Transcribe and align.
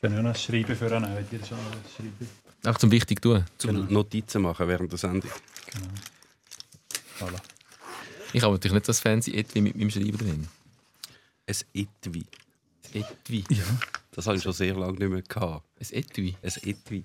Dann 0.00 0.16
auch 0.18 0.22
noch 0.22 0.36
schreiben 0.36 0.76
für 0.76 0.94
einen, 0.94 1.14
wenn 1.14 1.26
ihr 1.40 1.44
schon 1.46 1.58
noch 1.58 1.72
schreiben. 1.96 2.28
Einfach 2.64 2.78
zum 2.80 2.90
wichtig 2.90 3.20
tun. 3.22 3.44
Zum 3.58 3.74
Genau. 3.74 3.90
Notizen 3.92 4.42
machen 4.42 4.66
während 4.68 4.90
der 4.92 4.98
Sendung. 4.98 5.30
Voilà. 7.18 7.40
Ich 8.32 8.42
habe 8.42 8.52
natürlich 8.54 8.74
nicht 8.74 8.88
das 8.88 9.00
fancy 9.00 9.34
Etui 9.34 9.60
mit 9.60 9.76
meinem 9.76 9.90
Schreiben 9.90 10.18
drin. 10.18 10.48
Ein 11.46 11.56
Etui. 11.74 12.24
Ein 12.94 13.00
Etui. 13.02 13.44
Ja. 13.50 13.64
Das 14.12 14.26
habe 14.26 14.36
ich 14.36 14.42
schon 14.42 14.52
sehr 14.52 14.74
lange 14.74 14.98
nicht 14.98 15.08
mehr 15.08 15.22
gehabt. 15.22 15.64
Ein 15.80 15.86
Etui. 15.98 16.36
Ein 16.42 16.52
Etui. 16.68 17.04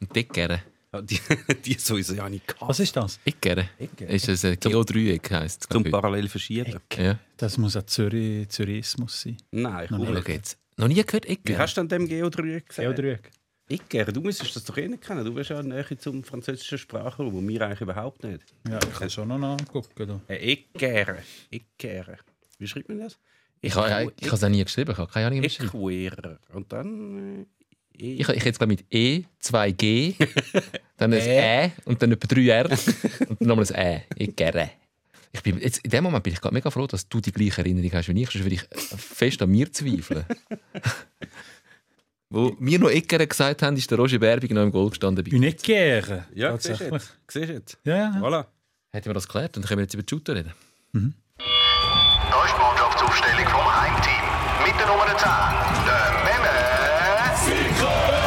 Und 0.00 0.14
Deckere. 0.16 0.62
Ja, 0.92 1.02
die, 1.02 1.20
die 1.64 1.74
sowieso 1.74 2.14
ja 2.14 2.28
nicht 2.28 2.46
gehabt. 2.46 2.68
Was 2.68 2.80
ist 2.80 2.96
das? 2.96 3.18
Eckere. 3.24 3.68
Eckere. 3.78 4.12
Ist 4.12 4.28
das 4.28 4.44
ein 4.44 4.58
Geodreieck 4.58 5.30
heisst 5.30 5.62
es, 5.62 5.68
Zum 5.68 5.84
ich. 5.84 5.92
parallel 5.92 6.28
verschieben. 6.28 6.80
Ja. 6.96 7.18
Das 7.36 7.58
muss 7.58 7.76
ein 7.76 7.86
Zürich, 7.86 8.48
Zürismus 8.48 9.20
sein. 9.22 9.36
Nein, 9.50 9.88
nicht. 9.90 10.24
Schau 10.24 10.32
jetzt. 10.32 10.58
Noch 10.76 10.88
nie 10.88 11.02
gehört 11.02 11.26
Wie 11.26 11.32
Eckere? 11.32 11.58
hast 11.58 11.76
du 11.76 11.82
denn 11.82 11.88
dem 11.88 12.08
Geodreieck 12.08 12.68
gesagt? 12.68 12.86
Geodreieck. 12.86 13.30
Ecker, 13.70 14.06
du 14.06 14.20
müsstest 14.20 14.56
das 14.56 14.64
doch 14.64 14.76
eh 14.78 14.88
nicht 14.88 15.02
kennen. 15.02 15.24
Du 15.24 15.32
bist 15.32 15.50
ja 15.50 15.62
näher 15.62 15.86
zum 15.98 16.24
französischen 16.24 16.76
Sprachraum, 16.78 17.32
und 17.34 17.46
wir 17.46 17.62
eigentlich 17.62 17.80
überhaupt 17.80 18.24
nicht. 18.24 18.42
Ja, 18.68 18.78
ich 18.82 18.98
kann 18.98 19.08
schon 19.08 19.28
noch 19.28 19.38
nachgucken. 19.38 20.08
Da. 20.08 20.20
Ein 20.26 20.40
Ecker. 20.40 21.18
Ecker. 21.50 22.16
Wie 22.58 22.66
schreibt 22.66 22.88
man 22.88 22.98
das? 22.98 23.18
Ich 23.60 23.74
habe 23.74 24.12
ich 24.18 24.26
habe 24.26 24.36
es 24.36 24.44
auch 24.44 24.48
nie 24.48 24.64
geschrieben. 24.64 24.90
Ich 24.90 24.98
habe 24.98 25.12
keine 25.12 25.26
Ahnung, 25.28 25.42
wie 25.42 25.46
es. 25.46 25.60
Equerer. 25.60 26.38
Und 26.52 26.72
dann. 26.72 27.46
Äh, 27.96 28.02
e 28.02 28.14
Ich, 28.14 28.28
ich 28.28 28.44
jetzt 28.44 28.58
glaube 28.58 28.72
mit 28.72 28.84
E, 28.90 29.24
2G, 29.42 30.14
dann 30.96 31.12
ein 31.12 31.20
Ä 31.20 31.70
und 31.84 32.02
dann 32.02 32.12
etwa 32.12 32.26
3 32.26 32.48
R 32.48 32.70
und 33.28 33.40
dann 33.40 33.48
nochmal 33.48 33.66
ein 33.72 34.02
Ä. 34.02 34.02
Eckere. 34.16 34.70
Ich 35.32 35.42
bin, 35.42 35.60
jetzt, 35.60 35.78
in 35.84 35.90
dem 35.90 36.02
Moment 36.04 36.24
bin 36.24 36.32
ich 36.32 36.40
gerade 36.40 36.54
mega 36.54 36.70
froh, 36.70 36.86
dass 36.88 37.08
du 37.08 37.20
die 37.20 37.30
gleiche 37.32 37.60
Erinnerung 37.60 37.92
hast 37.92 38.08
wie 38.08 38.20
ich. 38.22 38.30
Sonst 38.30 38.44
würde 38.44 38.54
ich 38.56 38.62
fest 38.98 39.40
an 39.42 39.50
mir 39.50 39.70
zweifeln. 39.72 40.24
Wo 42.32 42.56
wir 42.60 42.78
noch 42.78 42.90
Eckere 42.90 43.26
gesagt 43.26 43.62
haben, 43.62 43.76
ist 43.76 43.90
der 43.90 43.98
Roger 43.98 44.18
Berbig 44.18 44.52
noch 44.52 44.62
im 44.62 44.70
Goal 44.70 44.90
gestanden. 44.90 45.24
bei- 45.24 45.32
Une 45.36 45.48
Ecke. 45.48 46.26
Ja, 46.34 46.56
siehst 46.58 46.80
du 46.80 46.90
tatsächlich. 46.90 46.92
jetzt. 46.92 47.18
Siehst 47.28 47.48
du 47.48 47.52
jetzt. 47.52 47.78
Ja, 47.84 47.96
ja. 47.96 48.10
Voilà. 48.20 48.46
Hätten 48.92 49.06
wir 49.06 49.14
das 49.14 49.26
geklärt, 49.26 49.56
dann 49.56 49.64
können 49.64 49.78
wir 49.78 49.82
jetzt 49.84 49.94
über 49.94 50.02
die 50.04 50.10
Shooter 50.14 50.34
reden. 50.36 50.52
Da 50.92 50.98
ist 52.44 52.54
die 52.54 52.60
Mannschaftsaufstellung 52.60 53.46
vom 53.46 53.80
Heimteam. 53.80 54.24
Mit 54.66 54.78
der 54.80 54.86
Nummer 54.86 55.06
10, 55.06 55.28
der 55.86 56.12
Memme. 56.26 56.54
Und 57.80 58.19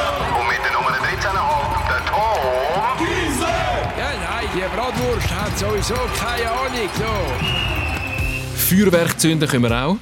hat 5.54 5.59
sowieso 5.59 5.96
keine 6.18 6.50
Ahnung. 6.50 6.90
So. 6.98 7.06
Feuerwerk 8.56 9.20
zünden 9.20 9.48
können 9.48 9.64
wir 9.64 9.86
auch. 9.86 9.98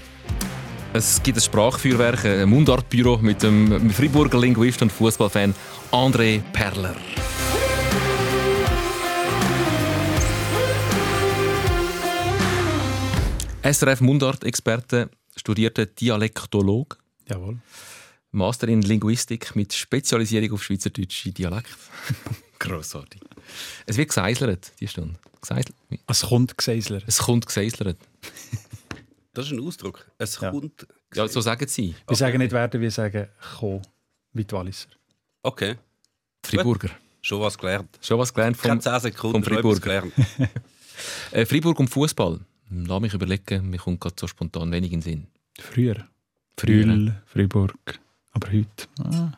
Es 0.94 1.22
gibt 1.24 1.38
ein 1.38 1.42
Sprachfeuerwerk, 1.42 2.26
ein 2.26 2.50
Mundartbüro 2.50 3.18
mit 3.18 3.44
dem 3.44 3.90
Friburger 3.92 4.40
Linguist 4.40 4.82
und 4.82 4.92
Fußballfan 4.92 5.56
André 5.92 6.42
Perler. 6.54 6.96
SRF 13.64 14.02
Mundart-Experte, 14.02 15.10
studierter 15.36 15.86
Dialektolog, 15.86 16.98
Jawohl. 17.30 17.60
Master 18.32 18.68
in 18.70 18.82
Linguistik 18.82 19.56
mit 19.56 19.72
Spezialisierung 19.74 20.54
auf 20.54 20.64
schweizerdeutsche 20.64 21.32
Dialekt. 21.32 21.78
Grossartig. 22.60 23.22
Es 23.86 23.98
wird 23.98 24.10
geseislert, 24.10 24.72
die 24.80 24.88
Stunde. 24.88 25.16
Geseislert. 25.42 25.76
Es 26.08 26.22
kommt 26.22 26.58
Geseisler. 26.58 27.02
Es 27.08 27.18
kommt 27.20 27.46
geseislert. 27.46 27.98
Das 29.34 29.46
ist 29.46 29.54
ein 29.54 29.62
Ausdruck. 29.62 30.06
Es 30.18 30.42
Ja. 30.42 30.52
kommt. 30.52 30.86
Ja, 31.14 31.26
so 31.26 31.40
sagen 31.40 31.66
sie. 31.66 31.96
Wir 32.06 32.18
sagen 32.18 32.38
nicht 32.40 32.52
werden, 32.52 32.82
wir 32.82 32.92
sagen 32.92 33.30
«ko», 33.60 33.82
wie 34.34 34.44
die 34.44 34.52
Walliser. 34.54 34.90
Okay, 35.42 35.78
Friburger. 36.44 36.90
schon 37.22 37.40
was 37.40 37.58
gelernt. 37.58 37.98
Schon 38.02 38.20
was 38.20 38.34
gelernt 38.34 38.58
vom 38.58 38.82
10 38.82 39.00
Sekunden 39.00 39.42
vom 39.42 39.80
gelernt. 39.80 40.12
äh, 41.32 41.46
Fribourg 41.46 41.80
und 41.80 41.88
Fußball. 41.88 42.42
Lass 42.70 43.02
mich 43.02 43.14
überlegen, 43.14 43.70
mir 43.70 43.78
kommt 43.78 44.02
gerade 44.02 44.16
so 44.20 44.28
spontan 44.28 44.70
wenig 44.72 44.92
in 44.92 45.00
den 45.00 45.02
Sinn. 45.02 45.28
Früher. 45.60 46.08
Früher. 46.58 46.86
Brühl, 46.86 47.22
Freiburg. 47.26 48.00
Aber 48.32 48.52
heute? 48.52 48.88
Ah, 49.04 49.32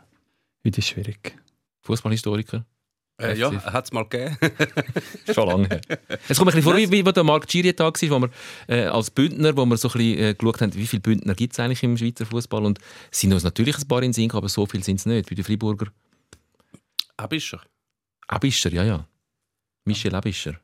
heute 0.65 0.79
ist 0.79 0.87
schwierig. 0.87 1.35
Fußballhistoriker. 1.81 2.65
Äh, 3.21 3.37
ja, 3.37 3.51
hat 3.65 3.85
es 3.85 3.91
mal 3.91 4.03
gegeben. 4.03 4.37
Schon 5.33 5.47
lange 5.47 5.67
her. 5.67 5.81
Es 6.27 6.37
kommt 6.37 6.47
mir 6.47 6.53
ein 6.53 6.55
bisschen 6.55 6.63
vor, 6.63 6.77
wie, 6.77 6.91
wie 6.91 7.03
der 7.03 7.23
Marc 7.23 7.47
Giri 7.47 7.73
Tag 7.73 8.01
war, 8.01 8.09
wo 8.09 8.19
wir 8.21 8.29
äh, 8.67 8.87
als 8.87 9.11
Bündner, 9.11 9.55
wo 9.55 9.65
wir 9.65 9.77
so 9.77 9.89
ein 9.89 9.93
bisschen 9.93 10.19
äh, 10.19 10.33
geschaut 10.33 10.61
haben, 10.61 10.73
wie 10.73 10.87
viele 10.87 11.01
Bündner 11.01 11.35
gibt 11.35 11.53
es 11.53 11.59
eigentlich 11.59 11.83
im 11.83 11.95
Schweizer 11.95 12.25
Fußball 12.25 12.65
und 12.65 12.79
es 13.11 13.19
sind 13.19 13.31
uns 13.31 13.43
natürlich 13.43 13.77
ein 13.77 13.87
paar 13.87 14.01
in 14.01 14.13
Sinn, 14.13 14.31
aber 14.31 14.49
so 14.49 14.65
viele 14.65 14.83
sind 14.83 14.99
es 14.99 15.05
nicht. 15.05 15.29
Bei 15.29 15.35
den 15.35 15.43
Freiburger 15.43 15.87
Abischer. 17.17 17.61
Abischer, 18.27 18.71
ja, 18.73 18.83
ja. 18.83 19.07
Michel 19.85 20.15
Abischer. 20.15 20.59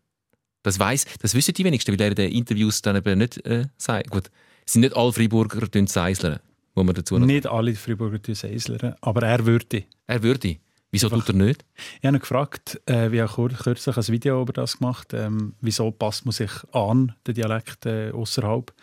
Das 0.64 0.80
weiß, 0.80 1.06
das 1.22 1.36
wissen 1.36 1.54
die 1.54 1.64
wenigsten, 1.64 1.92
weil 1.92 2.02
er 2.02 2.10
in 2.10 2.16
den 2.16 2.32
Interviews 2.32 2.82
dann 2.82 2.96
eben 2.96 3.20
nicht 3.20 3.46
äh, 3.46 3.68
sagt. 3.78 4.10
Gut, 4.10 4.32
es 4.66 4.74
sind 4.74 4.82
nicht 4.82 4.96
alle 4.96 5.14
Freiburger 5.14 5.68
die 5.68 5.88
Seislern, 5.88 6.40
wo 6.74 6.84
man 6.84 6.96
dazu 6.96 7.18
noch... 7.18 7.28
Nicht 7.28 7.48
alle 7.48 7.76
Freiburger 7.76 8.20
Seislern, 8.34 8.96
aber 9.02 9.24
er 9.24 9.46
würde. 9.46 9.84
Er 10.08 10.24
würde. 10.24 10.58
Wieso 10.92 11.10
tut 11.10 11.30
er 11.30 11.36
nicht? 11.36 11.66
Ich 12.00 12.06
habe 12.06 12.18
ihn 12.18 12.20
gefragt, 12.20 12.82
äh, 12.86 13.12
wir 13.12 13.28
haben 13.28 13.56
kürzlich 13.56 13.96
ein 13.96 14.08
Video 14.08 14.42
über 14.42 14.54
das 14.54 14.80
gemacht, 14.80 15.14
ähm, 15.14 15.54
wieso 15.62 15.92
passt 15.92 16.26
man 16.26 16.32
sich 16.32 16.52
an, 16.72 17.14
den 17.28 17.36
Dialekt 17.36 17.86
äh, 17.86 18.12
außerhalb. 18.12 18.74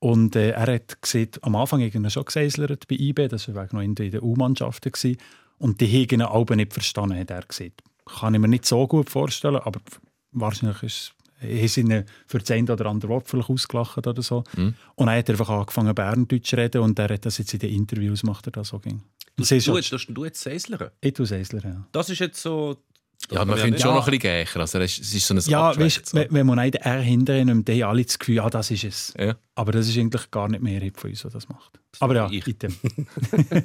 Und 0.00 0.34
äh, 0.34 0.50
er 0.50 0.74
hat 0.74 1.00
gesehen, 1.00 1.30
am 1.42 1.54
Anfang 1.56 1.80
irgendwie 1.80 2.10
schon 2.10 2.24
geseislert 2.24 2.88
bei 2.88 2.96
IB, 2.96 3.28
das 3.28 3.54
war 3.54 3.68
noch 3.72 3.80
in 3.80 3.94
den 3.94 4.20
U-Mannschaften. 4.20 5.16
Und 5.58 5.80
die 5.80 5.86
haben 5.86 6.20
ihn 6.20 6.22
alle 6.22 6.56
nicht 6.56 6.72
verstanden, 6.72 7.18
hat 7.18 7.30
er 7.30 7.42
gesagt. 7.42 7.82
Kann 8.04 8.34
ich 8.34 8.40
mir 8.40 8.48
nicht 8.48 8.66
so 8.66 8.86
gut 8.86 9.08
vorstellen, 9.08 9.56
aber 9.56 9.80
wahrscheinlich 10.32 10.82
ist 10.82 11.14
haben 11.40 11.68
sie 11.68 11.80
ihn 11.80 12.04
für 12.26 12.38
das 12.38 12.50
eine 12.50 12.72
oder 12.72 12.86
andere 12.86 13.10
Wort 13.10 13.28
vielleicht 13.28 13.50
ausgelacht 13.50 14.06
oder 14.06 14.22
so. 14.22 14.44
Und 14.94 15.08
er 15.08 15.18
hat 15.18 15.30
einfach 15.30 15.48
angefangen, 15.48 15.94
Berndeutsch 15.94 16.50
zu 16.50 16.56
reden 16.56 16.82
und 16.82 16.98
er 16.98 17.08
hat 17.14 17.26
das 17.26 17.38
jetzt 17.38 17.52
in 17.54 17.60
den 17.60 17.72
Interviews 17.74 18.22
macht 18.22 18.46
er 18.46 18.52
das 18.52 18.68
so 18.68 18.78
ging. 18.78 19.02
Du, 19.36 19.42
Das 19.42 19.48
du, 19.50 19.80
du, 19.80 20.12
du 20.14 20.24
jetzt 20.24 20.40
Säslern. 20.40 20.90
Ich 21.00 21.12
tue 21.12 21.26
Seisler, 21.26 21.62
ja. 21.62 21.86
Das 21.92 22.08
ist 22.08 22.18
jetzt 22.20 22.40
so. 22.40 22.76
Ja, 23.30 23.44
man 23.44 23.56
Ja, 23.58 23.64
könnte 23.64 23.78
ja. 23.80 23.84
schon 23.86 23.94
noch 23.94 24.06
ein 24.06 24.10
bisschen 24.12 24.20
gächer. 24.20 24.60
Also, 24.60 24.78
es 24.78 24.98
ist 24.98 25.26
so 25.26 25.34
ein 25.34 25.40
Ja, 25.46 25.76
weißt, 25.76 26.06
so. 26.06 26.24
wenn, 26.30 26.46
man 26.46 26.58
einen 26.60 26.74
R 26.74 27.00
hinterher 27.00 27.44
nimmt, 27.44 27.68
haben 27.68 27.82
alle 27.82 28.04
das 28.04 28.18
Gefühl, 28.18 28.36
ja, 28.36 28.48
das 28.48 28.70
ist 28.70 28.84
es. 28.84 29.14
Ja. 29.18 29.34
Aber 29.56 29.72
das 29.72 29.88
ist 29.88 29.98
eigentlich 29.98 30.30
gar 30.30 30.48
nicht 30.48 30.62
Mehrheit 30.62 30.96
von 30.96 31.10
uns, 31.10 31.22
die 31.22 31.28
das 31.30 31.48
macht. 31.48 31.72
Aber 31.98 32.14
ja, 32.14 32.28
ich. 32.30 32.44
bitte. 32.44 32.68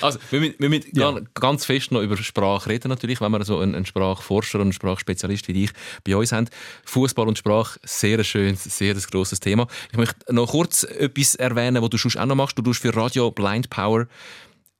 Also, 0.00 0.18
wir 0.30 0.40
müssen, 0.40 0.54
wir 0.58 0.68
müssen 0.68 0.90
Ja. 0.94 1.10
gan- 1.10 1.28
ganz 1.34 1.64
fest 1.64 1.90
noch 1.92 2.00
über 2.02 2.16
Sprache 2.16 2.70
reden, 2.70 2.88
natürlich, 2.88 3.20
wenn 3.20 3.32
wir 3.32 3.44
so 3.44 3.58
einen, 3.58 3.74
einen 3.74 3.86
Sprachforscher 3.86 4.58
und 4.58 4.62
einen 4.66 4.72
Sprachspezialist 4.72 5.48
wie 5.48 5.52
dich 5.52 5.70
bei 6.04 6.16
uns 6.16 6.32
haben. 6.32 6.48
Fußball 6.84 7.26
und 7.28 7.38
Sprache, 7.38 7.78
sehr 7.84 8.18
ein 8.18 8.24
schönes, 8.24 8.64
sehr 8.64 8.94
ein 8.94 9.00
grosses 9.10 9.40
Thema. 9.40 9.66
Ich 9.90 9.98
möchte 9.98 10.32
noch 10.32 10.50
kurz 10.50 10.84
etwas 10.84 11.34
erwähnen, 11.34 11.82
was 11.82 11.90
du 11.90 11.98
sonst 11.98 12.16
auch 12.16 12.26
noch 12.26 12.36
machst. 12.36 12.56
Du 12.58 12.62
tust 12.62 12.80
für 12.80 12.94
Radio 12.94 13.30
Blind 13.30 13.68
Power 13.70 14.06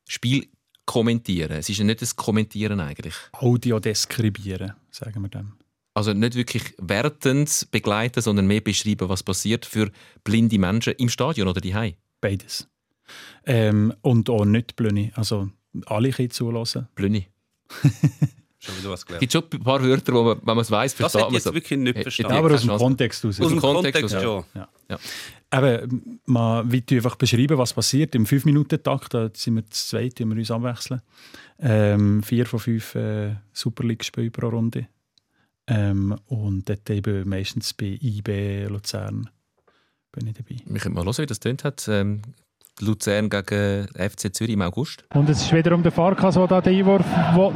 Spiel 0.06 0.48
kommentieren. 0.88 1.52
Es 1.52 1.68
ist 1.68 1.78
ja 1.78 1.84
nicht 1.84 2.00
das 2.02 2.16
Kommentieren 2.16 2.80
eigentlich. 2.80 3.14
Audio 3.32 3.78
deskribieren, 3.78 4.72
sagen 4.90 5.22
wir 5.22 5.28
dem. 5.28 5.52
Also 5.94 6.12
nicht 6.14 6.34
wirklich 6.34 6.74
wertend 6.78 7.68
begleiten, 7.70 8.22
sondern 8.22 8.46
mehr 8.46 8.60
beschreiben, 8.60 9.08
was 9.08 9.22
passiert 9.22 9.66
für 9.66 9.90
blinde 10.24 10.58
Menschen 10.58 10.94
im 10.94 11.08
Stadion 11.08 11.46
oder 11.48 11.60
die 11.60 11.74
Beides. 12.20 12.68
Ähm, 13.46 13.92
und 14.02 14.30
auch 14.30 14.44
nicht 14.44 14.76
blöde. 14.76 15.10
Also 15.14 15.50
alle 15.86 16.10
können 16.10 16.30
zulassen. 16.30 16.88
Blöni. 16.94 17.26
Schon 18.60 18.76
wieder 18.78 18.90
was 18.90 19.00
Es 19.00 19.06
gelernt. 19.06 19.20
gibt 19.20 19.32
schon 19.32 19.44
ein 19.52 19.62
paar 19.62 19.80
Wörter, 19.84 20.12
wo 20.14 20.22
man, 20.24 20.38
wenn 20.38 20.56
man 20.56 20.58
es 20.58 20.70
weiss, 20.70 20.96
Das 20.96 21.12
versteht 21.12 21.20
hätte 21.20 21.24
man 21.26 21.30
ich 21.30 21.34
jetzt 21.34 21.44
so. 21.44 21.54
wirklich 21.54 21.78
nicht 21.78 21.96
Ja, 21.96 22.02
verstanden. 22.02 22.32
Ja, 22.32 22.38
aber 22.40 22.54
aus 22.54 22.60
dem. 22.62 22.76
Kontext 22.76 23.24
raus. 23.24 23.40
Aus 23.40 23.48
dem 23.50 23.60
Kontext 23.60 24.00
Kontext 24.02 24.24
schon. 24.24 24.44
Ja. 24.54 24.98
Eben, 25.50 26.20
man 26.26 26.70
will 26.70 26.84
einfach 26.90 27.16
beschreiben, 27.16 27.56
was 27.56 27.72
passiert. 27.72 28.14
Im 28.14 28.26
5-Minuten-Takt, 28.26 29.14
da 29.14 29.30
sind 29.32 29.56
wir 29.56 29.70
zu 29.70 29.88
zweit, 29.88 30.16
tun 30.16 30.30
wir 30.30 30.36
uns 30.36 30.50
abwechseln. 30.50 31.00
Ähm, 31.58 32.22
vier 32.22 32.44
von 32.44 32.60
fünf 32.60 32.94
äh, 32.94 33.36
Super 33.52 33.84
League-Spielen 33.84 34.30
pro 34.30 34.48
Runde. 34.48 34.88
Ähm, 35.66 36.16
und 36.26 36.68
dort 36.68 36.88
eben 36.90 37.28
meistens 37.28 37.72
bei 37.72 37.98
IB 38.00 38.66
Luzern 38.66 39.30
bin 40.12 40.26
ich 40.26 40.34
dabei. 40.34 40.56
Wir 40.66 40.80
können 40.80 40.94
mal 40.94 41.04
hören, 41.04 41.18
wie 41.18 41.26
das 41.26 41.40
tönt 41.40 41.64
hat. 41.64 41.86
Ähm, 41.88 42.22
Luzern 42.80 43.28
gegen 43.30 43.86
FC 43.94 44.34
Zürich 44.34 44.54
im 44.54 44.62
August. 44.62 45.04
Und 45.14 45.28
es 45.28 45.42
ist 45.42 45.52
wiederum 45.52 45.82
der 45.82 45.92
Farkas, 45.92 46.34
der 46.34 46.46
da 46.46 46.60
den 46.60 46.78
Einwurf 46.78 47.04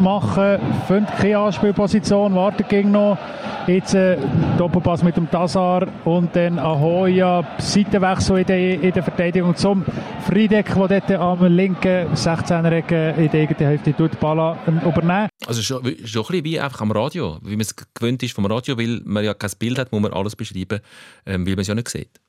machen 0.01 0.43
will. 0.43 0.61
Findet 0.87 1.17
keine 1.17 1.39
Anspielposition, 1.39 2.35
wartet 2.35 2.69
gegen 2.69 2.93
noch. 2.93 3.19
Jetzt 3.67 3.95
äh, 3.95 4.19
Doppelpass 4.59 5.05
mit 5.05 5.17
dem 5.17 5.31
Tazar 5.31 5.87
und 6.05 6.35
dann 6.35 6.59
Ahoya. 6.59 7.47
Seitenwechsel 7.59 8.39
in 8.39 8.47
der, 8.47 8.83
in 8.83 8.93
der 8.93 9.03
Verteidigung 9.03 9.55
zum 9.55 9.85
Friedeck, 10.27 10.75
der 10.75 11.01
dort 11.01 11.11
am 11.13 11.45
linken 11.45 12.13
16er-Ecke 12.15 13.15
in 13.17 13.31
der 13.31 13.43
eigenen 13.43 13.67
Hälfte 13.67 13.95
tut, 13.95 14.19
Balla 14.19 14.59
ähm, 14.67 14.81
übernehmen. 14.81 15.29
Also 15.47 15.63
schon, 15.63 15.83
schon 15.83 16.23
ein 16.23 16.29
bisschen 16.29 16.45
wie 16.45 16.59
einfach 16.59 16.81
am 16.81 16.91
Radio, 16.91 17.39
wie 17.43 17.51
man 17.51 17.61
es 17.61 17.75
gewöhnt 17.95 18.23
ist 18.23 18.35
vom 18.35 18.47
Radio, 18.47 18.77
weil 18.77 19.01
man 19.05 19.25
ja 19.25 19.35
kein 19.35 19.51
Bild 19.59 19.79
hat, 19.79 19.93
muss 19.93 20.03
man 20.03 20.13
alles 20.13 20.35
beschreiben, 20.35 20.81
ähm, 21.27 21.47
weil 21.47 21.55
man 21.55 21.61
es 21.61 21.69
ja 21.69 21.75
nicht 21.75 21.89
sieht. 21.89 22.22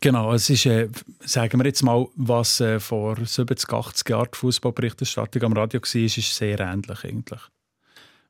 Genau, 0.00 0.32
es 0.32 0.48
ist, 0.50 0.66
äh, 0.66 0.88
sagen 1.20 1.58
wir 1.58 1.66
jetzt 1.66 1.82
mal, 1.82 2.06
was 2.14 2.60
äh, 2.60 2.78
vor 2.78 3.16
70, 3.24 3.72
80 3.72 4.08
Jahren 4.08 4.28
die 4.32 4.38
Fußballberichterstattung 4.38 5.42
am 5.42 5.52
Radio 5.52 5.80
war, 5.80 6.00
ist 6.02 6.36
sehr 6.36 6.60
ähnlich 6.60 7.04
eigentlich. 7.04 7.40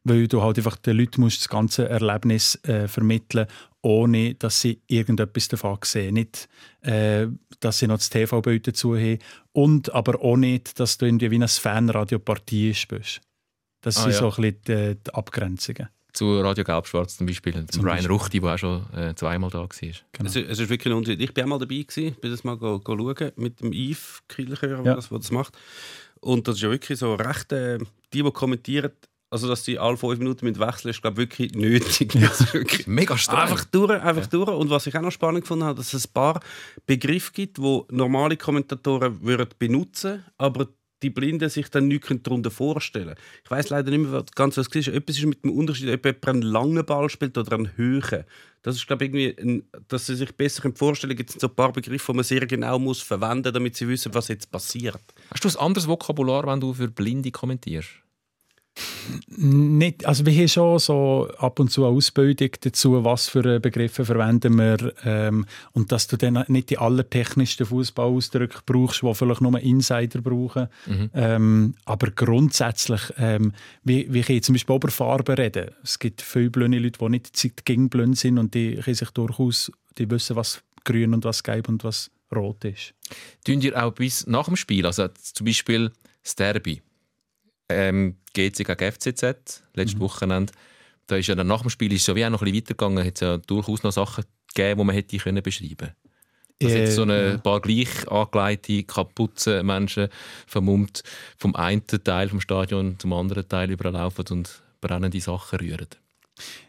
Weil 0.04 0.28
du 0.28 0.42
halt 0.42 0.56
einfach 0.58 0.76
den 0.76 0.96
Leuten 0.96 1.20
musst 1.20 1.40
das 1.40 1.48
ganze 1.48 1.88
Erlebnis 1.88 2.54
äh, 2.64 2.88
vermitteln 2.88 3.46
ohne 3.82 4.34
dass 4.34 4.60
sie 4.60 4.82
irgendetwas 4.86 5.48
davon 5.48 5.78
sehen. 5.84 6.14
Nicht, 6.14 6.48
äh, 6.82 7.26
dass 7.60 7.78
sie 7.78 7.86
noch 7.86 7.98
das 7.98 8.10
TV-Bild 8.10 8.66
dazu 8.66 8.96
haben 8.96 9.18
und 9.52 9.92
aber 9.94 10.20
auch 10.22 10.36
nicht, 10.36 10.78
dass 10.80 10.98
du 10.98 11.06
irgendwie 11.06 11.30
wie 11.30 11.38
ein 11.38 11.48
Fanradio 11.48 12.18
Partie 12.18 12.74
bist. 12.88 13.20
Das 13.80 13.98
Ah, 13.98 14.02
sind 14.02 14.12
ja. 14.12 14.18
so 14.18 14.26
ein 14.26 14.42
bisschen 14.42 14.94
die, 14.94 14.96
die 15.04 15.14
Abgrenzungen. 15.14 15.88
Zu 16.12 16.40
Radio 16.40 16.64
Gelb-Schwarz 16.64 17.16
zum 17.18 17.26
Beispiel. 17.26 17.66
Zum 17.66 17.84
Ryan 17.84 17.96
Beispiel. 17.96 18.10
Ruchti, 18.12 18.40
der 18.40 18.54
auch 18.54 18.58
schon 18.58 18.92
äh, 18.94 19.14
zweimal 19.14 19.50
da 19.50 19.58
war. 19.58 19.68
Genau. 19.68 19.94
Es, 20.28 20.36
ist- 20.36 20.48
es 20.48 20.58
ist 20.58 20.68
wirklich 20.70 20.92
ein 20.92 20.96
Unterschied. 20.96 21.20
Ich 21.20 21.34
bin 21.34 21.44
auch 21.44 21.48
mal 21.48 21.58
dabei 21.58 21.82
gewesen, 21.86 22.16
bin 22.20 22.30
das 22.30 22.44
mal 22.44 22.56
go, 22.56 22.78
go 22.80 22.96
schauen 22.96 23.32
mit 23.36 23.60
dem 23.60 23.72
Yves 23.72 24.20
Krilchör, 24.28 24.82
Ja. 24.84 24.94
das, 24.94 25.10
der 25.10 25.18
das 25.18 25.30
macht. 25.30 25.56
Und 26.20 26.48
das 26.48 26.56
ist 26.56 26.62
ja 26.62 26.70
wirklich 26.70 26.98
so 26.98 27.14
recht, 27.14 27.52
äh, 27.52 27.78
die, 28.12 28.22
die 28.22 28.30
kommentieren, 28.32 28.90
also 29.30 29.46
dass 29.46 29.62
die 29.62 29.78
alle 29.78 29.98
fünf 29.98 30.18
Minuten 30.18 30.46
mit 30.46 30.58
wechseln, 30.58 30.90
ist 30.90 31.02
glaube 31.02 31.22
ich 31.22 31.28
wirklich 31.38 31.54
nötig. 31.54 32.14
Ist 32.16 32.54
wirklich 32.54 32.86
Mega 32.86 33.16
streng. 33.18 33.38
Einfach 33.40 33.64
durch, 33.66 33.90
einfach 34.02 34.26
durch. 34.26 34.48
Und 34.48 34.70
was 34.70 34.86
ich 34.86 34.96
auch 34.96 35.02
noch 35.02 35.12
spannend 35.12 35.42
gefunden 35.42 35.64
habe, 35.64 35.76
dass 35.76 35.92
es 35.92 36.06
ein 36.08 36.12
paar 36.14 36.40
Begriffe 36.86 37.30
gibt, 37.32 37.58
die 37.58 37.82
normale 37.90 38.38
Kommentatoren 38.38 39.22
würden 39.22 39.48
benutzen 39.58 40.24
aber 40.38 40.68
die 41.02 41.10
Blinden 41.10 41.48
sich 41.48 41.70
dann 41.70 41.88
nichts 41.88 42.08
darunter 42.22 42.50
vorstellen 42.50 43.14
Ich 43.44 43.50
weiß 43.50 43.70
leider 43.70 43.90
nicht 43.90 44.10
mehr 44.10 44.24
ganz, 44.34 44.56
was 44.56 44.68
es 44.68 44.74
ist. 44.74 44.88
Etwas 44.88 45.18
ist 45.18 45.26
mit 45.26 45.44
dem 45.44 45.52
Unterschied, 45.52 45.88
ob 45.92 46.04
jemand 46.04 46.26
einen 46.26 46.42
langen 46.42 46.84
Ball 46.84 47.08
spielt 47.08 47.38
oder 47.38 47.52
einen 47.52 47.76
höheren. 47.76 48.24
Das 48.62 48.76
ist, 48.76 48.86
glaube 48.86 49.04
ich, 49.04 49.14
irgendwie, 49.14 49.40
ein, 49.40 49.62
dass 49.86 50.06
sie 50.06 50.16
sich 50.16 50.34
besser 50.34 50.70
vorstellen 50.74 51.16
können. 51.16 51.26
Es 51.26 51.32
sind 51.32 51.40
so 51.40 51.48
ein 51.48 51.54
paar 51.54 51.72
Begriffe, 51.72 52.12
die 52.12 52.16
man 52.16 52.24
sehr 52.24 52.46
genau 52.46 52.78
muss 52.78 53.00
verwenden 53.00 53.44
muss, 53.44 53.52
damit 53.52 53.76
sie 53.76 53.88
wissen, 53.88 54.12
was 54.14 54.28
jetzt 54.28 54.50
passiert. 54.50 55.00
Hast 55.30 55.44
du 55.44 55.48
ein 55.48 55.64
anderes 55.64 55.86
Vokabular, 55.86 56.46
wenn 56.46 56.60
du 56.60 56.74
für 56.74 56.88
Blinde 56.88 57.30
kommentierst? 57.30 57.90
Nicht, 59.28 60.06
also 60.06 60.26
wir 60.26 60.32
haben 60.34 60.48
schon 60.48 60.78
so 60.78 61.28
ab 61.38 61.58
und 61.60 61.70
zu 61.70 61.84
eine 61.84 61.96
Ausbildung 61.96 62.50
dazu, 62.60 63.04
was 63.04 63.28
für 63.28 63.56
äh, 63.56 63.58
Begriffe 63.58 64.04
verwenden 64.04 64.58
wir 64.58 64.92
ähm, 65.04 65.46
und 65.72 65.92
dass 65.92 66.06
du 66.06 66.16
dann 66.16 66.44
nicht 66.48 66.70
die 66.70 66.78
allertechnischsten 66.78 67.66
Fußballausdrücke 67.66 68.60
brauchst, 68.66 69.02
die 69.02 69.14
vielleicht 69.14 69.40
nur 69.40 69.58
Insider 69.60 70.20
brauchen. 70.20 70.68
Ähm, 71.14 71.74
aber 71.84 72.10
grundsätzlich, 72.10 73.00
ähm, 73.18 73.52
wie, 73.84 74.12
wie 74.12 74.20
ich 74.20 74.42
zum 74.42 74.54
Beispiel 74.54 74.76
über 74.76 74.90
Farben 74.90 75.34
reden? 75.36 75.70
Es 75.82 75.98
gibt 75.98 76.22
viele 76.22 76.50
blinde 76.50 76.78
Leute, 76.78 76.98
die 76.98 77.08
nicht 77.08 77.36
Zeit 77.36 77.64
gegen 77.64 77.88
blind 77.88 78.18
sind 78.18 78.38
und 78.38 78.54
die 78.54 78.76
können 78.76 78.94
sich 78.94 79.10
durchaus, 79.10 79.72
die 79.98 80.10
wissen, 80.10 80.36
was 80.36 80.62
grün 80.84 81.14
und 81.14 81.24
was 81.24 81.42
gelb 81.42 81.68
und 81.68 81.84
was 81.84 82.10
rot 82.34 82.64
ist. 82.64 82.94
Tun 83.44 83.60
dir 83.60 83.82
auch 83.82 83.92
bis 83.92 84.26
nach 84.26 84.46
dem 84.46 84.56
Spiel, 84.56 84.86
also 84.86 85.08
zum 85.08 85.46
Beispiel 85.46 85.92
das 86.22 86.36
Derby, 86.36 86.82
ähm, 87.68 88.16
GC 88.34 88.64
gegen 88.64 88.92
FCZ, 88.92 89.62
letztes 89.74 90.00
Wochenende, 90.00 90.52
da 91.06 91.16
ist 91.16 91.26
ja 91.26 91.34
dann 91.34 91.46
nach 91.46 91.62
dem 91.62 91.70
Spiel 91.70 91.92
ist 91.92 92.02
es 92.02 92.06
ja 92.06 92.14
wie 92.14 92.24
auch 92.24 92.30
noch 92.30 92.42
ein 92.42 92.44
bisschen 92.44 92.56
weitergegangen, 92.56 93.04
hat 93.04 93.14
es 93.14 93.20
ja 93.20 93.38
durchaus 93.38 93.82
noch 93.82 93.92
Sachen 93.92 94.24
gegeben, 94.54 94.80
die 94.80 94.84
man 94.84 94.94
hätte 94.94 95.16
können 95.18 95.42
beschreiben 95.42 95.92
dass 96.58 96.72
Äh, 96.72 96.80
jetzt 96.80 96.96
so 96.96 97.04
ein 97.04 97.40
paar 97.40 97.60
gleich 97.60 98.08
angelegte, 98.10 98.82
kaputte 98.82 99.62
Menschen 99.62 100.08
vermummt. 100.46 101.02
Vom 101.36 101.54
einen 101.54 101.86
Teil 101.86 102.28
vom 102.28 102.40
Stadion 102.40 102.98
zum 102.98 103.12
anderen 103.12 103.48
Teil 103.48 103.70
überlaufen 103.70 104.24
und 104.30 104.62
brennende 104.80 105.20
Sachen 105.20 105.60
rühren. 105.60 105.88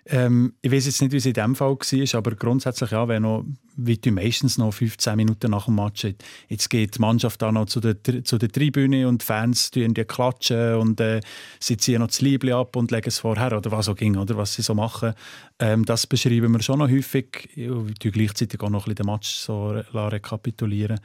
Ähm, 0.05 0.53
ich 0.61 0.71
weiß 0.71 0.85
jetzt 0.85 1.01
nicht, 1.01 1.11
wie 1.11 1.17
es 1.17 1.25
in 1.25 1.33
diesem 1.33 1.55
Fall 1.55 1.71
war, 1.75 2.17
aber 2.17 2.35
grundsätzlich 2.35 2.91
ja, 2.91 3.07
wenn 3.07 3.23
noch, 3.23 3.45
wie 3.75 3.97
du 3.97 4.11
meistens 4.11 4.57
noch 4.57 4.71
15 4.71 5.15
Minuten 5.15 5.51
nach 5.51 5.65
dem 5.65 5.75
Match 5.75 6.03
hat. 6.03 6.15
Jetzt 6.47 6.69
geht 6.69 6.95
die 6.95 6.99
Mannschaft 6.99 7.43
auch 7.43 7.51
noch 7.51 7.65
zu 7.65 7.79
der, 7.79 8.23
zu 8.23 8.37
der 8.37 8.49
Tribüne 8.49 9.07
und 9.07 9.21
die 9.21 9.25
Fans 9.25 9.71
die 9.71 9.87
klatschen 9.93 10.75
und 10.75 10.99
äh, 10.99 11.21
sie 11.59 11.77
ziehen 11.77 11.99
noch 11.99 12.07
das 12.07 12.21
Liebling 12.21 12.55
ab 12.55 12.75
und 12.75 12.91
legen 12.91 13.07
es 13.07 13.19
vorher 13.19 13.55
oder 13.55 13.71
was 13.71 13.89
auch 13.89 13.95
ging, 13.95 14.17
oder 14.17 14.35
was 14.37 14.55
sie 14.55 14.61
so 14.61 14.73
machen. 14.73 15.13
Ähm, 15.59 15.85
das 15.85 16.07
beschreiben 16.07 16.51
wir 16.51 16.61
schon 16.61 16.79
noch 16.79 16.89
häufig. 16.89 17.49
Tun 17.55 18.11
gleichzeitig 18.11 18.59
auch 18.61 18.69
noch 18.69 18.87
ein 18.87 18.95
bisschen 18.95 19.07
den 19.07 19.13
Match 19.13 19.29
so 19.29 19.69
rekapitulieren. 19.69 20.99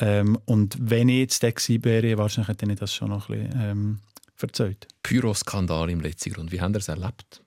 Ähm, 0.00 0.38
und 0.46 0.76
wenn 0.80 1.08
ich 1.08 1.18
jetzt 1.18 1.42
der 1.42 1.52
wäre, 1.84 2.16
wahrscheinlich 2.18 2.48
hätte 2.48 2.70
ich 2.70 2.78
das 2.78 2.94
schon 2.94 3.10
noch 3.10 3.28
ein 3.28 3.50
bisschen 3.50 3.60
ähm, 3.60 3.98
erzählt. 4.42 4.88
Pyroskandal 5.02 5.90
im 5.90 6.00
letzten 6.00 6.32
Grund. 6.32 6.52
Wie 6.52 6.60
haben 6.60 6.74
ihr 6.74 6.78
es 6.78 6.88
erlebt? 6.88 7.42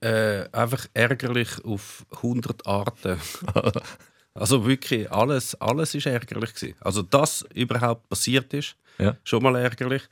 Äh, 0.00 0.44
einfach 0.52 0.86
ärgerlich 0.94 1.48
auf 1.64 2.04
100 2.16 2.66
Arten. 2.66 3.18
also 4.34 4.66
wirklich, 4.66 5.10
alles, 5.10 5.54
alles 5.60 5.94
ist 5.94 6.06
ärgerlich 6.06 6.54
gewesen. 6.54 6.76
Also, 6.80 7.02
dass 7.02 7.44
überhaupt 7.54 8.08
passiert 8.08 8.52
ist, 8.54 8.76
Ja. 8.98 9.16
schon 9.24 9.42
mal 9.42 9.56
ärgerlich. 9.56 10.02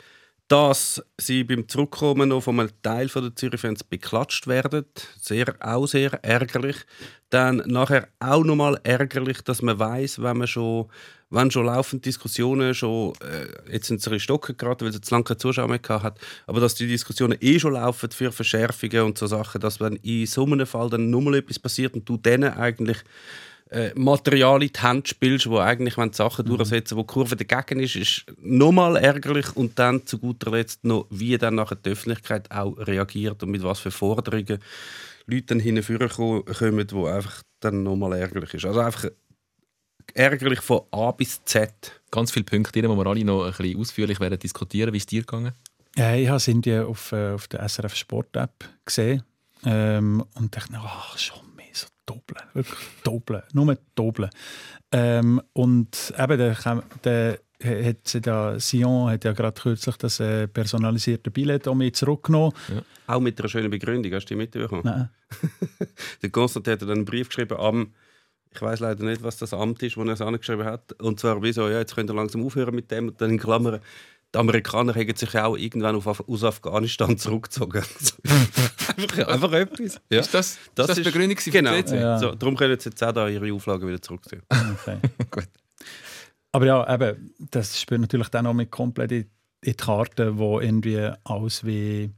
Dass 0.49 1.03
sie 1.19 1.43
beim 1.43 1.67
Zurückkommen 1.69 2.29
noch 2.29 2.43
von 2.43 2.61
einem 2.61 2.71
Teil 2.83 3.07
der 3.09 3.35
Zürich-Fans 3.35 3.83
beklatscht 3.85 4.47
werden, 4.47 4.85
sehr, 5.19 5.55
auch 5.61 5.87
sehr 5.87 6.13
ärgerlich. 6.23 6.77
Dann 7.31 7.63
nachher 7.67 8.09
auch 8.21 8.45
noch 8.45 8.55
mal 8.55 8.79
ärgerlich, 8.85 9.41
dass 9.43 9.63
man 9.63 9.79
weiß, 9.79 10.23
wenn 10.23 10.37
man 10.37 10.47
schon, 10.47 10.91
wenn 11.35 11.51
schon 11.51 11.67
laufend 11.67 12.05
Diskussionen 12.05 12.75
schon, 12.75 13.13
äh, 13.21 13.73
jetzt 13.73 13.89
sind 13.89 14.01
sie 14.01 14.11
in 14.11 14.21
Stocken 14.21 14.57
geraten, 14.57 14.85
weil 14.85 14.93
sie 14.93 15.01
zu 15.01 15.15
lange 15.15 15.25
keine 15.25 15.39
Zuschauer 15.39 15.69
mehr 15.69 15.79
gehabt 15.79 16.05
hat, 16.05 16.19
aber 16.47 16.61
dass 16.61 16.75
die 16.75 16.87
Diskussionen 16.87 17.37
eh 17.41 17.59
schon 17.59 17.75
laufen 17.75 18.11
für 18.11 18.33
Verschärfungen 18.33 19.03
und 19.03 19.19
so 19.19 19.27
Sachen, 19.27 19.61
dass 19.61 19.81
wenn 19.81 19.97
in 19.97 20.27
so 20.27 20.45
einem 20.45 20.67
Fall 20.67 20.91
dann 20.91 21.11
nochmal 21.11 21.37
etwas 21.37 21.59
passiert 21.59 21.95
und 21.95 22.09
du 22.09 22.17
denen 22.17 22.53
eigentlich 22.53 22.99
äh, 23.71 23.91
Material 23.95 24.63
in 24.63 24.71
die 24.73 24.81
Hand 24.81 25.09
spielst, 25.09 25.49
wo 25.49 25.59
eigentlich 25.59 25.99
wenn 25.99 26.11
die 26.11 26.17
Sachen 26.17 26.45
durchsetzen, 26.45 26.97
wo 26.97 27.03
die 27.03 27.07
Kurve 27.09 27.37
dagegen 27.37 27.81
ist, 27.81 27.97
ist 27.97 28.27
nochmal 28.41 28.97
ärgerlich 28.97 29.57
und 29.57 29.79
dann 29.79 30.07
zu 30.07 30.19
guter 30.19 30.53
Letzt 30.53 30.85
noch, 30.85 31.07
wie 31.11 31.37
dann 31.39 31.57
nachher 31.57 31.77
die 31.77 31.91
Öffentlichkeit 31.91 32.51
auch 32.51 32.77
reagiert 32.79 33.43
und 33.43 33.51
mit 33.51 33.63
was 33.63 33.81
für 33.81 33.91
Forderungen 33.91 34.59
Leute 35.27 35.47
dann 35.47 35.61
hinführen 35.61 36.09
kommen, 36.09 36.91
wo 36.91 37.07
einfach 37.07 37.43
dann 37.61 37.83
nochmal 37.83 38.19
ärgerlich 38.19 38.55
ist. 38.55 38.67
Also 38.67 38.81
einfach 38.81 39.07
ärgerlich 40.15 40.61
von 40.61 40.83
A 40.91 41.11
bis 41.13 41.45
Z. 41.45 42.01
Ganz 42.11 42.31
viele 42.31 42.45
Punkte, 42.45 42.81
die 42.81 42.89
wir 42.89 43.07
alle 43.07 43.25
noch 43.25 43.45
ein 43.45 43.53
bisschen 43.53 43.79
ausführlich 43.79 44.21
werden 44.21 44.39
diskutieren. 44.39 44.93
Wie 44.93 44.99
ist 44.99 45.05
es 45.05 45.07
dir 45.07 45.21
gegangen? 45.23 45.53
Ja, 45.97 46.15
ich 46.15 46.29
habe 46.29 46.39
es 46.39 46.49
irgendwie 46.49 46.79
auf, 46.79 47.13
äh, 47.13 47.33
auf 47.33 47.49
der 47.49 47.69
SRF 47.69 47.95
Sport 47.95 48.37
App 48.37 48.65
gesehen 48.85 49.23
ähm, 49.65 50.25
und 50.35 50.55
dachte, 50.55 50.73
ach, 50.77 51.17
schon 51.19 51.55
mehr 51.57 51.67
so 51.73 51.87
doppeln, 52.05 52.43
wirklich 52.53 52.79
doppeln, 53.05 53.43
nur 53.53 53.79
doppeln. 53.95 54.31
Ähm, 54.91 55.41
und 55.53 56.13
eben, 56.19 56.39
der, 56.39 56.57
der 57.05 57.39
hat 57.65 58.09
sie 58.09 58.21
da, 58.21 58.59
Sion 58.59 59.11
hat 59.11 59.25
ja 59.25 59.33
gerade 59.33 59.61
kürzlich 59.61 59.97
das 59.97 60.21
äh, 60.21 60.49
personalisierte 60.49 61.31
Billett 61.31 61.67
um 61.67 61.79
mich 61.79 61.95
zurückgenommen. 61.95 62.53
Auch 63.07 63.21
mit 63.21 63.39
einer 63.39 63.49
schönen 63.49 63.71
Begründung. 63.71 64.13
Hast 64.13 64.27
du 64.27 64.35
die 64.35 64.37
mitbekommen? 64.37 64.83
Nein. 64.85 65.09
Der 66.23 66.31
Konstantin 66.31 66.75
hat 66.75 66.83
dann 66.83 66.91
einen 66.91 67.05
Brief 67.05 67.29
geschrieben 67.29 67.59
am, 67.59 67.93
ich 68.55 68.63
weiß 68.63 68.81
leider 68.81 69.05
nicht, 69.05 69.23
was 69.23 69.37
das 69.37 69.53
Amt 69.53 69.83
ist, 69.83 69.97
wo 69.97 70.03
er 70.03 70.13
es 70.13 70.21
angeschrieben 70.21 70.65
hat. 70.65 70.93
Und 71.01 71.21
zwar 71.21 71.43
wie 71.43 71.53
so, 71.53 71.69
ja, 71.69 71.79
jetzt 71.79 71.95
könnt 71.95 72.11
ihr 72.11 72.15
langsam 72.15 72.45
aufhören 72.45 72.75
mit 72.75 72.91
dem. 72.91 73.09
Und 73.09 73.21
dann 73.21 73.31
in 73.31 73.39
Klammern, 73.39 73.81
die 74.35 74.39
Amerikaner 74.39 74.95
haben 74.95 75.17
sich 75.17 75.37
auch 75.37 75.57
irgendwann 75.57 75.97
auf, 75.97 76.29
aus 76.29 76.45
Afghanistan 76.45 77.17
zurückgezogen. 77.19 77.83
einfach, 78.97 79.29
einfach 79.29 79.53
etwas. 79.53 80.01
Ja. 80.11 80.21
Ist 80.21 80.35
das, 80.35 80.59
das, 80.75 80.89
ist 80.89 80.89
das 80.89 80.97
die 80.97 81.03
Begründung 81.03 81.39
für 81.39 81.51
Genau. 81.51 81.81
die? 81.81 81.95
Ja. 81.95 82.19
So, 82.19 82.35
darum 82.35 82.57
können 82.57 82.79
sie 82.79 82.91
jetzt 82.91 83.03
auch 83.03 83.13
da 83.13 83.29
ihre 83.29 83.53
Auflagen 83.53 83.87
wieder 83.87 84.01
zurückziehen. 84.03 84.43
Okay. 84.49 84.99
Gut. 85.31 85.49
Aber 86.53 86.67
ja, 86.67 86.95
eben, 86.95 87.35
das 87.51 87.81
spielt 87.81 88.01
natürlich 88.01 88.29
dann 88.29 88.47
auch 88.47 88.55
mit 88.55 88.71
komplett 88.71 89.11
in, 89.13 89.19
in 89.23 89.29
die 89.65 89.75
Karte, 89.75 90.39
wo 90.39 90.61
irgendwie 90.61 91.11
alles 91.25 91.65
wie 91.65 92.11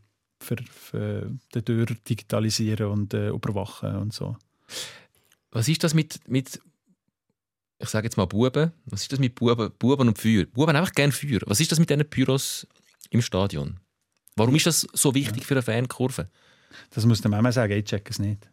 für, 0.43 0.57
für 0.71 1.31
die 1.55 1.63
Tür 1.63 1.87
digitalisieren 1.87 2.87
und 2.91 3.15
äh, 3.15 3.29
überwachen 3.31 3.97
und 3.97 4.13
so. 4.13 4.37
Was 5.57 5.69
ist 5.69 5.83
das 5.83 5.95
mit, 5.95 6.21
mit 6.29 6.61
ich 7.79 7.89
sage 7.89 8.07
jetzt 8.07 8.19
mal 8.19 8.27
Buben, 8.27 8.73
was 8.85 9.01
ist 9.01 9.13
das 9.13 9.19
mit 9.19 9.35
Buben, 9.35 9.71
Buben 9.79 10.07
und 10.07 10.19
Feuer? 10.19 10.45
Buben 10.45 10.69
haben 10.69 10.77
einfach 10.77 10.93
gerne 10.93 11.15
Feuer. 11.15 11.41
Was 11.47 11.61
ist 11.61 11.73
das 11.73 11.79
mit 11.79 11.89
diesen 11.89 12.07
Pyros 12.11 12.67
im 13.09 13.23
Stadion? 13.23 13.81
Warum 14.35 14.55
ist 14.55 14.67
das 14.67 14.87
so 14.93 15.15
wichtig 15.15 15.47
für 15.47 15.55
eine 15.55 15.63
Fankurve? 15.63 16.29
Das 16.91 17.07
muss 17.07 17.23
der 17.23 17.31
Mama 17.31 17.51
sagen, 17.53 17.73
ich 17.73 17.87
check 17.87 18.07
es 18.11 18.19
nicht. 18.19 18.51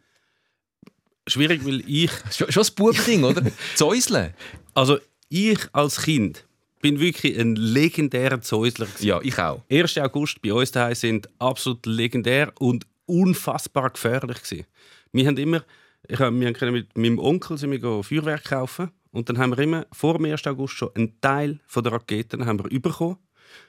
Schwierig, 1.26 1.62
weil 1.66 1.82
ich 1.86 2.10
Schon, 2.34 2.50
schon 2.50 2.62
das 2.62 2.70
Bubending, 2.70 3.24
oder? 3.24 3.42
Zäuseln. 3.74 4.32
Also 4.72 4.98
ich 5.28 5.58
als 5.74 6.00
Kind 6.00 6.46
bin 6.80 7.00
wirklich 7.00 7.38
ein 7.38 7.54
legendärer 7.56 8.40
Zäusler. 8.40 8.86
gewesen. 8.86 9.06
Ja, 9.06 9.20
ich 9.20 9.38
auch. 9.38 9.62
1. 9.70 9.98
August 9.98 10.40
bei 10.40 10.54
uns 10.54 10.70
daheim 10.70 10.94
sind 10.94 11.28
absolut 11.38 11.84
legendär 11.84 12.50
und 12.58 12.86
unfassbar 13.04 13.90
gefährlich 13.90 14.42
gewesen. 14.42 14.64
Wir 15.12 15.26
haben 15.26 15.36
immer, 15.36 15.62
ich 16.08 16.18
hab, 16.18 16.32
wir 16.34 16.52
können 16.52 16.72
mit 16.72 16.96
meinem 16.96 17.18
Onkel 17.18 17.56
sind 17.58 17.70
wir 17.70 18.02
Feuerwerk 18.02 18.44
kaufen 18.44 18.90
und 19.10 19.28
dann 19.28 19.38
haben 19.38 19.50
wir 19.50 19.58
immer 19.60 19.86
vor 19.92 20.14
dem 20.18 20.26
1. 20.26 20.46
August 20.46 20.74
schon 20.74 20.90
einen 20.94 21.20
Teil 21.20 21.60
von 21.66 21.82
der 21.82 21.92
Raketen 21.92 22.44
haben 22.46 22.58
wir 22.62 22.80
bekommen. 22.80 23.16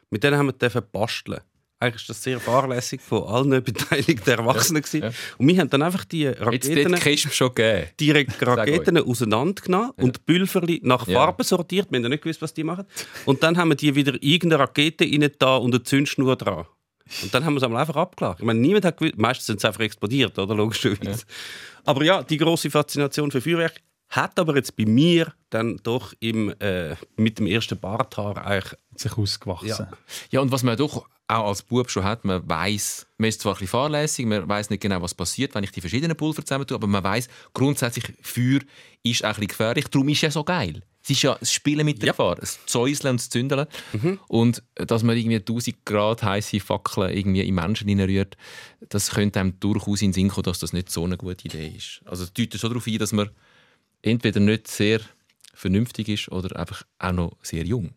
Mit 0.10 0.24
denen 0.24 0.38
haben 0.38 0.48
wir 0.48 0.54
dürfen 0.54 0.82
basteln. 0.92 1.40
eigentlich 1.80 2.02
ist 2.04 2.10
das 2.10 2.24
sehr 2.24 2.40
fahrlässig 2.40 3.02
von 3.02 3.24
allen 3.24 3.64
beteiligten 3.64 4.30
Erwachsenen. 4.30 4.82
gewesen. 4.82 5.04
ja. 5.04 5.12
Und 5.38 5.48
wir 5.48 5.58
haben 5.60 5.70
dann 5.70 5.82
einfach 5.82 6.06
die 6.06 6.28
Raketen, 6.28 6.96
die 8.00 8.12
Raketen 8.42 8.98
auseinandergenommen 8.98 9.92
und 9.98 10.16
die 10.18 10.22
Pülverli 10.26 10.82
nach 10.84 11.08
Ja. 11.08 11.20
Farben 11.20 11.44
sortiert. 11.44 11.92
Wir 11.92 11.98
haben 11.98 12.04
ja 12.04 12.10
nicht 12.10 12.24
gewusst, 12.24 12.42
was 12.42 12.54
die 12.54 12.64
machen. 12.64 12.86
Und 13.26 13.44
dann 13.44 13.58
haben 13.58 13.70
wir 13.70 13.76
die 13.76 13.94
wieder 13.96 14.14
in 14.14 14.22
irgendeine 14.22 14.64
Rakete 14.64 15.04
rein 15.06 15.30
da 15.40 15.58
und 15.58 15.74
eine 15.74 15.84
Zündschnur 15.84 16.36
dran. 16.36 16.66
Und 17.22 17.34
dann 17.34 17.46
haben 17.46 17.54
wir 17.54 17.62
es 17.62 17.64
einfach 17.64 17.96
abgeladen. 17.96 18.38
Ich 18.40 18.46
meine, 18.46 18.60
niemand 18.60 18.86
hat 18.86 18.98
gewusst, 18.98 19.18
meistens 19.18 19.46
sind 19.46 19.62
sie 19.62 19.68
einfach 19.68 19.82
explodiert, 19.82 20.38
oder? 20.40 20.56
Logischerweise. 20.56 21.26
Aber 21.84 22.04
ja, 22.04 22.24
die 22.24 22.38
große 22.38 22.72
Faszination 22.72 23.32
für 23.32 23.42
Feuerwerk 23.42 23.82
hat 24.10 24.40
aber 24.40 24.56
jetzt 24.56 24.76
bei 24.76 24.86
mir 24.86 25.34
dann 25.50 25.78
doch 25.84 26.14
im, 26.20 26.54
äh, 26.60 26.96
mit 27.16 27.40
dem 27.40 27.48
ersten 27.48 27.80
Barthaar 27.80 28.46
eigentlich 28.46 28.80
sich 28.96 29.18
ausgewachsen. 29.18 29.68
Ja. 29.68 29.90
Ja, 30.32 30.40
und 30.42 30.52
was 30.52 30.64
man 30.64 30.78
doch 30.78 31.08
auch 31.28 31.48
als 31.48 31.64
Bub 31.64 31.90
schon 31.90 32.04
hat, 32.04 32.24
man 32.24 32.48
weiß, 32.48 33.08
man 33.18 33.30
ist 33.30 33.42
zwar 33.42 33.54
ein 33.54 33.56
bisschen 33.56 33.70
fahrlässig, 33.70 34.26
man 34.26 34.48
weiß 34.48 34.70
nicht 34.70 34.82
genau, 34.82 35.02
was 35.02 35.14
passiert, 35.14 35.56
wenn 35.56 35.64
ich 35.64 35.72
die 35.72 35.82
verschiedenen 35.82 36.16
Pulver 36.16 36.46
zusammen 36.46 36.68
tue, 36.68 36.76
aber 36.76 36.88
man 36.88 37.04
weiß 37.04 37.28
grundsätzlich, 37.54 38.14
Feuer 38.22 38.60
ist 39.04 39.24
auch 39.24 39.30
ein 39.30 39.34
bisschen 39.36 39.48
gefährlich. 39.48 39.88
Darum 39.88 40.08
ist 40.10 40.18
es 40.18 40.22
ja 40.22 40.32
so 40.32 40.44
geil. 40.44 40.84
Es 41.06 41.12
ist 41.12 41.22
ja 41.22 41.36
das 41.40 41.54
Spielen 41.54 41.86
mit 41.86 42.02
der 42.02 42.08
Ja. 42.08 42.14
Gefahr, 42.14 42.36
das 42.36 42.60
Zäuseln 42.66 43.12
und 43.12 43.20
das 43.20 43.30
Zündeln. 43.30 43.68
Und 44.28 44.64
äh, 44.74 44.88
dass 44.88 45.04
man 45.04 45.16
irgendwie 45.16 45.36
1000 45.36 45.86
Grad 45.86 46.24
heiße 46.24 46.60
Fackeln 46.60 47.16
irgendwie 47.16 47.42
in 47.42 47.54
Menschen 47.54 47.88
hineinrührt, 47.88 48.36
das 48.90 49.12
könnte 49.12 49.40
einem 49.40 49.60
durchaus 49.60 50.02
in 50.02 50.10
den 50.10 50.14
Sinn 50.14 50.30
kommen, 50.30 50.46
dass 50.46 50.58
das 50.58 50.74
nicht 50.74 50.90
so 50.92 51.04
eine 51.04 51.16
gute 51.16 51.46
Idee 51.46 51.68
ist. 51.78 52.02
Also 52.06 52.24
es 52.24 52.34
deutet 52.34 52.60
schon 52.60 52.72
darauf 52.72 52.88
ein, 52.88 52.98
dass 52.98 53.14
man 53.14 53.30
entweder 54.02 54.40
nicht 54.40 54.68
sehr 54.68 55.00
vernünftig 55.54 56.10
ist 56.10 56.32
oder 56.32 56.60
einfach 56.60 56.82
auch 56.98 57.12
noch 57.12 57.38
sehr 57.44 57.66
jung. 57.66 57.94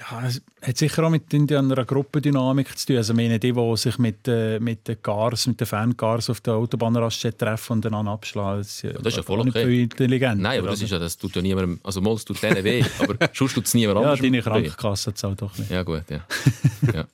Ja, 0.00 0.26
es 0.26 0.42
hat 0.60 0.76
sicher 0.76 1.04
auch 1.04 1.10
mit 1.10 1.32
einer 1.32 1.84
Gruppendynamik 1.84 2.76
zu 2.76 2.86
tun. 2.86 2.96
Also, 2.96 3.14
meine, 3.14 3.38
die, 3.38 3.52
die 3.52 3.76
sich 3.76 3.96
mit, 3.98 4.26
äh, 4.26 4.58
mit 4.58 4.88
den 4.88 5.00
Cars, 5.00 5.46
mit 5.46 5.60
den 5.60 5.68
Fangars 5.68 6.28
auf 6.30 6.40
der 6.40 6.54
Autobahnraststätte 6.54 7.38
treffen 7.38 7.74
und 7.74 7.86
einander 7.86 8.10
abschlagen, 8.10 8.58
das, 8.58 8.82
das 8.82 9.06
ist 9.06 9.16
ja 9.18 9.22
voll 9.22 9.40
okay. 9.48 9.84
intelligent. 9.84 10.42
Nein, 10.42 10.58
aber 10.58 10.70
das 10.70 10.82
ist 10.82 10.90
ja, 10.90 10.98
das 10.98 11.16
tut 11.16 11.36
ja 11.36 11.42
niemandem, 11.42 11.78
also 11.84 12.00
mal, 12.00 12.14
es 12.14 12.24
tut 12.24 12.42
denen 12.42 12.64
weh, 12.64 12.84
aber 12.98 13.14
sonst 13.32 13.54
tut 13.54 13.66
es 13.66 13.74
niemand 13.74 14.00
Ja, 14.00 14.02
anderes 14.02 14.20
deine. 14.20 14.42
Krankenkasse 14.42 15.14
zahlt 15.14 15.40
doch 15.40 15.56
nicht. 15.56 15.70
Ja 15.70 15.84
gut, 15.84 16.02
ja. 16.10 16.20
ja. 16.92 17.06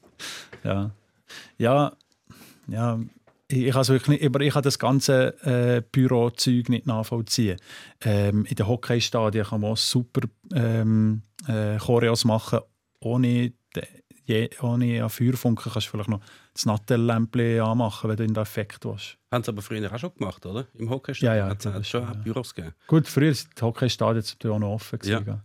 Ja, 0.64 0.90
ja, 1.58 1.92
ja 2.66 3.00
ich, 3.52 3.74
also 3.74 3.92
wirklich 3.92 4.20
nicht, 4.20 4.26
aber 4.26 4.40
ich 4.40 4.52
kann 4.52 4.62
das 4.62 4.78
ganze 4.78 5.34
äh, 5.44 5.82
Bürozeug 5.90 6.68
nicht 6.68 6.86
nachvollziehen. 6.86 7.58
Ähm, 8.02 8.44
in 8.46 8.54
den 8.54 8.66
Hockeystadien 8.66 9.44
kann 9.44 9.60
man 9.60 9.76
super 9.76 10.22
ähm, 10.54 11.22
äh, 11.46 11.76
Choreos 11.78 12.24
machen, 12.24 12.60
ohne, 13.00 13.52
je, 14.24 14.50
ohne 14.62 15.02
an 15.02 15.10
Feuerfunken 15.10 15.72
kannst 15.72 15.88
du 15.88 15.90
vielleicht 15.90 16.08
noch 16.10 16.20
das 16.52 16.66
Nattellämpchen 16.66 17.60
anmachen, 17.60 18.10
wenn 18.10 18.16
du 18.16 18.24
in 18.24 18.34
den 18.34 18.42
Effekt 18.42 18.84
willst. 18.84 19.16
Haben 19.30 19.44
sie 19.44 19.50
aber 19.50 19.62
früher 19.62 19.92
auch 19.92 19.98
schon 19.98 20.14
gemacht, 20.14 20.44
oder? 20.46 20.66
Im 20.74 20.90
Hockey 20.90 21.12
Ja, 21.18 21.34
ja, 21.34 21.48
hat 21.48 21.64
es 21.64 21.88
schon 21.88 22.02
ja. 22.02 22.12
Büros 22.14 22.54
gegeben. 22.54 22.74
Gut, 22.86 23.06
früher 23.08 23.34
sind 23.34 23.50
die 23.58 23.62
Hockeystadien 23.62 24.24
auch 24.52 24.58
noch 24.58 24.74
offen. 24.74 24.98
Gewesen, 24.98 25.24
Ja, 25.26 25.42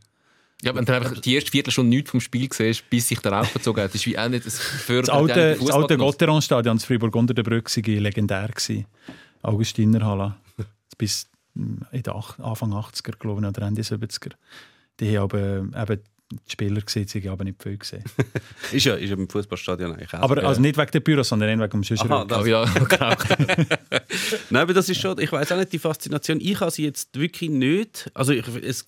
wenn 0.63 0.85
du 0.85 0.93
einfach 0.95 1.19
die 1.19 1.35
erste 1.35 1.51
Viertelstunde 1.51 1.89
nichts 1.89 2.11
vom 2.11 2.19
Spiel 2.19 2.49
siehst, 2.51 2.89
bis 2.89 3.07
sich 3.07 3.19
der 3.19 3.41
aufgezogen 3.41 3.83
hat, 3.83 3.89
das 3.89 4.01
ist 4.01 4.05
wie 4.05 4.17
auch 4.17 4.29
nicht 4.29 4.45
das 4.45 4.59
Das 4.87 5.07
ja 5.07 5.13
alte, 5.13 5.57
das 5.59 5.69
alte. 5.69 5.97
Gotteron-Stadion 5.97 6.77
in 6.77 6.79
Fribourg 6.79 7.15
unter 7.15 7.33
der 7.33 7.43
Brücke 7.43 7.75
war 7.75 8.01
legendär. 8.01 8.47
Gewesen. 8.47 8.85
Augustinerhalle. 9.41 10.35
Bis 10.97 11.27
mm, 11.53 11.75
in 11.91 12.03
den 12.03 12.13
Anfang 12.13 12.73
80er, 12.73 13.17
glaube 13.19 13.41
ich, 13.41 13.47
oder 13.47 13.61
Ende 13.67 13.81
70er. 13.81 14.31
Die 14.99 15.17
haben 15.17 15.73
aber 15.73 15.91
eben 15.91 16.01
die 16.31 16.51
Spieler 16.51 16.81
gesehen, 16.81 17.07
sie 17.07 17.21
haben 17.21 17.29
aber 17.29 17.43
nicht 17.43 17.61
viel 17.61 17.77
gesehen. 17.77 18.03
Ist 18.71 18.85
ja, 18.85 18.95
ist 18.95 19.09
ja 19.09 19.15
im 19.15 19.29
Fußballstadion 19.29 19.93
eigentlich 19.93 20.13
auch. 20.13 20.21
Aber 20.21 20.41
so. 20.41 20.47
also 20.47 20.61
nicht 20.61 20.75
wegen 20.77 20.91
der 20.91 20.99
Büros, 21.01 21.29
sondern 21.29 21.49
eher 21.49 21.59
wegen 21.59 21.69
dem 21.69 21.81
Aha, 21.81 21.85
Schüsselrücken. 21.85 22.27
das, 22.27 22.37
Aber 22.39 22.47
ja, 22.47 22.65
genau. 22.89 23.15
Nein, 24.49 24.61
aber 24.63 24.73
das 24.73 24.89
ist 24.89 24.99
schon, 24.99 25.19
ich 25.19 25.31
weiß 25.31 25.51
auch 25.51 25.57
nicht, 25.57 25.71
die 25.71 25.79
Faszination. 25.79 26.39
Ich 26.41 26.59
habe 26.59 26.71
sie 26.71 26.83
jetzt 26.83 27.17
wirklich 27.17 27.51
nicht. 27.51 28.09
Also 28.15 28.33
ich, 28.33 28.47
es, 28.63 28.87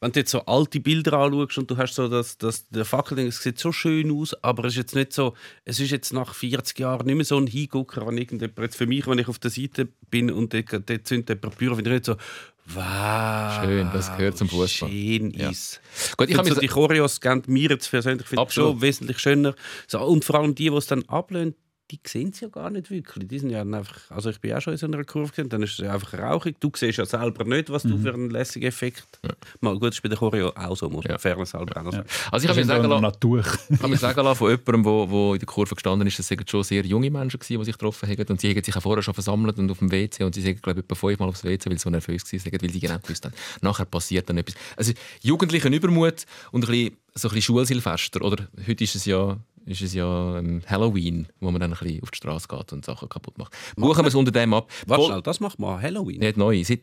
wenn 0.00 0.12
du 0.12 0.20
jetzt 0.20 0.30
so 0.30 0.40
alte 0.46 0.80
Bilder 0.80 1.12
anschaust 1.14 1.58
und 1.58 1.70
du 1.70 1.76
hast 1.76 1.94
so 1.94 2.08
das, 2.08 2.38
das, 2.38 2.68
der 2.68 2.86
Fackelding, 2.86 3.26
es 3.26 3.42
sieht 3.42 3.58
so 3.58 3.70
schön 3.70 4.10
aus, 4.10 4.34
aber 4.42 4.64
es 4.64 4.72
ist 4.72 4.78
jetzt 4.78 4.94
nicht 4.94 5.12
so, 5.12 5.34
es 5.64 5.78
ist 5.78 5.90
jetzt 5.90 6.12
nach 6.12 6.34
40 6.34 6.78
Jahren 6.78 7.06
nicht 7.06 7.16
mehr 7.16 7.24
so 7.24 7.36
ein 7.36 7.46
Hingucker, 7.46 8.06
wenn 8.06 8.16
irgendjemand, 8.16 8.58
jetzt 8.58 8.76
für 8.76 8.86
mich, 8.86 9.06
wenn 9.06 9.18
ich 9.18 9.28
auf 9.28 9.38
der 9.38 9.50
Seite 9.50 9.88
bin 10.10 10.30
und 10.30 10.54
dort, 10.54 10.72
dort 10.72 11.06
zündet 11.06 11.28
jemand 11.28 11.58
Büro, 11.58 11.74
finde 11.74 11.90
ich 11.90 11.94
nicht 11.96 12.04
so, 12.06 12.16
wow, 12.66 13.62
Schön, 13.62 13.90
das 13.92 14.16
gehört 14.16 14.38
zum 14.38 14.48
Fußball. 14.48 14.88
Schön 14.88 15.30
Ja. 15.32 15.50
ist. 15.50 15.80
Gut, 16.16 16.30
ich 16.30 16.36
habe 16.36 16.48
so 16.48 16.58
die 16.58 16.68
Choreos 16.68 17.20
geben 17.20 17.42
mir 17.48 17.70
jetzt 17.70 17.90
persönlich 17.90 18.26
finde 18.26 18.50
schon 18.50 18.80
wesentlich 18.80 19.18
schöner. 19.18 19.54
So, 19.86 20.00
und 20.00 20.24
vor 20.24 20.36
allem 20.36 20.54
die, 20.54 20.70
die 20.70 20.76
es 20.76 20.86
dann 20.86 21.02
ablehnen, 21.08 21.54
die 21.90 21.98
sehen 22.06 22.30
es 22.32 22.40
ja 22.40 22.48
gar 22.48 22.70
nicht 22.70 22.90
wirklich. 22.90 23.26
Die 23.26 23.38
sind 23.38 23.50
ja 23.50 23.62
einfach, 23.62 24.10
also 24.10 24.30
ich 24.30 24.40
bin 24.40 24.52
auch 24.54 24.60
schon 24.60 24.72
in 24.74 24.78
so 24.78 24.86
einer 24.86 25.02
Kurve 25.04 25.30
gewesen, 25.32 25.48
dann 25.48 25.62
ist 25.62 25.72
es 25.72 25.78
ja 25.78 25.92
einfach 25.94 26.14
rauchig. 26.18 26.56
Du 26.60 26.70
siehst 26.74 26.98
ja 26.98 27.04
selber 27.06 27.44
nicht, 27.44 27.68
was 27.70 27.82
du 27.82 27.98
für 27.98 28.14
einen 28.14 28.30
lässigen 28.30 28.66
Effekt 28.66 29.18
Mal 29.60 29.74
gut, 29.74 29.88
das 29.88 29.96
ist 29.96 30.02
bei 30.02 30.08
der 30.08 30.18
Choreo 30.18 30.50
auch 30.54 30.76
so, 30.76 30.88
muss 30.88 31.04
man 31.04 31.12
Ja. 31.12 31.18
fairness 31.18 31.52
halber 31.54 31.76
auch 31.80 31.84
noch 31.84 31.92
sagen. 31.92 32.08
also 32.30 32.44
ich 32.44 32.48
habe 32.48 32.60
mir 32.60 32.66
sagen 32.66 32.88
lassen. 32.88 33.68
Ich 33.70 33.78
habe 33.78 33.88
mir 33.88 33.96
sagen 33.96 34.24
lassen 34.24 34.38
von 34.38 34.50
jemandem, 34.50 34.82
der, 35.10 35.32
in 35.34 35.38
der 35.38 35.46
Kurve 35.46 35.74
gestanden 35.74 36.06
ist, 36.06 36.18
das 36.18 36.30
waren 36.30 36.46
schon 36.48 36.62
sehr 36.62 36.84
junge 36.86 37.10
Menschen, 37.10 37.38
gewesen, 37.40 37.58
die 37.58 37.64
sich 37.64 37.74
getroffen 37.76 38.08
haben. 38.08 38.26
Und 38.28 38.40
sie 38.40 38.50
haben 38.54 38.62
sich 38.64 38.76
auch 38.76 38.82
vorher 38.82 39.02
schon 39.02 39.14
versammelt 39.14 39.58
und 39.58 39.70
auf 39.70 39.78
dem 39.78 39.90
WC. 39.90 40.24
Und 40.24 40.34
sie 40.34 40.42
sind, 40.42 40.62
glaube 40.62 40.80
ich, 40.80 40.84
etwa 40.84 40.94
fünfmal 40.94 41.28
aufs 41.28 41.44
WC, 41.44 41.68
weil 41.70 41.78
sie 41.78 41.82
so 41.82 41.90
nervös 41.90 42.24
waren, 42.32 42.62
weil 42.62 42.70
sie 42.70 42.80
genau 42.80 42.98
gewusst 42.98 43.24
haben, 43.24 43.34
nachher 43.62 43.84
passiert 43.84 44.28
dann 44.28 44.38
etwas. 44.38 44.54
Also 44.76 44.92
jugendlichen 45.22 45.72
Übermut 45.72 46.24
und 46.52 46.64
ein 46.64 46.70
bisschen, 46.70 46.96
so 47.14 47.28
ein 47.28 47.34
bisschen 47.34 47.42
Schulsilvester. 47.42 48.22
Oder 48.22 48.46
heute 48.66 48.84
ist 48.84 48.94
es 48.94 49.04
ja, 49.04 49.36
ist 49.66 49.82
es 49.82 49.94
ja 49.94 50.38
ähm, 50.38 50.62
Halloween, 50.66 51.28
wo 51.40 51.50
man 51.50 51.60
dann 51.60 51.72
ein 51.72 51.78
bisschen 51.78 52.02
auf 52.02 52.10
die 52.10 52.16
Straße 52.16 52.48
geht 52.48 52.72
und 52.72 52.84
Sachen 52.84 53.08
kaputt 53.08 53.38
macht. 53.38 53.52
Buchen 53.76 54.02
wir 54.02 54.08
es 54.08 54.14
unter 54.14 54.32
dem 54.32 54.54
ab. 54.54 54.70
Warte 54.86 55.04
schnell, 55.04 55.22
das 55.22 55.40
macht 55.40 55.58
man 55.58 55.80
Halloween. 55.80 56.18
nicht 56.20 56.36
neu. 56.36 56.62
Seit 56.64 56.80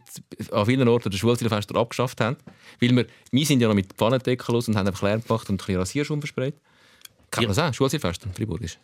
an 0.51 0.65
vielen 0.65 0.87
Orten 0.87 1.09
der 1.09 1.17
Schulsilvester 1.17 1.75
abgeschafft 1.75 2.21
haben. 2.21 2.37
Weil 2.79 2.95
wir, 2.95 3.05
wir 3.31 3.45
sind 3.45 3.61
ja 3.61 3.67
noch 3.67 3.75
mit 3.75 3.93
Pfannendeckel 3.93 4.53
los 4.53 4.67
und 4.67 4.75
haben 4.75 4.87
einfach 4.87 5.03
Lärm 5.03 5.23
gemacht 5.23 5.49
und 5.49 5.55
ein 5.55 5.57
bisschen 5.57 5.77
Rasierschaum 5.77 6.21
versprayt. 6.21 6.55
Kann 7.31 7.43
man 7.43 7.55
das 7.55 7.59
auch? 7.59 7.73
Schulsilvester, 7.73 8.29
Friburgisch. 8.33 8.77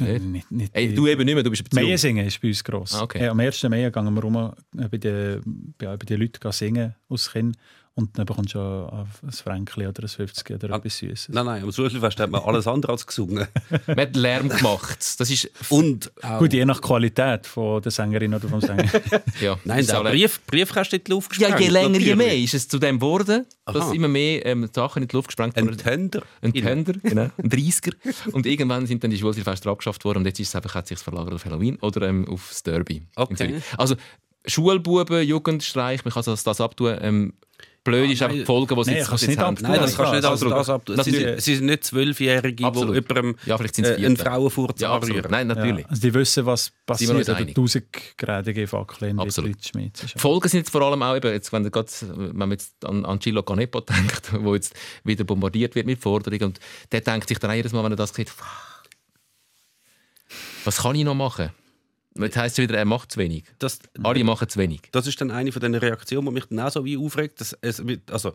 nicht, 0.00 0.50
nicht 0.50 0.74
Ey, 0.74 0.94
du 0.94 1.06
eben 1.06 1.24
nicht 1.24 1.34
mehr, 1.34 1.42
du 1.42 1.50
bist 1.50 1.62
jung. 1.74 1.96
singen 1.96 2.26
ist 2.26 2.40
bei 2.40 2.48
uns 2.48 2.64
gross. 2.64 2.94
Ah, 2.94 3.02
okay. 3.02 3.22
Ja, 3.22 3.30
am 3.30 3.40
ersten 3.40 3.70
Mai 3.70 3.90
gehen 3.90 4.14
wir 4.14 4.22
rum, 4.22 4.52
äh, 4.78 4.88
bei 4.88 4.96
den, 4.96 5.74
bei, 5.76 5.86
bei 5.96 6.06
den 6.06 6.20
Leuten 6.20 6.52
singen 6.52 6.94
aus 7.08 7.30
Kind 7.30 7.56
und 7.94 8.16
dann 8.18 8.24
bekommst 8.24 8.54
du 8.54 8.58
ja 8.58 9.06
ein 9.22 9.32
Fränkli 9.32 9.86
oder 9.86 10.02
ein 10.04 10.08
50 10.08 10.50
oder 10.50 10.70
Ah, 10.72 10.76
etwas 10.78 10.96
Süßes. 10.98 11.28
Nein, 11.28 11.44
nein, 11.44 11.62
am 11.62 11.70
Schulfest 11.72 12.18
hat 12.20 12.30
man 12.30 12.40
alles 12.42 12.66
andere 12.66 12.92
als 12.92 13.06
gesungen. 13.06 13.46
Man 13.86 13.96
hat 13.98 14.16
Lärm 14.16 14.48
gemacht. 14.48 14.98
Das 15.20 15.30
ist... 15.30 15.50
Und 15.68 16.10
auch, 16.22 16.38
Gut, 16.38 16.52
je 16.54 16.64
nach 16.64 16.80
Qualität 16.80 17.46
von 17.46 17.82
der 17.82 17.92
Sängerin 17.92 18.32
oder 18.34 18.48
vom 18.48 18.60
Sänger. 18.60 18.84
Ja, 19.40 19.58
nein, 19.64 19.86
der 19.86 20.00
Brief, 20.04 20.40
Briefkasten 20.46 20.96
in 20.96 21.04
die 21.04 21.10
Luft 21.10 21.36
Ja, 21.38 21.48
gesprengt. 21.48 21.60
je 21.60 21.68
länger, 21.68 21.98
je 21.98 22.14
natürlich. 22.14 22.16
mehr 22.16 22.38
ist 22.38 22.54
es 22.54 22.68
zu 22.68 22.78
dem 22.78 22.98
geworden, 22.98 23.44
dass 23.66 23.92
immer 23.92 24.08
mehr 24.08 24.44
ähm, 24.46 24.68
Sachen 24.72 25.02
in 25.02 25.08
die 25.08 25.16
Luft 25.16 25.28
gesprengt 25.28 25.56
Ein 25.56 25.66
wurden. 25.66 25.76
Tender. 25.78 26.22
Ein 26.40 26.52
Tender, 26.52 26.92
genau, 27.02 27.28
ein 27.36 27.50
30er. 27.50 27.92
Und 28.32 28.46
irgendwann 28.46 28.86
sind 28.86 29.04
dann 29.04 29.10
die 29.10 29.18
Schulsilvester 29.18 29.70
abgeschafft 29.70 30.04
worden 30.04 30.18
und 30.18 30.26
jetzt 30.26 30.40
ist 30.40 30.48
es 30.48 30.56
einfach, 30.56 30.74
hat 30.74 30.86
sich 30.86 30.98
verlagert 30.98 31.34
auf 31.34 31.44
Halloween 31.44 31.76
oder 31.80 32.08
ähm, 32.08 32.26
aufs 32.28 32.62
Derby. 32.62 33.02
Okay. 33.16 33.60
Also 33.76 33.96
Schulbuben, 34.46 35.22
Jugendstreich, 35.26 36.04
man 36.04 36.12
kann 36.14 36.24
das, 36.24 36.42
das 36.44 36.60
abtun. 36.60 36.96
Ähm, 37.00 37.32
blöd 37.84 38.10
ist 38.10 38.22
einfach 38.22 38.36
die 38.36 38.44
Folge, 38.44 38.74
die 38.74 38.84
sie 38.84 38.90
jetzt, 38.92 39.10
jetzt 39.10 39.28
nicht 39.28 39.38
haben. 39.38 39.56
abtun. 39.56 39.70
Nein, 39.70 39.80
das 39.80 39.96
kannst 39.96 40.12
du 40.12 40.16
nicht 40.16 40.24
als 40.24 40.42
Absolut. 40.42 40.58
das 40.58 40.70
ab. 40.70 40.88
Es 41.38 41.44
sind, 41.44 41.62
nicht 41.64 41.84
Zwölfjährige, 41.84 42.54
die 42.54 42.62
jemandem 42.62 43.36
Ja, 43.44 43.56
äh, 43.56 44.04
einen. 44.04 44.16
Frauenfurz 44.16 44.80
Ja, 44.80 44.94
anrühren. 44.94 45.30
Nein, 45.30 45.46
natürlich. 45.48 45.84
Ja, 45.84 45.90
also 45.90 46.00
die 46.02 46.14
wissen, 46.14 46.46
was 46.46 46.72
passiert 46.86 47.10
oder 47.10 47.36
einig? 47.36 47.54
tausendgradige 47.54 48.66
Fackeln 48.66 49.10
in. 49.12 49.16
Das 49.16 49.38
ist 49.38 49.74
Die 49.74 50.18
Folgen 50.18 50.48
sind 50.48 50.60
jetzt 50.60 50.70
vor 50.70 50.82
allem 50.82 51.02
auch, 51.02 51.16
eben, 51.16 51.32
jetzt, 51.32 51.52
wenn, 51.52 51.70
grad, 51.70 51.88
wenn 52.08 52.36
man 52.36 52.50
jetzt 52.52 52.84
an, 52.84 53.04
an 53.04 53.18
Gillo 53.18 53.42
Canepo 53.42 53.80
denkt, 53.82 54.32
wo 54.40 54.54
jetzt 54.54 54.74
wieder 55.04 55.24
bombardiert 55.24 55.74
wird 55.74 55.86
mit 55.86 56.00
Forderungen 56.00 56.44
und 56.44 56.60
der 56.92 57.00
denkt 57.00 57.28
sich 57.28 57.38
dann 57.38 57.54
jedes 57.54 57.72
Mal, 57.72 57.84
wenn 57.84 57.92
er 57.92 57.96
das 57.96 58.14
sieht, 58.14 58.30
«Fuck, 58.30 58.46
was 60.64 60.78
kann 60.82 60.94
ich 60.94 61.04
noch 61.04 61.14
machen? 61.14 61.50
Jetzt 62.18 62.36
heisst 62.36 62.58
es 62.58 62.62
wieder, 62.62 62.76
er 62.76 62.84
macht 62.84 63.12
zu 63.12 63.18
wenig. 63.18 63.44
Das, 63.58 63.78
Alle 64.02 64.22
machen 64.24 64.48
zu 64.48 64.58
wenig. 64.58 64.82
das 64.92 65.06
ist 65.06 65.20
dann 65.20 65.30
eine 65.30 65.52
von 65.52 65.62
den 65.62 65.74
Reaktionen, 65.74 66.26
die 66.26 66.32
mich 66.32 66.44
dann 66.46 66.60
auch 66.60 66.70
so 66.70 66.84
wie 66.84 66.96
aufregt. 66.96 67.40
Dass 67.40 67.56
es, 67.60 67.82
also, 68.10 68.34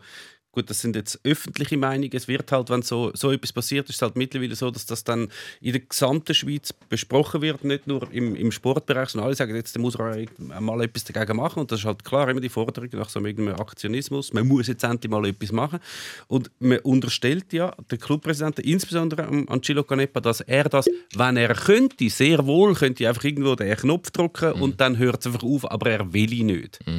gut, 0.58 0.70
das 0.70 0.80
sind 0.80 0.96
jetzt 0.96 1.20
öffentliche 1.24 1.76
Meinungen. 1.76 2.10
Es 2.12 2.28
wird 2.28 2.50
halt, 2.52 2.70
wenn 2.70 2.82
so, 2.82 3.10
so 3.14 3.30
etwas 3.32 3.52
passiert, 3.52 3.88
ist 3.88 3.96
es 3.96 4.02
halt 4.02 4.16
mittlerweile 4.16 4.54
so, 4.54 4.70
dass 4.70 4.86
das 4.86 5.04
dann 5.04 5.28
in 5.60 5.72
der 5.72 5.80
gesamten 5.82 6.34
Schweiz 6.34 6.72
besprochen 6.72 7.42
wird, 7.42 7.64
nicht 7.64 7.86
nur 7.86 8.06
im, 8.12 8.34
im 8.36 8.50
Sportbereich, 8.52 9.10
sondern 9.10 9.26
alle 9.26 9.36
sagen, 9.36 9.54
jetzt 9.54 9.74
da 9.76 9.80
muss 9.80 9.96
man 9.96 10.26
mal 10.60 10.82
etwas 10.82 11.04
dagegen 11.04 11.36
machen. 11.36 11.60
Und 11.60 11.72
das 11.72 11.80
ist 11.80 11.86
halt 11.86 12.04
klar 12.04 12.28
immer 12.28 12.40
die 12.40 12.48
Forderung 12.48 12.88
nach 12.92 13.08
so 13.08 13.20
einem 13.20 13.48
Aktionismus. 13.48 14.32
Man 14.32 14.46
muss 14.46 14.66
jetzt 14.66 14.84
endlich 14.84 15.10
mal 15.10 15.24
etwas 15.26 15.52
machen. 15.52 15.78
Und 16.26 16.50
man 16.58 16.78
unterstellt 16.80 17.52
ja 17.52 17.74
der 17.90 17.98
Clubpräsident, 17.98 18.58
insbesondere 18.60 19.26
Angelo 19.48 19.84
Canepa, 19.84 20.20
dass 20.20 20.40
er 20.40 20.64
das, 20.64 20.88
wenn 21.14 21.36
er 21.36 21.54
könnte, 21.54 22.08
sehr 22.10 22.46
wohl 22.46 22.74
könnte 22.74 23.08
einfach 23.08 23.24
irgendwo 23.24 23.54
den 23.54 23.76
Knopf 23.76 24.10
drücken 24.10 24.52
und 24.52 24.80
dann 24.80 24.98
hört 24.98 25.20
es 25.20 25.26
einfach 25.26 25.42
auf, 25.42 25.70
aber 25.70 25.90
er 25.90 26.12
will 26.12 26.32
ihn 26.32 26.46
nicht. 26.46 26.78
Wa- 26.86 26.94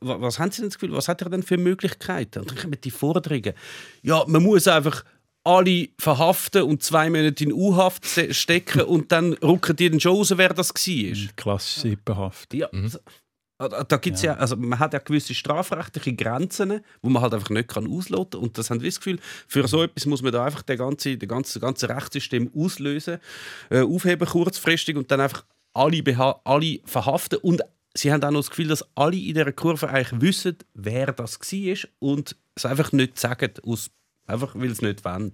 Was 0.00 0.38
haben 0.38 0.50
Sie 0.50 0.62
denn 0.62 0.70
das 0.70 0.78
Gefühl, 0.78 0.96
was 0.96 1.08
hat 1.08 1.22
er 1.22 1.30
denn 1.30 1.42
für 1.42 1.56
Möglichkeiten? 1.56 2.40
Und 2.40 2.50
dann 2.50 2.58
kommen 2.58 2.80
die 2.82 2.90
Forderungen. 2.90 3.52
Ja, 4.02 4.24
man 4.26 4.42
muss 4.42 4.66
einfach 4.66 5.04
alle 5.44 5.88
verhaften 5.98 6.62
und 6.62 6.82
zwei 6.82 7.08
Monate 7.08 7.44
in 7.44 7.52
U-Haft 7.52 8.04
stecken 8.30 8.82
und 8.82 9.12
dann 9.12 9.34
rücken 9.34 9.76
die 9.76 9.90
dann 9.90 10.00
schon 10.00 10.16
raus, 10.16 10.32
wer 10.36 10.52
das 10.52 10.70
war. 10.70 11.28
Klassisch 11.36 11.82
sippenhaft. 11.82 12.52
Ja, 12.52 12.68
also, 12.72 12.98
da, 13.58 13.96
gibt's 13.96 14.22
ja. 14.22 14.34
also 14.34 14.56
man 14.56 14.78
hat 14.78 14.92
ja 14.92 14.98
gewisse 14.98 15.34
strafrechtliche 15.34 16.14
Grenzen, 16.14 16.80
wo 17.00 17.08
man 17.08 17.22
halt 17.22 17.32
einfach 17.32 17.48
nicht 17.48 17.68
kann 17.68 17.90
ausloten 17.90 18.40
und 18.40 18.58
das 18.58 18.68
haben 18.68 18.82
wir 18.82 18.88
das 18.88 18.98
Gefühl, 18.98 19.18
für 19.46 19.66
so 19.66 19.82
etwas 19.82 20.04
muss 20.04 20.20
man 20.20 20.32
da 20.32 20.44
einfach 20.44 20.62
den 20.62 20.76
ganze, 20.76 21.16
den 21.16 21.28
ganze, 21.28 21.58
ganze 21.58 21.88
Rechtssystem 21.88 22.50
auslösen, 22.54 23.18
äh, 23.70 23.80
aufheben 23.80 24.28
kurzfristig 24.28 24.96
und 24.96 25.10
dann 25.10 25.20
einfach 25.20 25.44
alle, 25.72 26.02
alle 26.44 26.80
verhaften 26.84 27.38
und 27.38 27.62
sie 27.96 28.12
haben 28.12 28.22
auch 28.22 28.30
noch 28.30 28.40
das 28.40 28.50
Gefühl, 28.50 28.68
dass 28.68 28.84
alle 28.96 29.16
in 29.16 29.34
dieser 29.34 29.52
Kurve 29.52 29.88
eigentlich 29.88 30.20
wissen, 30.20 30.56
wer 30.74 31.12
das 31.12 31.38
war 31.40 31.78
und 31.98 32.36
es 32.54 32.66
einfach 32.66 32.92
nicht 32.92 33.18
sagen, 33.18 33.52
aus, 33.64 33.90
einfach 34.26 34.54
weil 34.54 34.66
sie 34.68 34.72
es 34.72 34.82
nicht 34.82 35.04
wollen. 35.04 35.32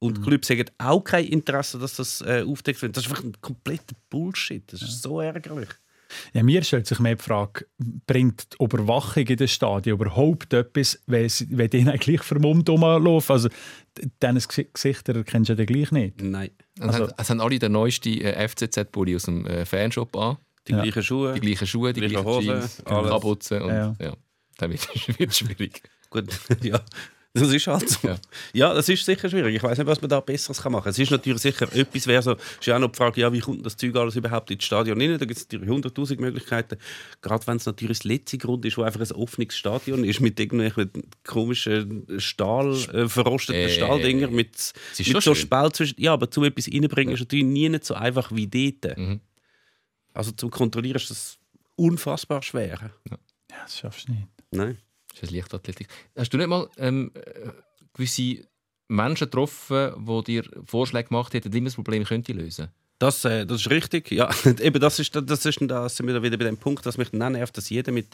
Und 0.00 0.18
die 0.18 0.22
Clubs 0.22 0.48
haben 0.50 0.64
auch 0.78 1.00
kein 1.02 1.24
Interesse, 1.24 1.78
dass 1.78 1.96
das 1.96 2.20
äh, 2.20 2.44
aufdeckt 2.46 2.80
wird. 2.82 2.96
Das 2.96 3.04
ist 3.04 3.10
einfach 3.10 3.24
ein 3.24 3.32
kompletter 3.40 3.96
Bullshit. 4.10 4.62
Das 4.72 4.80
ist 4.82 5.02
so 5.02 5.20
ärgerlich. 5.20 5.68
Ja, 6.32 6.42
mir 6.42 6.62
stellt 6.62 6.86
sich 6.86 7.00
mehr 7.00 7.16
die 7.16 7.22
Frage, 7.22 7.66
bringt 8.06 8.52
die 8.54 8.64
Überwachung 8.64 9.24
in 9.26 9.36
den 9.36 9.48
Stadien 9.48 9.94
überhaupt 9.96 10.54
etwas, 10.54 11.02
wenn, 11.06 11.28
sie- 11.28 11.48
wenn 11.50 11.68
die 11.68 11.86
eigentlich 11.86 12.22
vermummt 12.22 12.68
rumlaufen? 12.70 13.32
Also, 13.34 13.48
dieses 14.22 14.48
Gesichter 14.48 15.16
erkennst 15.16 15.48
du 15.48 15.52
ja 15.52 15.56
dann 15.56 15.66
gleich 15.66 15.90
nicht. 15.90 16.22
Nein. 16.22 16.50
Also, 16.80 17.02
Also- 17.04 17.14
es 17.18 17.28
haben 17.30 17.40
alle 17.40 17.58
den 17.58 17.72
neuesten 17.72 18.20
äh, 18.22 18.48
FCZ-Pulli 18.48 19.16
aus 19.16 19.24
dem 19.24 19.44
äh, 19.46 19.66
Fanshop 19.66 20.16
an. 20.16 20.38
Die 20.68 20.72
Ja. 20.72 20.82
gleichen 20.82 21.02
Schuhe. 21.02 21.34
Die 21.34 21.40
gleichen 21.40 21.66
Schuhe, 21.66 21.92
die 21.92 22.00
Gleiche 22.00 22.14
gleichen 22.14 22.26
Hosen, 22.28 22.46
Jeans, 22.46 22.82
alles. 22.86 23.10
Kapuzen 23.10 23.62
und 23.62 23.68
Ja. 23.70 23.96
ja. 24.00 24.12
Dann 24.58 24.70
wird 24.70 24.86
es 25.30 25.38
schwierig. 25.38 25.82
Gut, 26.10 26.26
ja. 26.62 26.80
Das 27.34 27.52
ist 27.52 27.66
halt 27.66 27.88
so. 27.88 28.08
Ja. 28.08 28.16
Ja, 28.54 28.74
das 28.74 28.88
ist 28.88 29.04
sicher 29.04 29.28
schwierig. 29.28 29.54
Ich 29.54 29.62
weiß 29.62 29.76
nicht, 29.78 29.86
was 29.86 30.00
man 30.00 30.08
da 30.08 30.18
Besseres 30.18 30.60
kann 30.62 30.72
machen 30.72 30.84
kann. 30.84 30.90
Es 30.90 30.98
ist 30.98 31.10
natürlich 31.10 31.40
sicher 31.42 31.72
etwas, 31.72 32.06
wäre 32.06 32.22
so, 32.22 32.32
ist 32.32 32.66
ja 32.66 32.74
auch 32.74 32.80
noch 32.80 32.90
die 32.90 32.96
Frage, 32.96 33.20
ja, 33.20 33.32
wie 33.32 33.38
kommt 33.40 33.64
das 33.64 33.76
Zeug 33.76 33.94
alles 33.96 34.16
überhaupt 34.16 34.50
ins 34.50 34.64
Stadion 34.64 34.98
rein? 35.00 35.10
Da 35.18 35.24
gibt 35.26 35.38
es 35.38 35.44
natürlich 35.46 35.68
hunderttausend 35.68 36.20
Möglichkeiten. 36.20 36.78
Gerade 37.20 37.46
wenn 37.46 37.58
es 37.58 37.66
natürlich 37.66 37.98
das 37.98 38.04
letzte 38.04 38.38
Grund 38.38 38.64
ist, 38.64 38.78
wo 38.78 38.82
einfach 38.82 39.00
ein 39.00 39.12
offenes 39.12 39.54
Stadion 39.56 40.02
ist, 40.04 40.20
mit 40.20 40.40
irgendwelchen 40.40 40.90
komischen 41.22 42.06
Stahl, 42.18 42.72
äh, 42.94 43.08
verrosteten 43.08 43.60
Äh, 43.60 43.68
Stahldinger, 43.68 44.28
mit, 44.28 44.56
ist 44.56 44.74
mit 44.98 45.06
schon 45.06 45.20
so 45.20 45.34
schön. 45.34 45.42
Spalt 45.42 45.76
zwischen. 45.76 46.00
Ja, 46.00 46.14
aber 46.14 46.30
zu 46.30 46.42
etwas 46.44 46.66
reinbringen 46.72 47.14
ist 47.14 47.20
natürlich 47.20 47.44
nie 47.44 47.68
nicht 47.68 47.84
so 47.84 47.94
einfach 47.94 48.32
wie 48.32 48.46
dort. 48.48 48.96
Mhm. 48.98 49.20
Also 50.18 50.32
zum 50.32 50.50
Kontrollieren 50.50 50.96
ist 50.96 51.10
das 51.10 51.38
unfassbar 51.76 52.42
schwer. 52.42 52.90
Ja, 53.08 53.18
das 53.62 53.78
schaffst 53.78 54.08
du 54.08 54.12
nicht. 54.12 54.26
Nein. 54.50 54.78
Das 55.12 55.22
ist 55.22 55.30
Leichtathletik. 55.30 55.86
Hast 56.16 56.32
du 56.32 56.36
nicht 56.38 56.48
mal 56.48 56.68
ähm, 56.76 57.12
äh, 57.14 57.50
gewisse 57.92 58.44
Menschen 58.88 59.26
getroffen, 59.26 59.92
die 60.06 60.24
dir 60.24 60.44
Vorschläge 60.64 61.08
gemacht 61.08 61.34
hätten, 61.34 61.52
wie 61.52 61.58
man 61.60 61.66
das 61.66 61.74
Problem 61.76 62.04
könnte 62.04 62.32
lösen 62.32 62.68
Das, 62.98 63.24
äh, 63.24 63.46
das 63.46 63.60
ist 63.60 63.70
richtig. 63.70 64.10
Ja, 64.10 64.28
eben 64.60 64.80
das 64.80 64.98
ist, 64.98 65.14
das 65.14 65.46
ist 65.46 65.58
da 65.62 65.88
sind 65.88 66.06
wir 66.08 66.20
wieder 66.22 66.36
bei 66.36 66.44
dem 66.46 66.56
Punkt, 66.56 66.84
dass 66.84 66.98
mich 66.98 67.10
dann 67.10 67.32
nervt, 67.32 67.56
dass 67.56 67.70
jeder 67.70 67.92
mit 67.92 68.08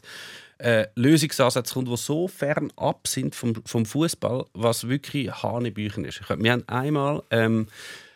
äh, 0.59 0.87
Lösungsansätzen 0.97 1.73
kommt, 1.75 1.89
die 1.89 1.97
so 1.97 2.29
fern 2.29 2.71
ab 2.77 3.07
sind 3.09 3.35
vom, 3.35 3.55
vom 3.65 3.87
Fußball, 3.87 4.45
was 4.53 4.89
wirklich 4.89 5.31
Hanebüchen 5.43 6.05
ist. 6.05 6.21
Ich, 6.21 6.29
hab- 6.29 6.43
wir 6.43 6.53
haben 6.53 6.69
einmal 6.69 7.23
ähm, 7.31 7.67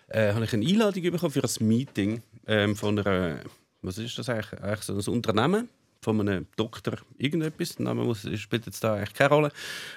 äh, 0.09 0.35
habe 0.35 0.45
ich 0.45 0.53
eine 0.53 0.67
Einladung 0.67 1.03
bekommen 1.05 1.33
für 1.33 1.43
ein 1.43 1.67
Meeting 1.69 2.23
ähm, 2.47 2.77
von 2.77 2.99
einer, 2.99 3.41
was 3.83 3.99
ist 3.99 4.19
das 4.19 4.29
eigentlich, 4.29 4.61
eigentlich 4.61 4.83
so 4.83 4.95
ein 4.95 5.15
Unternehmen 5.15 5.69
von 6.01 6.21
einem 6.21 6.47
Doktor 6.57 6.95
irgendetwas, 7.17 7.75
der 7.77 7.85
Name 7.85 8.05
muss, 8.05 8.27
spielt 8.39 8.67
jetzt 8.67 8.83
da 8.85 8.95
eigentlich 8.95 9.15
keine 9.15 9.31
Rolle, 9.31 9.53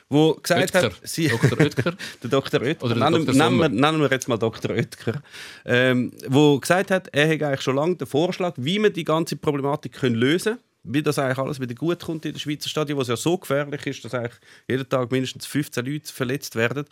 wo 0.10 0.34
gesagt 0.34 0.74
Oetker. 0.76 0.84
hat, 0.84 0.94
sie, 1.04 1.28
Dr. 1.28 1.60
Oetker? 1.60 1.94
der 2.24 2.30
Dr. 2.30 2.62
Oetker, 2.62 2.86
Oder 2.86 2.96
der 2.96 3.10
nennen, 3.10 3.26
Dr. 3.26 3.38
nennen, 3.38 3.60
wir, 3.60 3.70
nennen 3.70 4.02
wir 4.02 4.10
jetzt 4.10 4.28
mal 4.28 4.38
Dr. 4.38 4.72
Oetker, 4.72 5.22
ähm, 5.66 6.12
wo 6.28 6.60
gesagt 6.60 6.92
hat, 6.92 7.10
er 7.12 7.28
hätte 7.28 7.48
eigentlich 7.48 7.62
schon 7.62 7.76
lange 7.76 7.96
den 7.98 8.08
Vorschlag, 8.08 8.54
wie 8.58 8.80
man 8.80 8.94
die 8.94 9.04
ganze 9.04 9.36
Problematik 9.36 9.94
können 9.94 10.16
lösen 10.16 10.54
können, 10.56 10.71
wie 10.84 11.04
das 11.04 11.20
eigentlich 11.20 11.38
alles 11.38 11.60
wieder 11.60 11.76
gut 11.76 12.00
kommt 12.00 12.26
in 12.26 12.34
der 12.34 12.40
Schweizer 12.40 12.70
Stadion, 12.70 12.98
wo 12.98 13.02
es 13.02 13.08
ja 13.08 13.16
so 13.16 13.38
gefährlich 13.38 13.86
ist, 13.86 14.04
dass 14.04 14.14
eigentlich 14.14 14.40
jeden 14.68 14.88
Tag 14.88 15.12
mindestens 15.12 15.46
15 15.46 15.86
Leute 15.86 16.12
verletzt 16.12 16.56
werden. 16.56 16.86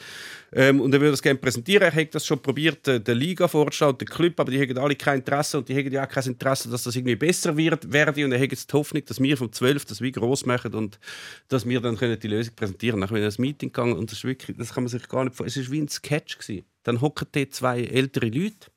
Ähm, 0.54 0.80
und 0.80 0.94
er 0.94 1.00
würde 1.00 1.12
das 1.12 1.22
gerne 1.22 1.40
präsentieren. 1.40 1.84
Er 1.84 1.94
hat 1.94 2.14
das 2.14 2.26
schon 2.26 2.42
probiert, 2.42 2.88
äh, 2.88 3.00
der 3.02 3.16
Liga 3.16 3.48
vorzustellen, 3.48 3.98
der 3.98 4.08
Club, 4.08 4.40
aber 4.40 4.52
die 4.52 4.62
haben 4.62 4.78
alle 4.78 4.96
kein 4.96 5.20
Interesse 5.20 5.58
und 5.58 5.70
die 5.70 5.76
haben 5.76 5.92
ja 5.92 6.06
auch 6.06 6.10
kein 6.10 6.26
Interesse, 6.26 6.70
dass 6.70 6.84
das 6.84 6.96
irgendwie 6.96 7.16
besser 7.16 7.58
wird, 7.58 7.92
werde. 7.92 8.26
Und 8.26 8.32
er 8.32 8.40
hat 8.40 8.52
jetzt 8.52 8.72
die 8.72 8.78
Hoffnung, 8.78 9.04
dass 9.06 9.22
wir 9.22 9.38
vom 9.38 9.52
12 9.52 9.86
das 9.86 10.02
wie 10.02 10.12
gross 10.12 10.46
machen 10.46 10.74
und 10.74 11.00
dass 11.48 11.68
wir 11.68 11.82
dann 11.82 11.98
können 11.98 12.20
die 12.20 12.28
Lösung 12.28 12.54
präsentieren 12.56 13.00
können. 13.00 13.10
Dann 13.10 13.16
bin 13.16 13.28
ich 13.28 13.36
in 13.36 13.42
ein 13.42 13.48
Meeting 13.48 13.70
gegangen 13.70 13.98
und 13.98 14.12
das 14.12 14.20
ist 14.20 14.24
wirklich, 14.24 14.58
das 14.58 14.74
kann 14.74 14.84
man 14.84 14.90
sich 14.90 15.08
gar 15.08 15.24
nicht 15.24 15.36
vorstellen. 15.36 15.64
Es 15.64 15.70
war 15.70 15.74
wie 15.74 15.82
ein 15.82 15.90
Sketch. 15.90 16.38
Gewesen. 16.38 16.66
Dann 16.84 17.02
hocken 17.02 17.28
dort 17.32 17.54
zwei 17.54 17.84
ältere 17.84 18.28
Leute 18.28 18.68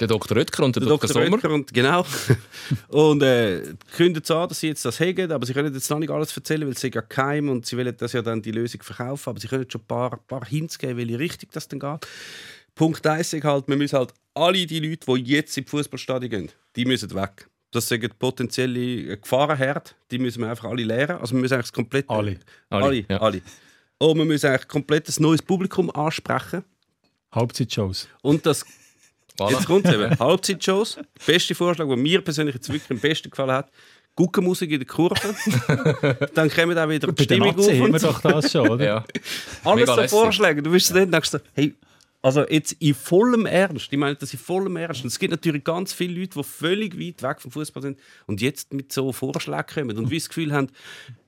Der 0.00 0.08
Dr. 0.08 0.36
Oetker 0.38 0.64
und 0.64 0.74
der, 0.74 0.80
der 0.80 0.88
Dr. 0.88 1.08
Dr. 1.08 1.22
Sommer. 1.22 1.36
Oetker 1.36 1.50
und 1.50 1.74
genau. 1.74 2.06
und 2.88 3.22
äh, 3.22 3.74
kündigen 3.94 4.24
so 4.24 4.38
an, 4.38 4.48
dass 4.48 4.60
sie 4.60 4.68
jetzt 4.68 4.82
das 4.84 4.98
haben, 4.98 5.30
aber 5.30 5.44
sie 5.44 5.52
können 5.52 5.74
jetzt 5.74 5.90
noch 5.90 5.98
nicht 5.98 6.10
alles 6.10 6.34
erzählen, 6.34 6.66
weil 6.66 6.76
sie 6.76 6.90
ja 6.92 7.02
geheim 7.02 7.50
und 7.50 7.66
sie 7.66 7.76
wollen 7.76 7.94
das 7.96 8.14
ja 8.14 8.22
dann 8.22 8.40
die 8.40 8.50
Lösung 8.50 8.82
verkaufen, 8.82 9.28
aber 9.28 9.38
sie 9.38 9.48
können 9.48 9.70
schon 9.70 9.82
ein 9.82 9.86
paar, 9.86 10.16
paar 10.16 10.46
Hints 10.46 10.78
geben, 10.78 10.96
welche 10.96 11.18
Richtung 11.18 11.50
das 11.52 11.68
dann 11.68 11.80
geht. 11.80 12.08
Punkt 12.74 13.06
1 13.06 13.34
ist 13.34 13.44
halt, 13.44 13.68
wir 13.68 13.76
müssen 13.76 13.98
halt 13.98 14.14
alle 14.32 14.66
die 14.66 14.80
Leute, 14.80 15.04
die 15.06 15.32
jetzt 15.32 15.56
in 15.58 15.64
die 15.64 15.70
Fußballstadien 15.70 16.30
gehen, 16.30 16.52
die 16.76 16.86
müssen 16.86 17.14
weg. 17.14 17.46
Das 17.70 17.86
sind 17.86 18.18
potenzielle 18.18 19.18
Gefahrenherd, 19.18 19.94
die 20.10 20.18
müssen 20.18 20.40
wir 20.40 20.50
einfach 20.50 20.64
alle 20.64 20.82
leeren. 20.82 21.18
Also 21.18 21.34
wir 21.34 21.42
müssen 21.42 21.54
eigentlich 21.54 21.66
das 21.66 21.72
komplette... 21.74 22.08
Alle. 22.08 22.38
Alle, 22.70 22.84
Alle, 22.84 23.04
ja. 23.08 23.20
alle. 23.20 23.42
Und 23.98 24.16
wir 24.16 24.24
müssen 24.24 24.46
eigentlich 24.46 24.66
komplett 24.66 25.08
ein 25.08 25.22
neues 25.22 25.42
Publikum 25.42 25.90
ansprechen. 25.90 26.64
Halbzeitshows. 27.32 28.08
Und 28.22 28.46
das 28.46 28.64
Voilà. 29.40 29.52
Jetzt 29.52 29.66
kommt 29.66 29.86
eben. 29.86 30.18
Halbzeitshows. 30.18 30.96
Der 30.96 31.32
beste 31.32 31.54
Vorschlag, 31.54 31.86
der 31.86 31.96
mir 31.96 32.20
persönlich 32.20 32.54
jetzt 32.54 32.68
wirklich 32.70 32.90
am 32.90 32.98
besten 32.98 33.30
gefallen 33.30 33.52
hat. 33.52 33.70
Guckenmusik 34.14 34.70
in 34.70 34.80
der 34.80 34.86
Kurve. 34.86 35.14
Dann 36.34 36.50
kommen 36.50 36.76
auch 36.76 36.88
wieder 36.88 37.10
die 37.10 37.22
Stimmung 37.22 37.56
Nazi 37.56 37.78
haben 37.78 37.92
wir 37.92 38.08
auf. 38.08 38.20
doch 38.20 38.32
das 38.32 38.52
schon, 38.52 38.68
oder? 38.68 38.84
Ja. 38.90 39.04
Alles 39.64 39.80
Mega 39.80 39.94
so 39.94 40.00
lässig. 40.00 40.18
Vorschläge. 40.18 40.62
Du 40.62 40.72
wirst 40.72 40.94
dann 40.94 41.10
denkst 41.10 41.30
hey, 41.54 41.74
also 42.22 42.46
jetzt 42.46 42.72
in 42.72 42.94
vollem 42.94 43.46
Ernst. 43.46 43.92
Ich 43.92 43.98
meine 43.98 44.16
das 44.16 44.32
in 44.32 44.38
vollem 44.38 44.76
Ernst. 44.76 45.02
Und 45.02 45.08
es 45.08 45.18
gibt 45.18 45.30
natürlich 45.30 45.64
ganz 45.64 45.92
viele 45.92 46.20
Leute, 46.20 46.38
die 46.38 46.44
völlig 46.44 46.98
weit 46.98 47.22
weg 47.22 47.40
vom 47.40 47.50
Fußball 47.50 47.82
sind 47.82 47.98
und 48.26 48.40
jetzt 48.40 48.74
mit 48.74 48.92
so 48.92 49.12
Vorschlägen 49.12 49.66
kommen 49.66 49.98
und 49.98 50.10
wie 50.10 50.18
das 50.18 50.28
Gefühl 50.28 50.52
haben, 50.52 50.68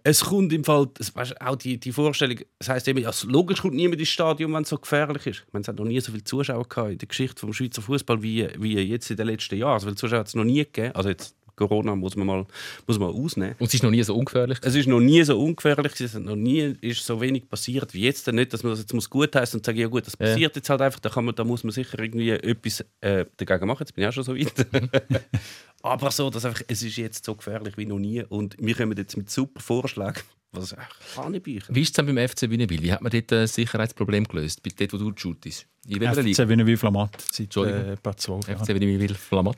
es 0.05 0.25
kommt 0.25 0.53
im 0.53 0.65
Fall, 0.65 0.89
weißt, 1.15 1.41
auch 1.41 1.57
die, 1.57 1.79
die 1.79 1.93
Vorstellung, 1.93 2.41
das 2.59 2.69
heisst 2.69 2.89
eben, 2.89 2.99
ja, 2.99 3.11
logisch 3.25 3.63
kommt 3.63 3.75
niemand 3.75 4.01
ins 4.01 4.09
Stadion, 4.09 4.53
wenn 4.53 4.65
es 4.65 4.69
so 4.69 4.77
gefährlich 4.77 5.27
ist. 5.27 5.45
Ich 5.47 5.53
meine, 5.53 5.63
es 5.63 5.69
hat 5.69 5.77
noch 5.77 5.85
nie 5.85 6.01
so 6.01 6.11
viele 6.11 6.25
Zuschauer 6.25 6.69
gehabt 6.69 6.91
in 6.91 6.99
der 6.99 7.09
Geschichte 7.09 7.47
des 7.47 7.57
Schweizer 7.57 7.83
Fußball 7.83 8.23
wie, 8.23 8.49
wie 8.59 8.79
jetzt 8.81 9.11
in 9.11 9.17
den 9.17 9.29
letzten 9.29 9.57
Jahren. 9.57 9.79
So 9.81 9.87
viele 9.87 9.97
Zuschauer 9.97 10.21
hat 10.21 10.27
es 10.27 10.35
noch 10.35 10.45
nie 10.45 10.65
gegeben. 10.65 10.95
Also 10.95 11.09
jetzt 11.09 11.37
Corona 11.57 11.95
muss 11.95 12.17
man 12.17 12.27
mal, 12.27 12.47
muss 12.87 12.99
man 12.99 13.11
ausnehmen. 13.11 13.55
Und 13.59 13.67
es 13.67 13.75
ist 13.75 13.83
noch 13.83 13.91
nie 13.91 14.03
so 14.03 14.17
ungefährlich. 14.17 14.59
Es 14.63 14.75
ist 14.75 14.87
noch 14.89 15.01
nie 15.01 15.23
so 15.23 15.39
ungefährlich, 15.39 15.93
es 15.95 16.01
ist 16.01 16.19
noch 16.19 16.37
nie 16.37 16.77
ist 16.81 17.05
so 17.05 17.21
wenig 17.21 17.49
passiert 17.49 17.93
wie 17.95 18.03
jetzt. 18.03 18.27
Nicht, 18.33 18.53
dass 18.53 18.63
man 18.63 18.73
das 18.73 18.81
jetzt 18.81 18.95
muss 18.95 19.09
gut 19.09 19.35
heißen 19.35 19.59
und 19.59 19.67
sagen, 19.67 19.79
ja 19.79 19.89
gut, 19.89 20.07
das 20.07 20.17
passiert 20.17 20.57
jetzt 20.57 20.71
halt 20.71 20.81
einfach. 20.81 21.01
Da, 21.01 21.09
kann 21.09 21.25
man, 21.25 21.35
da 21.35 21.45
muss 21.45 21.65
man 21.65 21.73
sicher 21.73 21.99
irgendwie 21.99 22.31
etwas 22.31 22.85
äh, 23.01 23.25
dagegen 23.37 23.67
machen. 23.67 23.81
Jetzt 23.81 23.95
bin 23.95 24.03
ich 24.03 24.09
auch 24.09 24.13
schon 24.13 24.25
so 24.25 24.37
weit. 24.37 24.53
Aber 25.83 26.11
so, 26.11 26.31
dass 26.31 26.45
einfach, 26.45 26.63
es 26.69 26.83
ist 26.83 26.97
jetzt 26.97 27.25
so 27.25 27.35
gefährlich 27.35 27.77
wie 27.77 27.87
noch 27.87 27.99
nie 27.99 28.23
und 28.23 28.57
wir 28.59 28.75
kommen 28.75 28.97
jetzt 28.97 29.17
mit 29.17 29.31
super 29.31 29.61
Vorschlägen. 29.61 30.23
Was 30.53 30.77
Hanebücher. 31.17 31.75
Wie 31.75 31.81
ist 31.81 31.99
es 31.99 32.07
beim 32.07 32.17
FC 32.17 32.43
Wünnewil? 32.43 32.83
Wie 32.83 32.93
hat 32.93 33.01
man 33.01 33.11
dort 33.11 33.33
das 33.33 33.55
Sicherheitsproblem 33.55 34.25
gelöst? 34.25 34.63
Bei 34.63 34.71
dort, 34.77 34.93
wo 34.93 34.99
du 34.99 35.13
shootest? 35.17 35.67
In 35.89 36.01
welcher 36.01 36.23
Liga? 36.23 36.45
FC 36.45 36.49
Wiener 36.49 36.77
Flamat 36.77 37.25
seit 37.31 37.57
äh, 37.57 37.93
etwa 37.93 38.17
zwölf 38.17 38.49
Jahren. 38.49 38.65
FC 38.65 38.69
Wünnewil 38.69 39.15
Flamat. 39.15 39.57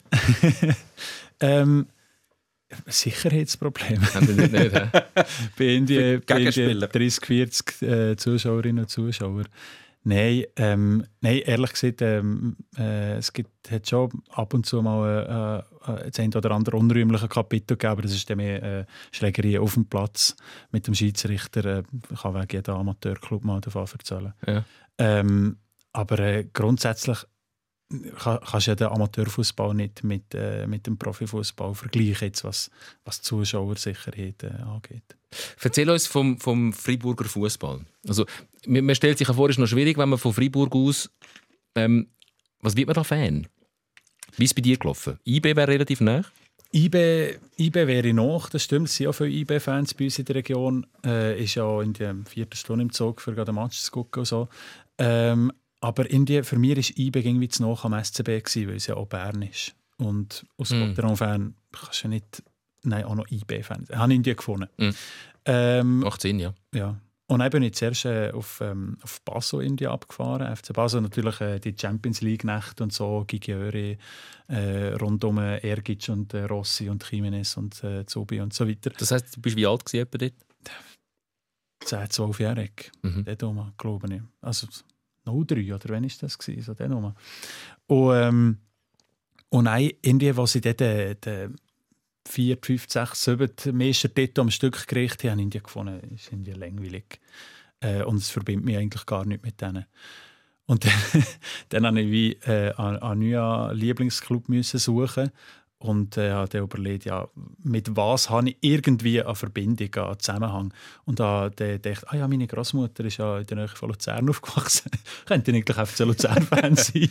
Ähm, 1.40 1.86
Sicherheitsproblem. 2.86 4.00
Nicht, 4.00 4.52
nicht 4.52 4.52
bei 4.52 4.90
Für 5.56 6.20
bei 6.20 6.38
Gegenspieler. 6.38 6.86
30, 6.88 7.26
40 7.26 7.82
äh, 7.82 8.16
Zuschauerinnen 8.16 8.84
und 8.84 8.88
Zuschauer. 8.88 9.44
Nein, 10.06 10.44
ähm, 10.56 11.04
nein 11.20 11.38
ehrlich 11.38 11.72
gesagt, 11.72 12.02
ähm, 12.02 12.56
äh, 12.76 13.16
es 13.16 13.32
gibt, 13.32 13.70
hat 13.70 13.88
schon 13.88 14.10
ab 14.30 14.52
und 14.52 14.66
zu 14.66 14.82
mal 14.82 15.64
äh, 15.86 15.92
äh, 15.92 16.10
das 16.10 16.20
ein 16.20 16.34
oder 16.34 16.50
andere 16.50 16.76
unrühmliche 16.76 17.26
Kapitel 17.26 17.76
gegeben, 17.76 17.92
aber 17.92 18.02
das 18.02 18.12
ist 18.12 18.28
dann 18.28 18.36
mehr 18.36 18.62
äh, 18.62 18.84
Schlägerei 19.12 19.58
auf 19.58 19.74
dem 19.74 19.86
Platz 19.86 20.36
mit 20.72 20.86
dem 20.86 20.94
Schiedsrichter. 20.94 21.64
Äh, 21.64 21.82
kann 22.20 22.34
wegen 22.34 22.48
jeder 22.52 22.74
Amateurclub 22.74 23.44
mal 23.44 23.62
davon 23.62 23.86
erzählen. 23.90 24.34
Ja. 24.46 24.64
Ähm, 24.98 25.56
aber 25.94 26.18
äh, 26.18 26.44
grundsätzlich 26.52 27.24
kann, 28.18 28.38
kannst 28.40 28.66
du 28.66 28.70
ja 28.70 28.74
den 28.74 28.88
Amateurfußball 28.88 29.74
nicht 29.74 30.04
mit, 30.04 30.34
äh, 30.34 30.66
mit 30.66 30.86
dem 30.86 30.98
Profifußball 30.98 31.74
vergleichen, 31.74 32.28
jetzt, 32.28 32.44
was, 32.44 32.70
was 33.04 33.22
Zuschauersicherheit 33.22 34.42
äh, 34.42 34.62
angeht. 34.62 35.16
Erzähl 35.62 35.88
uns 35.88 36.06
vom, 36.06 36.38
vom 36.38 36.72
Freiburger 36.72 37.24
Fußball. 37.24 37.80
Also, 38.06 38.26
man 38.66 38.84
man 38.84 38.94
stellt 38.94 39.18
sich 39.18 39.28
ja 39.28 39.34
vor, 39.34 39.48
es 39.48 39.56
ist 39.56 39.60
noch 39.60 39.66
schwierig, 39.66 39.96
wenn 39.98 40.08
man 40.08 40.18
von 40.18 40.32
Freiburg 40.32 40.74
aus. 40.74 41.10
Ähm, 41.74 42.08
was 42.60 42.76
wird 42.76 42.86
man 42.86 42.94
da 42.94 43.04
Fan? 43.04 43.46
Wie 44.36 44.44
ist 44.44 44.50
es 44.50 44.54
bei 44.54 44.62
dir 44.62 44.76
gelaufen? 44.76 45.18
IB 45.24 45.56
wäre 45.56 45.68
relativ 45.68 46.00
nah. 46.00 46.24
IB, 46.72 47.38
IB 47.56 47.86
wäre 47.86 48.12
noch, 48.12 48.50
das 48.50 48.64
stimmt, 48.64 48.88
es 48.88 48.96
sind 48.96 49.06
auch 49.06 49.12
viele 49.12 49.30
IB-Fans 49.30 49.94
bei 49.94 50.06
uns 50.06 50.18
in 50.18 50.24
der 50.24 50.34
Region. 50.34 50.84
Äh, 51.06 51.40
ist 51.40 51.54
ja 51.54 51.80
in 51.82 51.92
der 51.92 52.16
vierten 52.28 52.56
Stunde 52.56 52.82
im 52.82 52.90
Zug 52.92 53.20
für 53.20 53.32
gerade 53.32 53.52
einen 53.52 53.62
Match 53.62 53.78
zu 53.78 53.92
gucken 53.92 54.20
und 54.20 54.26
so. 54.26 54.48
Ähm, 54.98 55.52
aber 55.84 56.10
irgendwie, 56.10 56.42
für 56.42 56.58
mich 56.58 56.76
war 56.76 56.98
IB 56.98 57.18
irgendwie 57.20 57.48
zu 57.48 57.62
nah 57.62 57.76
am 57.84 57.92
SCB, 58.02 58.42
gewesen, 58.42 58.68
weil 58.68 58.76
es 58.76 58.86
ja 58.86 58.96
auch 58.96 59.06
Bern 59.06 59.42
ist. 59.42 59.74
Und 59.98 60.44
aus 60.56 60.70
Mm. 60.70 60.80
Gotteron-Fan 60.80 61.54
kannst 61.72 62.02
du 62.02 62.08
ja 62.08 62.08
nicht... 62.10 62.42
Nein, 62.86 63.04
auch 63.04 63.14
noch 63.14 63.30
IB-Fan. 63.30 63.86
Ich 63.88 63.96
habe 63.96 64.12
irgendwie 64.12 64.34
gefunden. 64.34 64.68
Mm. 64.78 64.90
Ähm, 65.46 65.98
Macht 66.00 66.20
Sinn, 66.20 66.38
ja. 66.38 66.54
ja. 66.74 66.98
Und 67.26 67.38
dann 67.38 67.50
bin 67.50 67.62
ich 67.62 67.74
zuerst 67.74 68.04
äh, 68.04 68.30
auf, 68.32 68.60
ähm, 68.60 68.98
auf 69.02 69.22
Basel 69.22 69.62
India 69.62 69.90
abgefahren. 69.90 70.54
FC 70.54 70.72
Basel 70.74 71.00
natürlich 71.00 71.40
äh, 71.40 71.58
die 71.60 71.74
Champions 71.78 72.20
League-Nacht 72.20 72.80
und 72.80 72.92
so, 72.92 73.24
Gigiöri, 73.26 73.96
äh, 74.48 74.88
rund 75.00 75.24
um 75.24 75.38
äh, 75.38 75.58
Ergic 75.58 76.08
und 76.10 76.34
äh, 76.34 76.44
Rossi 76.44 76.90
und 76.90 77.10
Jimenez 77.10 77.56
und 77.56 77.82
äh, 77.84 78.04
Zubi 78.04 78.40
und 78.40 78.52
so 78.52 78.68
weiter. 78.68 78.90
Das 78.98 79.10
heisst, 79.10 79.36
du 79.36 79.40
bist 79.40 79.56
wie 79.56 79.66
alt 79.66 79.84
gewesen 79.84 80.02
etwa 80.02 80.18
dort? 80.18 80.34
10, 81.84 81.98
12-jährig, 82.08 82.90
Mhm. 83.02 83.24
dort 83.24 83.78
glaube 83.78 84.14
ich. 84.14 84.22
Also 84.42 84.66
03 85.24 85.74
oder 85.74 85.88
wann 85.88 86.04
war 86.04 86.10
das? 86.20 86.38
Gewesen? 86.38 86.62
So 86.62 86.74
dort 86.74 86.90
rum. 86.90 87.14
Und, 87.86 88.14
ähm, 88.14 88.58
und 89.48 89.64
dann 89.66 89.90
irgendwie, 90.02 90.36
was 90.36 90.54
ich 90.54 90.62
dort 90.62 90.80
äh, 90.80 91.14
die 91.14 91.48
4, 92.26 92.58
5, 92.60 92.86
6, 92.88 93.24
7 93.24 93.76
Meister 93.76 94.08
dort 94.08 94.38
am 94.38 94.50
Stück 94.50 94.78
gekriegt 94.80 95.24
habe, 95.24 95.32
habe 95.32 95.42
ich 95.42 95.62
gefunden, 95.62 96.00
ist 96.14 96.32
irgendwie 96.32 96.52
langweilig. 96.52 97.20
Äh, 97.80 98.02
und 98.02 98.16
es 98.16 98.30
verbindet 98.30 98.64
mich 98.64 98.76
eigentlich 98.76 99.06
gar 99.06 99.24
nicht 99.24 99.44
mit 99.44 99.60
denen. 99.60 99.86
Und 100.66 100.84
dann, 101.10 101.24
dann 101.68 101.86
habe 101.86 102.00
ich 102.00 102.10
wie 102.10 102.32
äh, 102.50 102.72
einen 102.74 103.20
neuen 103.20 103.76
Lieblingsclub 103.76 104.46
suchen 104.62 105.30
und 105.84 106.16
äh, 106.16 106.32
habe 106.32 106.48
dann 106.48 106.62
überlegt, 106.62 107.04
ja, 107.04 107.28
mit 107.62 107.94
was 107.94 108.30
habe 108.30 108.48
ich 108.48 108.56
irgendwie 108.62 109.22
eine 109.22 109.34
Verbindung, 109.34 109.94
einen 109.94 110.18
Zusammenhang. 110.18 110.72
Und 111.04 111.20
da 111.20 111.50
dann 111.50 111.82
dachte 111.82 112.06
ah 112.08 112.16
ja, 112.16 112.26
meine 112.26 112.46
Großmutter 112.46 113.04
ist 113.04 113.18
ja 113.18 113.38
in 113.38 113.46
der 113.46 113.58
Nähe 113.58 113.68
von 113.68 113.90
Luzern 113.90 114.28
aufgewachsen. 114.30 114.90
Könnte 115.26 115.52
eigentlich 115.52 115.76
FC 115.76 115.98
Luzern-Fan 116.00 116.76
sein. 116.76 117.10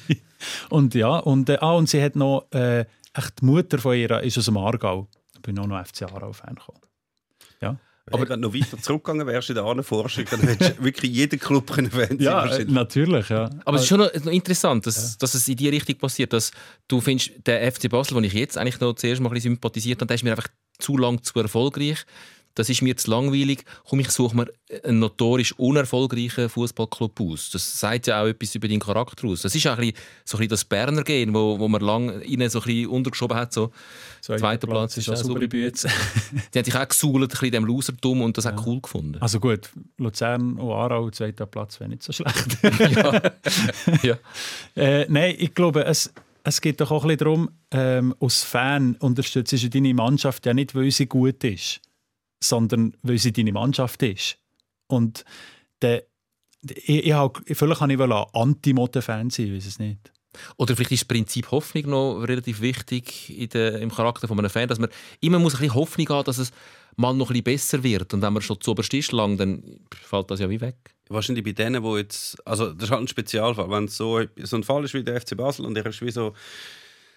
Und 0.69 0.95
ja, 0.95 1.17
und, 1.17 1.49
äh, 1.49 1.57
ah, 1.61 1.73
und 1.73 1.87
sie 1.87 2.03
hat 2.03 2.15
noch, 2.15 2.47
äh, 2.49 2.85
echt 3.13 3.41
die 3.41 3.45
Mutter 3.45 3.77
von 3.77 3.95
ihr 3.95 4.09
ist 4.21 4.39
aus 4.39 4.45
dem 4.45 4.57
Aargau. 4.57 5.07
Da 5.35 5.39
bin 5.41 5.55
ich 5.55 5.61
auch 5.61 5.67
noch 5.67 5.85
FC 5.85 6.11
Aarau-Fan 6.11 6.55
gekommen. 6.55 6.82
Aber 8.11 8.27
wenn 8.27 8.41
du 8.41 8.49
noch 8.49 8.53
weiter 8.53 8.77
zurückgegangen 8.77 9.25
wärst 9.27 9.49
in 9.49 9.55
der 9.55 9.63
Ahnenforschung, 9.63 10.25
dann 10.29 10.41
hättest 10.41 10.77
du 10.77 10.83
wirklich 10.83 11.11
jeden 11.13 11.39
Club 11.39 11.71
können 11.71 11.89
Ja, 12.19 12.45
äh, 12.45 12.65
natürlich, 12.65 13.29
ja. 13.29 13.49
Aber 13.63 13.77
es 13.77 13.83
ist 13.83 13.87
schon 13.87 13.99
noch, 13.99 14.13
noch 14.13 14.31
interessant, 14.31 14.85
dass, 14.85 15.17
dass 15.17 15.33
es 15.33 15.47
in 15.47 15.55
die 15.55 15.69
Richtung 15.69 15.95
passiert, 15.97 16.33
dass 16.33 16.51
du 16.89 16.99
findest, 16.99 17.31
der 17.45 17.71
FC 17.71 17.89
Basel, 17.89 18.15
den 18.15 18.25
ich 18.25 18.33
jetzt 18.33 18.57
eigentlich 18.57 18.79
noch 18.81 18.93
zuerst 18.93 19.21
mal 19.21 19.29
ein 19.29 19.33
bisschen 19.33 19.53
sympathisiert 19.53 20.01
habe, 20.01 20.07
der 20.07 20.15
ist 20.15 20.23
mir 20.23 20.31
einfach 20.31 20.49
zu 20.79 20.97
lang 20.97 21.23
zu 21.23 21.39
erfolgreich. 21.39 22.05
Das 22.55 22.69
ist 22.69 22.81
mir 22.81 22.95
zu 22.95 23.09
langweilig. 23.09 23.65
Komm, 23.87 23.99
ich 23.99 24.09
suche 24.11 24.35
mir 24.35 24.47
einen 24.83 24.99
notorisch 24.99 25.53
unerfolgreichen 25.53 26.49
Fußballclub 26.49 27.19
aus. 27.21 27.49
Das 27.51 27.79
sagt 27.79 28.07
ja 28.07 28.21
auch 28.21 28.27
etwas 28.27 28.53
über 28.55 28.67
deinen 28.67 28.79
Charakter 28.79 29.27
aus. 29.27 29.41
Das 29.41 29.55
ist 29.55 29.65
auch 29.67 29.77
ein 29.77 29.79
bisschen, 29.79 29.95
so 30.25 30.37
ein 30.37 30.39
bisschen 30.39 30.49
das 30.49 30.65
Berner 30.65 31.03
Gehen, 31.03 31.33
wo, 31.33 31.59
wo 31.59 31.67
man 31.67 31.81
lange 31.81 32.23
ihnen 32.23 32.49
so 32.49 32.59
ein 32.59 32.65
bisschen 32.65 32.87
untergeschoben 32.87 33.37
hat. 33.37 33.53
So. 33.53 33.71
Zweiter 34.21 34.67
Platz 34.67 34.97
ist 34.97 35.09
auch 35.09 35.15
saubere 35.15 35.47
Bütze. 35.47 35.89
Die 36.53 36.59
haben 36.59 36.65
sich 36.65 36.75
auch 36.75 36.87
gesuhlt, 36.87 37.23
ein 37.23 37.27
bisschen 37.27 37.45
in 37.47 37.51
dem 37.51 37.65
Losertum 37.65 38.21
und 38.21 38.37
das 38.37 38.45
auch 38.45 38.65
cool 38.65 38.81
gefunden. 38.81 39.17
Also 39.19 39.39
gut, 39.39 39.69
Luzern 39.97 40.57
und 40.57 40.71
Aarau, 40.71 41.09
zweiter 41.09 41.45
Platz 41.45 41.79
wäre 41.79 41.89
nicht 41.89 42.03
so 42.03 42.13
schlecht. 42.13 42.57
ja. 42.95 43.21
ja. 44.03 44.17
äh, 44.75 45.05
nein, 45.09 45.35
ich 45.37 45.53
glaube, 45.53 45.85
es, 45.85 46.13
es 46.43 46.61
geht 46.61 46.79
doch 46.81 46.91
auch 46.91 47.03
ein 47.03 47.07
bisschen 47.07 47.17
darum, 47.17 47.49
ähm, 47.71 48.15
als 48.19 48.43
Fan 48.43 48.95
unterstützt 48.99 49.51
du 49.51 49.69
deine 49.69 49.93
Mannschaft 49.93 50.45
ja 50.45 50.53
nicht, 50.53 50.75
weil 50.75 50.91
sie 50.91 51.07
gut 51.07 51.43
ist, 51.43 51.81
sondern 52.43 52.95
weil 53.01 53.17
sie 53.17 53.33
deine 53.33 53.51
Mannschaft 53.51 54.03
ist. 54.03 54.37
Und 54.87 55.23
der, 55.81 56.03
ich, 56.61 57.05
ich, 57.07 57.13
hab- 57.13 57.41
vielleicht 57.45 57.79
kann 57.79 57.89
ich 57.89 57.99
Anti-Motte-Fan 57.99 59.29
sein, 59.29 59.55
weiß 59.55 59.65
es 59.65 59.79
nicht. 59.79 60.11
Oder 60.57 60.75
vielleicht 60.75 60.91
ist 60.91 61.01
das 61.01 61.07
Prinzip 61.07 61.51
Hoffnung 61.51 61.89
noch 61.89 62.21
relativ 62.21 62.61
wichtig 62.61 63.29
in 63.37 63.49
der, 63.49 63.79
im 63.79 63.91
Charakter 63.91 64.27
von 64.27 64.39
einem 64.39 64.49
Fan, 64.49 64.67
dass 64.67 64.79
man 64.79 64.89
immer 65.21 65.37
muss 65.39 65.53
ein 65.55 65.59
bisschen 65.59 65.75
Hoffnung 65.75 66.09
haben, 66.09 66.25
dass 66.25 66.39
es 66.39 66.51
mal 66.95 67.13
noch 67.13 67.29
ein 67.29 67.33
bisschen 67.33 67.43
besser 67.43 67.83
wird. 67.83 68.13
Und 68.13 68.21
wenn 68.21 68.33
man 68.33 68.41
schon 68.41 68.59
zu 68.59 68.71
oberst 68.71 68.93
ist 68.93 69.11
lang, 69.11 69.37
dann 69.37 69.79
fällt 69.93 70.31
das 70.31 70.39
ja 70.39 70.49
wie 70.49 70.61
weg. 70.61 70.75
Wahrscheinlich 71.09 71.43
bei 71.43 71.51
denen, 71.51 71.83
wo 71.83 71.97
jetzt, 71.97 72.35
also 72.47 72.73
das 72.73 72.85
ist 72.85 72.91
halt 72.91 73.01
ein 73.01 73.07
Spezialfall, 73.07 73.69
wenn 73.69 73.85
es 73.85 73.95
so, 73.97 74.21
so 74.41 74.55
ein 74.57 74.63
Fall 74.63 74.83
ist 74.83 74.93
wie 74.93 75.03
der 75.03 75.21
FC 75.21 75.37
Basel 75.37 75.65
und 75.65 75.77
er 75.77 75.85
ist 75.85 76.01
wie 76.01 76.11
so 76.11 76.33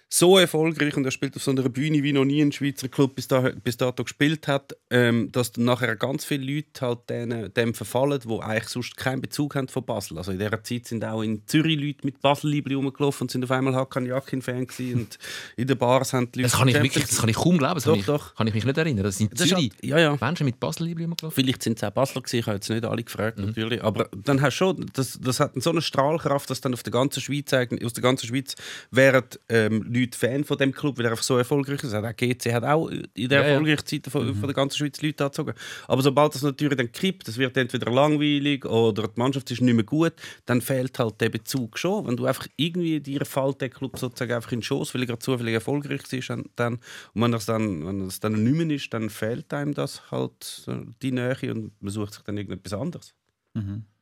so 0.09 0.37
erfolgreich 0.37 0.95
und 0.95 1.03
er 1.05 1.11
spielt 1.11 1.35
auf 1.35 1.43
so 1.43 1.51
einer 1.51 1.67
Bühne 1.67 2.01
wie 2.01 2.13
noch 2.13 2.23
nie 2.23 2.41
ein 2.41 2.51
Schweizer 2.51 2.87
Club 2.87 3.15
bis, 3.15 3.27
da, 3.27 3.51
bis 3.63 3.75
dato 3.75 4.03
gespielt 4.03 4.47
hat, 4.47 4.75
ähm, 4.89 5.29
dass 5.33 5.57
nachher 5.57 5.95
ganz 5.97 6.23
viele 6.23 6.45
Leute 6.55 6.81
halt 6.81 7.09
denen, 7.09 7.53
dem 7.53 7.73
verfallen, 7.73 8.21
die 8.23 8.39
eigentlich 8.39 8.69
sonst 8.69 8.95
keinen 8.95 9.21
Bezug 9.21 9.55
haben 9.55 9.67
von 9.67 9.83
Basel. 9.85 10.17
Also 10.17 10.31
in 10.31 10.39
dieser 10.39 10.63
Zeit 10.63 10.87
sind 10.87 11.03
auch 11.03 11.21
in 11.21 11.45
Zürich 11.45 11.77
Leute 11.77 11.99
mit 12.05 12.21
Basel-Liebli 12.21 12.75
rumgelaufen 12.75 13.25
und 13.25 13.31
sind 13.31 13.43
auf 13.43 13.51
einmal 13.51 13.75
Hakan 13.75 14.05
Jakin-Fan 14.05 14.67
und 14.93 15.17
in 15.57 15.67
den 15.67 15.77
Bars 15.77 16.13
haben 16.13 16.31
die 16.31 16.39
Leute... 16.39 16.51
Das 16.51 16.59
kann 16.59 16.67
ich 16.69 16.75
wirklich, 16.81 17.05
das 17.05 17.17
kann 17.19 17.29
ich 17.29 17.35
kaum 17.35 17.57
glauben. 17.57 17.75
Das 17.75 17.83
Doch, 17.83 17.91
kann, 17.91 17.99
ich, 17.99 18.05
doch. 18.05 18.35
kann 18.35 18.47
ich 18.47 18.53
mich 18.53 18.65
nicht 18.65 18.77
erinnern. 18.77 19.03
Das 19.03 19.17
sind 19.17 19.33
Das 19.33 19.41
ist 19.41 19.49
Zürich. 19.49 19.71
halt, 19.73 19.83
ja, 19.85 19.99
ja. 19.99 20.17
Menschen 20.21 20.45
mit 20.45 20.59
Basel 20.59 20.93
gelaufen. 20.95 21.31
Vielleicht 21.31 21.63
sind 21.63 21.77
es 21.77 21.83
auch 21.83 21.91
Basler 21.91 22.21
gewesen, 22.21 22.37
ich 22.39 22.45
habe 22.47 22.55
jetzt 22.55 22.69
nicht 22.69 22.85
alle 22.85 23.03
gefragt, 23.03 23.37
Mhm. 23.39 23.45
natürlich. 23.47 23.83
Aber 23.83 24.09
dann 24.23 24.41
hast 24.41 24.53
du 24.55 24.57
schon, 24.57 24.85
das, 24.93 25.19
das 25.21 25.39
hat 25.41 25.51
so 25.55 25.69
eine 25.71 25.81
Strahlkraft, 25.81 26.49
dass 26.49 26.61
dann 26.61 26.73
auf 26.73 26.83
der 26.83 26.91
ganzen 26.93 27.19
Schweiz, 27.21 27.51
aus 27.53 27.93
der 27.93 28.01
ganzen 28.03 28.27
Schweiz 28.27 28.55
wären 28.91 29.23
ähm, 29.49 29.83
Leute 29.99 30.17
Fan 30.17 30.43
von 30.43 30.57
dem 30.57 30.71
Club, 30.71 30.97
weil 30.97 31.05
er 31.05 31.11
einfach 31.11 31.23
so 31.23 31.37
erfolgreich 31.37 31.83
ist. 31.83 31.93
Auch 31.93 32.15
GC 32.15 32.53
hat 32.53 32.63
auch 32.63 32.87
in 32.89 33.07
der 33.15 33.39
Ja, 33.39 33.43
Mhm. 33.43 33.49
erfolgreichen 33.49 33.85
Zeit 33.85 34.07
von, 34.11 34.33
von 34.35 34.43
der 34.47 34.53
ganzen 34.53 34.77
Schweiz 34.77 35.01
Leute 35.01 35.23
angezogen. 35.25 35.53
Aber 35.87 36.01
sobald 36.01 36.35
das 36.35 36.41
natürlich 36.43 36.77
dann 36.77 36.91
kippt, 36.91 37.27
das 37.27 37.37
wird 37.37 37.55
entweder 37.57 37.91
langweilig 37.91 38.65
oder 38.65 39.07
die 39.07 39.19
Mannschaft 39.19 39.49
ist 39.51 39.61
nicht 39.61 39.73
mehr 39.73 39.83
gut, 39.83 40.13
dann 40.45 40.61
fehlt 40.61 40.97
halt 40.99 41.19
der 41.21 41.29
Bezug 41.29 41.77
schon. 41.77 42.07
Wenn 42.07 42.17
du 42.17 42.25
einfach 42.25 42.47
irgendwie 42.55 42.99
dir 42.99 43.25
fällt 43.25 43.61
der 43.61 43.69
Club 43.69 43.97
sozusagen 43.97 44.33
einfach 44.33 44.51
in 44.51 44.59
den 44.59 44.63
Schoß, 44.63 44.93
weil 44.93 45.01
er 45.01 45.07
gerade 45.07 45.19
zufällig 45.19 45.53
erfolgreich 45.53 46.01
ist, 46.13 46.29
dann, 46.55 46.73
und 47.13 47.21
wenn 47.21 47.33
es 47.33 47.45
dann, 47.45 47.85
wenn 47.85 48.01
es 48.07 48.19
dann 48.19 48.43
nicht 48.43 48.55
mehr 48.55 48.75
ist, 48.75 48.93
dann 48.93 49.09
fehlt 49.09 49.53
einem 49.53 49.73
das 49.73 50.11
halt 50.11 50.63
äh, 50.67 50.73
die 51.01 51.11
Nähe 51.11 51.35
und 51.53 51.71
man 51.81 51.91
sucht 51.91 52.13
sich 52.13 52.23
dann 52.23 52.37
irgendetwas 52.37 52.73
anderes. 52.73 53.13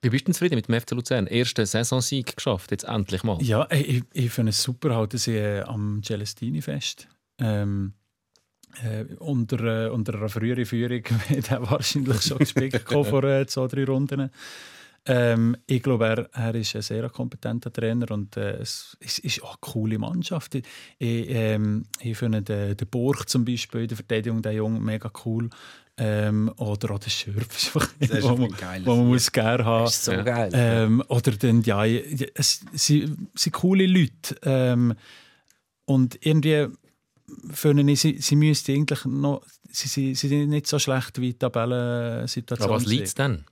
Wie 0.02 0.10
bist 0.10 0.28
du 0.28 0.32
zufrieden 0.32 0.56
mit 0.56 0.68
dem 0.68 0.80
FC 0.80 0.92
Luzern? 0.92 1.28
Ersten 1.28 1.66
Saisonsieg 1.66 2.36
geschafft, 2.36 2.72
jetzt 2.72 2.84
endlich 2.84 3.24
mal. 3.24 3.42
Ja, 3.42 3.68
ich, 3.72 4.04
ich 4.14 4.32
finde 4.32 4.52
es 4.52 4.62
super, 4.62 4.96
halt, 4.96 5.14
dass 5.14 5.28
ich 5.28 5.36
äh, 5.36 5.62
am 5.62 6.02
Celestini-Fest 6.04 7.08
ähm, 7.40 7.94
äh, 8.84 9.06
unter, 9.16 9.86
äh, 9.86 9.90
unter 9.90 10.16
einer 10.16 10.30
früheren 10.30 10.66
Führung 10.66 11.04
wäre 11.30 11.44
er 11.50 11.72
wahrscheinlich 11.72 12.22
schon 12.22 12.40
gespielt 12.40 12.74
gekommen 12.74 13.06
vor 13.06 13.24
äh, 13.24 13.48
zwei, 13.48 13.68
drei 13.68 13.86
Runden. 13.86 14.30
Ähm, 15.08 15.56
ich 15.68 15.84
glaube, 15.84 16.06
er, 16.08 16.30
er 16.34 16.56
ist 16.56 16.76
ein 16.76 16.82
sehr 16.82 17.10
kompetenter 17.10 17.72
Trainer 17.72 18.10
und 18.10 18.38
äh, 18.38 18.58
es, 18.58 18.98
es 19.00 19.20
ist 19.20 19.44
auch 19.44 19.52
eine 19.52 19.58
coole 19.62 20.00
Mannschaft. 20.00 20.56
Ich, 20.56 20.66
ähm, 21.00 21.86
ich 22.00 22.18
finde 22.18 22.42
den, 22.42 22.76
den 22.76 22.88
Burg 22.88 23.30
zum 23.30 23.46
Beispiel 23.46 23.82
in 23.82 23.88
der 23.88 23.98
Verteidigung, 23.98 24.42
der 24.42 24.54
Junge, 24.54 24.80
mega 24.80 25.12
cool. 25.26 25.50
Ähm, 25.98 26.52
oder 26.58 26.92
auch 26.92 27.00
der 27.00 27.10
Schürf, 27.10 27.56
ist 27.56 27.68
einfach 27.68 27.90
Das 28.00 28.10
ist 28.10 28.24
wo 28.28 28.36
man, 28.36 28.52
ein 28.52 28.58
geiles 28.58 28.86
wo 28.86 28.96
man 28.98 29.08
muss 29.08 29.32
gerne 29.32 29.64
haben. 29.64 29.86
Das 29.86 29.96
ist 29.96 30.06
so 30.06 30.12
Ja. 30.12 30.24
geil. 30.24 30.50
Ähm, 30.54 31.04
oder 31.08 31.32
dann, 31.32 31.62
ja, 31.64 31.86
es 31.86 32.66
sie 32.74 33.10
sind 33.34 33.54
coole 33.54 33.86
Leute. 33.88 34.36
Ähm, 34.44 34.94
und 35.86 36.18
irgendwie 36.26 36.68
finde 37.52 37.90
ich, 37.92 38.02
sie, 38.02 38.18
sie 38.20 38.36
müssten 38.36 38.74
eigentlich 38.74 39.06
noch, 39.06 39.42
sie, 39.72 39.88
sie, 39.88 40.16
sie 40.16 40.28
sind 40.28 40.50
nicht 40.50 40.68
so 40.68 40.80
schlecht 40.80 41.20
wie 41.22 41.32
die 41.32 41.40
Tabellensituation. 41.40 42.70
Aber 42.70 42.76
was 42.76 42.86
liegt 42.86 43.08
es 43.08 43.16
denn? 43.16 43.46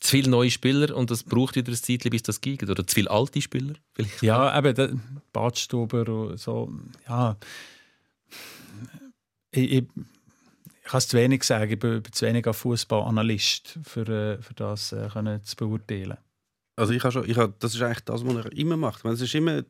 Zu 0.00 0.12
viele 0.12 0.30
neue 0.30 0.50
Spieler 0.50 0.96
und 0.96 1.10
es 1.10 1.22
braucht 1.22 1.56
wieder 1.56 1.70
ein 1.70 1.76
Zeitchen, 1.76 2.10
bis 2.10 2.22
das 2.22 2.40
geht? 2.40 2.62
Oder 2.62 2.86
zu 2.86 2.94
viele 2.94 3.10
alte 3.10 3.42
Spieler? 3.42 3.74
Vielleicht? 3.92 4.22
Ja, 4.22 4.56
eben, 4.58 4.74
der 4.74 4.92
Badstuber 5.34 6.08
und 6.08 6.40
so, 6.40 6.72
ja. 7.06 7.36
Ich, 9.50 9.72
ich, 9.72 9.84
ich 10.90 10.92
kann 10.92 11.00
zu 11.02 11.16
wenig 11.16 11.44
sagen, 11.44 11.70
ich 11.70 11.78
bin, 11.78 12.02
zu 12.10 12.26
wenig 12.26 12.48
ein 12.48 12.52
Fußballanalyst, 12.52 13.78
für, 13.84 14.08
äh, 14.08 14.42
für 14.42 14.54
das 14.54 14.90
äh, 14.90 15.08
können 15.12 15.40
zu 15.44 15.54
beurteilen. 15.54 16.16
Also 16.74 16.92
ich 16.92 17.04
habe 17.04 17.12
schon, 17.12 17.30
ich 17.30 17.36
habe, 17.36 17.54
das 17.60 17.76
ist 17.76 17.82
eigentlich 17.82 18.00
das, 18.00 18.26
was 18.26 18.44
er 18.44 18.52
immer 18.52 18.76
macht. 18.76 19.04
Es 19.04 19.20
ist 19.20 19.32
immer, 19.36 19.62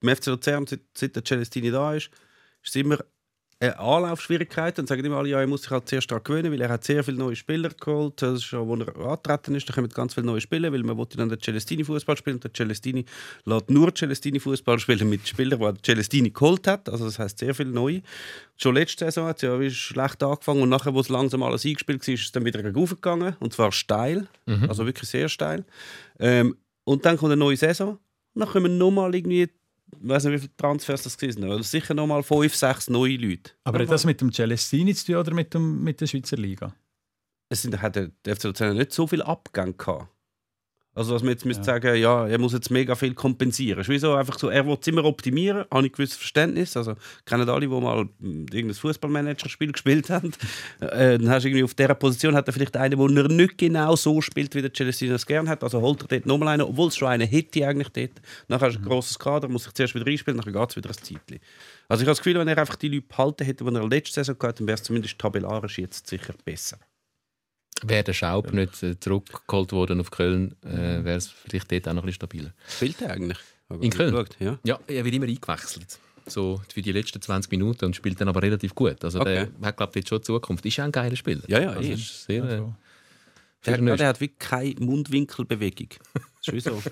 im 0.00 0.08
FC 0.08 0.26
Luzern, 0.26 0.66
seit, 0.66 0.80
seit 0.92 1.14
der 1.14 1.24
Celestini 1.24 1.70
da 1.70 1.94
ist, 1.94 2.06
ist 2.60 2.70
es 2.70 2.74
immer 2.74 2.98
eine 3.60 3.78
Anlaufschwierigkeit. 3.78 4.78
Dann 4.78 4.86
sagen 4.86 5.04
immer 5.04 5.16
alle, 5.16 5.28
ja, 5.28 5.40
er 5.40 5.46
muss 5.46 5.62
sich 5.62 5.70
halt 5.70 5.88
zuerst 5.88 6.10
daran 6.10 6.24
gewöhnen, 6.24 6.52
weil 6.52 6.60
er 6.60 6.68
hat 6.68 6.84
sehr 6.84 7.02
viele 7.04 7.18
neue 7.18 7.36
Spieler 7.36 7.70
geholt. 7.70 8.20
Das 8.22 8.34
ist 8.34 8.44
schon, 8.44 8.66
wo 8.66 8.76
er 8.76 8.96
angetreten 8.96 9.54
ist, 9.54 9.68
da 9.68 9.72
kommen 9.72 9.88
ganz 9.88 10.14
viele 10.14 10.26
neue 10.26 10.40
Spieler, 10.40 10.72
weil 10.72 10.82
man 10.82 10.96
wollte 10.96 11.16
dann 11.16 11.28
den 11.28 11.40
Celestini 11.40 11.84
Fußball 11.84 12.16
spielen. 12.16 12.36
Und 12.36 12.44
der 12.44 12.52
Celestini 12.52 13.04
lässt 13.44 13.70
nur 13.70 13.94
Celestini 13.94 14.40
Fußball 14.40 14.78
spielen 14.78 15.08
mit 15.08 15.26
Spielern, 15.26 15.58
die 15.58 15.64
er 15.64 15.82
Celestini 15.82 16.30
geholt 16.30 16.66
hat. 16.66 16.88
Also 16.88 17.04
das 17.04 17.18
heißt 17.18 17.38
sehr 17.38 17.54
viele 17.54 17.70
neue. 17.70 18.02
Schon 18.56 18.74
letzte 18.74 19.04
Saison 19.04 19.26
hat 19.26 19.36
es 19.36 19.42
ja 19.42 19.70
schlecht 19.70 20.22
angefangen 20.22 20.62
und 20.62 20.68
nachher, 20.68 20.94
wo 20.94 21.00
es 21.00 21.08
langsam 21.08 21.42
alles 21.42 21.64
eingespielt 21.64 22.06
war, 22.06 22.14
ist 22.14 22.22
es 22.22 22.32
dann 22.32 22.44
wieder 22.44 22.72
raufgegangen. 22.72 23.36
Und 23.40 23.52
zwar 23.52 23.72
steil, 23.72 24.28
also 24.68 24.86
wirklich 24.86 25.08
sehr 25.10 25.28
steil. 25.28 25.64
Ähm, 26.18 26.56
und 26.84 27.04
dann 27.04 27.16
kommt 27.16 27.32
eine 27.32 27.38
neue 27.38 27.56
Saison. 27.56 27.98
Dann 28.34 28.48
kommen 28.48 28.78
nochmal 28.78 29.14
irgendwie, 29.14 29.48
ich 29.92 30.08
weiß 30.08 30.24
nicht, 30.24 30.34
wie 30.34 30.38
viele 30.38 30.56
Transfers 30.56 31.02
das 31.02 31.16
gewesen 31.16 31.42
sind, 31.42 31.64
sicher 31.64 31.94
nochmal 31.94 32.22
fünf, 32.22 32.54
sechs 32.54 32.88
neue 32.88 33.16
Leute. 33.16 33.52
Aber 33.64 33.80
hat 33.80 33.90
das 33.90 34.04
mit 34.04 34.20
dem 34.20 34.32
Celestini 34.32 34.94
zu 34.94 35.06
tun 35.06 35.16
oder 35.16 35.34
mit, 35.34 35.54
dem, 35.54 35.82
mit 35.82 36.00
der 36.00 36.06
Schweizer 36.06 36.36
Liga? 36.36 36.74
Es 37.48 37.62
sind, 37.62 37.80
hat 37.80 37.96
der 37.96 38.10
FC 38.24 38.44
Luzern 38.44 38.76
nicht 38.76 38.92
so 38.92 39.06
viele 39.06 39.26
Abgänge 39.26 39.74
gehabt. 39.74 40.08
Also, 40.94 41.12
dass 41.12 41.22
man 41.22 41.32
jetzt 41.32 41.44
müsste 41.44 41.64
sagen, 41.64 41.96
ja, 41.96 42.26
er 42.26 42.38
muss 42.38 42.52
jetzt 42.52 42.70
mega 42.70 42.94
viel 42.94 43.14
kompensieren. 43.14 43.80
Es 43.80 43.88
ist 43.88 43.92
wie 43.92 43.98
so, 43.98 44.14
einfach 44.14 44.38
so, 44.38 44.48
er 44.48 44.64
will 44.66 44.78
es 44.80 44.86
immer 44.86 45.04
optimieren, 45.04 45.64
habe 45.70 45.86
ich 45.86 45.92
ein 45.92 45.96
gewisses 45.96 46.16
Verständnis. 46.16 46.76
Also, 46.76 46.94
kennen 47.24 47.48
alle, 47.48 47.60
die 47.60 47.66
mal 47.66 48.04
mm, 48.04 48.46
irgendein 48.52 48.74
Fußballmanager-Spiel 48.74 49.72
gespielt 49.72 50.10
haben. 50.10 50.32
Äh, 50.80 51.18
dann 51.18 51.30
hast 51.30 51.44
du 51.44 51.48
irgendwie 51.48 51.64
auf 51.64 51.74
dieser 51.74 51.94
Position 51.94 52.34
hat 52.34 52.46
er 52.46 52.52
vielleicht 52.52 52.76
einen, 52.76 53.14
der 53.14 53.28
nicht 53.28 53.58
genau 53.58 53.96
so 53.96 54.20
spielt, 54.20 54.54
wie 54.54 54.62
der 54.62 54.72
Celestino 54.72 55.14
es 55.14 55.26
gerne 55.26 55.48
hat. 55.48 55.62
Also 55.62 55.80
holt 55.80 56.02
er 56.02 56.08
dort 56.08 56.26
nochmal 56.26 56.48
einen, 56.48 56.62
obwohl 56.62 56.88
es 56.88 56.96
schon 56.96 57.08
einen 57.08 57.26
hätte 57.26 57.66
eigentlich 57.66 57.88
dort. 57.88 58.20
Nachher 58.48 58.66
hast 58.66 58.76
du 58.76 58.80
ein 58.80 58.84
grosses 58.84 59.18
Kader, 59.18 59.48
muss 59.48 59.64
sich 59.64 59.72
zuerst 59.72 59.94
wieder 59.94 60.06
einspielen, 60.06 60.40
dann 60.40 60.52
geht 60.52 60.70
es 60.70 60.76
wieder 60.76 60.90
ein 60.90 60.94
Zeitchen. 60.94 61.40
Also 61.88 62.02
ich 62.02 62.06
habe 62.06 62.12
das 62.12 62.18
Gefühl, 62.18 62.38
wenn 62.38 62.48
er 62.48 62.58
einfach 62.58 62.76
die 62.76 62.88
Leute 62.88 63.06
behalten 63.06 63.44
hätte, 63.44 63.64
die 63.64 63.74
er 63.74 63.88
letzte 63.88 64.14
Saison 64.14 64.38
gehabt 64.38 64.60
dann 64.60 64.66
wäre 64.66 64.76
es 64.76 64.82
zumindest 64.82 65.18
tabellarisch 65.18 65.78
jetzt 65.78 66.06
sicher 66.06 66.34
besser. 66.44 66.78
Wäre 67.86 68.04
der 68.04 68.12
Schaub 68.12 68.52
nicht 68.52 68.82
äh, 68.82 68.98
zurückgeholt 68.98 69.72
worden 69.72 70.00
auf 70.00 70.10
Köln, 70.10 70.54
äh, 70.64 71.04
wäre 71.04 71.16
es 71.18 71.28
vielleicht 71.28 71.70
dort 71.70 71.88
auch 71.88 71.92
noch 71.94 72.02
ein 72.02 72.06
bisschen 72.06 72.14
stabiler. 72.16 72.52
Spielt 72.68 73.00
er 73.02 73.10
eigentlich? 73.12 73.38
In 73.80 73.90
Köln? 73.90 74.12
geschaut, 74.12 74.36
Ja. 74.40 74.58
Ja, 74.64 74.78
er 74.86 75.04
wird 75.04 75.14
immer 75.14 75.26
eingewechselt. 75.26 75.98
So 76.26 76.60
für 76.72 76.80
die 76.82 76.92
letzten 76.92 77.20
20 77.20 77.50
Minuten 77.50 77.84
und 77.86 77.96
spielt 77.96 78.20
dann 78.20 78.28
aber 78.28 78.42
relativ 78.42 78.74
gut. 78.74 79.02
Also 79.04 79.20
Okay. 79.20 79.48
der 79.60 79.68
hat, 79.68 79.76
glaube 79.76 79.90
ich, 79.90 79.96
jetzt 79.96 80.08
schon 80.08 80.22
Zukunft. 80.22 80.64
Ist 80.64 80.76
ja 80.76 80.84
ein 80.84 80.92
geiler 80.92 81.16
Spieler. 81.16 81.42
Ja, 81.48 81.60
ja, 81.60 81.70
also 81.70 81.82
eh. 81.82 81.92
ist 81.94 82.24
sehr, 82.24 82.44
äh, 82.44 82.46
Also, 82.48 82.74
Der, 83.66 83.74
sehr 83.74 83.74
ja, 83.76 83.80
nötig. 83.82 83.98
der 83.98 84.08
hat 84.08 84.20
wirklich 84.20 84.38
keine 84.38 84.74
Mundwinkelbewegung. 84.80 85.88
Das 86.12 86.48
ist 86.48 86.52
wie 86.54 86.60
so. 86.60 86.82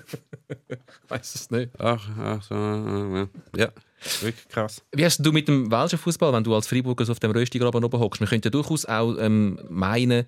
weiß 1.07 1.35
es 1.35 1.51
nicht. 1.51 1.71
Ach, 1.79 2.07
ach 2.19 2.43
so, 2.43 2.55
äh, 2.55 3.27
ja, 3.59 3.69
wirklich 4.21 4.47
krass. 4.49 4.81
Wie 4.91 5.05
hast 5.05 5.19
du 5.19 5.31
mit 5.31 5.47
dem 5.47 5.69
welschen 5.71 5.99
Fußball, 5.99 6.33
wenn 6.33 6.43
du 6.43 6.53
als 6.55 6.67
Freiburger 6.67 7.05
so 7.05 7.11
auf 7.11 7.19
dem 7.19 7.31
Röstigraben 7.31 7.83
oben 7.83 7.99
hockst? 7.99 8.21
Man 8.21 8.29
könnte 8.29 8.47
ja 8.47 8.51
durchaus 8.51 8.85
auch 8.85 9.15
ähm, 9.19 9.59
meinen, 9.69 10.25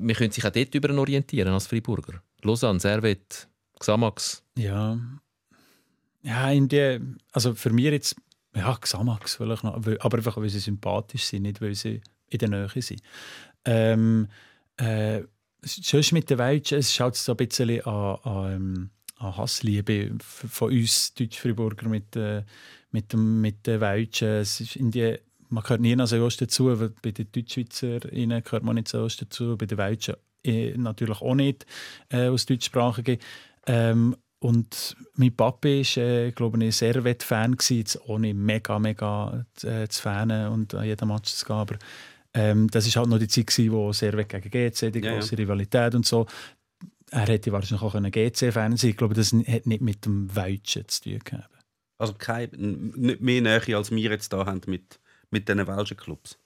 man 0.00 0.14
könnte 0.14 0.34
sich 0.34 0.44
auch 0.44 0.50
dort 0.50 0.74
über 0.74 0.96
orientieren 0.96 1.52
als 1.52 1.66
Freiburger. 1.66 2.22
Lausanne, 2.42 2.80
Servet, 2.80 3.48
Xamax. 3.78 4.42
Ja. 4.56 4.98
Ja, 6.22 6.50
in 6.50 6.68
die, 6.68 7.00
also 7.32 7.54
für 7.54 7.70
mich 7.70 7.84
jetzt, 7.86 8.16
ja, 8.54 8.74
Xamax 8.76 9.36
vielleicht 9.36 9.64
noch, 9.64 9.74
aber 9.74 10.16
einfach, 10.16 10.36
weil 10.36 10.48
sie 10.48 10.58
sympathisch 10.58 11.24
sind, 11.24 11.42
nicht 11.42 11.60
weil 11.60 11.74
sie 11.74 12.00
in 12.28 12.38
der 12.38 12.48
Nähe 12.48 12.82
sind. 12.82 13.02
Ähm, 13.64 14.28
äh, 14.76 15.22
sonst 15.62 16.12
mit 16.12 16.30
den 16.30 16.38
Welschen, 16.38 16.78
es 16.78 16.94
schaut 16.94 17.16
so 17.16 17.32
ein 17.32 17.36
bisschen 17.36 17.80
an, 17.82 18.16
an, 18.22 18.90
an 19.16 19.36
Hassliebe 19.36 20.12
von 20.20 20.70
uns 20.70 21.14
Deutsch-Friburger 21.14 21.88
mit, 21.88 22.16
äh, 22.16 22.42
mit, 22.90 23.14
mit 23.14 23.66
den 23.66 23.80
Welschen. 23.80 24.28
Es 24.28 24.60
ist 24.60 24.76
in 24.76 24.90
die, 24.90 25.18
man 25.54 25.62
gehört 25.62 25.80
nie 25.80 25.96
nach 25.96 26.10
Ost 26.12 26.40
dazu, 26.40 26.78
weil 26.80 26.90
bei 27.02 27.10
den 27.12 27.30
Deutschschweizern 27.32 28.00
gehört 28.42 28.62
man 28.64 28.74
nicht 28.76 28.88
so 28.88 29.00
Ost 29.02 29.22
dazu, 29.22 29.56
bei 29.56 29.66
den 29.66 29.78
Welschen 29.78 30.16
äh, 30.44 30.76
natürlich 30.76 31.20
auch 31.22 31.34
nicht 31.34 31.64
äh, 32.10 32.28
aus 32.28 32.46
deutschsprachigen. 32.46 33.18
Ähm, 33.66 34.16
und 34.40 34.94
mein 35.14 35.34
Papi 35.34 35.82
war, 35.96 36.02
äh, 36.04 36.30
glaube 36.32 36.58
ich, 36.58 36.64
ein 36.64 36.72
Servet-Fan, 36.72 37.56
jetzt 37.70 37.98
ohne 38.08 38.34
mega, 38.34 38.78
mega 38.78 39.46
äh, 39.62 39.88
zu 39.88 40.02
fanen 40.02 40.48
und 40.48 40.74
an 40.74 40.84
jedem 40.84 41.08
Match 41.08 41.32
zu 41.32 41.46
gehen. 41.46 41.56
Aber 41.56 41.76
ähm, 42.34 42.68
das 42.70 42.86
war 42.94 43.02
halt 43.02 43.10
noch 43.10 43.18
die 43.18 43.28
Zeit, 43.28 43.46
gewesen, 43.46 43.72
wo 43.72 43.92
Servet 43.92 44.28
gegen 44.28 44.50
GC, 44.50 44.90
die 44.92 45.00
Ja, 45.00 45.12
ja. 45.14 45.14
große 45.14 45.38
Rivalität 45.38 45.94
und 45.94 46.04
so. 46.04 46.26
Er 47.10 47.26
hätte 47.26 47.52
wahrscheinlich 47.52 47.82
auch 47.82 47.94
GC-Fan 47.94 48.76
sein 48.76 48.90
Ich 48.90 48.96
glaube, 48.96 49.14
das 49.14 49.32
hat 49.32 49.66
nicht 49.66 49.80
mit 49.82 50.04
dem 50.04 50.34
Welschen 50.34 50.88
zu 50.88 51.02
tun 51.02 51.18
gehabt. 51.24 51.48
Also 51.98 52.14
kein, 52.14 52.52
n- 52.52 52.92
nicht 52.96 53.20
mehr 53.20 53.40
Nähe, 53.40 53.76
als 53.76 53.90
wir 53.90 54.10
jetzt 54.10 54.32
da 54.32 54.44
haben 54.44 54.60
mit, 54.66 55.00
mit 55.34 55.48
diesen 55.48 55.66
welschen 55.66 55.96
Clubs. 55.96 56.38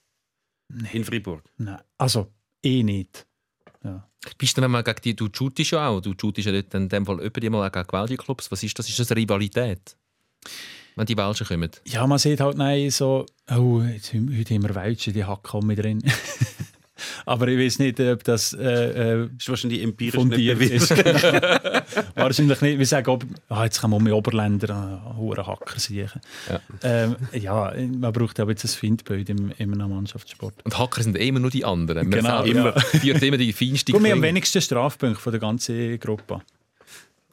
In 0.91 1.05
Freiburg. 1.05 1.43
Nein, 1.57 1.79
also 1.97 2.27
eh 2.63 2.83
nicht. 2.83 3.25
Ja. 3.83 4.07
Bist 4.37 4.57
du, 4.57 4.61
wenn 4.61 4.71
man 4.71 4.83
gegen 4.83 5.01
die, 5.03 5.15
du 5.15 5.29
shootest 5.33 5.71
ja 5.71 5.87
auch, 5.87 6.01
du 6.01 6.13
shootest 6.19 6.47
ja 6.47 6.51
dort 6.51 6.73
in 6.73 6.89
dem 6.89 7.05
Fall 7.05 7.19
öppe 7.19 7.49
mal 7.49 7.67
auch 7.67 7.71
gegen 7.71 7.91
welche 7.91 8.17
Clubs. 8.17 8.51
Was 8.51 8.63
ist 8.63 8.77
das? 8.77 8.89
Ist 8.89 8.99
das 8.99 9.11
eine 9.11 9.21
Rivalität? 9.21 9.95
Wenn 10.95 11.05
die 11.05 11.15
Welschen 11.15 11.47
kommen? 11.47 11.71
Ja, 11.85 12.05
man 12.05 12.17
sieht 12.17 12.41
halt 12.41 12.57
nein, 12.57 12.89
so, 12.89 13.25
oh, 13.49 13.81
jetzt, 13.81 14.13
heute 14.13 14.53
haben 14.53 14.63
wir 14.63 14.75
Welschen, 14.75 15.13
die 15.13 15.23
Hacken 15.23 15.65
mit 15.65 15.79
drin. 15.79 16.03
Aber 17.25 17.47
ich 17.47 17.57
weiß 17.59 17.79
nicht, 17.79 17.99
ob 17.99 18.23
das 18.23 18.53
äh, 18.53 18.63
äh, 18.63 19.17
Das 19.27 19.31
ist 19.39 19.49
wahrscheinlich 19.49 19.81
empirisch 19.83 20.15
nicht 20.15 20.21
fundiert 20.21 20.61
ist. 20.61 20.89
Wahrscheinlich 22.15 22.61
nicht. 22.61 22.79
Wir 22.79 22.85
sagen, 22.85 23.09
ob, 23.09 23.25
ah, 23.49 23.63
jetzt 23.63 23.81
kann 23.81 23.89
man 23.91 24.03
mit 24.03 24.13
Oberländer 24.13 24.75
einen 24.75 25.17
hohen 25.17 25.45
Hacker 25.45 25.79
siechen. 25.79 26.21
Ja. 26.49 26.59
Ähm, 26.83 27.15
ja, 27.33 27.73
man 27.75 28.11
braucht 28.13 28.39
aber 28.39 28.51
jetzt 28.51 28.65
ein 28.65 28.69
Findbild 28.69 29.29
im, 29.29 29.51
in 29.57 29.73
einem 29.73 29.89
Mannschaftssport. 29.89 30.55
Und 30.63 30.77
Hacker 30.77 31.03
sind 31.03 31.17
immer 31.17 31.39
nur 31.39 31.51
die 31.51 31.65
anderen. 31.65 32.09
Man 32.09 32.19
Genau, 32.19 32.43
fällt 32.43 32.55
ja. 32.55 33.13
immer, 33.13 33.23
immer 33.23 33.37
die 33.37 33.53
feinste 33.53 33.91
Guck, 33.91 34.03
wir 34.03 34.11
haben 34.11 34.19
am 34.19 34.23
wenigsten 34.23 34.61
Strafpunkte 34.61 35.21
von 35.21 35.31
der 35.31 35.39
ganzen 35.39 35.99
Gruppe, 35.99 36.41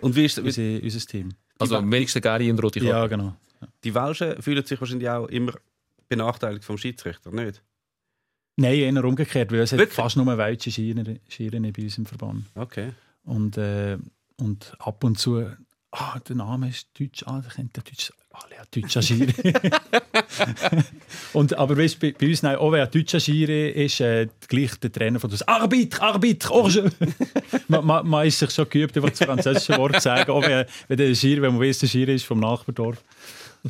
Und 0.01 0.15
wie 0.17 0.25
ist, 0.25 0.39
unser, 0.39 0.63
unser 0.83 1.01
Team. 1.01 1.31
Also 1.59 1.77
am 1.77 1.91
wenigsten 1.91 2.21
Gary 2.21 2.51
und 2.51 2.63
Rote 2.63 2.81
Karte. 2.81 2.93
Ja, 2.95 3.07
genau. 3.07 3.35
die 3.85 3.95
Welschen 3.95 4.41
fühlen 4.43 4.65
sich 4.65 4.81
wahrscheinlich 4.81 5.09
auch 5.09 5.27
immer 5.29 5.53
benachteiligt 6.09 6.65
vom 6.65 6.79
Schiedsrichter, 6.79 7.31
nicht? 7.31 7.63
Nein, 8.57 8.97
eher 8.97 9.05
umgekehrt, 9.05 9.53
weil 9.53 9.61
es 9.61 9.73
hat 9.73 9.89
fast 9.91 10.17
nur 10.17 10.39
Welche 10.39 10.71
Schieren, 10.71 11.21
Schieren 11.29 11.71
bei 11.73 11.83
uns 11.83 11.99
im 11.99 12.07
Verband. 12.07 12.47
Okay. 12.55 12.93
Und, 13.25 13.59
äh, 13.59 13.99
und 14.39 14.73
ab 14.79 15.05
und 15.05 15.19
zu, 15.19 15.47
ah, 15.91 16.19
der 16.27 16.37
Name 16.37 16.71
ist 16.71 16.89
Deutsch, 16.99 17.23
ah, 17.27 17.41
der 17.41 17.51
kennt 17.51 17.77
der 17.77 17.83
Deutsch, 17.83 18.13
ah, 18.33 18.45
ja, 18.51 18.63
deutscher 18.71 19.03
Schiri. 19.03 19.35
und, 21.35 21.53
aber 21.55 21.77
weißt, 21.77 22.01
bei, 22.01 22.15
bei 22.19 22.29
uns, 22.29 22.43
nein, 22.43 22.57
auch 22.57 22.73
wer 22.73 22.87
deutscher 22.87 23.21
Schiri 23.21 23.71
ist, 23.71 24.01
äh, 24.01 24.29
gleich 24.49 24.75
der 24.77 24.91
Trainer 24.91 25.21
von 25.21 25.31
uns, 25.31 25.43
Arbeit, 25.43 26.01
Arbeit, 26.01 26.49
Orge. 26.51 26.91
man, 27.69 27.85
man, 27.85 28.07
man 28.07 28.27
ist 28.27 28.39
sich 28.39 28.51
schon 28.53 28.71
geübt, 28.71 28.97
einfach 28.97 29.11
das 29.11 29.19
französische 29.19 29.77
Wort 29.77 29.97
zu 29.97 30.01
sagen, 30.01 30.31
auch 30.31 30.43
wenn, 30.43 30.65
wenn 30.89 30.97
der 30.97 31.15
Schiri, 31.15 31.43
wenn 31.43 31.53
man 31.57 31.61
weiß, 31.61 31.81
der 31.81 31.89
Schiri 31.89 32.15
ist 32.15 32.25
vom 32.25 32.41
Nachbardorf. 32.41 33.03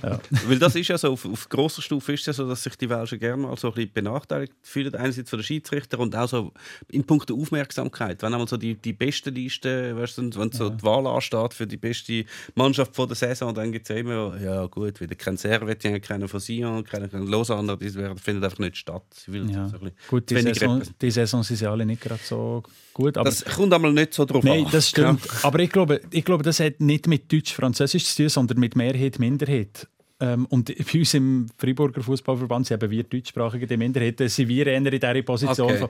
Ja. 0.02 0.20
Weil 0.46 0.58
das 0.58 0.74
ist 0.74 0.88
ja 0.88 0.98
so, 0.98 1.12
auf, 1.12 1.24
auf 1.24 1.48
grosser 1.48 1.82
Stufe 1.82 2.12
ist 2.12 2.20
es 2.20 2.26
ja 2.26 2.32
so, 2.32 2.48
dass 2.48 2.62
sich 2.62 2.76
die 2.76 2.88
Welschen 2.88 3.18
gerne 3.18 3.42
mal 3.42 3.56
so 3.56 3.68
ein 3.68 3.74
bisschen 3.74 3.92
benachteiligt 3.92 4.52
fühlen, 4.62 4.94
einerseits 4.94 5.30
von 5.30 5.38
den 5.38 5.44
Schiedsrichter 5.44 5.98
und 5.98 6.14
auch 6.14 6.28
so 6.28 6.52
in 6.88 7.04
puncto 7.04 7.34
Aufmerksamkeit. 7.40 8.22
Wenn 8.22 8.32
einmal 8.32 8.48
so 8.48 8.56
die, 8.56 8.74
die 8.74 8.92
beste 8.92 9.30
Liste, 9.30 9.96
weißt 9.96 10.18
du, 10.18 10.40
wenn 10.40 10.52
so 10.52 10.70
die 10.70 10.82
Wahl 10.82 11.06
ansteht 11.06 11.54
für 11.54 11.66
die 11.66 11.76
beste 11.76 12.24
Mannschaft 12.54 12.94
von 12.94 13.08
der 13.08 13.16
Saison, 13.16 13.54
dann 13.54 13.72
gibt 13.72 13.88
es 13.88 13.94
ja 13.94 14.00
immer, 14.00 14.36
ja 14.40 14.66
gut, 14.66 15.00
wieder 15.00 15.14
kein 15.14 15.36
Servet, 15.36 15.82
keiner 16.02 16.28
von 16.28 16.40
Sion, 16.40 16.84
keiner 16.84 17.08
von 17.08 17.26
Lausanne, 17.26 17.76
das 17.76 17.92
findet 17.92 18.44
einfach 18.44 18.58
nicht 18.58 18.76
statt. 18.76 19.04
Ja. 19.26 19.68
so 19.68 19.78
Gut, 20.08 20.30
die 20.30 20.40
Saison, 20.40 20.82
die 21.00 21.10
Saison 21.10 21.42
sind 21.42 21.56
sie 21.56 21.66
alle 21.66 21.86
nicht 21.86 22.02
gerade 22.02 22.20
so 22.22 22.62
gut, 22.92 23.16
aber 23.16 23.28
Das 23.28 23.44
kommt 23.44 23.72
einmal 23.72 23.92
nicht 23.92 24.14
so 24.14 24.24
drauf 24.24 24.44
Nein, 24.44 24.64
an. 24.64 24.72
das 24.72 24.88
stimmt. 24.88 25.22
Aber 25.42 25.58
ich 25.58 25.70
glaube, 25.70 26.00
ich 26.10 26.24
glaube, 26.24 26.42
das 26.42 26.60
hat 26.60 26.80
nicht 26.80 27.06
mit 27.06 27.32
Deutsch-Französisch 27.32 28.04
zu 28.04 28.22
tun, 28.22 28.28
sondern 28.28 28.58
mit 28.58 28.76
Mehrheit, 28.76 29.18
Minderheit. 29.18 29.85
Ähm, 30.18 30.46
und 30.46 30.74
bei 30.74 30.98
uns 30.98 31.14
im 31.14 31.46
Freiburger 31.58 32.02
Fußballverband 32.02 32.66
sind 32.66 32.82
eben 32.82 32.90
wir 32.90 33.02
Deutschsprachige 33.04 33.66
die 33.66 33.76
Minderheit. 33.76 34.18
Da 34.18 34.28
sind 34.28 34.48
wir 34.48 34.66
eher 34.66 34.76
in 34.78 34.84
dieser 34.84 35.22
Position 35.22 35.68
Okay. 35.70 35.78
von 35.78 35.88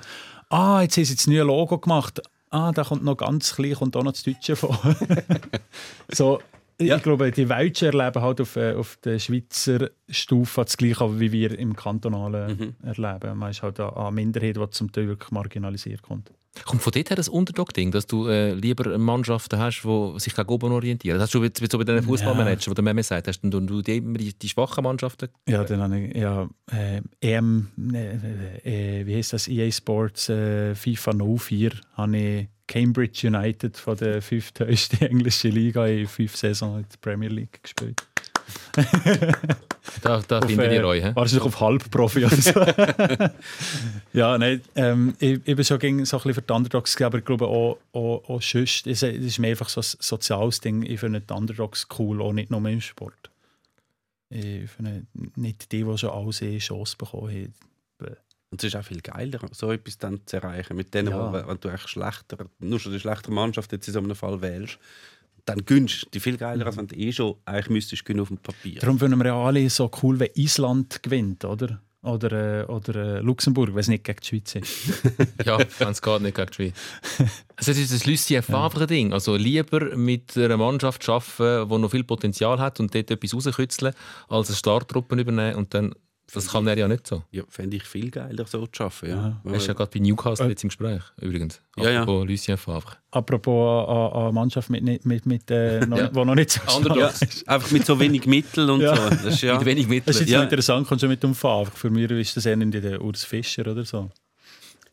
«Ah, 0.48 0.82
jetzt 0.82 0.96
haben 0.96 1.04
sie 1.04 1.14
das 1.14 1.26
neue 1.26 1.42
Logo 1.44 1.78
gemacht. 1.78 2.20
Ah, 2.50 2.72
da 2.72 2.82
kommt 2.84 3.04
noch 3.04 3.16
ganz 3.16 3.54
klein, 3.54 3.74
kommt 3.74 3.96
auch 3.96 4.02
noch 4.02 4.12
das 4.12 4.22
Deutsche 4.24 4.56
vor.» 4.56 4.78
so, 6.12 6.40
Ja. 6.78 6.96
Ich 6.96 7.02
glaube, 7.04 7.30
die 7.30 7.48
Welschen 7.48 7.86
erleben 7.92 8.20
halt 8.20 8.38
auf, 8.40 8.56
äh, 8.56 8.74
auf 8.74 8.98
der 9.02 9.18
Schweizer 9.18 9.88
Stufe 10.10 10.62
das 10.62 10.76
Gleiche, 10.76 11.18
wie 11.20 11.32
wir 11.32 11.58
im 11.58 11.74
Kantonalen 11.74 12.56
Mhm. 12.58 12.74
erleben. 12.86 13.38
Man 13.38 13.50
ist 13.50 13.62
halt 13.62 13.80
eine 13.80 13.96
eine 13.96 14.10
Minderheit, 14.12 14.56
die 14.56 14.70
zum 14.70 14.92
Teil 14.92 15.08
wirklich 15.08 15.30
marginalisiert 15.30 16.02
kommt. 16.02 16.30
Kommt 16.64 16.82
von 16.82 16.92
dort 16.92 17.10
her 17.10 17.16
das 17.16 17.28
Underdog-Ding, 17.28 17.90
dass 17.90 18.06
du 18.06 18.28
äh, 18.28 18.52
lieber 18.54 18.96
Mannschaften 18.98 19.58
hast, 19.58 19.82
die 19.82 20.20
sich 20.20 20.34
gegen 20.34 20.48
oben 20.48 20.72
orientieren? 20.72 21.18
Das 21.18 21.26
hast 21.26 21.34
du 21.34 21.44
jetzt 21.44 21.60
so 21.70 21.78
bei 21.78 21.84
den 21.84 22.02
Fußballmanagern, 22.02 22.66
wo 22.66 22.74
der 22.74 22.84
Meme 22.84 23.02
sagt, 23.02 23.28
hast 23.28 23.40
du, 23.42 23.60
du, 23.60 23.80
immer 23.80 24.18
die, 24.18 24.32
die 24.32 24.48
schwachen 24.48 24.84
Mannschaften? 24.84 25.28
Ja, 25.48 25.64
dann 25.64 25.80
habe 25.82 26.00
ich 26.00 26.16
ja, 26.16 26.48
äh, 26.72 27.00
EM, 27.20 27.68
äh, 27.92 29.00
äh, 29.00 29.06
wie 29.06 29.16
heißt 29.16 29.32
das, 29.32 29.48
EA 29.48 29.70
Sports 29.70 30.28
äh, 30.28 30.74
FIFA 30.74 31.12
04, 31.38 31.72
habe 31.94 32.16
ich 32.16 32.48
Cambridge 32.66 33.28
United 33.28 33.76
von 33.76 33.96
der 33.96 34.20
fünfthöchsten 34.22 35.00
englischen 35.08 35.52
Liga 35.52 35.86
in 35.86 36.06
fünf 36.06 36.36
Saisons 36.36 36.78
in 36.78 36.86
der 36.90 36.98
Premier 37.00 37.28
League 37.28 37.62
gespielt. 37.62 38.02
Da, 40.02 40.20
da 40.26 40.38
Auf, 40.40 40.46
findet 40.46 40.72
äh, 40.72 40.76
ihr 40.76 40.84
euch. 40.84 41.02
hä? 41.04 41.12
Wahrscheinlich 41.14 41.44
auf 41.46 41.60
Halbprofi 41.60 42.24
oder 42.26 42.36
so. 42.36 42.60
ja, 44.12 44.36
nein, 44.36 44.60
ähm, 44.74 45.14
ich, 45.20 45.40
ich 45.44 45.56
bin 45.56 45.64
schon 45.64 45.78
gegen 45.78 46.04
so 46.04 46.16
ein 46.16 46.22
bisschen 46.22 46.34
für 46.34 46.42
die 46.42 46.52
Underdogs, 46.52 47.00
aber 47.00 47.18
ich 47.18 47.24
glaube 47.24 47.46
auch, 47.46 47.78
auch, 47.92 48.28
auch 48.28 48.42
sonst, 48.42 48.86
es 48.86 49.02
es 49.02 49.24
ist 49.24 49.38
mir 49.38 49.48
einfach 49.48 49.68
so 49.68 49.80
ein 49.80 49.86
soziales 50.00 50.60
Ding, 50.60 50.82
ich 50.82 50.98
finde 51.00 51.20
die 51.20 51.32
Underdogs 51.32 51.86
cool, 51.98 52.20
auch 52.20 52.32
nicht 52.32 52.50
nur 52.50 52.64
im 52.68 52.80
Sport. 52.80 53.30
Ich 54.28 54.68
finde 54.70 55.06
nicht 55.36 55.70
die, 55.70 55.84
die 55.84 55.98
schon 55.98 56.10
alles 56.10 56.42
eh 56.42 56.58
Chance 56.58 56.96
bekommen 56.98 57.30
haben. 58.00 58.16
Und 58.50 58.62
es 58.62 58.64
ist 58.72 58.76
auch 58.76 58.84
viel 58.84 59.00
geiler, 59.00 59.40
so 59.52 59.72
etwas 59.72 59.98
dann 59.98 60.20
zu 60.26 60.36
erreichen. 60.36 60.76
Mit 60.76 60.94
denen, 60.94 61.10
Ja. 61.10 61.32
wo, 61.32 61.48
wenn 61.48 61.60
du 61.60 61.68
echt 61.68 61.88
schlechter, 61.88 62.46
nur 62.58 62.78
schon 62.80 62.92
die 62.92 63.00
schlechtere 63.00 63.32
Mannschaft 63.32 63.72
jetzt 63.72 63.86
in 63.88 63.94
so 63.94 63.98
einem 64.00 64.14
Fall 64.16 64.40
wählst, 64.40 64.78
dann 65.46 65.64
gönnst 65.64 66.02
du 66.02 66.10
die 66.12 66.20
viel 66.20 66.36
geiler, 66.36 66.66
als 66.66 66.76
wenn 66.76 66.88
du 66.88 66.96
eh 66.96 67.12
schon 67.12 67.36
eigentlich 67.44 67.70
müsstest 67.70 68.04
gewinnen 68.04 68.20
auf 68.20 68.28
dem 68.28 68.38
Papier. 68.38 68.80
Darum 68.80 68.98
finden 68.98 69.18
wir 69.18 69.26
ja 69.26 69.36
alle 69.36 69.68
so 69.70 69.90
cool, 70.02 70.18
wenn 70.20 70.30
Island 70.34 71.02
gewinnt, 71.02 71.44
oder? 71.44 71.80
oder, 72.06 72.62
äh, 72.62 72.64
oder 72.66 72.94
äh, 72.94 73.20
Luxemburg, 73.20 73.70
wenn 73.70 73.80
es 73.80 73.88
nicht 73.88 74.04
gegen 74.04 74.18
die 74.20 74.26
Schweiz 74.26 74.54
ist. 74.54 75.02
Ja, 75.44 75.58
wenn 75.78 75.88
es 75.88 76.00
geht, 76.00 76.22
nicht 76.22 76.36
gegen 76.36 76.46
die 76.48 76.54
Schweiz. 76.54 76.74
Also 77.56 77.72
das 77.72 77.78
ist 77.78 77.92
das 77.92 78.06
Lucien 78.06 78.42
Favre-Ding. 78.42 79.12
Also 79.12 79.36
lieber 79.36 79.96
mit 79.96 80.36
einer 80.36 80.56
Mannschaft 80.56 81.08
arbeiten, 81.08 81.68
die 81.68 81.78
noch 81.78 81.90
viel 81.90 82.04
Potenzial 82.04 82.58
hat 82.58 82.80
und 82.80 82.94
dort 82.94 83.10
etwas 83.10 83.34
rauskützeln, 83.34 83.94
als 84.28 84.48
eine 84.48 84.56
Starttruppe 84.56 85.16
übernehmen 85.16 85.56
und 85.56 85.74
dann... 85.74 85.94
Das 86.34 86.48
kann 86.48 86.66
er 86.66 86.76
ja 86.76 86.88
nicht 86.88 87.06
so. 87.06 87.22
Ja, 87.30 87.44
fände 87.48 87.76
ich 87.76 87.84
viel 87.84 88.10
geiler, 88.10 88.46
so 88.46 88.66
zu 88.66 88.82
arbeiten. 88.84 89.08
Ja. 89.08 89.40
Er 89.44 89.54
ist 89.54 89.66
ja 89.68 89.74
gerade 89.74 89.90
bei 89.92 90.00
Newcastle 90.00 90.46
Äh. 90.46 90.50
jetzt 90.50 90.64
im 90.64 90.68
Gespräch, 90.70 91.02
übrigens. 91.20 91.60
Ja, 91.76 91.90
ja. 91.90 92.02
Apropos 92.02 92.26
Lucien 92.28 92.56
Favre. 92.56 92.96
Apropos 93.12 93.88
an, 93.88 93.94
an, 94.22 94.26
an 94.28 94.34
Mannschaft, 94.34 94.68
mit, 94.70 94.82
mit, 94.82 95.06
mit, 95.06 95.24
mit, 95.24 95.50
äh, 95.50 95.80
noch, 95.86 95.98
Ja. 95.98 96.10
wo 96.14 96.24
noch 96.24 96.34
nicht 96.34 96.50
so 96.50 96.60
ja, 96.94 97.10
einfach 97.46 97.70
mit 97.70 97.86
so 97.86 97.98
wenig 98.00 98.26
Mitteln 98.26 98.68
und 98.70 98.80
Ja. 98.80 98.96
so. 98.96 99.08
Das 99.10 99.24
ist 99.24 99.42
ja, 99.42 99.54
Mit 99.58 99.66
wenig 99.66 99.86
Das 99.86 99.90
ist 99.90 99.90
Mitteln. 99.90 100.18
jetzt 100.20 100.28
Ja. 100.30 100.42
interessant, 100.42 100.88
kommst 100.88 101.04
du 101.04 101.08
mit 101.08 101.22
dem 101.22 101.34
Favre. 101.34 101.70
Für 101.74 101.90
mich 101.90 102.10
ist 102.10 102.36
das 102.36 102.44
eher 102.46 102.56
der 102.56 103.00
Urs 103.02 103.24
Fischer 103.24 103.66
oder 103.70 103.84
so. 103.84 104.10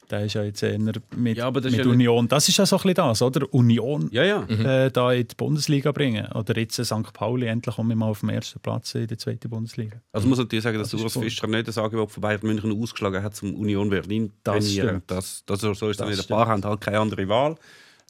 Der 0.10 0.26
ist 0.26 0.34
ja 0.34 0.44
jetzt 0.44 0.62
eher 0.62 0.78
mit, 0.80 1.38
Ja, 1.38 1.50
mit 1.50 1.66
ja 1.72 1.86
Union. 1.86 2.28
Das 2.28 2.48
ist 2.50 2.58
ja 2.58 2.66
so 2.66 2.76
ein 2.76 2.82
bisschen 2.82 2.96
das, 2.96 3.22
oder? 3.22 3.52
Union 3.54 4.10
ja, 4.12 4.24
ja. 4.24 4.44
äh, 4.48 4.92
da 4.92 5.12
in 5.14 5.28
die 5.28 5.36
Bundesliga 5.36 5.92
bringen. 5.92 6.28
Oder 6.34 6.58
jetzt 6.58 6.78
äh, 6.78 6.86
St. 6.86 7.14
Pauli 7.14 7.48
endlich 7.48 7.76
kommen 7.76 7.90
wir 7.90 7.96
mal 7.96 8.08
auf 8.10 8.20
den 8.20 8.30
ersten 8.30 8.60
Platz 8.60 8.94
in 8.96 9.08
der 9.08 9.18
zweiten 9.18 9.50
Bundesliga. 9.50 9.98
Also 10.12 10.28
muss 10.28 10.38
natürlich 10.38 10.64
sagen, 10.64 10.78
dass 10.78 10.92
Das 10.92 11.02
Urs. 11.02 11.14
Fischer 11.14 11.48
nicht 11.48 11.68
das 11.68 11.78
Angebot 11.78 12.12
von 12.12 12.22
Bayern 12.22 12.42
München 12.44 12.72
ausgeschlagen 12.82 13.24
hat, 13.24 13.36
zum 13.36 13.56
Union 13.56 13.90
Berlin 13.90 14.32
Das 14.44 14.66
trainieren. 14.66 14.88
stimmt. 14.88 15.04
Das, 15.12 15.44
das, 15.46 15.62
so 15.62 15.72
ist 15.72 15.82
es 15.82 15.98
Das. 15.98 16.08
Ein 16.08 16.14
stimmt. 16.14 16.28
paar 16.30 16.48
haben 16.48 16.64
halt 16.64 16.82
keine 16.82 17.00
andere 17.00 17.28
Wahl. 17.30 17.56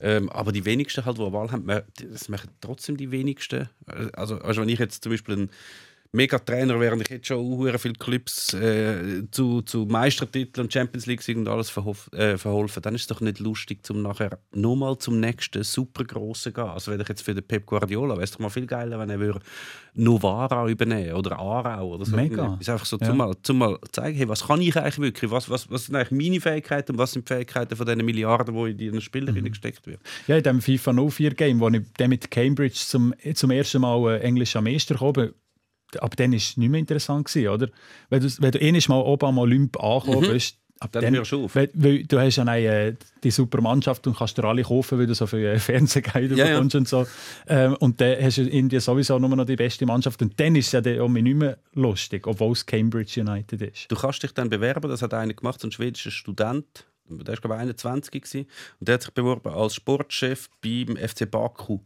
Ähm, 0.01 0.29
aber 0.32 0.51
die 0.51 0.65
wenigsten, 0.65 1.06
halt, 1.06 1.17
die 1.17 1.21
eine 1.21 1.32
Wahl 1.32 1.51
haben, 1.51 1.65
das 2.12 2.27
machen 2.27 2.49
trotzdem 2.60 2.97
die 2.97 3.12
wenigsten. 3.12 3.69
Äh, 3.88 4.08
Also, 4.13 4.38
also 4.39 4.62
wenn 4.62 4.69
ich 4.69 4.79
jetzt 4.79 5.03
zum 5.03 5.12
Beispiel 5.12 5.36
ein 5.38 5.49
Mega-Trainer 6.15 6.80
wäre 6.80 6.93
und 6.93 7.02
ich 7.02 7.10
hätte 7.10 7.26
schon 7.26 7.78
viele 7.80 7.95
Clubs 7.95 8.54
äh, 8.54 9.23
zu, 9.32 9.63
zu 9.63 9.86
Meistertiteln 9.89 10.65
und 10.67 10.71
Champions 10.71 11.08
League 11.08 11.23
und 11.36 11.47
alles 11.47 11.71
verhof, 11.71 12.08
äh, 12.13 12.38
verholfen, 12.38 12.84
dann 12.84 12.93
ist 12.93 13.02
es 13.02 13.08
doch 13.08 13.19
nicht 13.19 13.39
lustig, 13.39 13.80
um 13.89 14.04
nachher 14.04 14.38
nochmal 14.54 14.95
zum 14.99 15.19
nächsten 15.19 15.63
super 15.63 16.04
grossen 16.04 16.54
gehen. 16.54 16.65
Also 16.65 16.91
wenn 16.91 17.02
ich 17.02 17.10
jetzt 17.10 17.23
für 17.23 17.34
den 17.34 17.43
Pep 17.43 17.65
Guardiola, 17.65 18.13
wäre 18.13 18.23
es 18.26 18.32
doch 18.32 18.39
mal 18.39 18.49
viel 18.49 18.67
geiler, 18.67 18.99
wenn 18.99 19.10
er 19.10 19.19
würde 19.19 19.39
Novara 19.95 20.67
übernehmen 20.69 21.13
oder 21.13 21.38
Aarau 21.39 21.95
oder 21.95 22.06
so. 22.06 22.15
Mega. 22.15 22.58
Ist 22.60 22.69
einfach 22.69 22.86
so, 22.86 22.97
Ja. 22.99 23.08
zum 23.08 23.17
mal, 23.17 23.34
zum 23.41 23.58
mal 23.58 23.80
zeigen, 23.91 24.15
hey, 24.17 24.30
was 24.30 24.45
kann 24.45 24.62
ich 24.62 24.76
eigentlich 24.78 24.99
wirklich? 24.99 25.32
Was, 25.32 25.49
was, 25.49 25.69
was 25.71 25.86
sind 25.86 25.95
eigentlich 25.95 26.12
meine 26.30 26.41
Fähigkeiten 26.41 26.91
und 26.93 26.97
was 26.99 27.12
sind 27.13 27.28
die 27.28 27.34
Fähigkeiten 27.34 27.76
von 27.76 27.86
diesen 27.88 28.06
Milliarden, 28.06 28.56
die 28.78 28.86
in 28.88 28.93
die 28.93 29.02
Spieler 29.02 29.32
Mhm. 29.34 29.45
gesteckt 29.45 29.88
werden? 29.88 30.02
Ja, 30.28 30.38
in 30.38 30.43
dem 30.43 30.62
FIFA 30.62 30.93
04 30.93 31.34
Game, 31.34 31.60
wo 31.60 31.69
ich 31.69 31.82
mit 32.08 32.30
Cambridge 32.30 32.76
zum, 32.86 33.13
zum 33.34 33.49
ersten 33.52 33.82
Mal 33.82 34.15
äh, 34.15 34.19
englischer 34.19 34.62
Meister 34.62 34.93
gekommen 34.95 35.34
ab 36.01 36.15
dann 36.15 36.32
war 36.32 36.38
es 36.38 36.58
nicht 36.58 36.69
mehr 36.69 36.79
interessant, 36.79 37.27
gewesen, 37.27 37.47
oder? 37.49 37.67
Wenn 38.10 38.21
du, 38.21 38.29
wenn 38.39 38.51
du 38.51 38.60
einmal 38.60 38.82
mal 38.88 39.01
oben 39.01 39.25
am 39.25 39.38
Olymp 39.38 39.82
angekommen 39.82 40.32
bist, 40.32 40.58
ab 40.84 40.91
Mhm. 40.95 41.01
Dann 41.01 41.15
hörst 41.15 41.32
du 41.32 41.45
auf. 41.45 41.56
Weil, 41.56 41.69
weil 41.73 42.03
du 42.03 42.19
hast 42.19 42.36
ja 42.36 42.45
dann, 42.45 42.56
äh, 42.56 42.95
die 43.23 43.32
super 43.32 43.62
Mannschaft 43.62 44.06
und 44.08 44.17
kannst 44.17 44.38
dir 44.38 44.43
alle 44.43 44.63
kaufen, 44.63 44.99
weil 44.99 45.08
du 45.08 45.15
so 45.15 45.25
viel 45.27 45.45
äh, 45.45 45.60
Fernsehgelder 45.60 46.36
Ja, 46.36 46.45
ja. 46.45 46.51
bekommst 46.53 46.75
und 46.75 46.88
so. 46.88 47.06
Ähm, 47.47 47.75
und 47.79 47.99
dann 48.01 48.21
hast 48.21 48.38
du 48.38 48.41
in 48.43 48.49
Indien 48.49 48.82
sowieso 48.82 49.17
nur 49.19 49.36
noch 49.36 49.45
die 49.45 49.56
beste 49.56 49.86
Mannschaft. 49.86 50.21
Und 50.21 50.39
dann 50.39 50.56
ist 50.56 50.67
es 50.67 50.71
ja 50.73 50.82
dann 50.82 50.99
auch 50.99 51.10
nicht 51.10 51.23
mehr 51.23 51.58
lustig, 51.73 52.27
obwohl 52.27 52.51
es 52.51 52.65
Cambridge 52.65 53.21
United 53.21 53.62
ist. 53.62 53.91
Du 53.91 53.95
kannst 53.95 54.23
dich 54.23 54.34
dann 54.34 54.49
bewerben, 54.49 54.89
das 54.89 55.01
hat 55.01 55.13
einer 55.13 55.34
gemacht, 55.34 55.60
so 55.60 55.67
ein 55.67 55.71
schwedischer 55.71 56.12
Student, 56.12 56.86
der 57.10 57.27
war 57.27 57.36
glaube 57.36 57.56
ich 57.56 57.62
21 57.62 58.12
gewesen, 58.12 58.47
und 58.79 58.88
der 58.88 58.95
hat 58.95 59.03
sich 59.03 59.12
beworben 59.12 59.49
als 59.49 59.75
Sportchef 59.75 60.49
beim 60.62 60.97
FC 60.97 61.29
Baku. 61.29 61.79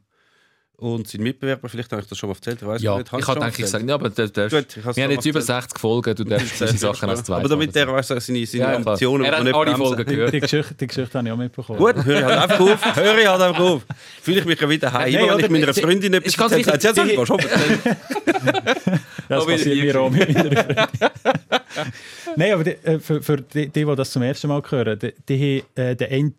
Und 0.80 1.08
sein 1.08 1.24
Mitbewerber, 1.24 1.68
vielleicht 1.70 1.92
habe 1.92 2.04
ich 2.04 2.08
das 2.08 2.16
schon 2.20 2.30
mal 2.30 2.36
erzählt, 2.36 2.62
ich 2.62 2.68
weiß 2.68 2.82
Ja, 2.84 3.00
nicht. 3.00 3.12
habe 3.12 3.20
ich 3.20 3.28
habe 3.28 3.40
mal 3.40 3.46
gedacht, 3.48 3.60
ich 3.60 3.66
erzählt? 3.66 3.82
sage, 3.82 3.88
ja, 3.90 3.96
aber 3.96 4.10
der, 4.12 4.28
der, 4.28 4.50
Gut, 4.50 4.96
wir 4.96 5.04
haben 5.06 5.12
jetzt 5.12 5.26
über 5.26 5.40
erzählt. 5.40 5.62
60 5.64 5.80
Folgen, 5.80 6.16
du 6.16 6.24
darfst 6.24 6.62
diese 6.62 6.78
Sachen 6.78 7.10
als 7.10 7.24
zwei. 7.24 7.38
Aber 7.38 7.50
damit 7.50 7.74
der 7.74 7.88
weiß, 7.92 8.08
seine, 8.10 8.22
seine 8.22 8.46
Ja. 8.64 8.76
Ambitionen 8.76 9.26
Er 9.26 9.38
hat 9.38 9.44
nicht 9.44 9.56
alle. 9.56 9.76
Folgen 9.76 10.06
gehört. 10.06 10.34
Die 10.34 10.40
Geschichte, 10.40 10.76
die 10.76 10.86
Geschichte 10.86 11.18
habe 11.18 11.28
ich 11.28 11.34
auch 11.34 11.38
mitbekommen. 11.38 11.80
Gut, 11.80 12.06
höre 12.06 12.20
ich 12.20 12.24
halt 12.26 12.38
einfach 12.38 12.60
auf. 12.60 12.96
Höre 12.96 13.18
ich 13.18 13.28
halt 13.28 13.42
einfach 13.42 13.60
auf. 13.60 13.86
Fühle 14.22 14.40
ich 14.42 14.46
mich 14.46 14.62
ja 14.62 14.70
wieder 14.70 14.94
heim. 14.94 15.14
Wenn 15.16 15.40
ich 15.40 15.50
meiner 15.50 15.74
Freundin 15.74 16.14
etwas 16.14 16.36
erzählt 16.52 16.68
habe, 17.00 17.08
gesagt, 17.08 17.18
was 17.18 17.28
schon 17.28 17.40
Das 19.30 19.46
passiert 19.46 19.78
mir 19.78 20.00
auch 20.00 20.10
mit 20.12 20.34
meiner 20.34 20.52
Freundin. 20.64 20.76
Nein, 22.36 22.54
aber 22.54 22.68
äh, 22.68 23.00
für, 23.00 23.22
die, 23.38 23.68
die, 23.70 23.86
die 23.86 23.96
das 23.96 24.12
zum 24.12 24.22
ersten 24.22 24.48
Mal 24.48 24.62
hören, 24.70 25.00
die, 25.00 25.14
die 25.28 25.64
haben 25.76 25.82
äh, 25.84 25.96
den 25.96 26.12
einen 26.12 26.34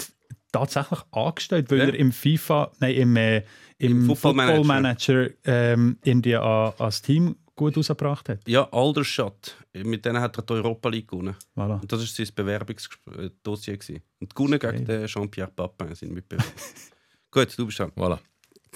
tatsächlich 0.52 1.00
angestellt, 1.12 1.70
weil 1.70 1.78
Ja. 1.78 1.84
er 1.86 1.94
im 1.94 2.12
FIFA, 2.12 2.72
nein, 2.80 2.94
im, 2.94 3.16
äh, 3.16 3.38
im, 3.38 3.44
Im 3.78 4.06
Football 4.06 4.34
Football 4.34 4.64
Manager. 4.64 5.14
Manager 5.14 5.30
ähm, 5.44 5.98
irgendwie 6.02 6.36
an, 6.36 6.72
als 6.78 7.02
Team 7.02 7.36
gut 7.54 7.76
rausgebracht 7.76 8.28
hat. 8.28 8.40
Ja, 8.48 8.68
Aldershot. 8.72 9.56
Mit 9.74 10.04
denen 10.04 10.20
hat 10.20 10.36
er 10.36 10.42
die 10.42 10.52
Europa 10.52 10.88
League 10.88 11.08
gewonnen. 11.08 11.34
Voilà. 11.56 11.80
Und 11.80 11.90
das 11.92 12.00
war 12.00 12.06
sein 12.06 12.28
Bewerbungsdossier. 12.34 13.76
gewesen. 13.76 14.00
Und 14.20 14.34
gewonnen 14.34 14.58
gegen 14.58 14.84
den 14.84 15.06
Jean-Pierre 15.06 15.50
Papin, 15.54 15.94
seinen 15.94 16.14
Mitbewerber. 16.14 16.44
Gut, 17.30 17.56
du 17.58 17.66
bist 17.66 17.78
dran. 17.78 17.90
Voilà. 17.96 18.18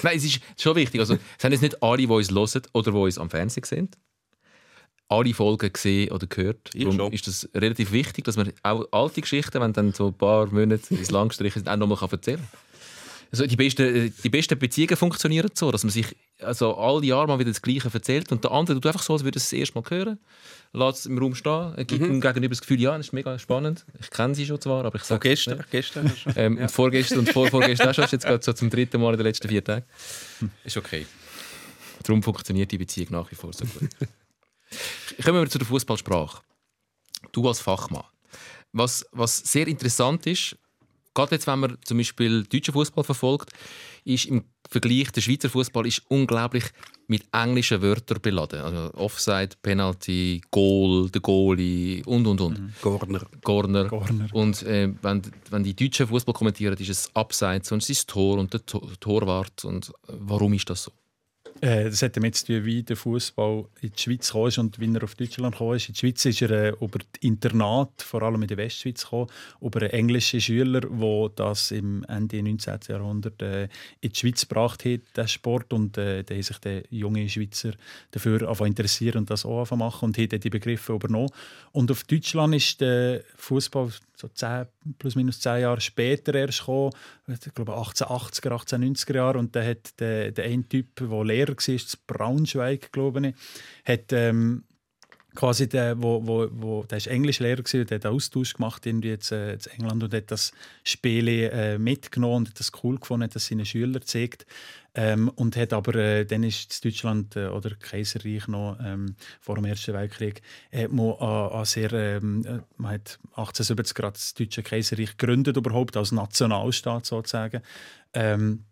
Nein, 0.02 0.16
es 0.16 0.24
ist 0.24 0.40
schon 0.60 0.74
wichtig. 0.76 1.00
Also, 1.00 1.14
es 1.38 1.44
haben 1.44 1.52
jetzt 1.52 1.62
nicht 1.62 1.82
alle, 1.82 1.98
die 1.98 2.06
uns 2.06 2.30
hören 2.30 2.62
oder 2.72 2.90
die 2.92 2.96
uns 2.98 3.18
am 3.18 3.30
Fernsehen 3.30 3.64
sehen, 3.64 3.90
alle 5.12 5.34
Folgen 5.34 5.72
gesehen 5.72 6.10
oder 6.10 6.26
gehört. 6.26 6.70
Ich 6.74 6.84
Darum 6.84 6.96
schon. 6.96 7.12
ist 7.12 7.28
es 7.28 7.48
relativ 7.54 7.92
wichtig, 7.92 8.24
dass 8.24 8.36
man 8.36 8.52
auch 8.62 8.86
alte 8.90 9.20
Geschichten, 9.20 9.60
wenn 9.60 9.72
dann 9.72 9.92
so 9.92 10.08
ein 10.08 10.14
paar 10.14 10.46
Monate 10.46 10.94
ins 10.94 11.10
Lang 11.10 11.28
gestrichen 11.28 11.60
sind, 11.60 11.68
auch 11.68 11.76
nochmal 11.76 11.98
erzählen 12.10 12.38
kann. 12.38 12.60
Also 13.30 13.46
die, 13.46 13.56
besten, 13.56 14.12
die 14.22 14.28
besten 14.28 14.58
Beziehungen 14.58 14.94
funktionieren 14.94 15.48
so, 15.54 15.70
dass 15.70 15.84
man 15.84 15.90
sich 15.90 16.14
also 16.38 16.76
alle 16.76 17.06
Jahre 17.06 17.26
mal 17.26 17.38
wieder 17.38 17.50
das 17.50 17.62
Gleiche 17.62 17.88
erzählt 17.90 18.30
und 18.30 18.44
der 18.44 18.50
andere 18.50 18.76
tut 18.76 18.86
einfach 18.86 19.02
so, 19.02 19.14
als 19.14 19.24
würde 19.24 19.38
es 19.38 19.44
das 19.44 19.54
erste 19.54 19.78
Mal 19.78 19.84
hören, 19.88 20.18
lässt 20.74 20.98
es 20.98 21.06
im 21.06 21.16
Raum 21.16 21.34
stehen, 21.34 21.72
gibt 21.86 22.04
ihm 22.04 22.20
gegenüber 22.20 22.50
das 22.50 22.60
Gefühl, 22.60 22.78
ja, 22.78 22.94
das 22.94 23.06
ist 23.06 23.12
mega 23.14 23.38
spannend. 23.38 23.86
Ich 24.00 24.10
kenne 24.10 24.34
sie 24.34 24.44
schon 24.44 24.60
zwar, 24.60 24.84
aber 24.84 24.96
ich 24.96 25.04
sage 25.04 25.30
gestern. 25.30 25.64
gestern 25.70 26.08
du 26.08 26.14
schon. 26.16 26.34
ähm, 26.36 26.58
und 26.58 26.70
vorgestern 26.70 27.20
und 27.20 27.30
vor, 27.30 27.48
vorgestern 27.48 27.88
auch 27.88 27.94
schon, 27.94 28.04
ist 28.04 28.12
jetzt 28.12 28.26
gerade 28.26 28.44
so 28.44 28.52
zum 28.52 28.68
dritten 28.68 29.00
Mal 29.00 29.12
in 29.12 29.18
den 29.18 29.26
letzten 29.26 29.48
vier 29.48 29.64
Tagen. 29.64 29.86
Ist 30.64 30.76
okay. 30.76 31.06
Darum 32.02 32.22
funktioniert 32.22 32.70
die 32.70 32.78
Beziehung 32.78 33.08
nach 33.12 33.30
wie 33.30 33.34
vor 33.34 33.52
so 33.54 33.64
gut. 33.64 33.88
Kommen 35.24 35.40
wir 35.40 35.48
zu 35.48 35.58
der 35.58 35.66
Fußballsprache. 35.66 36.42
Du 37.32 37.46
als 37.48 37.60
Fachmann. 37.60 38.04
Was, 38.72 39.06
was 39.12 39.36
sehr 39.36 39.68
interessant 39.68 40.26
ist, 40.26 40.56
gerade 41.14 41.34
jetzt, 41.34 41.46
wenn 41.46 41.60
man 41.60 41.78
zum 41.84 41.98
Beispiel 41.98 42.44
deutschen 42.44 42.72
Fußball 42.72 43.04
verfolgt, 43.04 43.50
ist 44.04 44.26
im 44.26 44.44
Vergleich 44.68 45.10
der 45.12 45.20
Schweizer 45.20 45.50
Fußball 45.50 45.86
ist 45.86 46.02
unglaublich 46.08 46.64
mit 47.06 47.24
englischen 47.32 47.82
Wörtern 47.82 48.20
beladen. 48.22 48.60
Also 48.60 48.94
Offside, 48.94 49.50
Penalty, 49.60 50.40
Goal, 50.50 51.10
der 51.10 51.20
Goalie 51.20 52.02
und 52.06 52.26
und 52.26 52.40
und. 52.40 52.72
Corner. 52.80 53.20
Corner. 53.44 53.88
Corner. 53.88 54.28
Und 54.32 54.62
äh, 54.62 54.92
wenn, 55.02 55.22
wenn 55.50 55.62
die 55.62 55.76
Deutschen 55.76 56.06
Fußball 56.06 56.34
kommentieren, 56.34 56.76
ist 56.78 56.88
es 56.88 57.14
Abseits 57.14 57.70
und 57.70 57.82
es 57.82 57.90
ist 57.90 58.08
das 58.08 58.14
Tor 58.14 58.38
und 58.38 58.52
der 58.52 58.64
Tor 58.64 58.88
Torwart. 58.98 59.64
Und 59.64 59.90
äh, 60.08 60.14
warum 60.20 60.54
ist 60.54 60.70
das 60.70 60.84
so? 60.84 60.92
Äh, 61.62 61.84
das 61.84 62.02
hat 62.02 62.16
damit 62.16 62.34
zu 62.34 62.46
tun, 62.46 62.64
wie 62.64 62.82
der 62.82 62.96
Fußball 62.96 63.66
in 63.82 63.92
die 63.92 64.02
Schweiz 64.02 64.34
ist 64.34 64.58
und 64.58 64.80
wie 64.80 64.92
er 64.92 65.04
auf 65.04 65.14
Deutschland 65.14 65.54
ist. 65.60 65.88
In 65.88 65.94
die 65.94 66.00
Schweiz 66.00 66.24
ist 66.24 66.42
er 66.42 66.50
äh, 66.50 66.68
über 66.80 66.98
die 66.98 67.28
Internat, 67.28 68.02
vor 68.02 68.22
allem 68.22 68.42
in 68.42 68.48
der 68.48 68.56
Westschweiz, 68.56 69.04
gekommen, 69.04 69.28
über 69.60 69.80
einen 69.80 69.90
englischen 69.90 70.40
Schüler, 70.40 70.80
der 70.80 71.30
das 71.36 71.70
im 71.70 72.02
Ende 72.08 72.42
19. 72.42 72.80
Jahrhundert 72.88 73.40
äh, 73.42 73.68
in 74.00 74.10
die 74.10 74.18
Schweiz 74.18 74.40
gebracht 74.40 74.84
hat, 74.84 75.00
den 75.16 75.28
Sport. 75.28 75.72
Und 75.72 75.96
äh, 75.98 76.24
da 76.24 76.34
haben 76.34 76.42
sich 76.42 76.58
die 76.58 76.82
junge 76.90 77.28
Schweizer 77.28 77.74
dafür 78.10 78.60
interessieren 78.66 79.18
und 79.18 79.30
das 79.30 79.46
auch 79.46 79.70
machen 79.70 80.06
und 80.06 80.18
haben 80.18 80.40
die 80.40 80.50
Begriffe 80.50 80.94
übernommen. 80.94 81.30
Und 81.70 81.92
auf 81.92 82.02
Deutschland 82.02 82.56
ist 82.56 82.80
der 82.80 83.22
Fußball 83.36 83.92
so 84.22 84.28
10, 84.28 84.66
plus 84.98 85.16
minus 85.16 85.40
zehn 85.40 85.62
Jahre 85.62 85.80
später 85.80 86.34
erst 86.34 86.60
gekommen, 86.60 86.92
ich 87.28 87.54
glaube 87.54 87.72
1880er, 87.72 88.48
1890er 88.48 89.14
Jahre. 89.14 89.38
Und 89.38 89.54
dann 89.54 89.66
hat 89.66 90.00
der, 90.00 90.30
der 90.30 90.44
eine 90.44 90.68
Typ, 90.68 90.96
der 90.96 91.24
Lehrer 91.24 91.54
war, 91.54 91.68
in 91.68 91.80
Braunschweig, 92.06 92.92
glaube 92.92 93.28
ich, 93.28 93.34
hat 93.84 94.12
ähm, 94.12 94.64
quasi 95.34 95.68
der, 95.68 96.00
wo, 96.02 96.26
wo, 96.26 96.48
wo, 96.52 96.84
der 96.84 96.98
ist 96.98 97.06
Englischlehrer 97.06 97.62
gewesen, 97.62 97.86
der 97.86 97.96
hat 97.96 98.06
einen 98.06 98.14
Austausch 98.14 98.54
gemacht 98.54 98.84
jetzt, 98.86 99.32
äh, 99.32 99.54
in 99.54 99.60
England 99.78 100.04
und 100.04 100.14
hat 100.14 100.30
das 100.30 100.52
Spiel 100.84 101.28
äh, 101.28 101.78
mitgenommen 101.78 102.36
und 102.36 102.48
hat 102.50 102.60
das 102.60 102.72
cool 102.82 102.98
gefunden, 102.98 103.24
hat 103.24 103.34
das 103.34 103.46
seinen 103.46 103.64
Schülern 103.64 104.00
gezeigt. 104.00 104.46
Ähm, 104.94 105.30
und 105.36 105.56
hat 105.56 105.72
aber, 105.72 105.94
äh, 105.94 106.26
dann 106.26 106.42
ist 106.42 106.84
Deutschland 106.84 107.34
äh, 107.34 107.46
oder 107.46 107.70
Kaiserreich 107.76 108.46
noch 108.46 108.76
ähm, 108.84 109.16
vor 109.40 109.54
dem 109.54 109.64
Ersten 109.64 109.94
Weltkrieg, 109.94 110.42
hat 110.70 110.92
man, 110.92 111.14
äh, 111.18 111.62
äh, 111.62 111.64
sehr, 111.64 111.92
ähm, 111.94 112.44
äh, 112.44 112.58
man 112.76 112.92
hat 112.92 113.18
1870 113.30 113.94
gerade 113.94 114.12
das 114.12 114.34
Deutsche 114.34 114.62
Kaiserreich 114.62 115.16
gegründet 115.16 115.56
überhaupt, 115.56 115.96
als 115.96 116.12
Nationalstaat 116.12 117.06
sozusagen. 117.06 117.62
Ähm, 118.12 118.64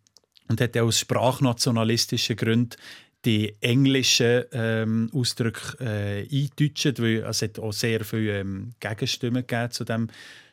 und 0.48 0.61
hat 0.61 0.76
aus 0.76 0.98
sprachnationalistischen 0.98 2.36
Gründen 2.36 2.76
die 3.24 3.54
englischen 3.60 4.44
ähm, 4.52 5.10
Ausdrücke 5.12 5.76
äh, 5.80 6.22
eingedeutscht, 6.22 7.00
weil 7.00 7.24
es 7.28 7.42
hat 7.42 7.58
auch 7.58 7.72
sehr 7.72 8.04
viele 8.04 8.40
ähm, 8.40 8.72
Gegenstimmen 8.80 9.46
gegeben 9.46 9.70
zu 9.70 9.84
dem 9.84 10.08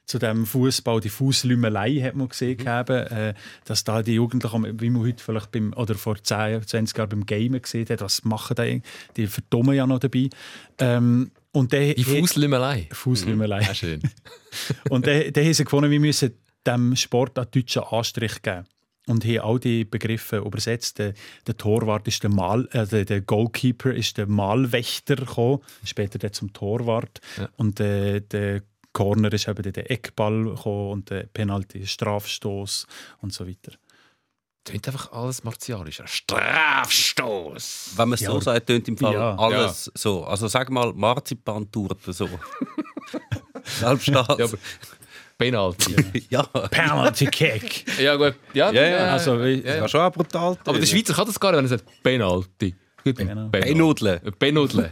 zu 0.08 0.20
dem 0.20 0.46
Fußball, 0.46 1.02
die 1.02 1.10
Fußlümelei 1.10 2.00
hat 2.02 2.16
man 2.16 2.30
gesehen, 2.30 2.58
gehabt, 2.58 2.90
äh, 2.90 3.34
dass 3.66 3.84
da 3.84 4.02
die 4.02 4.14
Jugendlichen, 4.14 4.80
wie 4.80 4.90
man 4.90 5.04
heute 5.04 5.22
vielleicht 5.22 5.52
beim, 5.52 5.74
oder 5.74 5.96
vor 5.96 6.16
10, 6.16 6.66
20 6.66 6.98
Jahren 6.98 7.10
beim 7.10 7.26
Gamen 7.26 7.62
gesehen 7.62 7.88
hat, 7.90 8.00
was 8.00 8.24
machen 8.24 8.56
die, 8.58 8.82
die 9.18 9.28
verdummen 9.28 9.76
ja 9.76 9.86
noch 9.86 10.00
dabei. 10.00 10.30
Ähm, 10.80 11.32
Und 11.52 11.74
der, 11.74 11.94
Die 11.94 12.06
Fußlümmelei. 12.06 12.88
Fußlümmelei. 12.92 13.62
Ja, 13.62 13.76
schön. 13.76 14.00
Und 14.90 15.06
dann, 15.06 15.34
dann 15.34 15.44
haben 15.44 15.54
sie 15.54 15.66
gefunden, 15.66 15.92
wir 15.92 16.00
müssen 16.00 16.32
dem 16.66 16.96
Sport 16.96 17.38
einen 17.38 17.52
deutschen 17.52 17.84
Anstrich 17.84 18.42
geben. 18.42 18.66
Und 19.08 19.24
haben 19.26 19.40
all 19.40 19.60
die 19.60 19.86
Begriffe 19.86 20.38
übersetzt. 20.38 21.00
Der, 21.00 21.14
der 21.48 21.56
Torwart 21.58 22.08
ist 22.08 22.22
der 22.24 22.30
Mal, 22.30 22.68
äh, 22.74 22.86
der, 22.86 23.06
der 23.06 23.22
Goalkeeper 23.22 23.94
ist 23.94 24.18
der 24.18 24.28
Malwächter 24.28 25.16
gekommen, 25.16 25.60
später 25.86 26.20
der 26.20 26.34
zum 26.34 26.52
Torwart. 26.54 27.22
Ja. 27.38 27.48
Und 27.56 27.80
äh, 27.80 28.20
der 28.22 28.64
Corner 28.94 29.32
ist 29.32 29.48
eben 29.48 29.72
der- 29.72 29.90
Eckball 29.92 30.44
gekommen 30.44 30.92
und 30.92 31.10
der 31.10 31.24
Penalty, 31.24 31.86
Strafstoß 31.88 32.86
und 33.22 33.32
so 33.34 33.48
weiter. 33.48 33.72
Tönt 34.66 34.86
einfach 34.88 35.12
alles 35.14 35.44
martialischer. 35.46 36.06
Strafstoß. 36.08 37.92
Wenn 37.96 38.10
man 38.10 38.16
es 38.16 38.20
so 38.26 38.34
Ja. 38.34 38.42
sagt, 38.42 38.68
tönt 38.68 38.88
im 38.90 38.98
Fall 38.98 39.14
Ja. 39.14 39.36
alles 39.38 39.90
so. 39.96 40.26
Also 40.26 40.48
sag 40.50 40.70
mal 40.70 40.92
Marzipantorte 40.94 42.12
so. 42.12 42.28
Selbst 43.64 44.08
das. 44.10 44.28
Ja, 44.38 44.46
aber 44.46 44.58
Penalty. 45.38 45.96
ja. 46.30 46.44
Penalty 46.44 47.26
Kick! 47.28 47.86
ja, 48.00 48.16
gut. 48.16 48.36
Ja, 48.54 48.72
Ja, 48.72 48.88
ja. 48.88 48.98
Also, 49.14 49.40
wie- 49.44 49.62
Ja, 49.62 49.74
ja. 49.74 49.80
Kann 49.80 49.90
schon 49.90 50.02
auch 50.02 50.12
brutal 50.12 50.58
Aber 50.66 50.80
der. 50.80 50.86
Schweizer 50.86 51.14
kann 51.14 51.26
das 51.28 51.40
gar 51.40 51.52
nicht, 51.52 51.58
wenn 51.60 51.66
er 51.66 51.70
sagt 51.70 51.86
Penalty. 52.04 52.76
Genau. 53.04 53.48
Beinudeln. 53.50 54.20
Benudle. 54.38 54.92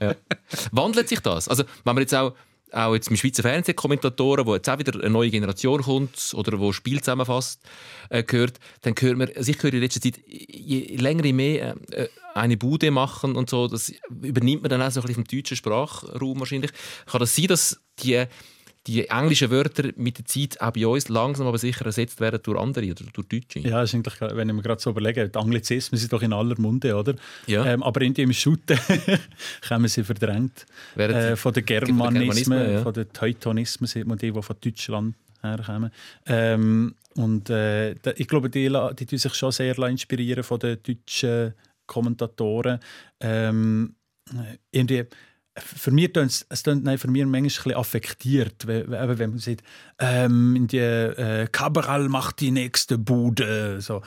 ja. 0.00 0.14
Wandelt 0.70 1.08
sich 1.08 1.18
das? 1.20 1.48
Also, 1.48 1.64
wenn 1.84 1.94
man 1.94 1.98
jetzt 2.02 2.14
auch, 2.14 2.34
auch 2.70 2.94
jetzt 2.94 3.10
mit 3.10 3.18
Schweizer 3.18 3.42
Fernsehkommentatoren, 3.42 4.46
wo 4.46 4.54
jetzt 4.54 4.68
auch 4.70 4.78
wieder 4.78 4.94
eine 5.00 5.10
neue 5.10 5.28
Generation 5.30 5.82
kommt 5.82 6.34
oder 6.34 6.60
wo 6.60 6.72
Spiel 6.72 7.00
zusammenfasst, 7.00 7.60
äh, 8.10 8.22
gehört, 8.22 8.60
dann 8.82 8.94
hört 9.00 9.16
man, 9.16 9.28
also 9.34 9.50
ich 9.50 9.60
höre 9.60 9.72
in 9.72 9.80
letzter 9.80 10.00
Zeit, 10.00 10.20
je 10.28 10.96
länger 10.98 11.24
je 11.24 11.32
mehr 11.32 11.74
äh, 11.90 12.06
eine 12.34 12.56
Bude 12.56 12.92
machen 12.92 13.34
und 13.34 13.50
so, 13.50 13.66
das 13.66 13.92
übernimmt 14.22 14.62
man 14.62 14.70
dann 14.70 14.80
auch 14.82 14.90
so 14.92 15.00
ein 15.00 15.06
bisschen 15.06 15.24
im 15.28 15.36
deutschen 15.36 15.56
Sprachraum 15.56 16.38
wahrscheinlich. 16.38 16.70
Kann 17.06 17.18
das 17.20 17.34
sein, 17.34 17.46
dass 17.48 17.80
die 17.98 18.24
die 18.86 19.08
englischen 19.08 19.50
Wörter 19.50 19.90
mit 19.96 20.18
der 20.18 20.24
Zeit 20.24 20.60
auch 20.60 20.72
bei 20.72 20.86
uns 20.86 21.08
langsam 21.08 21.46
aber 21.46 21.58
sicher 21.58 21.86
ersetzt 21.86 22.20
werden 22.20 22.40
durch 22.42 22.58
andere 22.58 22.90
oder 22.90 23.04
durch 23.12 23.28
Deutsche? 23.28 23.60
Ja, 23.60 23.82
ist 23.82 23.94
eigentlich, 23.94 24.20
wenn 24.20 24.48
ich 24.48 24.54
mir 24.54 24.62
gerade 24.62 24.80
so 24.80 24.90
überlege, 24.90 25.28
die 25.28 25.38
Anglizismen 25.38 25.98
sind 25.98 26.12
doch 26.12 26.22
in 26.22 26.32
aller 26.32 26.58
Munde, 26.58 26.96
oder? 26.96 27.14
Ja. 27.46 27.64
Ähm, 27.64 27.82
aber 27.82 28.02
in 28.02 28.14
dem 28.14 28.32
Shooten 28.32 28.78
haben 29.70 29.86
sie 29.86 30.02
verdrängt. 30.02 30.66
Äh, 30.96 31.36
von 31.36 31.52
den 31.52 31.64
Germanismen, 31.64 32.72
ja. 32.72 32.82
von 32.82 32.92
den 32.92 33.12
Teutonismen, 33.12 33.86
sieht 33.86 34.06
man 34.06 34.18
die, 34.18 34.32
die 34.32 34.42
von 34.42 34.56
Deutschland 34.60 35.14
herkommen. 35.42 35.90
Ähm, 36.26 36.94
und 37.14 37.50
äh, 37.50 37.92
ich 37.92 38.26
glaube, 38.26 38.50
die, 38.50 38.68
die 38.68 39.06
tun 39.06 39.18
sich 39.18 39.34
schon 39.34 39.52
sehr 39.52 39.78
inspirieren 39.78 40.42
von 40.42 40.58
den 40.58 40.78
deutschen 40.82 41.54
Kommentatoren. 41.86 42.80
Ähm, 43.20 43.94
äh, 44.30 44.56
irgendwie, 44.70 45.04
für 45.56 45.90
mich 45.90 46.12
tönt's- 46.12 46.46
es 46.48 46.62
tönt 46.62 46.84
nein, 46.84 46.98
für 46.98 47.08
mich 47.10 47.22
manchmal 47.22 47.40
ein 47.40 47.44
bisschen 47.44 47.74
affektiert, 47.74 48.66
wenn, 48.66 48.90
wenn 48.90 49.30
man 49.30 49.38
sieht, 49.38 49.62
ähm, 49.98 50.66
die, 50.70 50.78
äh, 50.78 51.46
Cabral 51.50 52.08
macht 52.08 52.40
die 52.40 52.50
nächste 52.50 52.98
Bude. 52.98 53.80
So. 53.80 54.02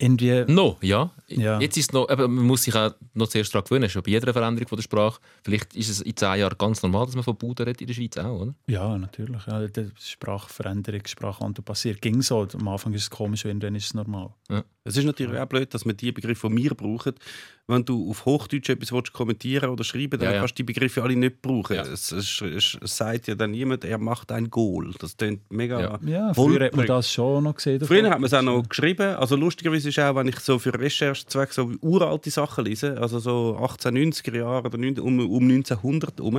Irgendwie, 0.00 0.44
No, 0.48 0.78
ja. 0.80 1.10
Ja. 1.28 1.60
Jetzt 1.60 1.76
ist 1.76 1.92
noch, 1.92 2.08
aber 2.08 2.26
man 2.26 2.44
muss 2.44 2.62
sich 2.62 2.74
auch 2.74 2.92
noch 3.14 3.28
zuerst 3.28 3.54
daran 3.54 3.64
gewöhnen, 3.64 3.88
schon 3.90 4.02
bei 4.02 4.12
jeder 4.12 4.32
Veränderung 4.32 4.66
von 4.66 4.76
der 4.76 4.82
Sprache. 4.82 5.20
Vielleicht 5.44 5.76
ist 5.76 5.90
es 5.90 6.00
in 6.00 6.16
zehn 6.16 6.40
Jahren 6.40 6.56
ganz 6.58 6.82
normal, 6.82 7.06
dass 7.06 7.14
man 7.14 7.22
von 7.22 7.36
Buden 7.36 7.66
redet 7.66 7.82
in 7.82 7.86
der 7.86 7.94
Schweiz 7.94 8.16
auch, 8.16 8.40
oder? 8.40 8.54
Ja, 8.66 8.96
natürlich. 8.96 9.46
Ja, 9.46 9.66
die 9.66 9.90
Sprachveränderung, 10.00 11.02
Sprachwandel 11.06 11.62
passiert. 11.62 12.00
Ging 12.00 12.22
so. 12.22 12.48
Am 12.54 12.68
Anfang 12.68 12.94
ist 12.94 13.02
es 13.02 13.10
komisch, 13.10 13.44
irgendwann 13.44 13.74
ist 13.74 13.86
es 13.86 13.94
normal. 13.94 14.30
Es 14.82 14.96
ist 14.96 15.04
natürlich 15.04 15.38
auch 15.38 15.46
blöd, 15.46 15.72
dass 15.74 15.84
man 15.84 15.96
die 15.96 16.10
Begriffe, 16.10 16.48
die 16.48 16.56
wir 16.56 16.74
brauchen, 16.74 17.14
wenn 17.68 17.84
du 17.84 18.10
auf 18.10 18.24
Hochdeutsch 18.24 18.68
etwas 18.70 18.90
willst, 18.92 19.12
kommentieren 19.12 19.70
oder 19.70 19.84
schreiben 19.84 20.18
dann 20.18 20.22
Ja, 20.22 20.32
ja. 20.32 20.38
kannst 20.40 20.54
du 20.58 20.62
die 20.64 20.72
Begriffe 20.72 21.02
alle 21.02 21.14
nicht 21.14 21.40
brauchen. 21.40 21.76
Ja. 21.76 21.82
Es, 21.82 22.10
es, 22.10 22.42
es, 22.42 22.76
sagt 22.82 23.28
ja 23.28 23.34
dann 23.34 23.52
niemand, 23.52 23.84
er 23.84 23.98
macht 23.98 24.32
ein 24.32 24.50
Goal. 24.50 24.92
Das 24.98 25.16
klingt 25.16 25.50
mega 25.52 25.80
Ja. 25.80 25.98
Ja, 26.04 26.34
früher 26.34 26.64
hat 26.64 26.74
man 26.74 26.86
das 26.86 27.12
schon 27.12 27.44
noch 27.44 27.54
gesehen. 27.54 27.80
Früher 27.84 28.10
hat 28.10 28.18
man 28.18 28.24
es 28.24 28.34
auch 28.34 28.42
noch 28.42 28.68
geschrieben. 28.68 29.14
Also 29.14 29.36
lustigerweise 29.36 29.89
ist 29.90 29.98
auch, 29.98 30.14
wenn 30.16 30.26
ich 30.28 30.40
so 30.40 30.58
für 30.58 30.72
Recherchezwecke 30.72 31.52
so 31.52 31.70
uralte 31.82 32.30
Sachen 32.30 32.64
lese, 32.64 32.96
also 33.00 33.18
so 33.18 33.56
1890er 33.60 34.36
Jahre 34.38 34.66
oder 34.66 34.78
19 34.78 35.04
um, 35.04 35.20
um 35.20 35.42
1900 35.42 36.18
herum, 36.18 36.34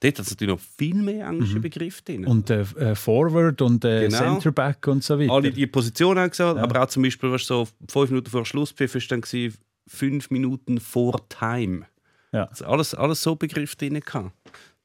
dort 0.00 0.18
hat 0.18 0.18
es 0.26 0.30
natürlich 0.30 0.54
noch 0.54 0.60
viel 0.76 0.96
mehr 0.96 1.28
englische 1.28 1.60
Begriffe 1.60 2.02
drin. 2.02 2.26
Und 2.26 2.50
äh, 2.50 2.62
äh, 2.62 2.94
Forward 2.94 3.62
und 3.62 3.84
äh, 3.84 4.06
Genau. 4.08 4.18
Centerback 4.18 4.86
und 4.88 5.04
so 5.04 5.18
weiter. 5.18 5.32
alle 5.32 5.50
die 5.52 5.66
Positionen 5.66 6.18
haben 6.20 6.30
gesagt, 6.30 6.56
Ja. 6.56 6.62
aber 6.64 6.82
auch 6.82 6.88
zum 6.88 7.02
Beispiel, 7.04 7.30
was 7.30 7.46
so 7.46 7.68
fünf 7.88 8.10
Minuten 8.10 8.30
vor 8.30 8.44
Schlusspfiff 8.44 8.94
ist 8.96 9.10
dann 9.12 9.20
gewesen, 9.20 9.56
fünf 9.86 10.30
Minuten 10.30 10.80
vor 10.80 11.20
Time. 11.28 11.86
Ja. 12.32 12.44
Also 12.46 12.64
alles, 12.66 12.94
alles 12.94 13.22
so 13.22 13.36
Begriffe 13.36 13.76
drin 13.76 14.00
gehabt. 14.00 14.32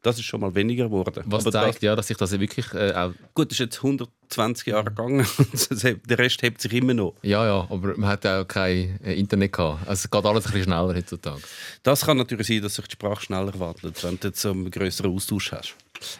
Das 0.01 0.17
ist 0.17 0.25
schon 0.25 0.39
mal 0.39 0.55
weniger 0.55 0.85
geworden. 0.85 1.23
Was 1.25 1.45
aber 1.45 1.51
zeigt, 1.51 1.81
ja, 1.83 1.93
dass 1.93 2.07
sich 2.07 2.15
das 2.15 2.31
wirklich 2.39 2.73
äh, 2.73 2.93
auch. 2.93 3.11
das, 3.11 3.33
gut, 3.33 3.51
ist 3.51 3.59
jetzt 3.59 3.77
120 3.77 4.67
Jahre 4.67 4.85
gegangen 4.85 5.27
und 5.37 6.09
der 6.09 6.17
Rest 6.17 6.41
hebt 6.41 6.61
sich 6.61 6.71
immer 6.71 6.93
noch. 6.93 7.15
Ja, 7.21 7.45
ja, 7.45 7.67
aber 7.69 7.97
man 7.97 8.09
hat 8.09 8.25
auch 8.25 8.45
kein 8.45 8.97
äh, 9.03 9.15
Internet 9.15 9.51
gehabt. 9.51 9.87
Also 9.87 10.05
es 10.05 10.09
geht 10.09 10.25
alles 10.25 10.45
ein 10.45 10.51
bisschen 10.53 10.71
schneller 10.71 10.95
heutzutage. 10.95 11.41
Das 11.83 12.05
kann 12.05 12.17
natürlich 12.17 12.47
sein, 12.47 12.61
dass 12.61 12.75
sich 12.75 12.87
die 12.87 12.93
Sprache 12.93 13.23
schneller 13.23 13.59
wandelt, 13.59 14.01
wenn 14.03 14.17
du 14.19 14.29
jetzt 14.29 14.45
einen 14.45 14.71
größeren 14.71 15.13
Austausch 15.13 15.51
hast. 15.51 15.75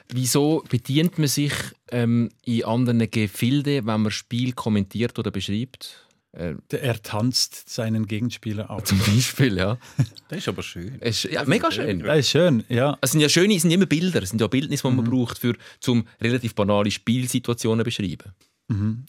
Wieso 0.10 0.62
bedient 0.70 1.18
man 1.18 1.28
sich 1.28 1.54
ähm, 1.90 2.30
in 2.44 2.66
anderen 2.66 3.10
Gefilden, 3.10 3.88
wenn 3.88 4.02
man 4.02 4.12
Spiel 4.12 4.52
kommentiert 4.52 5.18
oder 5.18 5.32
beschreibt? 5.32 6.06
Äh, 6.32 6.56
Er 6.70 7.02
tanzt 7.02 7.70
seinen 7.70 8.06
Gegenspieler 8.06 8.70
auf. 8.70 8.84
zum 8.84 9.00
Beispiel, 9.00 9.58
ja. 9.58 9.78
Das 10.30 10.40
ist 10.40 10.48
aber 10.48 10.62
schön. 10.62 10.98
Es 11.00 11.26
ist, 11.26 11.34
ja 11.34 11.44
mega 11.46 11.72
schön. 11.72 12.00
Das 12.00 12.20
ist 12.20 12.30
schön, 12.30 12.64
ja. 12.70 12.98
Es 13.02 13.12
sind 13.12 13.22
ja 13.22 13.30
schöne, 13.30 13.56
es 13.56 13.64
sind 13.64 13.72
immer 13.72 13.88
Bilder, 13.88 14.22
es 14.22 14.30
sind 14.30 14.40
ja 14.40 14.48
Bildnisse, 14.48 14.88
die 14.88 14.94
man 14.96 15.06
braucht, 15.06 15.40
für, 15.40 15.56
um 15.88 16.06
relativ 16.22 16.54
banale 16.54 16.92
Spielsituationen 16.92 17.80
zu 17.80 17.86
beschreiben. 17.86 18.34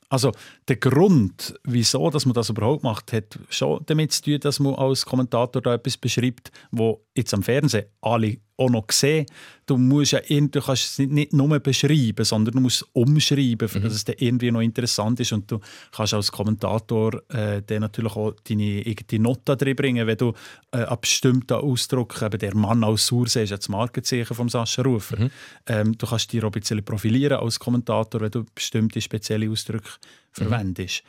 Also 0.09 0.33
der 0.69 0.77
Grund, 0.77 1.55
wieso 1.65 2.09
dass 2.09 2.25
man 2.25 2.33
das 2.33 2.49
überhaupt 2.49 2.83
macht, 2.83 3.13
hat 3.13 3.39
schon 3.51 3.83
damit 3.85 4.11
zu 4.13 4.23
tun, 4.23 4.41
dass 4.41 4.59
man 4.59 4.75
als 4.75 5.05
Kommentator 5.05 5.61
da 5.61 5.75
etwas 5.75 5.99
beschreibt, 5.99 6.51
wo 6.71 7.05
jetzt 7.15 7.35
am 7.35 7.43
Fernsehen 7.43 7.85
alle 8.01 8.39
auch 8.61 8.71
noch 8.71 8.85
sehen. 8.91 9.27
Du 9.67 9.77
musst 9.77 10.13
ja 10.13 10.21
irgendwie, 10.27 10.59
du 10.59 10.65
kannst 10.65 10.85
es 10.85 10.99
nicht, 10.99 11.13
nicht 11.13 11.33
nur 11.33 11.59
beschreiben, 11.61 12.25
sondern 12.25 12.55
du 12.55 12.61
musst 12.61 12.83
es 12.83 12.89
umschreiben, 12.93 13.69
für 13.69 13.81
dass 13.81 13.95
es 13.95 14.05
dann 14.05 14.17
irgendwie 14.19 14.51
noch 14.51 14.61
interessant 14.61 15.21
ist. 15.21 15.33
Und 15.33 15.51
du 15.51 15.61
kannst 15.93 16.15
als 16.15 16.31
Kommentator 16.31 17.23
äh, 17.29 17.63
dann 17.63 17.81
natürlich 17.81 18.15
auch 18.17 18.35
deine 18.45 18.83
eigene 18.87 19.23
Note 19.23 19.57
drin 19.57 19.77
bringen, 19.77 20.07
wenn 20.07 20.19
du 20.19 20.33
äh, 20.73 20.85
einen 20.85 21.01
bestimmten 21.01 21.55
Ausdruck, 21.55 22.21
eben 22.23 22.39
der 22.39 22.55
Mann 22.55 22.85
aus 22.85 23.07
Sursee 23.07 23.45
ist 23.45 23.51
ja 23.51 23.57
das 23.57 23.69
Markenzeichen 23.69 24.35
von 24.35 24.49
Sascha 24.49 24.83
Rufer. 24.83 25.31
Ähm, 25.67 25.97
du 25.97 26.07
kannst 26.07 26.33
dich 26.33 26.43
auch 26.43 26.47
ein 26.47 26.53
bisschen 26.53 26.85
profilieren 26.85 27.39
als 27.39 27.59
Kommentator, 27.59 28.21
wenn 28.21 28.31
du 28.31 28.45
bestimmte 28.55 29.01
spezielle 29.01 29.51
Ausdrücke 29.51 29.91
verwendest. 30.33 31.03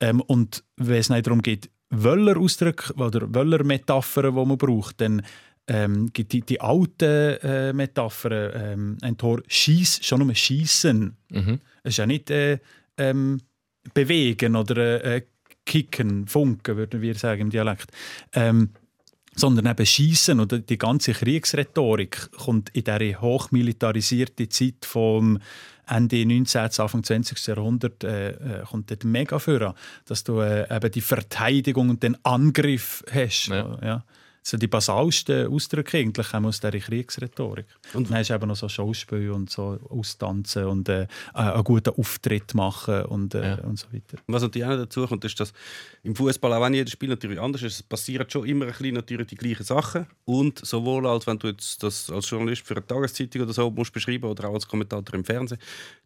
Ähm, 0.00 0.20
und 0.22 0.64
wenn 0.76 0.98
es 0.98 1.08
nicht 1.08 1.26
darum 1.26 1.42
geht, 1.42 1.70
welcher 1.90 2.36
Ausdruck 2.38 2.92
oder 2.96 3.32
welcher 3.32 3.64
Metaphern, 3.64 4.34
die 4.34 4.44
man 4.44 4.58
braucht, 4.58 5.00
dann 5.00 5.22
ähm, 5.68 6.12
die, 6.12 6.24
die 6.24 6.60
alten 6.60 7.38
äh, 7.42 7.72
Metaphern, 7.72 8.50
ähm, 8.54 8.98
ein 9.02 9.16
Tor 9.16 9.42
schieß, 9.46 10.00
schon 10.04 10.24
nur 10.24 10.34
schießen. 10.34 11.16
Mhm. 11.30 11.60
Es 11.82 11.90
ist 11.90 11.96
ja 11.98 12.06
nicht 12.06 12.30
äh, 12.30 12.58
ähm, 12.96 13.40
bewegen 13.94 14.56
oder 14.56 15.04
äh, 15.04 15.22
kicken, 15.64 16.26
funken, 16.26 16.76
würden 16.76 17.02
wir 17.02 17.14
sagen 17.14 17.42
im 17.42 17.50
Dialekt. 17.50 17.90
Ähm, 18.32 18.70
sondern 19.34 19.66
eben 19.66 19.84
Schießen 19.84 20.40
oder 20.40 20.58
die 20.58 20.78
ganze 20.78 21.12
Kriegsrhetorik 21.12 22.30
kommt 22.32 22.70
in 22.70 22.84
diese 22.84 23.20
hochmilitarisierte 23.20 24.48
Zeit 24.48 24.86
vom 24.86 25.38
Ende 25.86 26.24
19. 26.26 26.62
Anfang 26.62 27.04
20. 27.04 27.46
Jahrhundert 27.46 28.02
äh, 28.02 28.30
äh, 28.30 28.64
kommt 28.64 28.90
dort 28.90 29.04
mega 29.04 29.38
vor, 29.38 29.74
dass 30.06 30.24
du 30.24 30.40
äh, 30.40 30.74
eben 30.74 30.90
die 30.90 31.00
Verteidigung 31.00 31.90
und 31.90 32.02
den 32.02 32.16
Angriff 32.24 33.04
hast. 33.10 33.48
Ja. 33.48 33.78
Ja. 33.82 34.04
So 34.48 34.56
die 34.56 34.68
basalsten 34.68 35.48
Ausdrücke 35.52 35.98
eigentlich 35.98 36.28
kommen 36.30 36.46
aus 36.46 36.60
dieser 36.60 36.78
Kriegsrhetorik. 36.78 37.66
Und 37.94 38.08
dann 38.08 38.18
hast 38.18 38.30
du 38.30 38.34
eben 38.34 38.46
noch 38.46 38.54
so 38.54 38.68
Schauspiel 38.68 39.32
und 39.32 39.50
so 39.50 39.76
austanzen 39.88 40.66
und 40.66 40.88
äh, 40.88 41.08
einen 41.34 41.64
guten 41.64 41.92
Auftritt 41.98 42.54
machen 42.54 43.06
und, 43.06 43.34
äh, 43.34 43.56
Ja. 43.56 43.64
und 43.64 43.76
so 43.76 43.88
weiter. 43.92 44.18
Was 44.28 44.42
natürlich 44.42 44.64
auch 44.68 44.70
noch 44.70 44.84
dazu 44.84 45.04
kommt, 45.08 45.24
ist, 45.24 45.40
dass 45.40 45.52
im 46.04 46.14
Fußball, 46.14 46.52
auch 46.52 46.62
wenn 46.62 46.74
jedes 46.74 46.92
Spiel 46.92 47.08
natürlich 47.08 47.40
anders 47.40 47.62
ist, 47.62 47.74
es 47.74 47.82
passieren 47.82 48.30
schon 48.30 48.46
immer 48.46 48.66
ein 48.66 48.70
bisschen 48.72 48.94
natürlich 48.94 49.26
die 49.26 49.34
gleichen 49.34 49.64
Sachen. 49.64 50.06
Und 50.24 50.64
sowohl 50.64 51.08
als 51.08 51.26
wenn 51.26 51.40
du 51.40 51.48
jetzt 51.48 51.82
das 51.82 52.08
als 52.08 52.30
Journalist 52.30 52.64
für 52.64 52.76
eine 52.76 52.86
Tageszeitung 52.86 53.42
oder 53.42 53.52
so 53.52 53.68
musst 53.72 53.92
beschreiben 53.92 54.26
oder 54.30 54.48
auch 54.48 54.54
als 54.54 54.68
Kommentator 54.68 55.12
im 55.16 55.24
Fernsehen, 55.24 55.58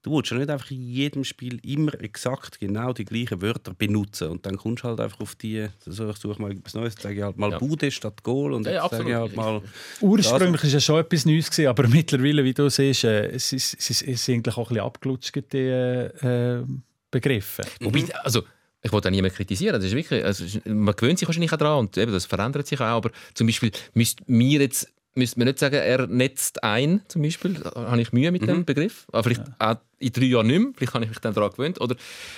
du 0.03 0.13
willst 0.17 0.31
ja 0.31 0.39
nicht 0.39 0.49
einfach 0.49 0.71
in 0.71 0.81
jedem 0.89 1.25
Spiel 1.25 1.61
immer 1.63 1.93
exakt 2.01 2.59
genau 2.59 2.95
die 2.95 3.05
gleichen 3.05 3.43
Wörter 3.43 3.75
benutzen. 3.75 4.29
Und 4.31 4.47
dann 4.47 4.57
kommst 4.57 4.83
du 4.85 4.89
halt 4.89 5.01
einfach 5.01 5.21
auf 5.21 5.35
die, 5.35 5.69
so, 5.85 6.09
ich 6.09 6.17
suche 6.17 6.41
mal 6.41 6.53
etwas 6.53 6.73
Neues, 6.73 6.95
sage 6.99 7.17
ich 7.17 7.23
halt 7.23 7.37
mal 7.37 7.51
Ja. 7.51 7.59
Bude 7.59 7.91
statt 7.91 8.23
Goal 8.33 8.53
und 8.55 8.67
Ja, 8.67 8.73
ja, 8.73 8.85
ich 8.87 8.93
halt 8.93 9.03
absolut. 9.03 9.37
mal... 9.37 9.63
Ursprünglich 10.01 10.63
war 10.63 10.71
ja 10.71 10.81
schon 10.81 11.01
etwas 11.01 11.25
Neues, 11.27 11.51
gewesen, 11.51 11.69
aber 11.69 11.89
mittlerweile, 11.99 12.45
wie 12.45 12.55
du 12.55 12.69
siehst, 12.69 13.05
äh, 13.05 13.27
es, 13.31 13.53
ist, 13.53 13.77
es, 13.79 13.91
ist, 13.91 14.03
es 14.03 14.25
sind 14.25 14.35
eigentlich 14.37 14.57
auch 14.57 14.71
ein 14.71 14.75
bisschen 14.75 14.87
abgelutschte 14.87 15.45
äh, 15.55 16.59
äh, 16.59 16.65
Begriffe. 17.11 17.63
Wobei, 17.81 18.05
also, 18.23 18.43
ich 18.83 18.93
wollte 18.93 19.09
auch 19.09 19.13
niemanden 19.13 19.37
kritisieren. 19.37 19.75
Das 19.75 19.85
ist 19.85 19.95
wirklich, 19.95 20.25
also, 20.25 20.45
man 20.65 20.95
gewöhnt 20.95 21.19
sich 21.19 21.29
wahrscheinlich 21.29 21.53
auch 21.53 21.59
daran 21.59 21.81
und 21.81 21.99
eben, 21.99 22.13
das 22.13 22.27
verändert 22.27 22.67
sich 22.67 22.81
auch. 22.81 22.85
Aber 22.85 23.11
zum 23.35 23.47
Beispiel 23.47 23.71
müssten 23.95 24.25
wir 24.27 24.61
jetzt 24.61 24.89
müsste 25.17 25.41
man 25.41 25.49
nicht 25.49 25.59
sagen, 25.59 25.75
er 25.75 26.07
netzt 26.07 26.63
ein, 26.63 27.03
zum 27.09 27.23
Beispiel. 27.23 27.55
Da 27.55 27.73
habe 27.75 28.01
ich 28.01 28.13
Mühe 28.13 28.31
mit 28.31 28.43
Mhm. 28.43 28.47
dem 28.47 28.65
Begriff. 28.65 29.07
Aber 29.13 29.25
vielleicht 29.25 29.43
auch 29.59 29.77
in 29.99 30.13
drei 30.13 30.25
Jahren 30.27 30.47
nicht 30.47 30.59
mehr. 30.61 30.71
Vielleicht 30.77 30.95
habe 30.95 31.05
ich 31.05 31.11
mich 31.11 31.19
dann 31.19 31.35
daran 31.35 31.51
gewöhnt. 31.51 31.81
Oder 31.81 31.97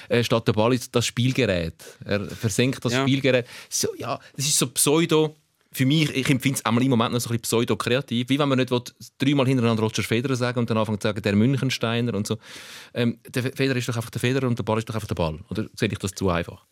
äh, 0.08 0.24
statt 0.24 0.48
der 0.48 0.54
Ball 0.54 0.72
ist 0.72 0.94
das 0.96 1.04
Spielgerät. 1.06 1.74
Er 2.04 2.24
versenkt 2.24 2.82
das 2.84 2.94
Ja. 2.94 3.02
Spielgerät. 3.02 3.46
So, 3.68 3.88
ja, 3.98 4.18
das 4.36 4.46
ist 4.46 4.58
so 4.58 4.66
pseudo... 4.68 5.36
Für 5.72 5.86
mich, 5.86 6.14
ich 6.14 6.28
empfinde 6.28 6.58
es 6.58 6.64
einmal 6.64 6.84
im 6.84 6.90
Moment 6.90 7.12
noch 7.12 7.20
so 7.20 7.30
ein 7.30 7.38
bisschen 7.38 7.42
pseudo-kreativ. 7.42 8.28
Wie 8.28 8.38
wenn 8.38 8.48
man 8.48 8.58
nicht 8.58 8.70
will, 8.70 8.82
dreimal 9.18 9.46
hintereinander 9.46 9.82
Roger 9.82 10.02
Federer 10.02 10.36
sagen 10.36 10.58
und 10.58 10.68
dann 10.68 10.76
anfängt 10.76 11.02
zu 11.02 11.08
sagen, 11.08 11.22
der 11.22 11.34
Münchensteiner 11.34 12.14
und 12.14 12.26
so. 12.26 12.36
Ähm, 12.94 13.18
der 13.28 13.42
Federer 13.42 13.76
ist 13.76 13.88
doch 13.88 13.96
einfach 13.96 14.10
der 14.10 14.20
Federer 14.20 14.46
und 14.46 14.58
der 14.58 14.64
Ball 14.64 14.78
ist 14.78 14.88
doch 14.88 14.94
einfach 14.94 15.08
der 15.08 15.14
Ball. 15.14 15.38
Oder 15.48 15.66
sehe 15.74 15.88
ich 15.88 15.98
das 15.98 16.12
zu 16.12 16.28
einfach? 16.28 16.66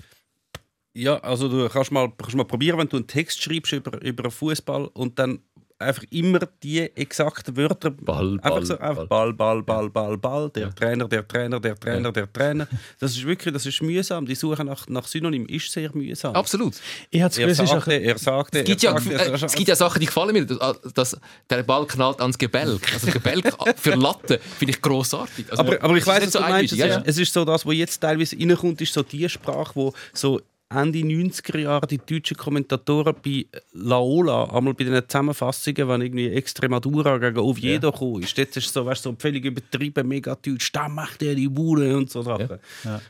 Ja, 0.93 1.19
also 1.19 1.49
du 1.49 1.69
kannst 1.69 1.93
mal, 1.93 2.13
kannst 2.19 2.35
mal 2.35 2.45
probieren, 2.45 2.79
wenn 2.79 2.89
du 2.89 2.97
einen 2.97 3.07
Text 3.07 3.41
schreibst 3.41 3.73
über, 3.73 4.03
über 4.03 4.31
Fußball 4.31 4.87
und 4.87 5.19
dann 5.19 5.39
einfach 5.81 6.05
immer 6.11 6.41
die 6.62 6.81
exakten 6.97 7.57
Wörter. 7.57 7.91
Ball, 7.91 8.35
einfach 8.35 8.51
Ball, 8.51 8.66
so, 8.66 8.78
einfach 8.78 9.07
Ball. 9.07 9.33
Ball, 9.33 9.62
Ball, 9.62 9.91
Ball, 9.91 9.91
Ball, 9.91 10.18
Ball, 10.18 10.51
der 10.51 10.62
Ja. 10.64 10.70
Trainer, 10.70 11.09
der 11.09 11.26
Trainer, 11.26 11.61
der 11.61 11.78
Trainer, 11.78 12.12
der 12.12 12.33
Trainer. 12.33 12.68
Das 12.99 13.12
ist 13.12 13.24
wirklich, 13.26 13.53
das 13.53 13.66
ist 13.66 13.83
mühsam. 13.83 14.26
Die 14.26 14.35
Suche 14.35 14.64
nach, 14.64 14.87
nach 14.89 15.07
Synonym 15.07 15.47
ist 15.47 15.70
sehr 15.72 15.91
mühsam. 15.95 16.35
Absolut. 16.35 16.74
Ich 17.11 17.20
Er 17.20 17.26
es 17.26 17.35
sagte, 17.57 17.93
er 17.95 18.18
sagte, 18.18 18.59
Es 18.61 18.64
gibt, 18.64 18.85
er 18.85 18.91
ja, 18.93 18.99
sagte, 18.99 19.14
äh, 19.14 19.16
er 19.16 19.35
es 19.35 19.41
sagte. 19.41 19.57
gibt 19.57 19.68
ja 19.68 19.76
Sachen, 19.76 20.01
die 20.01 20.07
gefallen 20.07 20.33
mir. 20.33 20.45
Dass, 20.47 20.81
dass 20.95 21.16
der 21.49 21.62
Ball 21.62 21.87
knallt 21.87 22.20
ans 22.20 22.37
Gebälk. 22.39 22.93
Also 22.93 23.07
das 23.07 23.14
Gebälk 23.14 23.53
für 23.76 23.95
Latte 23.95 24.39
finde 24.59 24.74
ich 24.74 24.83
grossartig. 24.83 25.47
Also, 25.51 25.62
aber, 25.62 25.83
aber 25.83 25.97
ich 25.97 26.03
es 26.03 26.07
ist 26.07 26.07
weiß, 26.09 26.20
nicht 26.24 26.35
was 26.35 26.43
du 26.43 26.49
meinst. 26.49 26.72
Es, 26.72 26.78
ja, 26.78 26.87
ist, 26.87 26.95
ja. 26.95 27.03
es 27.07 27.18
ist 27.18 27.33
so 27.33 27.45
das, 27.45 27.64
was 27.66 27.74
jetzt 27.74 27.99
teilweise 28.01 28.37
reinkommt, 28.39 28.81
ist 28.81 28.93
so 28.93 29.03
die 29.03 29.28
Sprache, 29.28 29.72
wo 29.74 29.93
so 30.12 30.41
Ende 30.73 31.01
90er 31.01 31.59
Jahre 31.59 31.87
die 31.87 31.99
deutschen 31.99 32.37
Kommentatoren 32.37 33.16
bei 33.25 33.47
Laola, 33.73 34.45
einmal 34.45 34.75
bei 34.75 34.85
den 34.85 35.03
Zusammenfassungen, 35.09 35.89
wenn 35.89 36.01
irgendwie 36.01 36.29
Extremadura 36.29 37.18
gegen 37.18 37.39
Oviedo 37.39 37.93
ja. 37.93 38.25
ist, 38.25 38.39
dort 38.39 38.57
ist 38.57 38.66
es 38.66 38.73
so, 38.73 38.87
weißt, 38.87 39.03
so 39.03 39.16
völlig 39.18 39.45
übertrieben, 39.45 40.07
mega 40.07 40.37
deutsch, 40.37 40.71
da 40.73 40.89
macht 40.89 41.23
er 41.23 41.35
die 41.35 41.49
Bude 41.49 41.97
und 41.97 42.09
so 42.09 42.23
Sachen. 42.23 42.59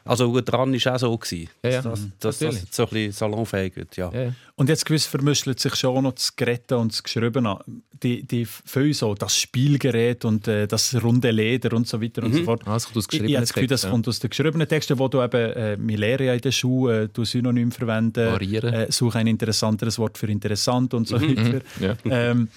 Also 0.04 0.32
gut, 0.32 0.50
dran 0.50 0.72
ist 0.72 0.88
auch 0.88 0.98
so 0.98 1.16
gewesen. 1.16 1.50
Ja, 1.62 1.70
ja. 1.70 1.82
Dass, 1.82 2.00
Mhm. 2.00 2.12
dass 2.20 2.38
das 2.38 2.66
so 2.70 2.84
ein 2.84 2.88
bisschen 2.88 3.12
salonfähig 3.12 3.76
wird, 3.76 3.96
ja. 3.96 4.10
Ja, 4.12 4.22
ja. 4.22 4.34
Und 4.56 4.68
jetzt 4.68 4.84
gewiss 4.84 5.06
vermischelt 5.06 5.58
sich 5.58 5.74
schon 5.74 5.96
auch 5.96 6.02
noch 6.02 6.12
das 6.12 6.36
Geräte 6.36 6.76
und 6.76 6.92
das 6.92 7.02
Geschriebene. 7.02 7.58
Die, 8.02 8.22
die 8.22 8.46
viel 8.46 8.94
so, 8.94 9.14
das 9.14 9.36
Spielgerät 9.36 10.24
und 10.24 10.48
äh, 10.48 10.66
das 10.66 10.94
runde 11.02 11.30
Leder 11.30 11.76
und 11.76 11.86
so 11.86 12.00
weiter 12.00 12.22
und 12.22 12.32
so 12.34 12.44
fort. 12.44 12.62
Ah, 12.64 12.72
das 12.74 12.86
kommt 12.86 12.96
aus 12.96 13.06
Ich, 13.10 13.20
ich 13.20 13.20
geschriebenen 13.20 13.36
habe 13.36 13.42
das 13.42 13.52
Gefühl, 13.52 13.68
das 13.68 13.80
Texten, 13.82 13.86
ja. 13.86 13.90
kommt 13.90 14.08
aus 14.08 14.18
den 14.20 14.30
geschriebenen 14.30 14.68
Texten, 14.68 14.98
wo 14.98 15.08
du 15.08 15.22
eben, 15.22 15.52
äh, 15.52 15.76
ja 16.24 16.34
in 16.34 16.40
der 16.40 16.52
Schule, 16.52 17.02
äh, 17.02 17.08
du 17.12 17.24
Synonym 17.50 17.72
verwenden, 17.72 18.32
Variieren. 18.32 18.72
äh, 18.72 18.92
suche 18.92 19.18
ein 19.18 19.26
interessanteres 19.26 19.98
Wort 19.98 20.16
für 20.18 20.26
interessant 20.30 20.94
und 20.94 21.08
so 21.08 21.18
Mhm. 21.18 21.36
weiter. 21.36 21.60
Ja. 21.80 21.96
Ähm, 22.04 22.48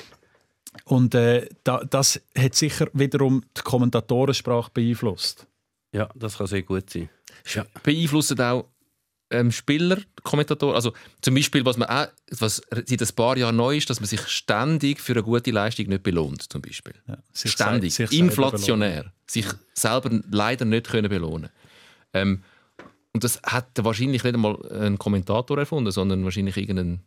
und 0.86 1.14
äh, 1.16 1.48
da, 1.64 1.84
das 1.84 2.22
hat 2.38 2.56
sicher 2.56 2.88
wiederum 2.94 3.44
die 3.58 3.62
Kommentatorensprache 3.62 4.72
beeinflusst. 4.74 5.46
Ja, 5.92 6.10
das 6.16 6.38
kann 6.38 6.48
sehr 6.48 6.64
gut 6.64 6.90
sein. 6.90 7.10
Ja. 7.54 7.66
Beeinflussen 7.84 8.40
auch 8.42 8.68
ähm, 9.30 9.52
Spieler, 9.52 9.98
Kommentatoren. 10.24 10.76
Also 10.76 10.94
zum 11.22 11.36
Beispiel, 11.36 11.66
was 11.66 11.78
man 11.78 11.90
auch, 11.90 12.08
was 12.32 12.62
seit 12.70 13.02
ein 13.02 13.16
paar 13.16 13.38
Jahren 13.38 13.56
neu 13.56 13.78
ist, 13.78 13.90
dass 13.90 14.00
man 14.00 14.08
sich 14.08 14.22
ständig 14.28 15.00
für 15.00 15.14
eine 15.14 15.24
gute 15.24 15.52
Leistung 15.52 15.88
nicht 15.88 16.04
belohnt, 16.04 16.52
zum 16.52 16.62
Beispiel. 16.62 16.94
Ja, 17.08 17.18
sich 17.32 17.52
ständig, 17.52 17.94
sich 17.94 18.12
inflationär, 18.12 19.12
sich 19.28 19.46
selber 19.74 20.10
leider 20.32 20.66
nicht 20.66 20.88
können 20.90 21.10
belohnen. 21.10 21.50
Ähm, 22.14 22.44
und 23.14 23.24
das 23.24 23.42
hat 23.44 23.68
wahrscheinlich 23.84 24.24
nicht 24.24 24.34
einmal 24.34 24.58
ein 24.72 24.98
Kommentator 24.98 25.58
erfunden, 25.58 25.92
sondern 25.92 26.24
wahrscheinlich 26.24 26.58
irgendein 26.58 27.02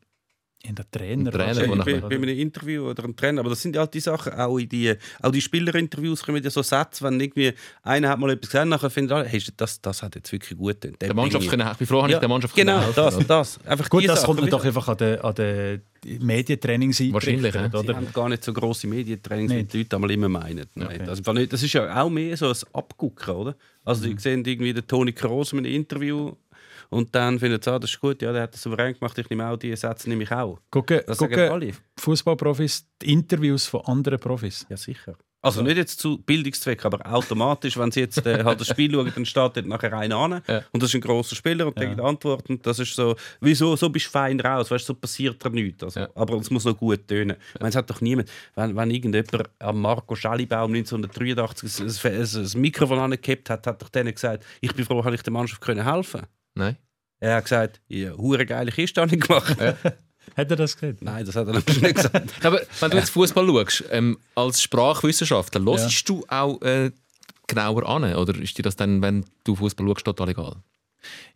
In 0.63 0.75
der 0.75 0.91
Trainer. 0.91 1.31
Ein 1.33 1.55
Trainer, 1.55 1.69
wo 1.69 1.71
bei, 1.71 1.77
nachher- 1.77 1.99
oder? 1.99 2.09
bei 2.09 2.17
einem 2.17 2.29
Interview 2.39 2.89
oder 2.91 3.05
einem 3.05 3.15
Trainer. 3.15 3.41
Aber 3.41 3.51
das 3.51 3.63
sind 3.63 3.77
ja 3.77 3.83
halt 3.83 3.95
die 3.95 4.01
Sachen, 4.01 4.33
auch 4.33 4.59
in 4.59 4.69
die, 4.69 4.95
auch 5.23 5.31
die 5.31 5.41
Spielerinterviews 5.41 6.25
kommen 6.25 6.43
ja 6.43 6.51
so 6.51 6.63
Sätze, 6.63 7.05
wenn 7.05 7.21
irgendwie 7.21 7.53
einer 7.83 8.09
hat 8.09 8.19
mal 8.19 8.31
etwas 8.31 8.51
gesagt, 8.51 8.69
nachher 8.69 8.91
findet 8.91 9.13
alle, 9.13 9.29
hey, 9.29 9.41
das, 9.57 9.81
das 9.81 10.03
hat 10.03 10.17
jetzt 10.17 10.33
wirklich 10.33 10.59
gut 10.59 10.81
getan. 10.81 10.97
der 11.01 11.15
Mannschaft 11.15 11.49
können, 11.49 11.69
ich 11.71 11.79
bin 11.79 11.87
froh, 11.87 12.03
habe 12.03 12.11
ja, 12.11 12.17
ich 12.17 12.21
der 12.21 12.29
Mannschaft 12.29 12.57
Genau, 12.57 12.81
können 12.81 12.93
das, 12.97 13.15
helfen, 13.15 13.29
das. 13.29 13.65
Einfach 13.65 13.89
Gut, 13.89 14.09
das 14.09 14.23
Sachen, 14.23 14.37
kommt 14.37 14.53
doch 14.53 14.65
einfach 14.65 14.89
an 14.89 14.97
den, 14.97 15.21
an 15.21 15.35
den 15.35 15.83
Medientrainings 16.21 17.01
Wahrscheinlich, 17.13 17.55
ja. 17.55 17.71
Sie 17.71 17.77
oder? 17.77 17.97
haben 17.97 18.13
gar 18.13 18.29
nicht 18.29 18.43
so 18.43 18.53
grosse 18.53 18.87
Medientrainings, 18.89 19.53
wie 19.53 19.65
die 19.65 19.79
Leute 19.79 19.97
einmal 19.97 20.11
immer 20.11 20.29
meinen. 20.29 20.67
Nein, 20.75 20.87
Okay. 20.89 20.99
das, 20.99 21.09
ist 21.15 21.19
einfach 21.19 21.33
nicht, 21.35 21.53
das 21.53 21.63
ist 21.63 21.73
ja 21.75 22.03
auch 22.03 22.11
mehr 22.11 22.37
so 22.37 22.49
ein 22.49 22.57
Abgucken, 22.73 23.35
oder? 23.35 23.57
Also, 23.85 24.05
die 24.07 24.19
sehen 24.19 24.45
irgendwie 24.45 24.73
den 24.73 24.87
Toni 24.87 25.13
Kroos 25.13 25.53
in 25.53 25.59
einem 25.61 25.73
Interview 25.73 26.33
und 26.91 27.15
dann 27.15 27.39
finden 27.39 27.61
sie, 27.63 27.71
ah, 27.73 27.79
das 27.79 27.91
ist 27.91 28.01
gut, 28.01 28.23
ja, 28.23 28.33
der 28.33 28.43
hat 28.43 28.55
das 28.55 28.63
souverän 28.63 28.95
gemacht, 28.95 29.17
ich 29.19 29.29
nehme 29.31 29.47
auch 29.49 29.57
die 29.57 29.75
Sätze, 29.77 30.09
nehme 30.09 30.23
ich 30.25 30.31
auch. 30.33 30.59
Gucken, 30.71 31.01
Das 31.07 31.19
sagen 31.19 31.33
gucken 31.33 31.51
alle. 31.51 31.73
Fußballprofis 31.99 32.87
die 33.03 33.13
Interviews 33.13 33.67
von 33.67 33.83
anderen 33.87 34.19
Profis. 34.19 34.67
Ja, 34.69 34.77
sicher. 34.77 35.17
Also 35.43 35.63
nicht 35.63 35.77
jetzt 35.77 36.01
zu 36.01 36.19
Bildungszwecken, 36.19 36.87
aber 36.93 37.07
automatisch, 37.15 37.77
wenn 37.79 37.93
sie 37.93 38.01
jetzt 38.01 38.27
äh, 38.27 38.43
halt 38.43 38.61
das 38.61 38.67
Spiel 38.67 38.91
schauen, 38.93 39.13
dann 39.15 39.25
dort 39.55 39.67
nachher 39.67 39.93
einer 39.93 40.17
an 40.17 40.43
Ja. 40.49 40.63
und 40.73 40.83
das 40.83 40.91
ist 40.91 40.97
ein 40.97 41.01
grosser 41.03 41.37
Spieler 41.37 41.69
und 41.69 41.79
der 41.79 41.87
gibt 41.91 42.01
Antworten. 42.01 42.59
Das 42.63 42.81
ist 42.81 42.97
so, 42.97 43.15
wieso, 43.41 43.77
so 43.77 43.89
bist 43.89 44.07
du 44.07 44.11
fein 44.11 44.41
raus, 44.41 44.73
weißt, 44.73 44.85
so 44.87 44.95
passiert 44.95 45.45
da 45.45 45.49
nichts. 45.49 45.85
Also, 45.85 46.01
Ja. 46.01 46.09
Aber 46.17 46.35
es 46.39 46.51
muss 46.51 46.65
noch 46.65 46.77
gut 46.77 47.07
tönen. 47.07 47.37
Ich 47.55 47.61
meine, 47.61 47.69
es 47.69 47.77
hat 47.77 47.89
doch 47.89 48.01
niemand, 48.01 48.29
wenn, 48.57 48.75
wenn 48.75 48.91
irgendjemand 48.91 49.49
am 49.61 49.81
Marco 49.81 50.17
Schallibaum 50.17 50.75
1983 50.75 51.81
ein, 51.81 52.13
ein, 52.13 52.23
ein 52.55 52.61
Mikrofon 52.61 52.99
angehabt 52.99 53.49
hat, 53.49 53.67
hat 53.69 53.81
doch 53.83 53.89
denen 53.91 54.13
gesagt, 54.13 54.45
ich 54.61 54.75
bin 54.75 54.85
froh, 54.85 55.05
habe 55.05 55.15
ich 55.15 55.23
der 55.23 55.33
Mannschaft 55.33 55.61
können 55.61 55.85
helfen. 55.85 56.23
Nein. 56.57 56.77
Er 57.21 57.37
hat 57.37 57.45
gesagt, 57.45 57.81
ja, 57.89 58.13
hure 58.13 58.45
geile 58.45 58.73
Kiste 58.73 59.01
habe 59.01 59.15
ich 59.15 59.21
gemacht. 59.21 59.57
Hat 60.37 60.51
er 60.51 60.57
das 60.57 60.77
gesagt? 60.77 61.03
Nein, 61.03 61.25
das 61.25 61.37
hat 61.37 61.47
er 61.47 61.55
natürlich 61.55 61.81
nicht 61.81 61.95
gesagt. 61.95 62.35
Aber 62.45 62.61
wenn 62.81 62.91
du 62.91 62.97
jetzt 62.97 63.11
Fußball 63.11 63.47
schaust, 63.47 63.85
ähm, 63.91 64.19
als 64.35 64.61
Sprachwissenschaftler, 64.61 65.65
hörst 65.65 66.09
du 66.09 66.25
auch 66.29 66.61
äh, 66.63 66.91
genauer 67.47 67.89
an? 67.89 68.13
Oder 68.15 68.35
ist 68.35 68.59
dir 68.59 68.63
das 68.63 68.75
dann, 68.75 69.01
wenn 69.03 69.25
du 69.45 69.55
Fußball 69.55 69.87
schaust, 69.87 70.05
total 70.05 70.31
egal? 70.31 70.57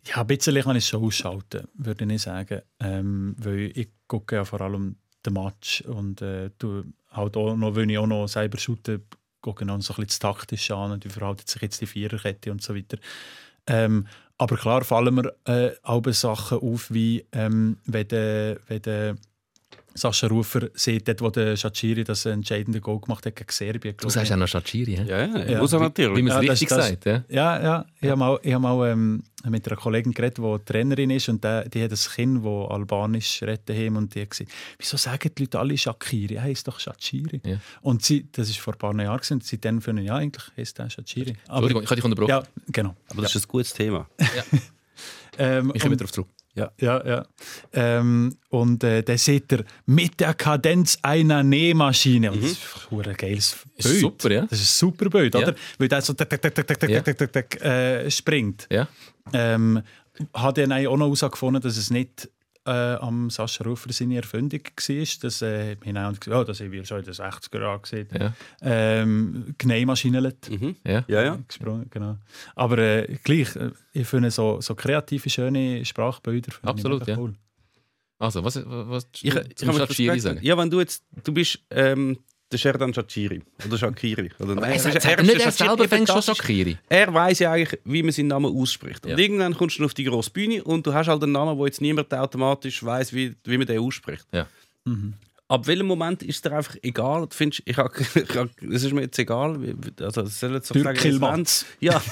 Ja, 0.05 0.17
ein 0.17 0.27
bisschen 0.27 0.61
kann 0.61 0.75
ich 0.75 0.83
es 0.83 0.89
schon 0.89 1.03
ausschalten, 1.03 1.67
würde 1.73 2.13
ich 2.13 2.21
sagen. 2.21 2.61
Ähm, 2.79 3.35
weil 3.39 3.71
ich 3.73 3.89
gucke 4.07 4.35
ja 4.35 4.45
vor 4.45 4.61
allem 4.61 4.97
den 5.25 5.33
Match 5.33 5.81
und 5.81 6.21
äh, 6.21 6.51
du, 6.57 6.83
halt 7.11 7.37
auch 7.37 7.55
noch, 7.55 7.75
wenn 7.75 7.89
ich 7.89 7.97
auch 7.97 8.07
noch 8.07 8.27
selber 8.27 8.57
shoote, 8.57 9.01
gucke 9.39 9.63
ich 9.63 9.67
noch 9.67 9.81
so 9.81 9.93
ein 9.93 10.03
bisschen 10.03 10.07
das 10.07 10.19
Taktische 10.19 10.75
an 10.75 10.91
und 10.91 11.05
wie 11.05 11.09
verhaltet 11.09 11.49
sich 11.49 11.61
jetzt 11.61 11.81
die 11.81 11.87
Viererkette 11.87 12.51
und 12.51 12.61
so 12.61 12.75
weiter. 12.75 12.97
Ähm, 13.67 14.07
aber 14.41 14.57
klar 14.57 14.83
fallen 14.83 15.13
mir 15.13 15.35
äh, 15.45 15.69
auch 15.83 16.03
Sachen 16.07 16.57
auf, 16.57 16.89
wie 16.89 17.23
ähm, 17.31 17.77
wenn 17.85 18.07
der, 18.07 18.57
wenn 18.67 18.81
der 18.81 19.15
Sascha 19.93 20.27
Rufer 20.27 20.69
sieht, 20.73 21.07
dort, 21.07 21.21
wo 21.21 21.29
der 21.29 21.55
Shachiri 21.57 22.03
das 22.03 22.25
entscheidende 22.25 22.79
Goal 22.79 22.99
gemacht 23.01 23.25
hat 23.25 23.35
gegen 23.35 23.51
Serbien. 23.51 23.95
Du 23.99 24.09
sagst 24.09 24.29
ja 24.31 24.37
noch 24.37 24.47
Shachiri, 24.47 24.95
hä? 24.95 25.03
Ja, 25.05 25.25
ja, 25.25 25.49
Ja. 25.51 25.59
muss 25.59 25.73
er 25.73 25.79
natürlich. 25.81 26.17
Wie 26.17 26.21
man 26.21 26.37
es 26.39 26.43
Ja, 26.45 26.51
richtig 26.51 26.69
das- 26.69 26.87
sagt. 26.87 27.05
Ja? 27.05 27.23
Ja, 27.29 27.61
ja. 27.63 27.85
Ich 27.99 28.07
habe 28.09 28.17
mal, 28.19 28.39
ich 28.41 28.53
hab 28.53 28.61
mal 28.61 28.89
ähm, 28.89 29.23
mit 29.49 29.67
einer 29.67 29.75
Kollegin 29.75 30.13
geredet, 30.13 30.37
die 30.37 30.57
Trainerin 30.65 31.09
ist 31.09 31.27
und 31.29 31.43
der, 31.43 31.67
die 31.67 31.83
hat 31.83 31.91
ein 31.91 31.97
Kind, 32.15 32.45
das 32.45 32.69
Albanisch 32.71 33.41
redet 33.43 33.67
daheim 33.67 33.97
und 33.97 34.15
die 34.15 34.21
hat 34.21 34.29
gesagt, 34.29 34.49
wieso 34.77 34.97
sagen 34.97 35.29
die 35.37 35.43
Leute 35.43 35.59
alle 35.59 35.77
Shakiri? 35.77 36.35
Er 36.35 36.43
heisst 36.43 36.67
doch 36.67 36.79
Shachiri. 36.79 37.41
Ja. 37.45 37.57
Und 37.81 38.03
sie, 38.05 38.27
das 38.31 38.47
war 38.49 38.55
vor 38.63 38.73
ein 38.73 38.79
paar 38.79 38.95
Jahren 39.01 39.17
gewesen, 39.17 39.33
und 39.33 39.43
seitdem 39.43 39.81
finden 39.81 40.05
ja 40.05 40.15
eigentlich 40.15 40.45
heisst 40.55 40.77
der 40.79 40.89
Shachiri. 40.89 41.35
Entschuldigung, 41.47 41.83
ich 41.83 41.89
habe 41.89 41.95
dich 41.95 42.05
unterbrochen. 42.05 42.29
ja, 42.29 42.43
genau. 42.71 42.95
Aber 43.09 43.23
das 43.23 43.35
ist 43.35 43.45
ein 43.45 43.49
gutes 43.49 43.73
Thema. 43.73 44.07
Ähm, 45.37 45.71
Ich 45.73 45.81
komme 45.81 45.93
und- 45.93 46.01
darauf 46.01 46.11
zurück. 46.11 46.27
Ja, 46.53 46.71
ja. 46.81 47.25
Ähm, 47.71 48.35
und 48.49 48.83
äh, 48.83 49.03
dann 49.03 49.17
sieht 49.17 49.51
er 49.53 49.63
mit 49.85 50.19
der 50.19 50.33
Kadenz 50.33 50.97
einer 51.01 51.43
Nähmaschine. 51.43 52.31
Und 52.31 52.43
das 52.43 52.51
ist 52.51 52.61
ein 52.91 53.13
geiles 53.15 53.55
Bild. 53.81 53.99
super, 53.99 54.31
ja. 54.31 54.41
Das 54.41 54.59
ist 54.59 54.71
ein 54.73 54.87
super 54.89 55.09
Bild, 55.09 55.33
Ja. 55.33 55.41
oder? 55.41 55.55
Weil 55.77 55.87
der 55.87 56.01
so 56.01 56.13
tak, 56.13 56.29
tak, 56.29 56.41
tak, 56.41 56.53
tak, 56.55 56.67
tak, 56.67 56.79
tak, 56.79 56.89
Ja. 56.89 57.01
tak, 57.01 57.17
tak, 57.17 57.31
tak, 57.31 57.61
äh, 57.63 58.11
springt. 58.11 58.67
Ja. 58.69 58.87
Ähm, 59.31 59.81
hat 60.33 60.57
dann 60.57 60.73
auch 60.73 60.97
noch 60.97 61.05
herausgefunden, 61.05 61.61
dass 61.61 61.77
es 61.77 61.89
nicht 61.89 62.29
äh, 62.65 62.71
am 62.71 63.29
Sascha 63.29 63.63
Rufer 63.63 63.91
seine 63.91 64.17
Erfindung 64.17 64.61
war. 64.61 65.05
Das, 65.21 65.41
äh, 65.41 65.75
wir 65.81 66.01
haben 66.01 66.19
gesagt, 66.19 66.37
oh, 66.37 66.43
das 66.43 66.59
haben 66.59 66.71
wir 66.71 66.85
schon 66.85 66.99
in 66.99 67.05
den 67.05 67.13
60er 67.13 67.59
Jahren 67.59 67.81
gesehen. 67.81 68.07
Ja. 68.19 68.33
Ähm, 68.61 69.55
Gneimaschinenlet. 69.57 70.49
Mhm. 70.49 70.75
Ja. 70.85 71.03
Ja, 71.07 71.23
ja. 71.23 71.39
Gesprungen, 71.47 71.87
genau. 71.89 72.17
Aber 72.55 72.77
äh, 72.77 73.17
gleich, 73.23 73.55
äh, 73.55 73.71
ich 73.93 74.07
finde 74.07 74.31
so, 74.31 74.61
so 74.61 74.75
kreative, 74.75 75.29
schöne 75.29 75.83
Sprachbilder 75.85 76.51
Absolut, 76.63 77.01
ich 77.01 77.07
ja. 77.07 77.17
cool. 77.17 77.33
Also, 78.19 78.43
was, 78.43 78.61
was 78.65 79.07
Ich, 79.21 79.33
ich 79.33 79.55
zum 79.55 79.69
kann 79.69 79.87
mir 79.97 80.19
sagen? 80.19 80.39
Ja, 80.43 80.55
wenn 80.55 80.69
du 80.69 80.79
jetzt, 80.79 81.03
du 81.23 81.33
bist 81.33 81.59
ähm, 81.71 82.19
der 82.51 82.57
Sherdan 82.57 82.93
Shachiri 82.93 83.41
oder 83.65 83.77
Shakiri. 83.77 84.29
Oder 84.39 84.55
nein, 84.55 84.63
Er 84.71 84.75
es 84.75 84.85
ist- 84.85 84.93
sagt 84.93 85.05
er 85.05 85.17
ist 85.19 85.21
nicht, 85.25 85.37
der 85.39 85.45
er 85.45 85.51
Shachiri, 85.51 85.67
selber 85.69 85.87
fängt 85.87 86.07
schon. 86.09 86.21
Shachiri. 86.21 86.77
Er 86.89 87.13
weiß 87.13 87.39
ja 87.39 87.51
eigentlich, 87.51 87.79
wie 87.85 88.03
man 88.03 88.11
seinen 88.11 88.27
Namen 88.27 88.55
ausspricht. 88.55 89.05
Und 89.05 89.11
Ja. 89.11 89.17
irgendwann 89.17 89.53
kommst 89.55 89.79
du 89.79 89.85
auf 89.85 89.93
die 89.93 90.03
grosse 90.03 90.29
Bühne 90.31 90.63
und 90.63 90.85
du 90.85 90.93
hast 90.93 91.07
halt 91.07 91.21
einen 91.23 91.31
Namen, 91.31 91.57
wo 91.57 91.65
jetzt 91.65 91.81
niemand 91.81 92.13
automatisch 92.13 92.83
weiß, 92.83 93.13
wie, 93.13 93.35
wie 93.45 93.57
man 93.57 93.67
den 93.67 93.79
ausspricht. 93.79 94.25
Ja. 94.33 94.47
Ab 95.47 95.67
welchem 95.67 95.85
Moment 95.87 96.23
ist 96.23 96.45
dir 96.45 96.53
einfach 96.53 96.75
egal? 96.81 97.21
Du 97.27 97.35
findest, 97.35 97.61
ich 97.65 97.75
hab, 97.77 97.91
ich 98.15 98.35
hab, 98.35 98.49
es 98.61 98.83
ist 98.83 98.93
mir 98.93 99.01
jetzt 99.01 99.19
egal. 99.19 99.59
Also, 99.99 100.21
es 100.21 100.39
soll 100.39 100.53
jetzt 100.53 100.67
so 100.67 100.73
sagen. 100.81 101.45
Ja. 101.81 102.01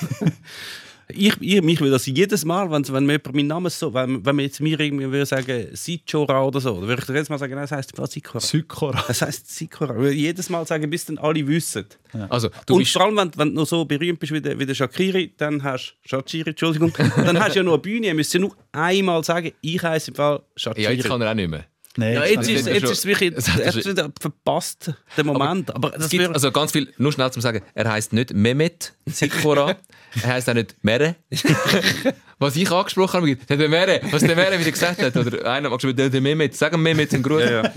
Ich, 1.11 1.35
ich, 1.41 1.61
mich 1.63 1.81
will 1.81 1.89
das 1.89 2.05
jedes 2.05 2.45
Mal, 2.45 2.69
wenn, 2.69 2.87
wenn 2.87 3.05
mir 3.05 3.13
jemand 3.13 3.35
meinen 3.35 3.47
Namen 3.47 3.69
so, 3.71 3.91
wenn, 3.93 4.23
wenn 4.23 4.35
mir 4.35 4.43
jetzt 4.43 4.61
mir 4.61 4.79
irgendwie 4.79 5.11
würde 5.11 5.25
sagen 5.25 5.67
Sichora 5.73 6.43
oder 6.43 6.59
so, 6.59 6.75
dann 6.75 6.87
würde 6.87 7.01
ich 7.01 7.05
dir 7.07 7.13
jedes 7.13 7.29
Mal 7.29 7.39
sagen, 7.39 7.55
nein, 7.55 7.63
es 7.63 7.71
heisst 7.71 7.95
Sichora. 7.95 8.39
Sykora. 8.39 9.05
Es 9.07 9.21
heisst 9.23 9.49
Sichora. 9.49 9.95
Ich 9.95 9.99
würde 9.99 10.15
jedes 10.15 10.49
Mal 10.49 10.67
sagen, 10.67 10.87
bis 10.89 11.05
dann 11.05 11.17
alle 11.17 11.45
wissen. 11.47 11.85
Also, 12.29 12.49
du 12.67 12.75
und 12.75 12.79
bist, 12.81 12.93
vor 12.93 13.03
allem, 13.03 13.17
wenn, 13.17 13.31
wenn 13.37 13.49
du 13.49 13.55
noch 13.55 13.67
so 13.67 13.85
berühmt 13.85 14.19
bist 14.19 14.31
wie 14.33 14.41
der, 14.41 14.59
wie 14.59 14.65
der 14.67 14.75
Shakiri, 14.75 15.33
dann 15.35 15.63
hast 15.63 15.95
Shakiri, 16.05 16.51
Entschuldigung, 16.51 16.93
dann 17.15 17.39
hast 17.39 17.55
du 17.55 17.59
ja 17.59 17.63
noch 17.63 17.73
eine 17.73 17.81
Bühne. 17.81 18.07
Ihr 18.07 18.13
müsst 18.13 18.33
ja 18.33 18.39
nur 18.39 18.55
einmal 18.71 19.23
sagen, 19.23 19.51
ich 19.61 19.81
heiße 19.81 20.11
im 20.11 20.15
Fall 20.15 20.41
Shakiri. 20.55 20.83
ja, 20.83 20.91
jetzt 20.91 21.07
kann 21.07 21.21
er 21.21 21.31
auch 21.31 21.35
nicht 21.35 21.49
mehr. 21.49 21.65
Nein, 21.99 22.13
Ja, 22.13 22.25
jetzt 22.25 22.49
ist, 22.49 22.65
jetzt 22.67 22.81
schon- 22.81 22.91
ist 22.91 22.99
es 22.99 23.05
wirklich 23.05 23.33
er 23.35 23.65
er 23.65 23.71
schon- 23.71 24.13
verpasst, 24.19 24.93
der 25.17 25.23
Moment. 25.25 25.73
Aber, 25.75 25.93
Es 25.93 25.99
das 26.03 26.09
gibt 26.09 26.27
also 26.27 26.51
ganz 26.51 26.71
viel, 26.71 26.91
nur 26.97 27.11
schnell 27.11 27.31
zum 27.31 27.41
sagen, 27.41 27.61
er 27.75 27.91
heißt 27.91 28.13
nicht 28.13 28.33
Mehmet 28.33 28.93
Sikora, 29.05 29.75
er 30.23 30.27
heißt 30.33 30.49
auch 30.49 30.53
nicht 30.53 30.75
Mere. 30.81 31.15
Was 32.39 32.55
ich 32.55 32.71
angesprochen 32.71 33.21
habe, 33.21 33.35
der 33.57 33.67
Mere, 33.69 33.99
was 34.11 34.21
der 34.23 34.35
Mere 34.35 34.57
wieder 34.59 34.71
gesagt 34.71 35.01
hat, 35.01 35.15
oder 35.17 35.45
einer 35.51 35.69
hat 35.69 35.77
geschrieben, 35.79 35.97
der, 35.97 36.21
Mehmet, 36.21 36.55
sag 36.55 36.71
ihm 36.73 36.81
Mehmet 36.81 37.11
im 37.13 37.21
Gruß. 37.21 37.41
ja, 37.43 37.63
ja. 37.63 37.71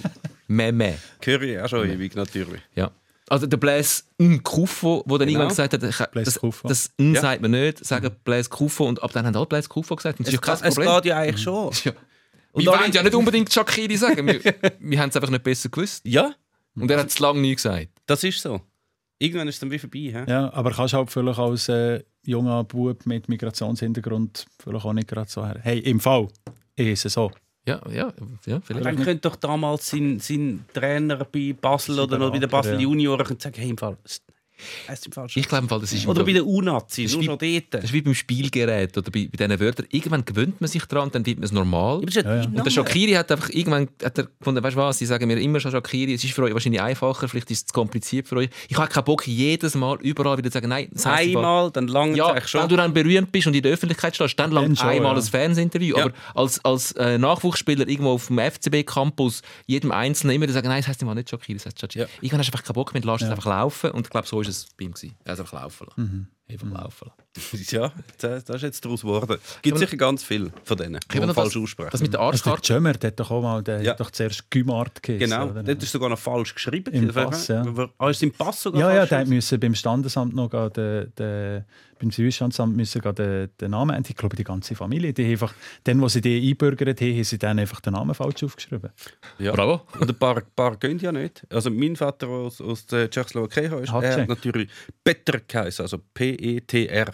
Meme. 0.47 0.99
ich 1.47 1.59
auch 1.61 1.69
schon 1.69 1.91
ewig, 1.91 2.15
natürlich. 2.15 2.61
Ja. 2.77 2.91
Also 3.29 3.47
der 3.47 3.57
Blaise 3.57 4.03
Nkufo, 4.21 5.03
der 5.09 5.19
dann 5.19 5.29
irgendwann 5.29 5.49
gesagt 5.49 5.73
hat, 5.73 5.83
ich- 5.83 6.25
das, 6.25 6.39
Kufo. 6.39 6.69
das 6.69 6.91
N 6.99 7.15
Ja. 7.15 7.21
sagt 7.23 7.41
man 7.43 7.51
nicht, 7.53 7.85
sagen 7.85 8.11
Blaise 8.25 8.51
Kufo 8.51 8.87
und 8.87 9.03
ab 9.03 9.11
dann 9.13 9.27
haben 9.27 9.35
alle 9.35 9.47
Blaise 9.47 9.69
Kufo 9.69 9.97
gesagt. 9.97 10.19
Und 10.21 10.29
das 10.29 10.35
Es, 10.35 10.41
ist 10.41 10.47
ja 10.47 10.55
kein 10.55 10.69
es 10.69 10.75
Problem. 10.77 10.95
geht 10.97 11.05
ja 11.07 11.17
eigentlich 11.19 11.43
schon. 11.43 11.73
Ja. 11.85 11.93
Und 12.53 12.65
Wir 12.65 12.73
wollen 12.73 12.93
ja 12.93 13.03
nicht 13.03 13.15
unbedingt 13.15 13.53
Shakiri 13.53 13.97
sagen, 13.97 14.27
wir, 14.27 14.41
wir 14.81 15.01
haben 15.01 15.09
es 15.09 15.17
einfach 15.17 15.31
nicht 15.31 15.43
besser 15.43 15.69
gewusst. 15.69 16.03
Ja, 16.07 16.35
Und 16.75 16.91
er 16.91 17.01
hat 17.01 17.09
es 17.09 17.19
lange 17.19 17.41
nie 17.41 17.55
gesagt. 17.55 17.89
das 18.07 18.23
ist 18.25 18.41
so. 18.41 18.61
Irgendwann 19.19 19.47
ist 19.49 19.55
es 19.55 19.61
dann 19.61 19.71
wie 19.71 19.79
vorbei. 19.79 19.99
He? 19.99 20.31
Ja, 20.31 20.53
aber 20.53 20.73
kannst 20.73 20.95
halt 20.95 21.11
vielleicht 21.11 21.39
als 21.39 21.69
äh, 21.69 22.03
junger 22.25 22.65
Bub 22.65 23.07
mit 23.07 23.29
Migrationshintergrund 23.29 24.47
vielleicht 24.59 24.85
auch 24.85 24.93
nicht 24.93 25.09
gerade 25.09 25.31
so 25.31 25.47
her. 25.47 25.59
Hey, 25.63 25.79
im 25.79 26.01
Fall 26.01 26.29
ist 26.75 27.07
es 27.07 27.13
so. 27.13 27.31
Ja, 27.65 27.81
ja, 27.89 28.13
ja 28.47 28.61
vielleicht. 28.61 28.85
Dann 28.85 28.97
könnte 28.97 29.29
doch 29.29 29.37
damals 29.37 29.89
sein, 29.89 30.19
sein 30.19 30.65
Trainer 30.75 31.25
bei 31.25 31.55
Basel 31.59 32.01
oder 32.01 32.19
noch 32.19 32.33
bei 32.33 32.41
den 32.41 32.51
Basel 32.51 32.75
ja. 32.75 32.81
Junioren 32.81 33.25
könnte 33.25 33.45
sagen, 33.45 33.57
hey, 33.61 33.71
im 33.71 33.79
Fall, 33.79 33.97
schon. 35.29 35.29
Ich 35.35 35.49
glaube, 35.49 35.63
im 35.65 35.69
Fall, 35.69 35.81
das 35.81 35.93
ist 35.93 36.07
Oder 36.07 36.25
bei 36.25 36.33
den 36.33 36.43
U-Nazi, 36.43 37.05
ist 37.05 37.13
nur 37.13 37.23
wie- 37.23 37.27
schon 37.27 37.39
Das 37.39 37.71
dort. 37.71 37.85
ist 37.85 37.93
wie 37.93 38.03
beim 38.03 38.15
Spielgerät 38.15 38.97
oder 38.97 39.11
bei, 39.11 39.29
bei 39.31 39.47
diesen 39.47 39.61
Wörtern. 39.61 39.87
Irgendwann 39.91 40.25
gewöhnt 40.25 40.61
man 40.61 40.69
sich 40.69 40.85
dran 40.85 41.05
und 41.05 41.15
dann 41.15 41.25
wird 41.27 41.39
man 41.39 41.45
es 41.45 41.53
normal. 41.53 42.03
Ja, 42.11 42.23
ja 42.37 42.45
Und 42.45 42.65
der. 42.65 42.71
Shakiri 42.71 43.13
hat 43.13 43.31
einfach 43.33 43.51
irgendwann 43.51 43.89
hat 44.03 44.19
er 44.19 44.25
gefunden, 44.39 44.63
weißt 44.63 44.77
du 44.77 44.81
was, 44.81 44.99
sie 44.99 45.07
sagen 45.07 45.27
mir 45.27 45.39
immer 45.41 45.61
schon 45.61 45.71
Shakiri, 45.71 46.15
es 46.15 46.25
ist 46.25 46.33
für 46.33 46.43
euch 46.43 46.53
wahrscheinlich 46.55 46.81
einfacher, 46.81 47.29
vielleicht 47.29 47.51
ist 47.51 47.59
es 47.59 47.67
zu 47.67 47.73
kompliziert 47.73 48.29
für 48.29 48.37
euch. 48.37 48.49
Ich 48.69 48.77
habe 48.77 48.89
keinen 48.89 49.05
Bock, 49.05 49.27
jedes 49.27 49.75
Mal 49.75 49.99
überall 50.01 50.39
wieder 50.39 50.51
zu 50.51 50.55
sagen, 50.55 50.69
nein, 50.69 50.89
das 50.93 51.03
Fall- 51.03 51.13
Einmal, 51.23 51.71
dann 51.71 51.89
lange 51.89 52.17
Ja, 52.17 52.25
es 52.27 52.31
eigentlich 52.31 52.55
wenn 52.55 52.61
schon. 52.61 52.69
du 52.69 52.77
dann 52.77 52.93
berühmt 52.95 53.33
bist 53.33 53.47
und 53.47 53.55
in 53.55 53.63
der 53.63 53.73
Öffentlichkeit 53.73 54.15
stehst, 54.15 54.39
dann 54.39 54.51
langt 54.53 54.79
schon, 54.79 54.89
einmal 54.89 55.13
ja. 55.15 55.19
ein 55.19 55.25
Fernsehinterview. 55.25 55.97
Ja. 55.97 56.05
Aber 56.05 56.13
als, 56.35 56.65
als 56.65 56.93
äh, 56.93 57.19
Nachwuchsspieler 57.19 57.87
irgendwo 57.89 58.11
auf 58.13 58.27
dem 58.29 58.39
FCB-Campus 58.39 59.43
jedem 59.67 59.93
Einzelnen 59.93 60.37
immer 60.37 60.49
sagen, 60.53 60.69
nein, 60.69 60.81
das 60.81 60.89
heisst 60.89 61.03
immer 61.03 61.15
nicht 61.15 61.31
Shakiri, 61.31 61.55
das 61.59 61.67
heisst 61.67 61.81
Shakiri. 61.81 62.05
Ja. 62.05 62.09
Irgendwann 62.21 62.41
hast 62.41 62.49
du 62.49 62.53
einfach 62.55 62.65
keinen 62.67 62.75
Bock 62.75 62.95
mehr, 62.95 63.03
lass 63.05 63.23
es 63.23 63.29
einfach 63.31 63.47
laufen. 63.47 63.91
Und 63.93 64.07
ich 64.07 64.11
glaube, 64.11 64.27
so 64.27 64.41
ist 64.41 64.49
es 64.49 64.52
bei 64.77 64.85
ihm. 64.85 64.95
Er 65.25 65.33
hat 65.33 65.41
einfach 65.41 65.61
laufen 65.61 65.87
lassen. 65.89 66.03
Mhm. 66.03 66.27
Einfach 66.53 66.71
laufen 66.71 67.09
lassen. 67.09 67.67
Ja, 67.73 67.93
das, 68.19 68.45
das 68.45 68.57
ist 68.57 68.63
jetzt 68.63 68.85
daraus 68.85 69.01
geworden. 69.01 69.39
Es 69.43 69.63
gibt 69.63 69.79
sicher 69.79 69.97
ganz 69.97 70.23
viele 70.23 70.53
von 70.65 70.77
denen, 70.77 71.01
die 71.13 71.21
noch 71.21 71.35
falsch 71.35 71.57
aussprechen. 71.57 71.91
Das 71.91 72.03
mit 72.03 72.13
der 72.13 72.21
Also 72.21 72.51
der. 72.55 72.59
Jömer, 72.63 72.93
der 72.93 73.09
hat 73.09 73.21
doch 73.21 73.31
auch 73.31 73.43
mal 73.43 73.63
der 73.63 73.83
Ja. 73.83 73.93
hat 73.93 74.01
doch 74.01 74.11
zuerst 74.11 74.51
Gümart 74.51 75.03
geheißen. 75.03 75.31
Genau, 75.31 75.49
oder? 75.49 75.63
dort 75.63 75.83
ist 75.83 75.93
sogar 75.93 76.11
noch 76.11 76.19
falsch 76.19 76.55
geschrieben. 76.55 76.93
Im. 76.93 77.09
Pass, 77.09 77.49
ja. 77.49 77.65
Ah, 77.99 78.11
ist 78.11 78.23
im 78.23 78.33
Pass 78.33 78.63
sogar 78.63 78.81
Ja, 78.81 78.95
ja, 78.95 79.07
der 79.07 79.27
musste 79.27 79.59
beim 79.59 79.75
Standesamt 79.75 80.35
noch 80.35 80.51
den, 80.71 81.13
den, 81.19 81.65
beim 81.99 82.11
Zivilstandsamt 82.11 82.77
müssen 82.77 83.01
den, 83.01 83.49
den 83.61 83.71
Namen 83.71 83.91
ändern. 83.95 84.11
Ich 84.11 84.17
glaube, 84.17 84.37
die 84.37 84.45
ganze 84.45 84.75
Familie, 84.75 85.13
die 85.13 85.25
einfach, 85.25 85.55
dann, 85.85 86.01
wo 86.01 86.09
sie 86.09 86.21
die 86.21 86.51
einbürgert 86.51 87.01
haben, 87.01 87.15
haben 87.15 87.25
sie 87.25 87.39
dann 87.39 87.59
einfach 87.59 87.81
den 87.81 87.93
Namen 87.93 88.15
falsch 88.15 88.43
aufgeschrieben. 88.43 88.91
Ja. 89.39 89.53
Bravo. 89.53 89.83
Und 90.01 90.11
ein 90.11 90.19
paar, 90.19 90.43
paar 90.57 90.77
gehen 90.77 90.99
ja 90.99 91.13
nicht. 91.13 91.47
Also 91.49 91.71
mein 91.71 91.97
Vater 91.97 92.29
aus, 92.29 92.61
aus 92.61 92.87
der 92.87 93.09
Tschechoslowakei 93.09 93.67
ist, 93.67 93.93
er 93.93 94.21
hat 94.21 94.29
natürlich 94.29 94.69
Peter 95.05 95.41
geheißen, 95.47 95.85
also 95.85 95.99
P-E-T-R. 96.43 97.07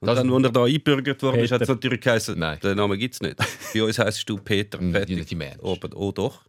Und 0.00 0.08
Das- 0.08 0.16
dann, 0.18 0.32
als 0.32 0.44
er 0.44 0.50
da 0.52 0.64
eingebürgert 0.64 1.22
wurde, 1.22 1.38
Peter. 1.38 1.54
hat 1.54 1.62
es 1.62 1.68
natürlich 1.68 2.00
geheißen, 2.00 2.38
Nein. 2.38 2.58
den 2.60 2.76
Namen 2.76 2.98
gibt 2.98 3.14
es 3.14 3.20
nicht. 3.20 3.36
Bei 3.72 3.82
uns 3.84 3.98
heisst 3.98 4.28
du 4.28 4.36
Peter. 4.38 4.78
Nicht 4.80 4.96
Fertig. 4.96 5.26
die 5.26 5.34
Mensch. 5.36 5.58
Aber, 5.62 5.88
oh 5.96 6.10
doch. 6.12 6.42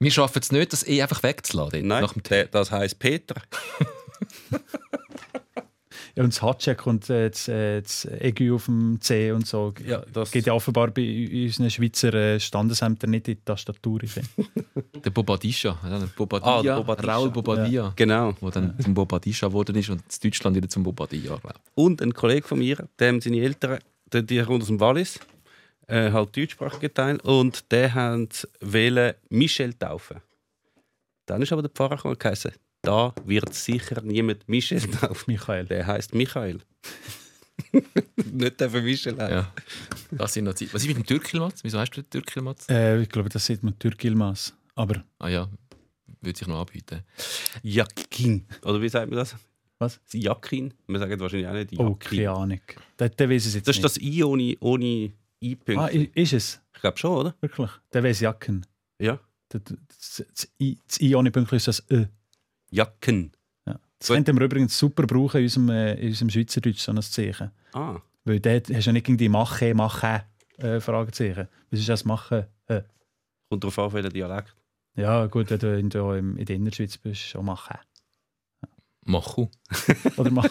Wir 0.00 0.10
schaffen 0.10 0.40
es 0.42 0.52
nicht, 0.52 0.72
das 0.72 0.86
eh 0.86 1.00
einfach 1.02 1.22
wegzulassen. 1.22 1.72
dort, 1.80 1.84
Nein, 1.84 2.02
Nach 2.02 2.12
dem 2.12 2.22
der, 2.24 2.46
das 2.46 2.70
heisst 2.70 2.98
Peter. 2.98 3.36
Ja, 6.16 6.22
und 6.22 6.32
das 6.32 6.42
Hatschek 6.42 6.86
und 6.86 7.10
äh, 7.10 7.28
das, 7.28 7.48
äh, 7.48 7.82
das 7.82 8.06
Aigu 8.06 8.54
auf 8.54 8.66
dem 8.66 9.00
C 9.00 9.32
und 9.32 9.48
so. 9.48 9.74
Ja, 9.84 10.04
das- 10.12 10.30
geht 10.30 10.46
ja 10.46 10.52
offenbar 10.52 10.92
bei 10.92 11.28
unseren 11.44 11.68
Schweizer 11.70 12.14
äh, 12.14 12.38
Standesämtern 12.38 13.10
nicht 13.10 13.26
in 13.26 13.34
die 13.34 13.44
Tastatur. 13.44 13.98
Der 15.04 15.10
Bobadisha. 15.10 15.78
Ja, 15.82 15.98
der 15.98 16.06
Bobadilla, 16.06 16.58
Ah, 16.58 16.62
der 16.62 16.76
Bobadisha. 16.76 17.12
Raul 17.14 17.30
Bobadilla. 17.30 17.92
Genau. 17.96 18.34
Wo 18.40 18.50
dann 18.50 18.74
zum 18.80 18.94
Bobadisha 18.94 19.48
geworden 19.48 19.76
ist 19.76 19.90
und 19.90 20.00
in 20.00 20.20
Deutschland 20.30 20.56
wieder 20.56 20.68
zum 20.68 20.82
Bobadilla, 20.82 21.36
glaube 21.36 21.54
Und 21.74 22.00
ein 22.00 22.14
Kollege 22.14 22.46
von 22.46 22.58
mir, 22.58 22.88
dem 22.98 23.20
seine 23.20 23.40
Eltern, 23.40 23.78
der, 24.12 24.22
die 24.22 24.40
kommt 24.42 24.62
aus 24.62 24.68
dem 24.68 24.80
Wallis, 24.80 25.20
äh, 25.88 26.10
halt 26.10 26.34
deutschsprachiger 26.36 26.92
Teil, 26.94 27.16
und 27.20 27.70
der 27.70 27.92
hat 27.92 28.48
wählen 28.60 29.14
Michel 29.28 29.74
taufen. 29.74 30.18
Dann 31.26 31.42
ist 31.42 31.52
aber 31.52 31.62
der 31.62 31.70
Pfarrer 31.70 31.96
gekommen 31.96 32.12
und 32.14 32.20
geheißen, 32.20 32.52
da 32.82 33.14
wird 33.24 33.52
sicher 33.54 34.00
niemand 34.02 34.48
Michel 34.48 34.80
taufen. 35.00 35.24
Michael. 35.32 35.66
Der 35.66 35.86
heißt 35.86 36.14
Michael. 36.14 36.60
Nicht 38.32 38.60
der 38.60 38.70
Michel 38.70 39.18
heißt. 39.18 39.30
Ja. 39.32 39.52
Das 40.12 40.32
sind 40.32 40.44
noch 40.44 40.54
Zeit. 40.54 40.72
Was 40.72 40.82
ist 40.82 40.88
mit 40.88 40.96
dem 40.96 41.06
Türkilmatz? 41.06 41.62
Wieso 41.62 41.78
hast 41.78 41.90
du 41.90 42.02
den 42.02 42.10
Türkilmatz? 42.10 42.68
Äh, 42.68 43.02
ich 43.02 43.08
glaube, 43.08 43.28
das 43.28 43.44
sieht 43.46 43.62
man 43.62 43.78
Türkilmas. 43.78 44.54
Aber 44.74 45.04
Ah 45.18 45.28
ja, 45.28 45.48
würde 46.20 46.38
sich 46.38 46.48
noch 46.48 46.60
anbieten. 46.60 47.02
Jakin. 47.62 48.46
Oder 48.62 48.80
wie 48.80 48.88
sagt 48.88 49.08
man 49.08 49.18
das? 49.18 49.36
Was? 49.78 50.00
Jakin. 50.12 50.72
Wir 50.86 50.98
sagen 50.98 51.20
wahrscheinlich 51.20 51.48
auch 51.48 51.52
nicht 51.52 51.78
oh, 51.78 51.88
Jakin. 51.88 52.18
keine 52.18 52.30
Ahnung. 52.30 52.60
Das, 52.96 53.10
das 53.16 53.28
weiß 53.28 53.46
ich 53.46 53.54
jetzt 53.54 53.68
das 53.68 53.76
ist 53.76 53.82
nicht. 53.82 53.96
das 53.96 54.02
I 54.02 54.24
ohne, 54.24 54.56
ohne 54.60 55.12
I-Punkt. 55.42 55.80
Ah, 55.80 55.88
ist 55.88 56.32
es? 56.32 56.60
ich 56.74 56.80
glaube 56.80 56.96
schon, 56.98 57.16
oder? 57.16 57.34
Wirklich? 57.40 57.70
Der 57.92 58.02
weiß 58.02 58.20
Jacken. 58.20 58.66
Ja. 58.98 59.18
Das, 59.48 59.62
das, 59.64 60.24
das, 60.34 60.48
I, 60.60 60.78
das 60.86 61.00
I 61.00 61.14
ohne 61.14 61.30
Pünktchen 61.30 61.56
ist 61.56 61.68
das 61.68 61.84
Ö. 61.90 62.06
Jacken. 62.70 63.32
Ja. 63.66 63.78
Das 63.98 64.08
Gut. 64.08 64.16
könnten 64.16 64.38
wir 64.38 64.44
übrigens 64.44 64.78
super 64.78 65.06
brauchen 65.06 65.38
in 65.38 65.44
unserem, 65.44 65.68
äh, 65.70 65.94
in 65.94 66.08
unserem 66.08 66.30
Schweizerdeutsch, 66.30 66.78
so 66.80 66.92
ein 66.92 67.02
Zeichen. 67.02 67.50
Ah. 67.72 68.00
Weil 68.24 68.40
dort 68.40 68.68
hast 68.70 68.86
du 68.86 68.90
ja 68.90 68.92
nicht 68.92 69.06
gegen 69.06 69.18
die 69.18 69.28
Mache, 69.28 69.74
Mache 69.74 70.24
äh, 70.58 70.80
Fragezeichen. 70.80 71.48
Was 71.70 71.80
ist 71.80 71.88
das 71.88 72.04
Machen? 72.04 72.44
Äh. 72.66 72.82
Kommt 73.50 73.62
darauf 73.64 73.78
an, 73.78 73.92
welcher 73.92 74.08
Dialekt. 74.08 74.54
Ja, 74.96 75.26
gut, 75.26 75.50
wenn 75.50 75.58
du 75.58 75.78
in, 75.78 75.90
der, 75.90 76.14
in 76.14 76.44
der 76.44 76.56
Innerschweiz 76.56 76.96
bist, 76.98 77.22
schon 77.22 77.44
Machen. 77.44 77.78
Machu. 79.04 79.48
Oder 80.16 80.30
Machen. 80.30 80.50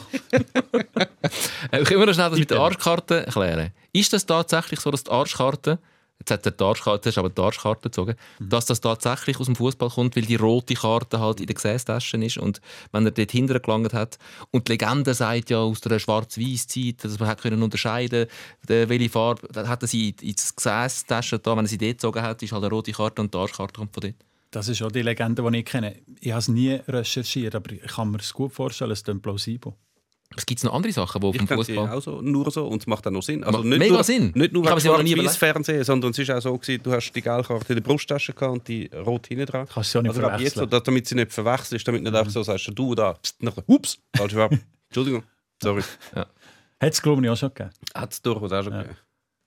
Äh, 1.71 1.83
können 1.83 2.01
wir 2.01 2.05
noch 2.05 2.13
schnell 2.13 2.29
das 2.29 2.39
mit 2.39 2.51
der 2.51 2.59
Arschkarte 2.59 3.25
erklären? 3.25 3.71
Ist 3.93 4.13
das 4.13 4.25
tatsächlich 4.25 4.79
so, 4.79 4.91
dass 4.91 5.05
die 5.05 5.11
Arschkarte, 5.11 5.79
jetzt 6.19 6.29
hat 6.29 6.45
er 6.45 6.51
die 6.51 6.63
Arschkarte, 6.63 7.09
hast 7.09 7.17
aber 7.17 7.29
die 7.29 7.41
Arschkarte 7.41 7.83
gezogen, 7.83 8.15
dass 8.39 8.65
das 8.65 8.81
tatsächlich 8.81 9.39
aus 9.39 9.47
dem 9.47 9.55
Fußball 9.55 9.89
kommt, 9.89 10.15
weil 10.15 10.25
die 10.25 10.35
rote 10.35 10.75
Karte 10.75 11.19
halt 11.19 11.39
in 11.39 11.47
der 11.47 11.55
Gesäßtasche 11.55 12.17
ist 12.17 12.37
und 12.37 12.61
wenn 12.91 13.05
er 13.05 13.11
dort 13.11 13.31
hinten 13.31 13.59
gelangt 13.59 13.93
hat 13.93 14.19
und 14.51 14.67
die 14.67 14.73
Legende 14.73 15.13
sagt 15.13 15.49
ja 15.49 15.59
aus 15.59 15.81
der 15.81 15.97
Schwarz-Weiß-Zeit, 15.97 17.03
dass 17.03 17.19
man 17.19 17.29
hat 17.29 17.41
können 17.41 17.63
unterscheiden, 17.63 18.27
der, 18.67 18.89
welche 18.89 19.09
Farbe, 19.09 19.67
hat 19.67 19.81
er 19.81 19.87
sie 19.87 20.09
in 20.09 20.15
die 20.17 20.35
Gesäßtasche 20.35 21.39
da, 21.39 21.57
wenn 21.57 21.65
er 21.65 21.69
sie 21.69 21.77
dort 21.77 21.93
gezogen 21.93 22.21
hat, 22.21 22.43
ist 22.43 22.51
halt 22.51 22.63
eine 22.63 22.73
rote 22.73 22.91
Karte 22.91 23.21
und 23.21 23.33
die 23.33 23.37
Arschkarte 23.37 23.79
kommt 23.79 23.93
von 23.93 24.01
dort. 24.01 24.15
Das 24.53 24.67
ist 24.67 24.83
auch 24.83 24.91
die 24.91 25.01
Legende, 25.01 25.41
die 25.41 25.57
ich 25.57 25.65
kenne. 25.65 25.95
Ich 26.21 26.29
habe 26.29 26.39
es 26.39 26.47
nie 26.47 26.73
recherchiert, 26.87 27.55
aber 27.55 27.71
ich 27.71 27.81
kann 27.81 28.11
mir 28.11 28.19
es 28.19 28.31
gut 28.31 28.53
vorstellen, 28.53 28.91
es 28.91 29.03
klingt 29.03 29.23
plausibel. 29.23 29.73
Es 30.35 30.45
gibt 30.45 30.63
noch 30.63 30.73
andere 30.73 30.93
Sachen, 30.93 31.21
die 31.21 31.29
Ich 31.29 31.37
vom 31.37 31.47
Fußball... 31.47 31.89
auch 31.89 32.01
so, 32.01 32.21
nur 32.21 32.51
so 32.51 32.67
und 32.67 32.81
es 32.81 32.87
macht 32.87 33.05
auch 33.07 33.11
noch 33.11 33.23
Sinn. 33.23 33.43
Also 33.43 33.59
Macht 33.59 33.67
nicht 33.67 33.79
mega 33.79 33.93
nur, 33.95 34.03
Sinn. 34.03 34.31
Nicht 34.35 34.53
nur 34.53 34.63
Ich 34.63 34.69
habe 34.69 34.79
wegen 34.79 34.81
sie 34.81 34.89
aber 34.89 35.03
nie 35.03 35.15
schwarz 35.15 35.37
Fernsehen, 35.37 35.83
sondern 35.83 36.11
es 36.11 36.27
war 36.27 36.37
auch 36.37 36.41
so, 36.41 36.57
gewesen, 36.57 36.83
du 36.83 36.91
hast 36.91 37.11
die 37.11 37.21
Geldkarte 37.21 37.73
in 37.73 37.75
der 37.75 37.81
Brusttasche 37.81 38.33
gehabt 38.33 38.53
und 38.53 38.67
die 38.67 38.91
rot 38.93 39.25
hinten 39.27 39.47
dran. 39.47 39.67
Kannst 39.67 39.93
du 39.93 39.97
ja 39.97 40.03
nicht 40.03 40.23
also, 40.23 40.43
jetzt 40.43 40.55
so, 40.55 40.65
damit 40.67 41.07
sie 41.07 41.15
nicht 41.15 41.31
verwechselst, 41.31 41.87
damit 41.87 42.03
nicht 42.03 42.15
einfach 42.15 42.31
so 42.31 42.43
sagst, 42.43 42.71
du 42.73 42.93
da, 42.95 43.13
pst, 43.13 43.41
nachher, 43.41 43.63
ups, 43.65 43.97
falsche 44.15 44.35
Farbe. 44.35 44.59
Entschuldigung, 44.89 45.23
sorry. 45.61 45.81
Hat 46.13 46.29
es, 46.79 47.01
glaube 47.01 47.23
ich, 47.23 47.29
auch 47.29 47.37
schon 47.37 47.49
gegeben. 47.49 47.71
Hat 47.95 48.13
es 48.13 48.21
durchaus 48.21 48.51
auch 48.51 48.63
schon 48.63 48.73
gegeben. 48.73 48.97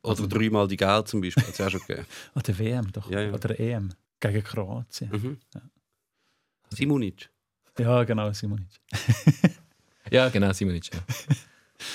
Oder 0.02 0.26
dreimal 0.26 0.68
die 0.68 0.76
Geld 0.76 1.08
zum 1.08 1.20
Beispiel, 1.20 1.44
hat 1.44 1.52
es 1.52 1.60
auch 1.60 1.70
schon 1.70 1.80
gegeben. 1.86 2.06
An 2.34 2.42
der 2.42 2.58
WM 2.58 2.92
doch. 2.92 3.08
Ja, 3.08 3.20
ja. 3.22 3.32
Oder 3.32 3.60
EM. 3.60 3.92
Gegen 4.20 4.42
Kroatien. 4.42 5.10
Mhm. 5.10 5.38
Simonic. 6.70 7.30
Ja, 7.78 8.04
genau, 8.04 8.32
Simonic. 8.32 8.68
Ja, 10.10 10.28
genau, 10.28 10.52
Simonic. 10.52 10.88
Ja. 10.92 11.00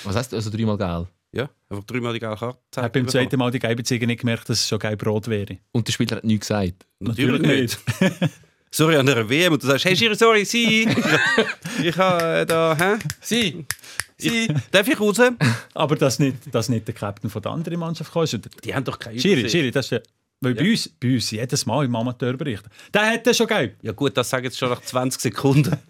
Was 0.03 0.15
heißt 0.15 0.33
also 0.33 0.49
dreimal 0.49 0.77
geil? 0.77 1.07
Ja, 1.31 1.49
einfach 1.69 1.85
dreimal 1.85 2.13
die 2.13 2.19
Geldkarte. 2.19 2.59
Ich 2.71 2.77
habe 2.77 2.89
beim 2.89 3.07
zweiten 3.07 3.37
Mal 3.37 3.51
die 3.51 3.59
gelbe 3.59 3.83
Ziege 3.83 4.05
nicht 4.05 4.19
gemerkt, 4.19 4.49
dass 4.49 4.59
es 4.59 4.67
schon 4.67 4.79
gelb 4.79 5.05
rot 5.05 5.29
wäre. 5.29 5.59
Und 5.71 5.87
der 5.87 5.93
Spieler 5.93 6.17
hat 6.17 6.25
nichts 6.25 6.47
gesagt. 6.47 6.85
Natürlich 6.99 7.41
nicht. 7.41 7.79
Sorry 8.73 8.95
an 8.95 9.07
einer 9.07 9.29
WM 9.29 9.53
und 9.53 9.63
du 9.63 9.67
sagst, 9.67 9.83
hey 9.83 9.95
Schiri, 9.97 10.15
sorry, 10.15 10.45
sie. 10.45 10.87
ich 11.83 11.97
habe 11.97 12.23
äh, 12.23 12.45
da, 12.45 12.75
hä? 12.79 12.99
Sie! 13.19 13.65
Ich, 14.17 14.49
darf 14.71 14.87
ich 14.87 14.97
raus? 14.97 15.19
Aber 15.73 15.95
dass 15.97 16.19
nicht, 16.19 16.37
dass 16.53 16.69
nicht 16.69 16.87
der 16.87 16.95
Captain 16.95 17.29
von 17.29 17.41
der 17.41 17.51
anderen 17.51 17.77
Mannschaft 17.79 18.13
kam. 18.13 18.25
Die 18.63 18.73
haben 18.73 18.85
doch 18.85 18.97
keine 18.97 19.19
Schiri. 19.19 19.49
Schiri, 19.49 19.71
das 19.71 19.87
ist 19.87 19.91
ja... 19.91 19.99
Weil 20.43 20.55
bei, 20.55 20.71
uns, 20.71 20.89
bei 20.89 21.13
uns 21.13 21.29
jedes 21.29 21.65
Mal 21.67 21.85
im 21.85 21.95
Amateurbericht. 21.95 22.63
Der 22.91 23.11
hat 23.11 23.27
das 23.27 23.37
schon 23.37 23.45
gegeben. 23.45 23.75
Ja 23.83 23.91
gut, 23.91 24.17
das 24.17 24.27
sagen 24.29 24.45
jetzt 24.45 24.57
schon 24.57 24.69
nach 24.69 24.81
20 24.81 25.21
Sekunden. 25.21 25.77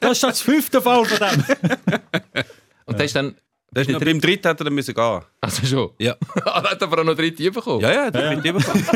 Das 0.00 0.12
ist 0.12 0.20
schon 0.20 0.30
das 0.30 0.40
fünfte 0.40 0.80
Fall 0.80 1.04
von 1.04 1.18
dem. 1.28 1.44
Und 2.86 2.98
der 2.98 3.04
ist 3.04 3.14
dann. 3.14 3.34
Das 3.70 3.86
ist 3.86 3.92
noch, 3.92 4.00
beim 4.00 4.20
dritten 4.20 4.48
hätte 4.48 4.62
er 4.62 4.64
dann 4.64 4.72
müssen 4.74 4.94
gehen. 4.94 5.20
Also 5.40 5.66
schon. 5.66 5.90
Ja. 5.98 6.16
Ah, 6.44 6.62
er 6.64 6.70
hat 6.70 6.82
aber 6.82 7.00
auch 7.00 7.04
noch 7.04 7.14
dritte 7.14 7.50
bekommen. 7.50 7.80
Ja, 7.82 7.92
ja, 7.92 8.10
der 8.10 8.32
ja. 8.32 8.52
bekommen. 8.52 8.86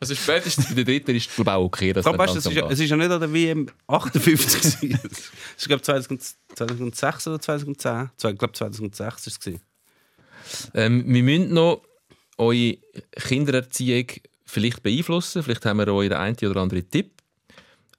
Also 0.00 0.14
spätestens 0.14 0.68
bei 0.68 0.74
der 0.74 0.84
dritten 0.84 1.14
ist 1.14 1.28
es 1.28 1.34
glaube 1.34 1.50
ich 1.50 1.54
auch 1.54 1.64
okay, 1.64 1.92
dass 1.92 2.04
weißt, 2.06 2.34
du, 2.34 2.38
es, 2.38 2.46
ist, 2.46 2.52
ja- 2.54 2.68
es 2.70 2.80
ist 2.80 2.90
ja 2.90 2.96
nicht 2.96 3.10
an 3.10 3.20
der 3.20 3.32
WM 3.32 3.68
58 3.86 4.80
gewesen. 4.80 5.00
Es 5.04 5.30
ist, 5.58 5.68
glaube 5.68 5.82
2006 5.82 7.28
oder 7.28 7.40
2010. 7.40 8.10
Ich 8.16 8.38
glaube 8.38 8.52
2006 8.52 8.98
war 9.00 9.14
es. 9.26 9.38
gewesen. 9.40 9.60
Ähm, 10.74 11.04
wir 11.06 11.22
müssen 11.22 11.52
noch 11.52 11.82
eure 12.42 12.76
Kindererziehung 13.12 14.06
vielleicht 14.44 14.82
beeinflussen. 14.82 15.42
Vielleicht 15.42 15.64
haben 15.64 15.78
wir 15.78 15.88
euch 15.92 16.08
den 16.08 16.18
einen 16.18 16.36
oder 16.36 16.60
anderen 16.60 16.88
Tipp. 16.90 17.12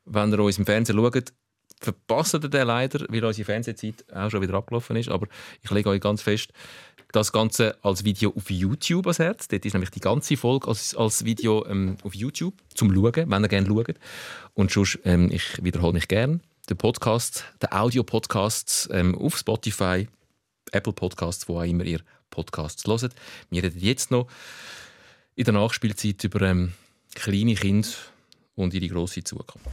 Wenn 0.06 0.32
ihr 0.32 0.40
uns 0.40 0.58
im 0.58 0.66
Fernsehen 0.66 0.98
schaut, 0.98 1.34
verpasst 1.80 2.36
ihr 2.36 2.40
den 2.40 2.68
leider, 2.68 3.06
weil 3.10 3.24
unsere 3.24 3.46
Fernsehzeit 3.46 4.06
auch 4.14 4.30
schon 4.30 4.42
wieder 4.42 4.54
abgelaufen 4.54 4.96
ist. 4.96 5.10
Aber 5.10 5.28
ich 5.62 5.72
lege 5.72 5.90
euch 5.90 6.02
ganz 6.02 6.22
fest 6.22 6.50
das 7.12 7.32
Ganze 7.32 7.78
als 7.84 8.04
Video 8.04 8.34
auf 8.36 8.50
YouTube 8.50 9.06
ans 9.06 9.20
Herz. 9.20 9.48
Dort 9.48 9.66
ist 9.66 9.74
nämlich 9.74 9.92
die 9.92 10.00
ganze 10.00 10.36
Folge 10.36 10.68
als, 10.68 10.96
als 10.96 11.24
Video 11.24 11.64
ähm, 11.68 11.96
auf 12.04 12.16
YouTube 12.16 12.56
zum 12.74 12.94
Schauen, 12.94 13.30
wenn 13.30 13.44
ihr 13.44 13.48
gerne 13.48 13.68
schaut. 13.68 13.96
Und 14.56 14.72
sonst, 14.72 15.00
ähm, 15.06 15.30
ich 15.32 15.64
wiederhole 15.64 15.94
mich 15.94 16.08
gerne, 16.08 16.40
der 16.70 16.76
Podcast, 16.76 17.46
der 17.62 17.80
Audio-Podcast 17.80 18.90
ähm, 18.92 19.16
auf 19.16 19.38
Spotify, 19.38 20.08
Apple 20.72 20.94
Podcasts, 20.94 21.48
wo 21.48 21.60
auch 21.60 21.64
immer 21.64 21.86
ihr 21.86 22.00
Podcasts 22.34 22.84
hört. 22.88 23.14
Wir 23.52 23.64
reden 23.64 23.80
jetzt 23.80 24.10
noch 24.10 24.28
in 25.36 25.46
der 25.46 25.54
Nachspielzeit 25.54 26.24
über 26.24 26.42
ähm, 26.42 26.74
kleine 27.14 27.54
Kinder 27.54 27.88
und 28.56 28.74
ihre 28.74 28.88
grosse 28.88 29.24
Zukunft. 29.24 29.68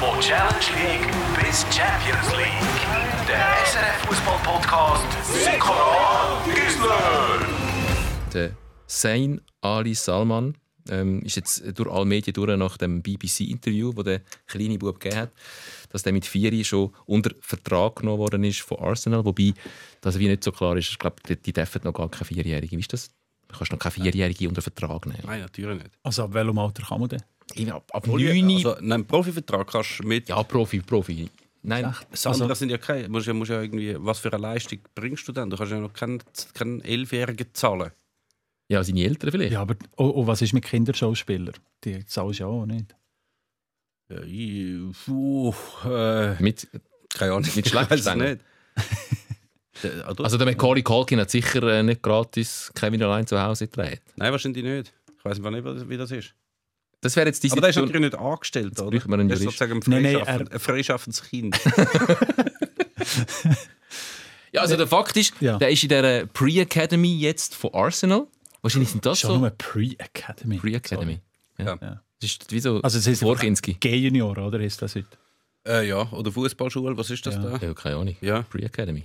Von 0.00 0.20
Challenge 0.20 0.70
League 0.76 1.06
bis 1.44 1.66
Champions 1.74 2.30
League. 2.32 3.28
Der 3.28 3.66
SRF 3.66 4.06
Fußball 4.06 4.38
Podcast 4.42 5.04
Sikora 5.30 6.42
Gisler. 6.46 7.46
Der 8.32 8.56
Sein 8.86 9.42
Ali 9.60 9.94
Salman 9.94 10.54
ähm, 10.88 11.20
ist 11.22 11.36
jetzt 11.36 11.62
durch 11.78 11.90
alle 11.90 12.06
Medien 12.06 12.32
durch 12.32 12.56
nach 12.56 12.78
dem 12.78 13.02
BBC-Interview, 13.02 13.92
wo 13.94 14.02
der 14.02 14.22
kleine 14.46 14.78
Bub 14.78 14.98
gegeben 14.98 15.22
hat, 15.22 15.32
dass 15.90 16.02
der 16.02 16.12
mit 16.12 16.26
vier 16.26 16.64
schon 16.64 16.92
unter 17.06 17.30
Vertrag 17.40 17.96
genommen 17.96 18.18
worden 18.18 18.44
ist 18.44 18.60
von 18.60 18.78
Arsenal, 18.78 19.24
wobei 19.24 19.54
das 20.00 20.18
wie 20.18 20.28
nicht 20.28 20.44
so 20.44 20.52
klar 20.52 20.76
ist. 20.76 20.90
Ich 20.90 20.98
glaube, 20.98 21.16
die, 21.28 21.36
die 21.36 21.52
dürfen 21.52 21.80
noch 21.84 21.92
gar 21.94 22.08
keine 22.10 22.24
Vierjährige. 22.26 22.76
Wie 22.76 22.80
ist 22.80 22.92
das? 22.92 23.10
Du 23.48 23.56
kannst 23.56 23.72
noch 23.72 23.78
keine 23.78 23.92
Vierjährige 23.92 24.48
unter 24.48 24.60
Vertrag 24.62 25.06
nehmen. 25.06 25.22
Nein, 25.24 25.40
natürlich 25.40 25.82
nicht. 25.82 25.98
Also 26.02 26.24
ab 26.24 26.34
welchem 26.34 26.58
Alter 26.58 26.82
kann 26.82 27.00
man 27.00 27.08
denn? 27.08 27.22
Ab 27.70 27.90
ab 27.92 28.04
Also, 28.06 28.18
neun. 28.18 28.46
nein, 28.80 28.92
einen 28.92 29.06
Profivertrag 29.06 29.66
kannst 29.66 30.00
du 30.00 30.06
mit. 30.06 30.28
Ja, 30.28 30.42
Profi, 30.42 30.80
Profi. 30.80 31.30
Nein, 31.62 31.94
Das 32.10 32.26
andere 32.26 32.54
sind 32.54 32.70
ja 32.70 32.78
keine. 32.78 33.08
Musst 33.08 33.26
ja, 33.26 33.32
musst 33.34 33.50
ja 33.50 33.60
irgendwie, 33.62 33.96
was 33.98 34.18
für 34.20 34.32
eine 34.32 34.40
Leistung 34.42 34.78
bringst 34.94 35.26
du 35.26 35.32
denn? 35.32 35.48
Du 35.50 35.56
kannst 35.56 35.72
ja 35.72 35.80
noch 35.80 35.92
keinen, 35.92 36.22
keinen 36.54 36.80
Elfjährigen 36.82 37.48
zahlen. 37.54 37.90
ja, 38.68 38.84
seine 38.84 39.00
Eltern 39.02 39.30
vielleicht. 39.32 39.52
Ja, 39.52 39.62
aber 39.62 39.74
oh, 39.96 40.12
oh, 40.14 40.26
was 40.26 40.42
ist 40.42 40.52
mit 40.52 40.64
Kinderschauspielern? 40.64 41.54
Die 41.84 42.04
zahlst 42.06 42.40
du 42.40 42.44
ja 42.44 42.48
auch 42.48 42.66
nicht. 42.66 42.94
Ja, 44.10 44.22
ich, 44.22 44.96
puh, 45.04 45.52
äh, 45.84 46.40
Mit, 46.42 46.66
keine 47.14 47.32
Ahnung. 47.32 47.50
Mit 47.54 47.68
Schleppstangen? 47.68 48.40
oder? 50.10 50.24
also 50.24 50.38
der 50.38 50.46
Macaulay 50.46 50.82
Culkin 50.82 51.20
hat 51.20 51.30
sicher 51.30 51.62
äh, 51.64 51.82
nicht 51.82 52.02
gratis 52.02 52.72
Kevin 52.74 53.02
allein 53.02 53.26
zu 53.26 53.40
Hause 53.40 53.66
gedreht. 53.68 54.00
Nein, 54.16 54.32
wahrscheinlich 54.32 54.64
nicht. 54.64 54.92
Ich 55.18 55.24
weiß 55.24 55.38
einfach 55.38 55.50
nicht, 55.50 55.64
wie 55.64 55.74
das- 55.74 55.88
wie 55.88 55.96
das 55.96 56.10
ist. 56.10 56.34
Das 57.00 57.14
wäre 57.14 57.26
jetzt 57.28 57.44
die 57.44 57.52
Aber 57.52 57.60
der 57.60 57.70
ist 57.70 57.76
natürlich 57.76 58.00
nicht 58.00 58.16
angestellt, 58.18 58.80
oder? 58.80 58.90
bräuchte 58.90 59.08
man 59.08 59.20
einen 59.20 59.28
Der 59.28 59.38
ist 59.38 59.44
sozusagen 59.44 59.74
ein, 59.74 59.82
Nein, 59.86 60.02
nein, 60.02 60.14
freischaffend, 60.16 60.52
ein 60.52 60.58
freischaffendes 60.60 61.22
Kind. 61.22 61.60
Ja, 64.50 64.62
also 64.62 64.76
der 64.76 64.86
Fakt 64.86 65.14
ist, 65.18 65.34
Ja. 65.40 65.58
der 65.58 65.68
ist 65.70 65.82
in 65.82 65.90
der 65.90 66.24
Pre-Academy 66.26 67.18
jetzt 67.18 67.54
von 67.54 67.72
Arsenal. 67.74 68.26
Wahrscheinlich 68.62 68.88
sind 68.90 69.04
das 69.04 69.20
Schon 69.20 69.30
so. 69.32 69.38
nur 69.38 69.50
Pre-Academy. 69.50 70.56
Pre-Academy. 70.56 71.20
Ja. 71.58 71.78
Ja. 71.80 72.02
Das 72.20 72.30
ist 72.30 72.50
wie 72.52 72.60
so 72.60 72.80
Also 72.82 72.98
es 72.98 73.06
ist 73.06 73.20
Vorkinski. 73.22 73.74
G-Junior, 73.74 74.36
oder 74.38 74.60
ist 74.60 74.80
das 74.82 74.94
heute? 74.94 75.06
äh, 75.66 75.86
ja, 75.88 76.10
oder 76.12 76.32
Fußballschule, 76.32 76.96
was 76.96 77.10
ist 77.10 77.24
das 77.26 77.34
Ja. 77.36 77.42
da? 77.58 77.66
Ja, 77.66 77.74
keine 77.74 77.96
Ahnung. 77.96 78.16
Ja. 78.20 78.42
Pre-Academy. 78.42 79.04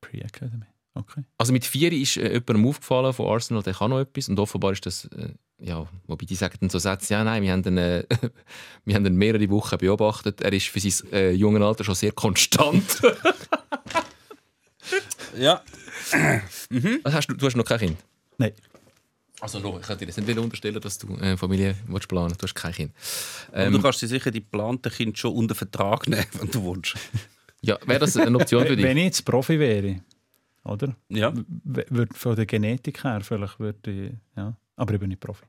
Pre-Academy. 0.00 0.64
Okay. 0.96 1.24
Also 1.38 1.52
mit 1.52 1.64
vier 1.64 1.92
ist 1.92 2.16
äh, 2.18 2.32
jemandem 2.34 2.66
aufgefallen 2.68 3.12
von 3.12 3.26
Arsenal, 3.26 3.62
der 3.64 3.74
kann 3.74 3.90
noch 3.90 3.98
etwas. 4.00 4.28
Und 4.28 4.38
offenbar 4.38 4.70
ist 4.72 4.86
das, 4.86 5.06
äh, 5.06 5.30
ja, 5.58 5.86
wobei 6.06 6.24
die 6.24 6.36
sagen 6.36 6.56
dann 6.60 6.70
so 6.70 6.78
Sätze, 6.78 7.14
ja 7.14 7.24
nein, 7.24 7.42
wir 7.42 7.50
haben 7.52 7.64
ihn, 7.64 7.78
äh, 7.78 8.04
wir 8.84 8.94
haben 8.94 9.04
ihn 9.04 9.16
mehrere 9.16 9.50
Wochen 9.50 9.76
beobachtet. 9.76 10.40
Er 10.40 10.52
ist 10.52 10.68
für 10.68 10.78
sein 10.78 11.12
äh, 11.12 11.32
junges 11.32 11.62
Alter 11.62 11.82
schon 11.84 11.94
sehr 11.96 12.12
konstant. 12.12 13.02
Ja. 15.36 15.62
Was 17.02 17.12
hast 17.14 17.26
du, 17.28 17.34
du 17.34 17.46
hast 17.46 17.56
noch 17.56 17.64
kein 17.64 17.78
Kind? 17.80 17.98
Nein. 18.38 18.52
Also 19.44 19.58
no, 19.60 19.76
ich 19.78 19.86
kann 19.86 19.98
dir 19.98 20.06
jetzt 20.06 20.16
nicht 20.18 20.38
unterstellen, 20.38 20.80
dass 20.80 20.96
du 20.96 21.14
äh, 21.16 21.36
Familie 21.36 21.74
willst 21.86 22.08
planen 22.08 22.30
willst. 22.30 22.40
Du 22.40 22.46
hast 22.46 22.54
kein 22.54 22.72
Kind. 22.72 22.92
Ähm, 23.52 23.74
du 23.74 23.82
kannst 23.82 24.00
dir 24.00 24.08
sicher 24.08 24.30
die 24.30 24.40
geplanten 24.40 24.90
Kinder 24.90 25.14
schon 25.18 25.34
unter 25.34 25.54
Vertrag 25.54 26.08
nehmen, 26.08 26.24
wenn 26.40 26.50
du 26.50 26.64
willst. 26.64 26.94
ja, 27.60 27.78
wäre 27.86 27.98
das 28.00 28.16
eine 28.16 28.34
Option 28.38 28.66
für 28.66 28.74
dich? 28.76 28.84
Wenn 28.86 28.96
ich 28.96 29.04
jetzt 29.04 29.22
Profi 29.26 29.58
wäre, 29.58 30.00
oder? 30.64 30.96
Ja. 31.10 31.30
W- 31.36 31.84
Würde 31.90 32.14
von 32.14 32.34
der 32.36 32.46
Genetik 32.46 33.04
her 33.04 33.20
vielleicht 33.20 33.60
würde 33.60 33.90
ich, 34.06 34.12
ja. 34.34 34.56
Aber 34.76 34.94
ich 34.94 35.00
bin 35.00 35.10
nicht 35.10 35.20
Profi. 35.20 35.44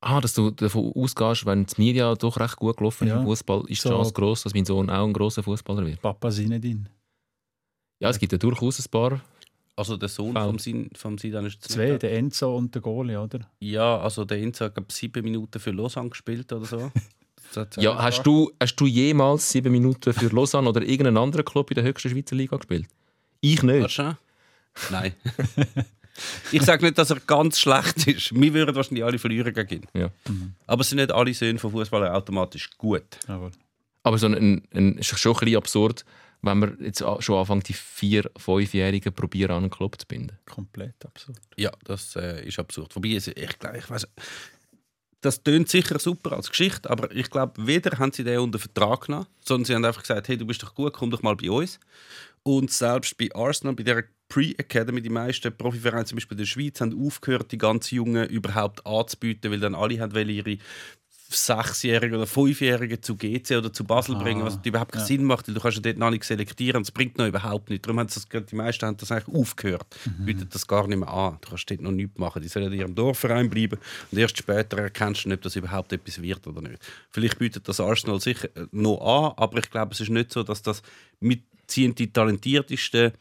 Ah, 0.00 0.20
dass 0.20 0.34
du 0.34 0.50
davon 0.50 0.92
ausgehst, 0.92 1.46
wenn 1.46 1.66
das 1.66 1.78
Media 1.78 2.14
doch 2.16 2.36
recht 2.40 2.56
gut 2.56 2.76
gelaufen 2.78 3.04
ist 3.06 3.10
Ja. 3.12 3.20
im 3.20 3.26
Fußball, 3.26 3.60
ist 3.68 3.84
die 3.84 3.88
So. 3.88 3.90
Chance 3.90 4.12
groß, 4.12 4.42
dass 4.42 4.54
mein 4.54 4.64
Sohn 4.64 4.90
auch 4.90 5.06
ein 5.06 5.12
großer 5.12 5.42
Fußballer 5.44 5.86
wird. 5.86 6.02
Papa 6.02 6.32
Sinedin. 6.32 6.88
Ja, 8.00 8.10
es 8.10 8.18
gibt 8.18 8.32
ja 8.32 8.38
durchaus 8.38 8.80
ein 8.84 8.90
paar. 8.90 9.20
Also 9.78 9.98
der 9.98 10.08
Sohn 10.08 10.32
Foul. 10.32 10.46
vom, 10.46 10.58
Sin, 10.58 10.90
vom 10.96 11.18
Sidan 11.18 11.44
ist 11.44 11.62
Zwei, 11.62 11.98
der 11.98 12.12
Enzo 12.14 12.56
und 12.56 12.74
der 12.74 12.80
Goalie, 12.80 13.20
oder? 13.20 13.40
Ja, 13.60 13.98
also 13.98 14.24
der 14.24 14.38
Enzo 14.38 14.64
hat 14.64 14.74
glaub, 14.74 14.90
sieben 14.90 15.22
Minuten 15.22 15.60
für 15.60 15.70
Lausanne 15.70 16.08
gespielt 16.08 16.52
oder 16.52 16.64
so. 16.64 16.90
Ja, 17.76 17.96
hast 18.02 18.24
du, 18.24 18.52
hast 18.60 18.74
du 18.76 18.86
jemals 18.86 19.50
sieben 19.50 19.72
Minuten 19.72 20.12
für 20.12 20.26
Lausanne 20.26 20.68
oder 20.68 20.82
irgendeinen 20.82 21.16
anderen 21.16 21.44
Club 21.44 21.70
in 21.70 21.76
der 21.76 21.84
höchsten 21.84 22.10
Schweizer 22.10 22.34
Liga 22.34 22.56
gespielt? 22.56 22.86
Ich 23.40 23.62
nicht. 23.62 23.84
Hast 23.84 23.98
du? 23.98 24.18
Nein. 24.90 25.14
ich 26.52 26.62
sage 26.62 26.84
nicht, 26.84 26.98
dass 26.98 27.10
er 27.10 27.20
ganz 27.20 27.58
schlecht 27.58 28.06
ist. 28.08 28.34
Wir 28.34 28.52
würden 28.52 28.74
wahrscheinlich 28.74 29.04
alle 29.04 29.18
verlieren 29.18 29.54
gegen 29.54 29.82
ihn. 29.82 29.86
Ja. 29.94 30.10
Aber 30.66 30.82
es 30.82 30.88
sind 30.90 30.98
nicht 30.98 31.12
alle 31.12 31.32
Söhne 31.32 31.58
von 31.58 31.70
Fußballern 31.70 32.14
automatisch 32.14 32.68
gut. 32.76 33.04
Jawohl. 33.28 33.52
Aber 34.02 34.18
so 34.18 34.26
ein, 34.26 34.34
ein, 34.34 34.62
ein, 34.74 34.98
ist 34.98 35.18
schon 35.18 35.32
ein 35.32 35.38
bisschen 35.38 35.56
absurd, 35.56 36.04
wenn 36.46 36.58
man 36.58 36.76
jetzt 36.80 37.04
schon 37.20 37.38
anfängt, 37.38 37.68
die 37.68 37.72
vier-, 37.74 38.30
fünfjährigen 38.36 39.12
probieren, 39.12 39.50
an 39.52 39.56
einen 39.64 39.70
Club 39.70 40.00
zu 40.00 40.06
binden. 40.06 40.38
Komplett 40.46 41.04
absurd. 41.04 41.38
Ja, 41.56 41.70
das 41.84 42.16
äh, 42.16 42.46
ist 42.46 42.58
absurd. 42.58 42.94
Wobei, 42.96 43.10
es- 43.14 43.28
ich 43.28 43.58
glaube, 43.58 43.78
ich 43.78 43.90
weiß, 43.90 44.06
das 45.22 45.42
tönt 45.42 45.68
sicher 45.68 45.98
super 45.98 46.32
als 46.32 46.48
Geschichte, 46.50 46.88
aber 46.88 47.10
ich 47.14 47.28
glaube, 47.30 47.66
weder 47.66 47.98
haben 47.98 48.12
sie 48.12 48.22
den 48.22 48.38
unter 48.38 48.58
Vertrag 48.58 49.06
genommen, 49.06 49.26
sondern 49.44 49.64
sie 49.64 49.74
haben 49.74 49.84
einfach 49.84 50.02
gesagt, 50.02 50.28
hey, 50.28 50.36
du 50.36 50.46
bist 50.46 50.62
doch 50.62 50.74
gut, 50.74 50.92
komm 50.92 51.10
doch 51.10 51.22
mal 51.22 51.34
bei 51.36 51.50
uns. 51.50 51.80
Und 52.42 52.70
selbst 52.70 53.18
bei 53.18 53.28
Arsenal, 53.34 53.74
bei 53.74 53.82
der 53.82 54.04
Pre-Academy, 54.28 55.00
die 55.02 55.08
meisten 55.08 55.56
Profivereine, 55.56 56.04
zum 56.04 56.16
Beispiel 56.16 56.36
in 56.36 56.44
der 56.44 56.46
Schweiz, 56.46 56.80
haben 56.80 57.06
aufgehört, 57.06 57.50
die 57.50 57.58
ganz 57.58 57.90
Jungen 57.90 58.28
überhaupt 58.28 58.86
anzubieten, 58.86 59.50
weil 59.50 59.58
dann 59.58 59.74
alle 59.74 59.98
haben 60.00 60.28
ihre 60.28 60.58
Sechsjährigen 61.28 62.16
oder 62.16 62.26
Fünfjährigen 62.26 63.02
zu 63.02 63.16
GC 63.16 63.56
oder 63.58 63.72
zu 63.72 63.84
Basel 63.84 64.14
Ah, 64.16 64.18
bringen, 64.18 64.44
was 64.44 64.58
überhaupt 64.62 64.92
keinen 64.92 65.04
Sinn 65.04 65.24
macht, 65.24 65.48
weil 65.48 65.54
du 65.54 65.60
kannst 65.60 65.76
ja 65.76 65.82
dort 65.82 65.98
noch 65.98 66.10
nicht 66.10 66.24
selektieren 66.24 66.82
es 66.82 66.90
bringt 66.90 67.18
noch 67.18 67.26
überhaupt 67.26 67.70
nichts. 67.70 67.82
Darum 67.86 67.98
haben 68.00 68.08
das, 68.12 68.26
die 68.46 68.54
meisten 68.56 68.86
haben 68.86 68.96
das 68.96 69.10
eigentlich 69.10 69.34
aufgehört, 69.34 69.86
Mhm. 70.04 70.24
bieten 70.24 70.48
das 70.50 70.66
gar 70.66 70.86
nicht 70.86 70.98
mehr 70.98 71.08
an. 71.08 71.38
Du 71.40 71.48
kannst 71.50 71.70
dort 71.70 71.80
noch 71.80 71.90
nichts 71.92 72.18
machen. 72.18 72.42
Die 72.42 72.48
sollen 72.48 72.72
in 72.72 72.78
ihrem 72.78 72.94
Dorfverein 72.94 73.50
bleiben 73.50 73.78
und 74.10 74.18
erst 74.18 74.38
später 74.38 74.78
erkennst 74.78 75.24
du, 75.24 75.32
ob 75.32 75.42
das 75.42 75.56
überhaupt 75.56 75.92
etwas 75.92 76.20
wird 76.22 76.46
oder 76.46 76.60
nicht. 76.62 76.78
Vielleicht 77.10 77.38
bietet 77.38 77.68
das 77.68 77.80
Arsenal 77.80 78.20
sicher 78.20 78.48
noch 78.72 79.00
an, 79.00 79.32
aber 79.36 79.58
ich 79.58 79.70
glaube, 79.70 79.92
es 79.92 80.00
ist 80.00 80.10
nicht 80.10 80.32
so, 80.32 80.42
dass 80.42 80.62
das 80.62 80.82
mit 81.20 81.42
ziehen 81.66 81.94
die 81.94 82.12
talentiertesten 82.12 83.12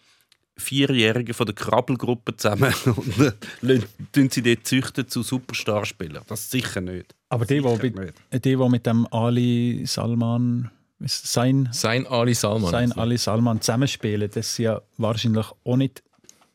Vierjährigen 0.58 1.34
von 1.34 1.46
der 1.46 1.56
Krabbelgruppe 1.56 2.36
zusammen 2.38 2.74
und 2.86 3.20
äh, 3.20 3.32
lassen- 3.62 3.86
tun 4.12 4.30
sie 4.30 4.42
dort 4.42 4.66
züchten 4.66 5.08
zu 5.08 5.22
Superstarspielern. 5.24 6.24
Das 6.28 6.50
sicher 6.50 6.82
nicht. 6.82 7.14
Aber 7.30 7.46
die, 7.46 7.60
Sicher 7.62 7.78
die, 7.78 7.90
nicht. 7.90 7.98
mit, 8.32 8.46
die, 8.46 8.56
die 8.56 8.70
mit 8.70 8.86
dem 8.86 9.06
Ali 9.12 9.84
Salman, 9.86 10.72
ist 11.00 11.28
sein, 11.32 11.68
Sein 11.74 12.08
Ali 12.08 12.34
Salman. 12.34 12.72
sein 12.72 12.90
jetzt. 12.90 12.98
Ali 12.98 13.18
Salman 13.18 13.60
zusammenspielen, 13.62 14.30
das 14.34 14.56
sind 14.56 14.66
ja 14.66 14.82
wahrscheinlich 14.98 15.46
auch 15.66 15.76
nicht 15.76 16.02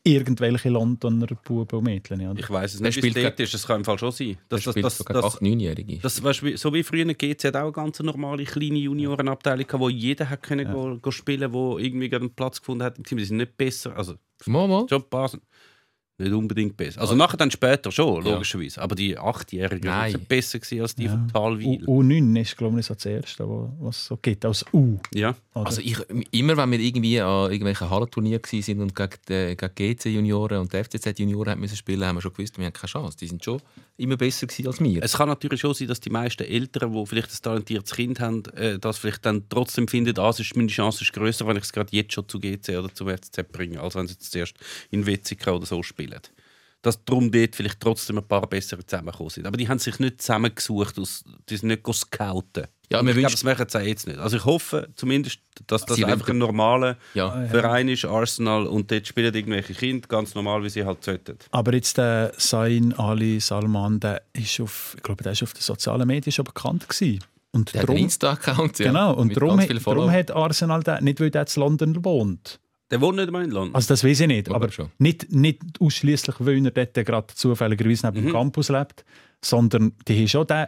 irgendwelche 0.03 0.69
Londoner 0.69 1.27
Buben 1.27 1.77
und 1.79 1.83
Mädchen. 1.85 2.27
Oder? 2.27 2.39
Ich 2.39 2.49
weiß 2.49 2.73
es 2.75 2.79
nicht, 2.79 3.01
wie 3.03 3.09
es 3.09 3.39
ist. 3.39 3.53
Das 3.53 3.67
kann 3.67 3.77
im 3.77 3.85
Fall 3.85 3.99
schon 3.99 4.11
sein. 4.11 4.37
Das, 4.49 4.63
Das, 4.63 4.63
das, 4.63 4.73
spielt 4.73 4.85
das, 4.85 4.97
sogar 4.97 5.21
das, 5.21 5.35
8-, 5.37 5.41
9-Jährige. 5.41 5.97
das, 5.99 6.23
weißt, 6.23 6.41
du, 6.41 6.45
wie- 6.47 6.57
so 6.57 6.73
wie 6.73 6.83
früher 6.83 7.05
GC 7.05 7.43
hat 7.45 7.55
auch 7.55 7.61
eine 7.63 7.71
ganz 7.71 7.99
normale 7.99 8.43
kleine 8.45 8.79
Juniorenabteilung 8.79 9.65
gehabt, 9.67 9.81
wo 9.81 9.89
jeder 9.89 10.29
hat 10.29 10.41
können 10.43 10.71
go, 10.71 10.97
go 11.01 11.11
spielen, 11.11 11.53
wo 11.53 11.77
irgendwie 11.77 12.09
gerade 12.09 12.25
einen 12.25 12.33
Platz 12.35 12.59
gefunden 12.59 12.83
hat 12.83 12.97
im 12.97 13.03
Team. 13.03 13.17
Die 13.19 13.25
sind 13.25 13.37
nicht 13.37 13.55
besser, 13.57 13.95
also 13.95 14.15
Mal, 14.47 14.67
mal. 14.67 14.87
schon 14.89 15.01
ein 15.03 15.09
paar 15.09 15.27
sind 15.29 15.43
nicht 16.21 16.33
unbedingt 16.33 16.77
besser. 16.77 17.01
Also 17.01 17.15
nachher 17.15 17.37
dann 17.37 17.51
später 17.51 17.91
schon, 17.91 18.25
Ja. 18.25 18.31
logischerweise. 18.33 18.81
Aber 18.81 18.95
die 18.95 19.17
Achtjährigen 19.17 19.91
sind 20.11 20.27
besser 20.27 20.59
gewesen 20.59 20.81
als 20.81 20.95
die 20.95 21.05
Ja. 21.05 21.11
von 21.11 21.23
U 21.25 21.27
Talwil. 21.31 21.83
U9 21.85 22.41
ist, 22.41 22.57
glaube 22.57 22.79
ich, 22.79 22.85
so 22.85 22.93
das 22.93 23.05
Erste, 23.05 23.47
wo- 23.47 23.71
was 23.79 23.97
es 23.97 24.05
so 24.07 24.17
gibt, 24.17 24.45
als 24.45 24.65
U. 24.73 24.97
Ja. 25.13 25.35
Oder? 25.53 25.65
Also 25.65 25.81
ich, 25.81 25.97
immer 26.31 26.55
wenn 26.57 26.71
wir 26.71 26.79
irgendwie 26.79 27.19
an 27.19 27.51
irgendwelchen 27.51 27.89
Hallenturnieren 27.89 28.41
waren 28.43 28.61
sind 28.61 28.79
und 28.79 28.95
gegen 28.95 29.09
die, 29.27 29.55
gegen 29.57 29.75
GC-Junioren 29.75 30.59
und 30.59 30.71
die 30.73 30.77
FCZ-Junioren 30.77 31.51
haben 31.51 31.59
müssen 31.61 31.75
spielen, 31.75 32.05
haben 32.05 32.15
wir 32.17 32.21
schon 32.21 32.33
gewusst, 32.33 32.57
wir 32.57 32.65
haben 32.65 32.73
keine 32.73 32.89
Chance. 32.89 33.17
Die 33.17 33.27
sind 33.27 33.43
schon 33.43 33.61
immer 33.97 34.17
besser 34.17 34.47
gewesen 34.47 34.67
als 34.67 34.79
wir. 34.79 35.03
Es 35.03 35.13
kann 35.17 35.27
natürlich 35.29 35.59
schon 35.59 35.73
sein, 35.73 35.87
dass 35.87 35.99
die 35.99 36.09
meisten 36.09 36.43
Eltern, 36.43 36.93
die 36.93 37.05
vielleicht 37.05 37.31
ein 37.31 37.41
talentiertes 37.41 37.93
Kind 37.93 38.19
haben, 38.19 38.43
äh, 38.55 38.79
das 38.79 38.97
vielleicht 38.97 39.25
dann 39.25 39.43
trotzdem 39.49 39.87
finden, 39.87 40.17
ah, 40.19 40.29
es 40.29 40.39
ist, 40.39 40.55
meine 40.55 40.69
Chance 40.69 41.03
ist 41.03 41.13
grösser, 41.13 41.45
wenn 41.47 41.57
ich 41.57 41.63
es 41.63 41.71
gerade 41.73 41.89
jetzt 41.95 42.13
schon 42.13 42.27
zu 42.27 42.39
GC 42.39 42.77
oder 42.77 42.91
zum 42.93 43.09
FCZ 43.09 43.43
bringe, 43.51 43.79
als 43.81 43.93
wenn 43.95 44.07
sie 44.07 44.13
jetzt 44.13 44.31
zuerst 44.31 44.55
in 44.89 45.05
Wetzikon 45.05 45.55
oder 45.55 45.65
so 45.65 45.83
spielen. 45.83 46.10
Dass 46.81 47.03
darum 47.05 47.31
dort 47.31 47.55
vielleicht 47.55 47.79
trotzdem 47.79 48.17
ein 48.17 48.27
paar 48.27 48.47
bessere 48.47 48.83
zusammengekommen 48.83 49.29
sind. 49.29 49.45
Aber 49.45 49.55
die 49.55 49.69
haben 49.69 49.77
sich 49.77 49.99
nicht 49.99 50.21
zusammengesucht, 50.21 50.97
aus, 50.97 51.23
die 51.47 51.57
sind 51.57 51.67
nicht 51.67 51.83
go 51.83 51.93
scouten. 51.93 52.65
Ja, 52.91 52.99
ich 53.01 53.05
glaube, 53.05 53.21
das 53.21 53.43
machen 53.43 53.65
sie 53.69 53.77
auch 53.77 53.83
jetzt 53.83 54.05
nicht. 54.05 54.19
Also 54.19 54.35
ich 54.35 54.43
hoffe 54.43 54.89
zumindest, 54.95 55.39
dass 55.67 55.85
das 55.85 55.95
Sie 55.95 56.03
einfach 56.03 56.27
ein 56.27 56.39
normaler 56.39 56.97
ja. 57.13 57.47
Verein 57.47 57.87
ist, 57.87 58.03
Arsenal, 58.03 58.67
und 58.67 58.91
dort 58.91 59.07
spielen 59.07 59.33
irgendwelche 59.33 59.73
Kinder 59.73 60.07
ganz 60.09 60.35
normal, 60.35 60.61
wie 60.63 60.69
sie 60.69 60.83
halt 60.83 61.03
sollten. 61.03 61.37
Aber 61.51 61.73
jetzt 61.73 61.97
der 61.97 62.33
Sain 62.35 62.93
Ali 62.93 63.39
Salman, 63.39 63.99
der 64.01 64.23
ist 64.33 64.59
auf, 64.59 64.95
ich 64.97 65.03
glaube, 65.03 65.23
der 65.23 65.31
ist 65.31 65.43
auf 65.43 65.53
den 65.53 65.61
sozialen 65.61 66.05
Medien 66.05 66.33
schon 66.33 66.43
bekannt 66.43 66.89
gewesen. 66.89 67.23
Und 67.51 67.73
Der 67.73 67.83
hat 67.83 67.89
einen 67.89 67.99
Insta-Account. 67.99 68.79
Ja, 68.79 68.87
genau, 68.87 69.13
und 69.13 69.35
darum, 69.35 69.59
darum 69.59 70.11
hat 70.11 70.31
Arsenal 70.31 70.83
den, 70.83 71.03
nicht 71.03 71.19
weil 71.19 71.31
der 71.31 71.45
in 71.47 71.61
London 71.61 72.03
wohnt. 72.03 72.59
Der 72.91 72.99
wohnt 73.01 73.15
nicht 73.17 73.31
mal 73.31 73.43
in 73.43 73.51
London. 73.51 73.73
Also 73.73 73.87
das 73.87 74.03
weiß 74.03 74.19
ich 74.19 74.27
nicht, 74.27 74.47
Ja, 74.49 74.55
aber 74.55 74.69
schon. 74.71 74.91
nicht, 74.99 75.31
nicht 75.31 75.61
ausschließlich, 75.79 76.35
weil 76.39 76.63
er 76.65 76.71
dort 76.71 76.93
gerade 77.05 77.33
zufälligerweise 77.33 78.07
neben 78.07 78.21
Mhm. 78.21 78.27
dem 78.27 78.33
Campus 78.33 78.69
lebt, 78.69 79.05
sondern 79.41 79.93
die 80.07 80.19
haben 80.19 80.27
schon 80.27 80.47
den 80.47 80.67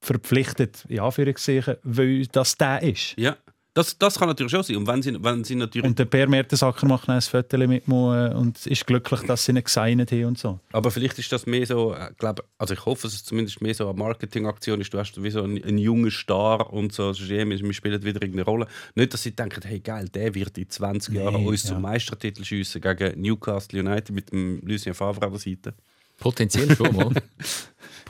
verpflichtet, 0.00 0.84
in 0.88 1.00
Anführungszeichen, 1.00 1.76
weil 1.84 2.26
das 2.26 2.56
der 2.56 2.82
ist. 2.82 3.14
ja, 3.16 3.36
das, 3.74 3.96
das 3.96 4.18
kann 4.18 4.28
natürlich 4.28 4.50
schon 4.50 4.62
sein. 4.62 4.76
Und 4.76 4.86
wenn 4.86 5.02
sie, 5.02 5.22
wenn 5.22 5.44
sie 5.44 5.54
natürlich 5.54 5.88
Und 5.88 5.98
der 5.98 6.04
Per 6.04 6.28
Mertesacker 6.28 6.86
macht 6.86 7.08
ein 7.08 7.20
Foto 7.22 7.56
mit 7.56 7.88
mir 7.88 8.34
und 8.36 8.66
ist 8.66 8.86
glücklich, 8.86 9.20
dass 9.22 9.46
sie 9.46 9.52
ihn 9.52 9.64
gesigned 9.64 10.12
haben 10.12 10.24
und 10.26 10.38
so. 10.38 10.60
Aber 10.72 10.90
vielleicht 10.90 11.18
ist 11.18 11.32
das 11.32 11.46
mehr 11.46 11.66
so, 11.66 11.94
äh, 11.94 12.10
glaub, 12.18 12.44
also 12.58 12.74
ich 12.74 12.84
hoffe, 12.84 13.02
dass 13.04 13.14
es 13.14 13.24
zumindest 13.24 13.62
mehr 13.62 13.74
so 13.74 13.88
eine 13.88 13.98
Marketingaktion 13.98 14.80
ist. 14.80 14.92
Du 14.92 14.98
hast 14.98 15.22
wie 15.22 15.30
so 15.30 15.42
einen, 15.42 15.62
einen 15.64 15.78
jungen 15.78 16.10
Star 16.10 16.70
und 16.72 16.92
so, 16.92 17.14
wir 17.14 17.48
wir 17.48 17.72
spielen 17.72 18.02
wieder 18.02 18.22
irgendeine 18.22 18.44
Rolle. 18.44 18.66
Nicht, 18.94 19.14
dass 19.14 19.22
sie 19.22 19.34
denken, 19.34 19.62
hey 19.64 19.80
geil, 19.80 20.08
der 20.08 20.34
wird 20.34 20.58
in 20.58 20.68
20 20.68 21.14
Jahren 21.14 21.42
Nee, 21.42 21.48
uns 21.48 21.62
ja. 21.62 21.70
zum 21.70 21.82
Meistertitel 21.82 22.44
schiessen 22.44 22.80
gegen 22.80 23.20
Newcastle 23.20 23.80
United 23.80 24.10
mit 24.10 24.32
dem 24.32 24.60
Lucien 24.66 24.94
Favre 24.94 25.24
an 25.24 25.32
der 25.32 25.40
Seite. 25.40 25.74
Potenziell 26.18 26.76
schon 26.76 26.94
mal. 26.96 27.10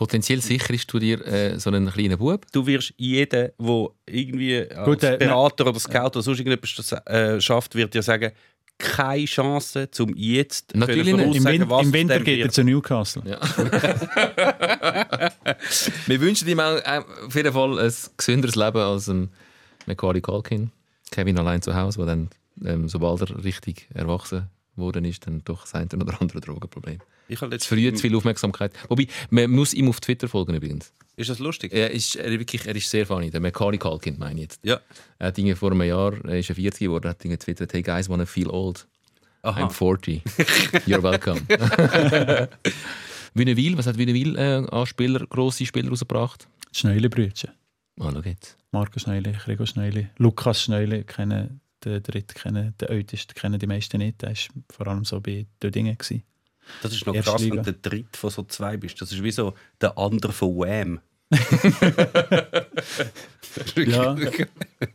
Potenziell 0.03 0.41
sicherst 0.41 0.93
du 0.93 0.99
dir 0.99 1.25
äh, 1.25 1.61
so 1.61 1.71
einen 1.71 1.89
kleinen 1.89 2.19
Bub. 2.19 2.45
Du 2.51 2.67
wirst 2.67 2.93
jeden, 2.97 3.29
der 3.31 3.53
irgendwie 4.05 4.69
als 4.69 4.85
Gut, 4.85 5.05
äh, 5.05 5.17
Berater 5.17 5.65
oder 5.69 5.79
Scout 5.79 6.07
oder 6.07 6.23
sonst 6.23 6.41
irgendetwas 6.41 6.91
äh, 7.07 7.41
schafft, 7.41 7.77
wird 7.77 7.95
dir 7.95 8.03
sagen, 8.03 8.33
keine 8.79 9.27
Chance, 9.27 9.89
um 10.01 10.13
jetzt 10.17 10.75
Natürlich. 10.75 11.07
Im, 11.07 11.45
Win 11.45 11.71
was 11.71 11.87
im 11.87 11.93
Winter 11.93 12.19
geht 12.19 12.41
er 12.41 12.51
zu 12.51 12.65
Newcastle. 12.65 13.23
Ja. 13.25 13.39
Wir 16.09 16.21
wünschen 16.21 16.49
ihm 16.49 16.59
auch 16.59 16.79
äh, 16.79 17.01
auf 17.25 17.37
jeden 17.37 17.53
Fall 17.53 17.79
ein 17.79 17.93
gesünderes 18.17 18.57
Leben 18.57 18.79
als 18.79 19.07
ein 19.07 19.31
Macaulay 19.87 20.21
Culkin. 20.21 20.73
Kevin 21.13 21.39
allein 21.39 21.63
zu 21.63 21.77
Hause, 21.77 21.99
der 21.99 22.07
dann, 22.07 22.29
ähm, 22.65 22.89
sobald 22.89 23.21
er 23.21 23.45
richtig 23.45 23.87
erwachsen 23.95 24.49
worden 24.75 25.05
ist, 25.05 25.29
dann 25.29 25.43
doch 25.45 25.61
das 25.61 25.77
eine 25.77 25.87
oder 25.95 26.21
andere 26.21 26.41
Drogenproblem. 26.41 26.99
Ich 27.33 27.41
habe 27.41 27.55
jetzt 27.55 27.67
früh 27.67 27.91
zu 27.95 28.03
viel 28.03 28.15
Aufmerksamkeit. 28.15 28.73
Wobei, 28.89 29.07
man 29.31 29.51
muss 29.51 29.73
ihm 29.73 29.89
auf 29.89 30.01
Twitter 30.01 30.29
folgen 30.29 30.55
übrigens. 30.55 30.93
Ist 31.17 31.31
das 31.31 31.39
lustig? 31.39 31.73
Er 31.73 31.91
ist, 31.91 32.17
er, 32.17 32.31
wirklich, 32.31 32.67
er 32.67 32.77
ist 32.77 32.91
sehr 32.91 33.07
funny. 33.07 33.31
Der 33.31 33.41
Macaulay 33.41 33.79
Culkin, 33.79 34.19
meine 34.19 34.35
ich 34.35 34.41
jetzt. 34.43 34.61
Ja. 34.63 34.81
Er 35.19 35.29
hat 35.29 35.37
Dinge 35.39 35.57
vor 35.57 35.71
einem 35.71 35.83
Jahr, 35.83 36.13
er 36.25 36.39
ist 36.39 36.51
er 36.51 36.57
40 36.57 36.81
geworden, 36.81 37.09
hat 37.09 37.25
Dinge 37.25 37.39
getwittert, 37.39 37.73
hey 37.73 37.81
guys, 37.81 38.11
wanna 38.11 38.27
feel 38.27 38.51
old? 38.51 38.87
Aha. 39.43 39.63
I'm 39.63 39.71
40. 39.71 40.23
You're 40.87 41.03
welcome. 41.03 41.41
Wünnewil, 43.35 43.79
was 43.79 43.87
hat 43.87 43.97
Wünnewil 43.97 44.37
äh, 44.37 44.67
an 44.71 44.87
Spieler, 44.87 45.27
grosse 45.27 45.65
Spieler 45.65 45.89
rausgebracht? 45.89 46.47
Die 46.75 46.79
Schneili-Brüdchen. 46.81 47.51
Ah, 47.99 48.11
schau 48.13 48.21
jetzt. 48.21 48.59
Marco 48.73 48.99
Schneili, 48.99 49.33
Gregor 49.33 49.67
Schneili, 49.67 50.09
Lukas 50.19 50.63
Schneili 50.63 51.05
kennen 51.05 51.61
den 51.85 52.03
dritten, 52.03 52.35
kennen 52.35 52.75
den 52.79 52.89
ältesten, 52.89 53.35
kennen 53.35 53.59
die 53.59 53.67
meisten 53.67 53.99
nicht. 53.99 54.21
Der 54.21 54.31
war 54.31 54.37
vor 54.71 54.87
allem 54.87 55.05
so 55.05 55.21
bei 55.21 55.47
Dödingen. 55.63 55.97
gewesen. 55.97 56.23
Das 56.83 56.93
ist 56.93 57.07
noch 57.07 57.15
Erste 57.15 57.31
krass, 57.31 57.43
wenn 57.43 57.51
Liga. 57.51 57.63
du 57.63 57.73
der 57.73 57.91
Dritte 57.91 58.19
von 58.19 58.31
so 58.31 58.43
zwei 58.45 58.77
bist. 58.77 59.01
Das 59.01 59.13
ist 59.13 59.23
wie 59.23 59.31
so 59.31 59.55
der 59.81 59.97
andere 59.99 60.33
von 60.33 60.57
Wham. 60.57 61.01
Ja. 63.77 64.17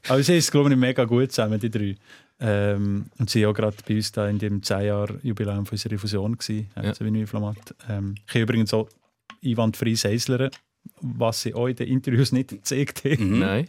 Aber 0.07 0.24
sie 0.24 0.38
ist, 0.38 0.51
glaube 0.51 0.72
ich, 0.72 0.78
mega 0.78 1.03
gut 1.05 1.32
zusammen, 1.32 1.59
die 1.59 1.70
drei. 1.70 1.95
Ähm, 2.39 3.05
und 3.18 3.30
sie 3.30 3.43
waren 3.43 3.51
auch 3.51 3.55
gerade 3.55 3.78
bei 3.88 3.95
uns 3.95 4.11
da 4.11 4.28
in 4.28 4.39
dem 4.39 4.61
10-Jahr-Jubiläum 4.61 5.65
von 5.65 5.74
unserer 5.76 5.97
Fusion. 5.97 6.38
Gewesen, 6.38 6.68
Ja. 6.76 6.84
ja. 6.86 6.95
so 6.95 7.05
wie 7.05 7.11
Neuflamat. 7.11 7.76
Ähm, 7.89 8.15
ich 8.28 8.34
habe 8.34 8.41
übrigens 8.41 8.74
auch 8.74 8.89
einwandfrei 9.43 9.93
Seislern, 9.95 10.49
was 11.01 11.41
sie 11.41 11.53
auch 11.53 11.68
in 11.68 11.76
den 11.76 11.88
Interviews 11.88 12.32
nicht 12.32 12.49
gezeigt 12.49 13.03
haben. 13.05 13.32
Mhm. 13.34 13.39
Nein. 13.39 13.68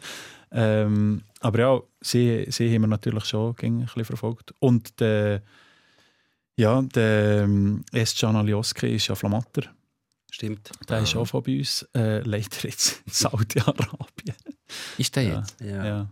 Ähm, 0.51 1.23
aber 1.41 1.59
ja, 1.59 1.81
sie, 2.01 2.47
sie 2.49 2.73
haben 2.75 2.83
wir 2.83 2.89
natürlich 2.89 3.25
schon 3.27 3.55
ein 3.63 3.81
bisschen 3.81 4.05
verfolgt. 4.05 4.55
Und 4.59 5.01
der, 5.01 5.43
ja, 6.59 6.83
der 6.83 7.43
ähm, 7.45 7.85
Estcan 7.93 8.37
Alioski 8.37 8.95
ist 8.97 9.07
ja 9.09 9.15
Flamatter. 9.15 9.63
Stimmt. 10.31 10.71
Der 10.89 11.01
ist 11.01 11.17
auch 11.17 11.25
von 11.25 11.43
bei 11.43 11.59
uns. 11.59 11.89
Äh, 11.95 12.19
leider 12.21 12.57
jetzt 12.65 13.03
in 13.07 13.13
Saudi-Arabien. 13.13 14.35
Ist 14.99 15.17
der 15.17 15.23
Ja. 15.23 15.39
jetzt? 15.39 15.61
Ja. 15.61 15.85
Ja. 15.87 16.11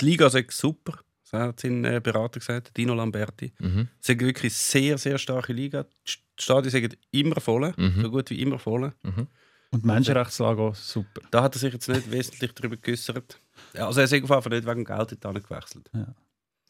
Die 0.00 0.04
Liga 0.04 0.26
ist 0.26 0.50
super. 0.52 0.98
Das 1.30 1.40
hat 1.40 1.60
sein 1.60 1.84
äh, 1.84 2.00
Berater 2.02 2.40
gesagt, 2.40 2.76
Dino 2.76 2.92
Lamberti. 2.94 3.52
Mhm. 3.60 3.88
Es 4.02 4.08
ist 4.08 4.20
wirklich 4.20 4.42
eine 4.44 4.50
sehr, 4.50 4.98
sehr 4.98 5.18
starke 5.18 5.52
Liga. 5.52 5.84
Die 5.84 6.12
Stadien 6.42 6.70
sind 6.70 6.98
immer 7.12 7.40
voll, 7.40 7.72
Mhm. 7.76 8.02
so 8.02 8.10
gut 8.10 8.30
wie 8.30 8.40
immer 8.42 8.58
voll. 8.58 8.92
Mhm. 9.02 9.28
Und 9.70 9.82
die 9.84 9.86
Menschenrechtslage 9.86 10.60
auch 10.60 10.74
super. 10.74 11.20
Da 11.30 11.44
hat 11.44 11.54
er 11.54 11.60
sich 11.60 11.72
jetzt 11.72 11.88
nicht 11.88 12.10
wesentlich 12.10 12.52
darüber 12.54 12.76
geäußert. 12.76 13.38
Ja, 13.74 13.86
also 13.86 14.00
er 14.00 14.04
ist 14.04 14.10
auf 14.10 14.14
jeden 14.14 14.26
Fall 14.26 14.42
nicht 14.50 14.66
wegen 14.66 14.84
Geld 14.84 15.16
dort 15.20 15.48
gewechselt. 15.48 15.88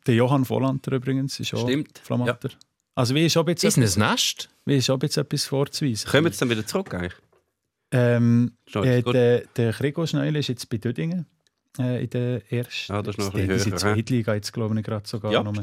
Der 0.06 0.14
Johann 0.14 0.44
Vollanter 0.44 0.92
übrigens 0.92 1.40
ist 1.40 1.54
auch 1.54 1.62
Stimmt. 1.66 1.98
Flamatter. 1.98 2.50
Also 3.00 3.14
wie 3.14 3.24
ist 3.24 3.36
auch 3.38 3.46
ein 3.46 3.54
Ist 3.54 3.78
ein 3.78 4.10
Nest? 4.10 4.50
wie 4.66 4.76
ist 4.76 4.90
auch 4.90 4.96
ein 4.96 4.98
bisschen 4.98 5.22
etwas 5.22 5.46
vorzuweisen. 5.46 6.10
Kommen 6.10 6.24
wir 6.24 6.30
jetzt 6.30 6.42
dann 6.42 6.50
wieder 6.50 6.66
zurück 6.66 6.92
eigentlich? 6.92 7.14
Ähm, 7.92 8.52
Ist 8.66 8.76
äh, 8.76 9.02
der, 9.02 9.46
der 9.56 9.72
Gregor 9.72 10.06
Schneil 10.06 10.36
ist 10.36 10.48
jetzt 10.48 10.68
bei 10.68 10.76
Dödingen. 10.76 11.24
Äh, 11.78 12.04
in 12.04 12.10
der 12.10 12.52
ersten. 12.52 12.92
Ah, 12.92 13.00
das 13.02 13.16
ist 13.16 13.18
noch 13.18 13.34
ein 13.34 13.46
bisschen 13.48 13.72
höher, 13.72 13.78
hä? 13.78 13.94
Zweitliga 13.94 14.34
jetzt, 14.34 14.52
glaube 14.52 14.78
ich, 14.78 14.84
gerade 14.84 15.08
sogar. 15.08 15.32
Ja, 15.32 15.42
noch. 15.42 15.54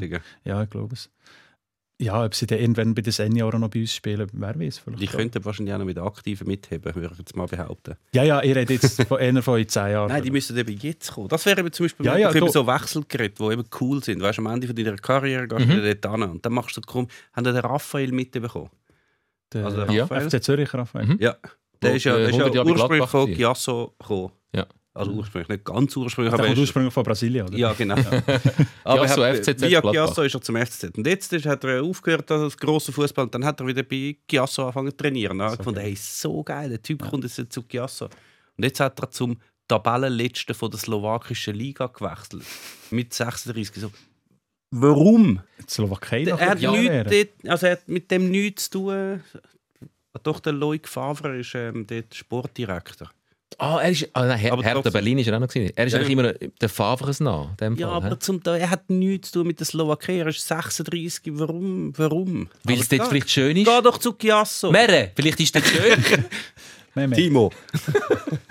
ja, 0.44 0.62
ich 0.64 0.70
glaube 0.70 0.94
es. 0.94 1.10
Ja, 2.00 2.24
ob 2.24 2.32
sie 2.32 2.46
dann 2.46 2.60
irgendwann 2.60 2.94
bei 2.94 3.02
den 3.02 3.12
Senioren 3.12 3.60
noch 3.60 3.70
bei 3.70 3.80
uns 3.80 3.92
spielen, 3.92 4.28
wer 4.32 4.58
weiß. 4.58 4.78
Vielleicht 4.78 5.02
Die 5.02 5.06
könnten 5.08 5.44
wahrscheinlich 5.44 5.74
auch 5.74 5.78
noch 5.78 5.84
mit 5.84 5.98
Aktiven 5.98 6.46
mitheben, 6.46 6.94
würde 6.94 7.10
ich 7.12 7.18
jetzt 7.18 7.34
mal 7.36 7.46
behaupten. 7.46 7.96
Ja, 8.14 8.22
ja, 8.22 8.40
ihr 8.40 8.54
redet 8.54 8.82
jetzt 8.82 9.02
von 9.02 9.18
einer 9.18 9.42
von 9.42 9.58
in 9.58 9.68
zehn 9.68 9.90
Jahren. 9.90 10.08
Nein, 10.12 10.22
die 10.22 10.30
müssen 10.30 10.56
eben 10.56 10.78
jetzt 10.78 11.10
kommen. 11.12 11.26
Das 11.28 11.44
wäre 11.44 11.58
eben 11.58 11.72
zum 11.72 11.86
Beispiel 11.86 12.06
Ja, 12.06 12.16
ja, 12.16 12.30
über 12.32 12.48
so 12.50 12.64
Wechselgeräte, 12.68 13.42
die 13.42 13.52
eben 13.52 13.64
cool 13.80 14.02
sind. 14.04 14.22
Weißt 14.22 14.38
du, 14.38 14.42
am 14.42 14.54
Ende 14.54 14.68
von 14.68 14.76
deiner 14.76 14.94
Karriere 14.96 15.48
gehst 15.48 15.66
Mhm. 15.66 15.70
du 15.72 15.94
dort 15.94 16.14
hin 16.14 16.22
und 16.30 16.46
dann 16.46 16.52
machst 16.52 16.76
du 16.76 16.80
komm, 16.86 17.08
haben 17.32 17.42
den 17.44 17.56
Raphael 17.56 18.12
mitbekommen? 18.12 18.70
der, 19.52 19.64
Also 19.64 19.84
der 19.84 19.90
Ja. 19.92 20.02
Raphael? 20.04 20.30
FC 20.30 20.40
Zürich, 20.44 20.72
Raphael. 20.74 21.06
Mhm. 21.06 21.16
Ja. 21.20 21.36
Der 21.82 21.92
Wo, 21.92 21.96
ist 21.96 22.04
ja, 22.04 22.16
der 22.16 22.28
ist 22.28 22.36
ja 22.36 22.44
100 22.44 22.54
Jahre 22.54 22.64
bei 22.66 22.72
ursprünglich 22.80 23.08
von. 23.10 23.32
Giasso 23.34 23.94
gekommen. 23.98 24.32
Ja. 24.54 24.66
Also 24.98 25.12
ursprünglich, 25.12 25.48
nicht 25.48 25.64
ganz 25.64 25.96
ursprünglich, 25.96 26.32
Der 26.32 26.38
aber 26.40 26.48
kommt 26.48 26.58
er 26.58 26.62
ist, 26.62 26.68
ursprünglich 26.68 26.92
von 26.92 27.04
Brasilien, 27.04 27.46
oder? 27.46 27.56
ja, 27.56 27.72
genau. 27.72 27.94
aber 28.84 29.06
Giasso, 29.06 29.22
er 29.22 29.30
hat, 29.30 29.44
FCZ 29.44 29.62
via. 29.62 29.80
Giasso 29.80 30.22
ist 30.22 30.34
er 30.34 30.40
zum 30.40 30.56
FCZ. 30.56 30.98
Und 30.98 31.06
jetzt 31.06 31.32
ist, 31.32 31.46
hat 31.46 31.62
er 31.62 31.82
aufgehört 31.84 32.28
als 32.32 32.56
grosser 32.56 32.92
Fußball 32.92 33.26
und 33.26 33.34
dann 33.34 33.44
hat 33.44 33.60
er 33.60 33.66
wieder 33.66 33.84
bei 33.84 34.16
Giasso 34.26 34.62
angefangen 34.62 34.90
zu 34.90 34.96
trainieren. 34.96 35.40
Und 35.40 35.54
ich 35.54 35.62
fand, 35.62 35.78
hey, 35.78 35.94
so 35.94 36.42
geil, 36.42 36.68
der 36.70 36.82
Typ 36.82 37.08
kommt 37.08 37.22
jetzt 37.22 37.52
zu 37.52 37.62
Giasso. 37.62 38.06
Und 38.06 38.64
jetzt 38.64 38.80
hat 38.80 38.98
er 39.00 39.10
zum 39.10 39.38
Tabellenletzten 39.68 40.54
von 40.54 40.70
der 40.70 40.80
slowakischen 40.80 41.54
Liga 41.54 41.86
gewechselt. 41.86 42.42
Mit 42.90 43.14
36. 43.14 43.76
So, 43.76 43.92
warum? 44.72 45.40
Die 45.60 45.70
Slowakei 45.70 46.24
Er 46.24 46.32
noch 46.32 46.40
hat, 46.40 46.60
ja, 46.60 46.72
also 47.46 47.66
er 47.66 47.72
hat 47.72 47.86
mit 47.86 48.10
dem 48.10 48.30
nichts 48.30 48.68
zu 48.68 48.78
tun. 48.78 49.22
Doch 50.24 50.40
der 50.40 50.54
Loic 50.54 50.88
Favre 50.88 51.38
ist 51.38 51.54
ähm, 51.54 51.86
dort 51.86 52.12
Sportdirektor. 52.14 53.10
Ah, 53.56 53.80
er 53.82 53.90
ist. 53.90 54.08
Ah, 54.12 54.26
nein, 54.26 54.38
Her 54.38 54.52
Aber 54.52 54.62
Hertha 54.62 54.90
Berlin 54.90 55.18
ist 55.18 55.26
er 55.26 55.36
auch 55.36 55.40
noch 55.40 55.48
gewesen. 55.48 55.72
Er 55.74 55.86
ist 55.86 55.92
Ja, 55.92 55.98
eigentlich 55.98 56.12
immer 56.12 56.32
der 56.32 56.68
Favres 56.68 57.18
nah. 57.20 57.56
Dem 57.60 57.76
Ja, 57.76 57.88
Fall, 57.88 57.96
aber 57.96 58.20
zum 58.20 58.42
Teil, 58.42 58.60
er 58.60 58.70
hat 58.70 58.88
nichts 58.90 59.30
zu 59.30 59.40
tun 59.40 59.46
mit 59.48 59.58
der 59.58 59.66
Slowakei. 59.66 60.18
Er 60.18 60.26
ist 60.28 60.46
36. 60.46 61.22
Warum? 61.38 61.92
Warum? 61.96 62.48
Weil 62.64 62.74
Aber 62.74 62.82
es 62.82 62.88
dort 62.88 63.08
vielleicht 63.08 63.30
schön 63.30 63.56
ist. 63.56 63.66
Geh 63.66 63.82
doch 63.82 63.98
zu 63.98 64.12
Chiasso. 64.12 64.70
Mere, 64.70 65.12
vielleicht 65.16 65.40
ist 65.40 65.54
das 65.54 65.64
schön. 65.66 66.04
Timo. 67.14 67.50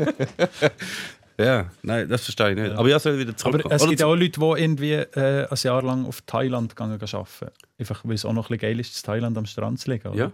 ja, 1.37 1.69
nein, 1.83 2.07
das 2.07 2.23
verstehe 2.23 2.51
ich 2.51 2.57
nicht. 2.57 2.71
Aber 2.71 2.89
ja, 2.89 2.99
soll 2.99 3.19
wieder 3.19 3.35
zurück. 3.35 3.65
Aber 3.65 3.75
es 3.75 3.87
gibt 3.87 4.01
auch 4.03 4.15
Leute, 4.15 4.39
die 4.39 4.61
irgendwie 4.61 4.93
äh, 4.93 5.47
ein 5.49 5.57
Jahr 5.61 5.83
lang 5.83 6.05
auf 6.05 6.21
Thailand 6.21 6.75
gegangen 6.75 6.99
arbeiten. 6.99 7.51
Einfach, 7.77 8.01
weil 8.03 8.15
es 8.15 8.25
auch 8.25 8.33
noch 8.33 8.49
ein 8.49 8.57
bisschen 8.57 8.71
geil 8.71 8.79
ist, 8.79 8.95
in 8.97 9.03
Thailand 9.05 9.37
am 9.37 9.45
Strand 9.45 9.79
zu 9.79 9.91
liegen. 9.91 10.07
Oder? 10.07 10.17
Ja. 10.17 10.31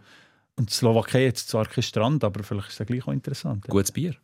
Und 0.56 0.70
die 0.70 0.74
Slowakei 0.74 1.28
hat 1.28 1.38
zwar 1.38 1.66
keinen 1.66 1.84
Strand, 1.84 2.24
aber 2.24 2.44
vielleicht 2.44 2.70
ist 2.70 2.80
es 2.80 2.88
gleich 2.88 3.08
auch 3.08 3.12
interessant. 3.12 3.66
Ja. 3.68 3.72
Gutes 3.72 3.92
Bier. 3.92 4.16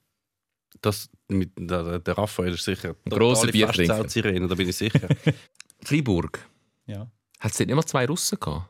Das, 0.82 1.10
mit, 1.28 1.52
der, 1.58 2.00
der 2.00 2.18
Raphael 2.18 2.54
ist 2.54 2.64
sicher 2.64 2.94
Biertrinker. 3.04 3.74
Festzelt-Sirene, 3.74 4.48
da 4.48 4.56
bin 4.56 4.70
ich 4.70 4.76
sicher. 4.78 5.08
Freiburg. 5.84 6.40
Ja. 6.86 7.08
Hat 7.40 7.52
es 7.52 7.58
dort 7.58 7.68
nicht 7.68 7.76
mal 7.76 7.86
zwei 7.86 8.06
Russen 8.06 8.40
gehabt? 8.40 8.70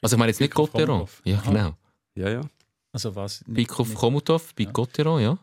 Also 0.00 0.16
ich 0.16 0.18
meine 0.18 0.30
jetzt 0.30 0.40
nicht 0.40 0.54
Gotteron. 0.54 1.08
Ja, 1.24 1.38
Aha. 1.38 1.50
genau. 1.50 1.76
ja, 2.14 2.30
ja. 2.30 2.40
Also 2.92 3.14
was? 3.14 3.44
Bikov 3.46 3.94
Komutov, 3.94 4.54
bei 4.54 4.64
Ja. 4.64 4.70
Gotteron, 4.70 5.20
ja. 5.20 5.38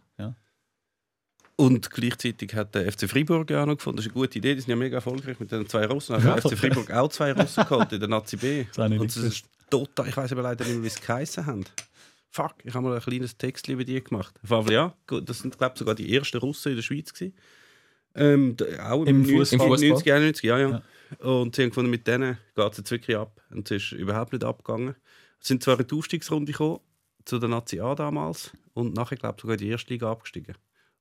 Und 1.58 1.90
gleichzeitig 1.90 2.54
hat 2.54 2.76
der 2.76 2.92
FC 2.92 3.10
Freiburg 3.10 3.50
ja 3.50 3.64
auch 3.64 3.66
noch 3.66 3.78
gefunden, 3.78 3.98
das 3.98 4.06
ist 4.06 4.12
eine 4.12 4.22
gute 4.22 4.38
Idee, 4.40 4.56
die 4.56 4.62
sind 4.62 4.70
ja 4.72 4.76
mega 4.76 4.98
erfolgreich 4.98 5.40
mit 5.40 5.52
den 5.52 5.68
zwei 5.70 5.86
Russen. 5.86 6.14
Ja. 6.22 6.36
der 6.36 6.42
FC 6.42 6.58
Freiburg 6.58 6.92
auch 6.92 7.08
zwei 7.10 7.32
Russen 7.32 7.64
geholt 7.64 7.92
in 7.94 8.00
der 8.00 8.10
Nazi 8.10 8.36
B. 8.36 8.66
Und 8.78 9.04
das 9.04 9.16
ist 9.16 9.46
total, 9.70 10.10
ich 10.10 10.18
weiß 10.18 10.34
aber 10.34 10.42
leider 10.42 10.66
nicht 10.66 10.74
mehr, 10.76 10.84
wie 10.84 10.90
sie 10.90 11.00
geheißen 11.00 11.46
haben. 11.46 11.64
Fuck, 12.36 12.56
ich 12.66 12.74
habe 12.74 12.86
mal 12.86 12.96
ein 12.96 13.02
kleines 13.02 13.38
Text 13.38 13.66
über 13.70 13.86
die 13.86 14.04
gemacht. 14.04 14.36
Ja, 14.70 14.94
gut, 15.08 15.30
das 15.30 15.40
sind, 15.40 15.58
glaube 15.58 15.72
ich, 15.76 15.80
sogar 15.80 15.96
die 15.96 16.14
ersten 16.14 16.38
Russen 16.40 16.72
in 16.72 16.76
der 16.76 16.84
Schweiz 16.84 17.14
gewesen. 17.14 17.34
Ähm, 18.14 18.58
auch 18.84 19.06
Im 19.06 19.24
im, 19.24 19.36
90, 19.38 19.58
Fußball? 19.58 19.90
90, 19.90 20.12
91, 20.14 20.44
ja, 20.44 20.58
ja. 20.60 20.82
Und 21.20 21.56
sie 21.56 21.62
haben 21.62 21.70
gefunden, 21.70 21.90
mit 21.90 22.06
denen 22.08 22.38
geht 22.56 22.72
es 22.74 22.78
jetzt 22.78 22.92
wirklich 22.92 23.16
ab. 23.16 23.42
Und 23.52 23.72
es 23.72 23.84
ist 23.84 23.92
überhaupt 23.94 24.34
nicht 24.34 24.44
abgegangen. 24.44 24.96
Sie 25.40 25.48
sind 25.48 25.64
zwar 25.64 25.80
in 25.80 25.88
die 25.88 25.96
Aufstiegsrunde 25.96 26.52
gekommen, 26.52 26.80
zu 27.24 27.40
der 27.40 27.48
Nazi 27.48 27.80
A 27.80 27.96
damals, 27.96 28.52
und 28.74 28.96
nachher, 28.96 29.16
glaube 29.16 29.36
ich, 29.38 29.42
sogar 29.42 29.54
in 29.56 29.60
die 29.60 29.70
erste 29.70 29.94
Liga 29.94 30.12
abgestiegen. 30.12 30.56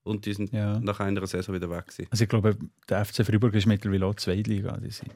Und 0.04 0.26
die 0.26 0.34
sind 0.34 0.52
Ja. 0.52 0.78
nach 0.78 1.00
einer 1.00 1.26
Saison 1.26 1.52
wieder 1.54 1.68
weg 1.68 1.88
gewesen. 1.88 2.06
Also 2.12 2.22
ich 2.22 2.30
glaube, 2.30 2.56
der 2.88 3.04
FC 3.04 3.24
Freiburg 3.26 3.54
ist 3.54 3.66
mittlerweile 3.66 4.06
auch 4.06 4.14
Zweitliga. 4.14 4.76
Die 4.76 4.90
sind 4.90 5.10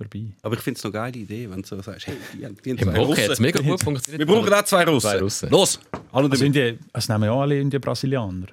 vorbei. 0.00 0.26
Aber 0.42 0.54
ich 0.54 0.60
finde 0.60 0.78
es 0.78 0.84
noch 0.84 0.92
eine 0.94 1.10
geile 1.12 1.18
Idee, 1.24 1.50
wenn 1.50 1.62
du 1.62 1.68
so 1.68 1.80
sagst, 1.82 2.06
hey, 2.06 2.14
die, 2.38 2.44
haben- 2.46 2.56
die 2.64 2.70
haben 2.70 2.78
zwei 2.78 2.98
Russen. 2.98 3.42
mega 3.42 3.60
gut 3.60 3.82
funktioniert. 3.82 4.18
Wir 4.18 4.26
brauchen 4.34 4.52
auch 4.52 4.64
zwei 4.64 4.84
Russen. 4.84 5.10
Zwei 5.10 5.18
Russen. 5.18 5.50
Los! 5.50 5.80
Alle 6.12 6.30
Also. 6.30 6.44
Indien, 6.44 6.78
es 6.92 7.08
nehmen 7.08 7.24
ja 7.24 7.34
alle 7.34 7.60
Indien 7.60 7.80
Brasilianer. 7.80 8.46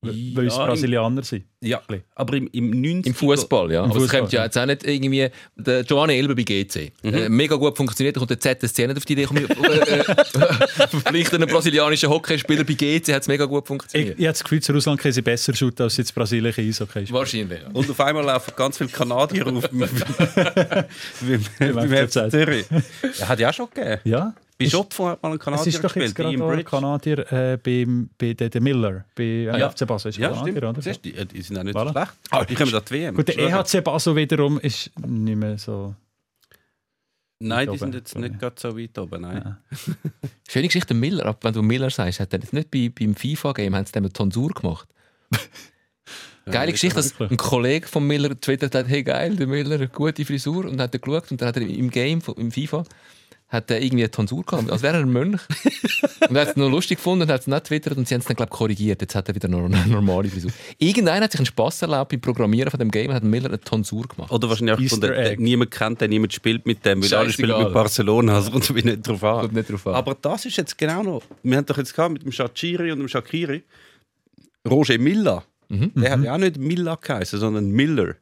Weil 0.00 0.46
es 0.46 0.56
Ja, 0.56 0.66
Brasilianer 0.66 1.24
sind. 1.24 1.44
Ja, 1.60 1.82
aber 2.14 2.36
im, 2.36 2.48
im 2.52 2.70
90 2.70 3.06
Im 3.06 3.14
Fußball, 3.14 3.72
ja. 3.72 3.84
Im 3.84 3.90
Aber 3.90 4.00
es 4.00 4.12
kommt 4.12 4.32
ja 4.32 4.40
ja. 4.40 4.44
jetzt 4.44 4.56
auch 4.56 4.64
nicht 4.64 4.84
irgendwie 4.84 5.28
der 5.56 5.82
Giovanni 5.82 6.16
Elber 6.16 6.36
bei 6.36 6.44
GC. 6.44 6.92
Äh, 7.02 7.28
mega 7.28 7.56
gut 7.56 7.76
funktioniert, 7.76 8.14
da 8.14 8.20
kommt 8.20 8.30
der 8.30 8.38
ZSC 8.38 8.86
nicht 8.86 8.96
auf 8.96 9.04
die 9.04 9.14
Idee, 9.14 9.24
komm, 9.24 9.38
ich, 9.38 9.50
äh, 9.50 9.98
äh, 9.98 10.04
verpflichten 10.88 11.42
einen 11.42 11.50
brasilianischen 11.50 12.10
Hockeyspieler 12.10 12.62
bei 12.62 12.74
GC, 12.74 13.12
hat 13.12 13.22
es 13.22 13.28
mega 13.28 13.44
gut 13.46 13.64
Ich, 13.64 13.68
funktioniert. 13.68 14.18
ich 14.20 14.24
habe 14.24 14.32
das 14.34 14.44
Gefühl, 14.44 14.62
zu 14.62 14.72
Russland 14.72 15.00
können 15.00 15.14
sie 15.14 15.22
besser 15.22 15.52
shooten 15.52 15.82
als 15.82 15.96
jetzt 15.96 16.14
Brasilien 16.14 16.54
Eishockey. 16.56 17.10
Wahrscheinlich, 17.12 17.60
ja. 17.60 17.68
Und 17.72 17.90
auf 17.90 18.00
einmal 18.00 18.24
laufen 18.24 18.52
ganz 18.54 18.78
viele 18.78 18.90
Kanadier 18.90 19.48
auf 19.48 19.68
beim 19.68 19.88
beim 21.58 22.08
FC 22.08 22.30
Zürich. 22.30 22.66
Er 23.18 23.28
hat 23.28 23.40
ja 23.40 23.48
auch 23.48 23.54
schon 23.54 23.68
gegeben. 23.74 24.00
Ja. 24.04 24.32
Bei 24.58 24.68
Schopfo 24.68 25.06
hat 25.06 25.22
mal 25.22 25.30
ein 25.30 25.38
Es 25.38 25.44
Kanadier 25.44 25.66
ist 25.68 25.84
doch 25.84 25.94
jetzt 25.94 26.14
gespielt, 26.14 26.14
gerade 26.16 26.32
Ian 26.36 26.58
ein. 26.58 26.64
Kanadier 26.64 27.32
äh, 27.32 27.56
beim, 27.58 28.10
bei 28.18 28.32
der, 28.34 28.48
der 28.48 28.60
Miller, 28.60 29.04
bei 29.14 29.22
äh, 29.22 29.44
Ja. 29.60 29.70
FC 29.70 29.86
Basel. 29.86 30.08
Ist 30.08 30.18
Ja, 30.18 30.30
Kanadier, 30.30 30.52
stimmt. 30.56 30.64
oder? 30.64 30.82
Siehst 30.82 31.04
du, 31.04 31.10
die, 31.12 31.24
die 31.26 31.42
sind 31.42 31.58
auch 31.58 31.62
nicht 31.62 31.76
Voilà. 31.76 31.86
so 31.86 31.92
schlecht. 31.92 32.50
Die 32.50 32.54
kommen 32.56 32.72
da 32.72 32.80
die 32.80 32.90
WM. 32.94 33.14
Gut, 33.14 33.28
der. 33.28 33.38
EHC 33.38 33.84
Basel 33.84 34.16
wiederum 34.16 34.58
ist 34.58 34.90
nicht 35.06 35.36
mehr 35.36 35.58
so... 35.58 35.94
Nein, 37.40 37.70
die 37.70 37.78
sind 37.78 37.94
jetzt 37.94 38.18
nicht 38.18 38.34
ich. 38.34 38.38
gerade 38.40 38.56
so 38.58 38.76
weit 38.76 38.98
oben. 38.98 39.22
Nein. 39.22 39.42
Ja. 39.44 39.58
Schöne 40.48 40.66
Geschichte, 40.66 40.92
Miller, 40.92 41.26
aber 41.26 41.38
wenn 41.42 41.54
du 41.54 41.62
Miller 41.62 41.88
sagst, 41.90 42.18
hat 42.18 42.32
er 42.32 42.40
jetzt 42.40 42.52
nicht 42.52 42.68
bei, 42.68 42.90
beim 42.92 43.14
FIFA-Game 43.14 43.76
haben 43.76 43.86
sie 43.86 43.92
dem 43.92 44.02
eine 44.04 44.12
Tonsur 44.12 44.48
gemacht. 44.50 44.88
Geile 46.46 46.72
Geschichte, 46.72 46.96
dass 46.96 47.20
ein 47.20 47.36
Kollege 47.36 47.86
von 47.86 48.04
Miller 48.06 48.30
twittert 48.40 48.74
hat, 48.74 48.88
hey 48.88 49.02
geil, 49.04 49.36
der 49.36 49.46
Miller, 49.46 49.86
gute 49.86 50.24
Frisur. 50.24 50.64
Und 50.64 50.72
dann 50.78 50.84
hat 50.84 50.94
er 50.94 50.98
geschaut 50.98 51.30
und 51.30 51.40
dann 51.40 51.48
hat 51.48 51.56
er 51.58 51.62
im 51.62 51.90
Game, 51.90 52.20
im 52.36 52.50
FIFA, 52.50 52.84
hat 53.48 53.70
er 53.70 53.80
irgendwie 53.80 54.04
eine 54.04 54.10
Tonsur 54.10 54.44
gehabt, 54.44 54.70
als 54.70 54.82
wäre 54.82 54.96
er 54.98 55.00
ein 55.04 55.10
Mönch. 55.10 55.40
und 56.28 56.36
er 56.36 56.42
hat 56.42 56.48
es 56.50 56.56
noch 56.56 56.68
lustig 56.70 56.98
gefunden 56.98 57.22
und 57.22 57.30
hat 57.30 57.40
es 57.40 57.46
nicht 57.46 57.64
twittert 57.64 57.96
und 57.96 58.06
sie 58.06 58.14
haben 58.14 58.20
es 58.20 58.26
dann, 58.26 58.36
glaube 58.36 58.50
ich, 58.52 58.58
korrigiert. 58.58 59.00
Jetzt 59.00 59.14
hat 59.14 59.26
er 59.28 59.34
wieder 59.34 59.48
eine 59.48 59.68
normale 59.88 60.28
Frisur. 60.28 60.50
Irgendeiner 60.76 61.24
hat 61.24 61.32
sich 61.32 61.38
einen 61.40 61.46
Spass 61.46 61.80
erlaubt 61.80 62.10
beim 62.10 62.20
Programmieren 62.20 62.70
von 62.70 62.78
dem 62.78 62.90
Game 62.90 63.08
und 63.08 63.14
hat 63.14 63.24
Miller 63.24 63.48
eine 63.48 63.58
Tonsur 63.60 64.06
gemacht. 64.06 64.30
Oder 64.30 64.50
wahrscheinlich 64.50 64.74
auch 64.76 64.80
gefunden, 64.80 65.12
Egg. 65.12 65.42
niemand 65.42 65.70
kennt 65.70 66.00
den, 66.02 66.10
niemand 66.10 66.34
spielt 66.34 66.66
mit 66.66 66.84
dem, 66.84 67.02
weil 67.02 67.14
alle 67.14 67.32
spielen 67.32 67.62
mit 67.62 67.72
Barcelona, 67.72 68.34
also 68.36 68.50
kommt 68.50 68.84
nicht 68.84 69.08
drauf 69.08 69.24
an. 69.24 69.50
Nicht 69.52 69.70
drauf 69.72 69.86
an. 69.86 69.94
Aber 69.94 70.14
das 70.20 70.44
ist 70.44 70.56
jetzt 70.58 70.76
genau 70.76 71.02
noch, 71.02 71.22
wir 71.42 71.56
haben 71.56 71.64
doch 71.66 71.78
jetzt 71.78 71.94
gehabt 71.94 72.12
mit 72.12 72.24
dem 72.24 72.32
Shachiri 72.32 72.92
und 72.92 72.98
dem 72.98 73.08
Shakiri, 73.08 73.62
Roger 74.68 74.98
Milla, 74.98 75.44
Mhm. 75.70 75.92
der 75.96 76.12
hat 76.12 76.22
ja 76.22 76.32
auch 76.34 76.38
nicht 76.38 76.56
Milla 76.56 76.94
geheißen, 76.94 77.38
sondern 77.38 77.70
Miller. 77.70 78.14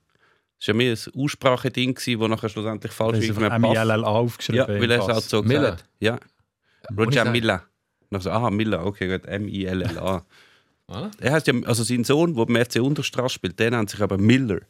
Das 0.59 0.69
war 0.69 0.75
ja 0.75 0.75
mehr 0.75 0.93
ein 0.97 1.23
Ausspracheding, 1.23 1.95
das 1.95 2.07
nachher 2.07 2.49
schlussendlich 2.49 2.93
falsch 2.93 3.17
Das 3.17 3.25
ist. 3.29 3.39
M-I-L-L-A 3.39 4.07
aufgeschrieben. 4.09 4.61
Ja, 4.61 4.69
weil 4.69 4.91
er 4.91 4.99
es 5.01 5.07
im 5.07 5.15
halt 5.15 5.25
so 5.25 5.43
Miller. 5.43 5.61
gesagt 5.73 5.83
hat. 5.83 5.89
Ja. 6.01 6.19
Roger. 6.97 7.25
Milla. 7.31 7.63
Noch 8.11 8.23
so, 8.23 8.31
aha, 8.31 8.51
Milla, 8.51 8.85
okay, 8.85 9.09
gut, 9.09 9.27
M-I-L-L-A. 9.27 10.25
Ah. 10.89 11.11
Er 11.19 11.33
heißt 11.33 11.49
ja, 11.49 11.55
also 11.65 11.83
sein 11.83 12.05
Sohn, 12.05 12.35
der 12.37 12.45
beim 12.47 12.65
FC 12.65 12.77
Unterstrasse 12.81 13.35
spielt, 13.35 13.59
der 13.59 13.73
nennt 13.73 13.91
sich 13.91 14.01
aber 14.01 14.19
Miller. 14.19 14.61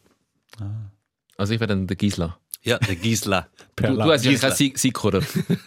Also 1.37 1.53
ich 1.53 1.59
wäre 1.59 1.67
dann 1.67 1.85
der 1.85 1.95
Gisla. 1.95 2.37
Ja, 2.63 2.79
der 2.79 2.95
Gisla. 2.95 3.47
Du, 3.75 3.93
du 3.95 4.01
hast 4.11 4.25
ja 4.25 4.31
Gisla. 4.31 4.49
keinen 4.49 4.75
Sikorer. 4.75 5.21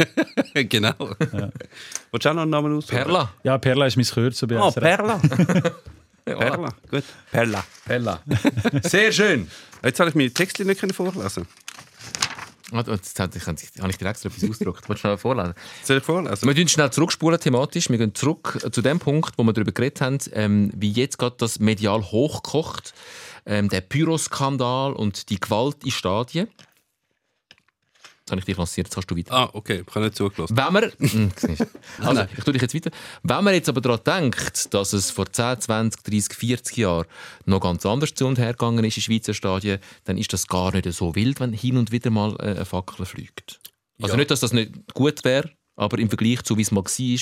genau. 0.54 0.94
Willst 0.98 2.26
du 2.26 2.28
auch 2.28 2.34
noch 2.34 2.42
einen 2.42 2.50
Namen 2.50 2.76
aus? 2.76 2.86
Perla. 2.86 3.32
Ja, 3.44 3.56
Perla 3.56 3.86
ist 3.86 3.96
mein 3.96 4.04
Kürzel 4.04 4.48
bei 4.48 4.58
Oh, 4.60 4.68
SRF. 4.72 4.82
Perla. 4.82 5.20
Ja, 6.31 6.37
Perla. 6.37 6.68
Gut. 6.91 7.05
Perla. 7.31 7.64
Perla. 7.85 8.22
Sehr 8.83 9.12
schön. 9.12 9.51
Jetzt 9.83 10.01
habe 10.01 10.11
ich 10.11 10.16
meine 10.16 10.31
Texte 10.31 10.64
nicht 10.64 10.81
können 10.81 10.93
vorlesen. 10.93 11.47
Ah, 12.72 12.85
Jetzt 12.87 13.18
habe 13.18 13.37
ich, 13.37 13.47
habe 13.47 13.91
ich 13.91 13.99
dir 13.99 14.07
extra 14.07 14.28
etwas 14.28 14.49
ausgedruckt. 14.49 14.89
Willst 14.89 15.01
du 15.01 15.09
schnell 15.09 15.18
vorlesen? 15.18 15.55
Soll 15.83 15.99
ich 15.99 16.05
vorlesen? 16.05 16.47
Wir 16.47 16.55
gehen 16.55 16.68
schnell 16.68 16.91
zurückspulen 16.91 17.41
thematisch. 17.41 17.91
Wir 17.91 17.99
gehen 17.99 18.14
zurück 18.14 18.59
zu 18.70 18.81
dem 18.81 18.99
Punkt, 19.01 19.37
wo 19.37 19.43
wir 19.43 19.53
darüber 19.53 19.72
geredet 19.72 20.01
haben, 20.01 20.18
ähm, 20.33 20.70
wie 20.76 20.93
jetzt 20.93 21.18
gerade 21.18 21.37
das 21.39 21.59
medial 21.59 22.03
hochkocht. 22.03 22.95
Ähm, 23.47 23.68
der 23.68 23.81
Pyroskandal 23.81 24.93
und 24.93 25.31
die 25.31 25.41
Gewalt 25.41 25.83
in 25.85 25.91
Stadien. 25.91 26.49
Jetzt 28.31 28.33
habe 28.33 28.39
ich 28.41 28.45
dich 28.47 28.57
lanciert, 28.59 28.87
jetzt 28.87 28.97
hast 28.97 29.07
du 29.09 29.16
weiter. 29.16 29.33
Ah, 29.33 29.51
okay. 29.55 29.83
Ich 29.85 29.95
habe 29.95 30.05
nicht 30.05 30.16
zugelassen. 30.16 30.57
Wenn 30.57 30.72
man, 30.72 30.85
Hm, 31.01 31.33
also, 32.05 32.22
ich 32.37 32.45
tue 32.45 32.53
dich 32.53 32.62
jetzt 32.62 32.74
weiter. 32.74 32.91
Wenn 33.24 33.43
man 33.45 33.55
jetzt 33.55 33.68
aber 33.68 33.81
daran 33.81 34.01
denkt, 34.07 34.72
dass 34.72 34.93
es 34.93 35.11
vor 35.11 35.26
10, 35.31 35.61
20, 35.62 36.03
30, 36.05 36.35
40 36.35 36.76
Jahren 36.76 37.07
noch 37.47 37.61
ganz 37.61 37.85
anders 37.85 38.14
zu 38.14 38.26
und 38.26 38.39
her 38.39 38.53
gegangen 38.53 38.85
ist 38.85 38.97
in 38.99 39.03
Schweizer 39.03 39.35
Stadien, 39.35 39.81
dann 40.05 40.16
ist 40.16 40.33
das 40.33 40.47
gar 40.47 40.72
nicht 40.72 40.91
so 40.93 41.14
wild, 41.16 41.41
wenn 41.41 41.53
hin 41.53 41.76
und 41.76 41.91
wieder 41.91 42.11
mal 42.11 42.37
äh, 42.39 42.43
eine 42.55 42.64
Fackel 42.64 43.05
fliegt. 43.05 43.59
Also 44.01 44.14
Ja. 44.14 44.18
nicht, 44.18 44.31
dass 44.31 44.41
das 44.41 44.53
nicht 44.53 44.72
gut 44.95 45.24
wäre, 45.24 45.51
aber 45.76 45.99
im 45.99 46.09
Vergleich 46.09 46.43
zu 46.45 46.57
wie 46.57 46.62
es 46.62 46.70
mal 46.70 46.85
war, 46.85 47.20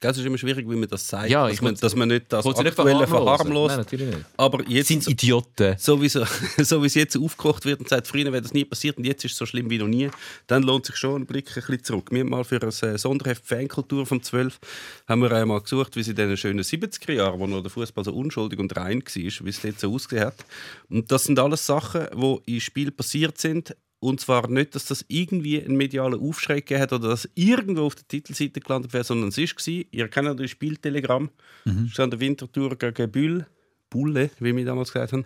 Das 0.00 0.16
ist 0.16 0.24
immer 0.24 0.38
schwierig, 0.38 0.68
wie 0.70 0.76
man 0.76 0.88
das 0.88 1.08
sagt. 1.08 1.28
Ja, 1.28 1.48
dass, 1.48 1.60
man, 1.60 1.74
dass 1.74 1.96
man 1.96 2.06
nicht 2.06 2.32
das 2.32 2.44
nicht 2.44 2.56
Aktuelle 2.56 3.06
verharmlosen? 3.06 3.08
verharmlost. 3.08 3.68
Nein, 3.70 3.78
natürlich 3.78 4.06
nicht. 4.14 4.26
Aber 4.36 4.68
jetzt, 4.68 4.88
sind 4.88 5.08
Idioten. 5.08 5.74
so 5.76 6.00
wie, 6.00 6.08
so, 6.08 6.24
so 6.58 6.82
wie 6.82 6.86
es 6.86 6.94
jetzt 6.94 7.16
aufgekocht 7.16 7.64
wird 7.64 7.80
und 7.80 7.88
sagt, 7.88 8.06
früher 8.06 8.26
wäre 8.26 8.40
das 8.40 8.52
nie 8.52 8.64
passiert 8.64 8.96
und 8.96 9.04
jetzt 9.04 9.24
ist 9.24 9.32
es 9.32 9.38
so 9.38 9.46
schlimm 9.46 9.68
wie 9.70 9.78
noch 9.78 9.88
nie, 9.88 10.08
dann 10.46 10.62
lohnt 10.62 10.86
sich 10.86 10.94
schon 10.94 11.22
ein 11.22 11.26
Blick 11.26 11.48
ein 11.48 11.54
bisschen 11.54 11.82
zurück. 11.82 12.12
Wir 12.12 12.20
haben 12.20 12.30
mal 12.30 12.44
für 12.44 12.62
ein 12.62 12.68
äh, 12.68 12.96
Sonderheft 12.96 13.44
Fankultur 13.44 14.06
vom 14.06 14.22
12 14.22 14.60
haben 15.08 15.20
wir 15.20 15.32
einmal 15.32 15.60
gesucht, 15.62 15.96
wie 15.96 16.00
es 16.00 16.08
in 16.08 16.14
den 16.14 16.36
schönen 16.36 16.62
70er 16.62 17.12
Jahren, 17.12 17.40
wo 17.40 17.48
noch 17.48 17.62
der 17.62 17.70
Fußball 17.70 18.04
so 18.04 18.12
unschuldig 18.12 18.60
und 18.60 18.76
rein 18.76 19.02
war, 19.02 19.14
wie 19.14 19.50
es 19.50 19.60
dort 19.60 19.80
so 19.80 19.92
ausgesehen 19.92 20.26
hat. 20.26 20.44
Und 20.88 21.10
das 21.10 21.24
sind 21.24 21.40
alles 21.40 21.66
Sachen, 21.66 22.06
die 22.14 22.54
im 22.54 22.60
Spiel 22.60 22.92
passiert 22.92 23.38
sind. 23.38 23.74
Und 24.00 24.20
zwar 24.20 24.48
nicht, 24.48 24.74
dass 24.74 24.86
das 24.86 25.04
irgendwie 25.08 25.60
einen 25.60 25.76
medialen 25.76 26.20
Aufschrei 26.20 26.56
gegeben 26.56 26.82
hat 26.82 26.92
oder 26.92 27.08
dass 27.08 27.28
irgendwo 27.34 27.82
auf 27.82 27.96
der 27.96 28.06
Titelseite 28.06 28.60
gelandet 28.60 28.92
wäre, 28.92 29.02
sondern 29.02 29.30
es 29.30 29.38
war, 29.38 29.84
ihr 29.90 30.08
kennt 30.08 30.38
das 30.38 30.50
Spieltelegramm, 30.50 31.30
mhm. 31.64 31.88
stand 31.88 32.12
der 32.12 32.20
Winterthur 32.20 32.76
gegen 32.76 33.10
Bühl, 33.10 33.46
Bulle, 33.90 34.30
wie 34.38 34.54
wir 34.54 34.64
damals 34.64 34.92
gesagt 34.92 35.12
haben. 35.12 35.24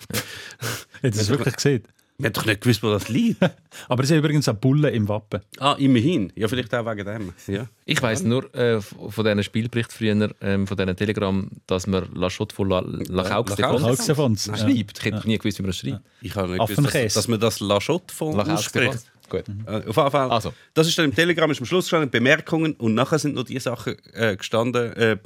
Hat 1.03 1.15
es 1.15 1.29
wirklich 1.29 1.55
gesehen? 1.57 1.83
Wir 2.23 2.29
haben 2.29 2.35
doch 2.35 2.47
nicht 2.47 2.61
gewusst, 2.61 2.83
wo 2.85 2.91
das 2.91 3.09
liegt. 3.09 3.41
Aber 3.89 4.05
sie 4.05 4.15
haben 4.15 4.21
übrigens 4.21 4.49
eine 4.49 4.57
Bulle 4.57 4.91
im 4.91 5.09
Wappen. 5.09 5.41
ah, 5.59 5.75
immerhin. 5.77 6.33
Ja, 6.37 6.47
vielleicht 6.47 6.73
auch 6.73 6.87
wegen 6.87 7.05
dem. 7.05 7.33
Ja. 7.49 7.67
Ich 7.85 8.01
weiss 8.01 8.23
nur 8.23 8.55
äh, 8.55 8.81
von 8.81 9.25
diesen 9.25 9.43
Spielberichten 9.43 9.97
früher, 9.97 10.31
ähm, 10.41 10.69
von 10.69 10.77
diesen 10.77 10.95
Telegram, 10.95 11.49
dass 11.67 11.89
man 11.89 12.09
La 12.15 12.29
Chotte 12.31 12.55
von 12.55 12.69
La, 12.69 12.81
La 12.87 13.25
Caux 13.25 13.59
La. 13.59 13.75
Ja. 13.75 14.57
schreibt. 14.57 14.99
Ich 14.99 15.05
hätte 15.05 15.27
nie 15.27 15.37
gewusst, 15.37 15.59
wie 15.59 15.63
man 15.63 15.71
das 15.71 15.79
schreibt. 15.79 16.01
Ich 16.21 16.37
habe 16.37 16.53
nicht 16.53 16.69
gewusst, 16.69 16.95
dass, 16.95 17.15
dass 17.15 17.29
man 17.29 17.41
das 17.41 17.59
La 17.59 17.81
Chotte 17.81 18.15
von 18.15 18.39
ausspricht. 18.39 19.01
Gut. 19.29 19.45
Äh, 19.67 19.89
auf 19.89 19.97
jeden 19.97 20.11
Fall. 20.11 20.31
Also. 20.31 20.53
Das 20.75 20.87
ist 20.87 20.97
dann 20.97 21.07
im 21.07 21.15
Telegram 21.15 21.51
ist 21.51 21.59
am 21.59 21.67
Schluss 21.67 21.87
gestanden, 21.87 22.11
Bemerkungen 22.11 22.75
und 22.75 22.95
nachher 22.95 23.19
sind 23.19 23.35
noch 23.35 23.45
die 23.45 23.59
Sachen 23.59 23.97
äh, 24.13 24.37
gestanden, 24.37 24.93
äh, 24.93 25.17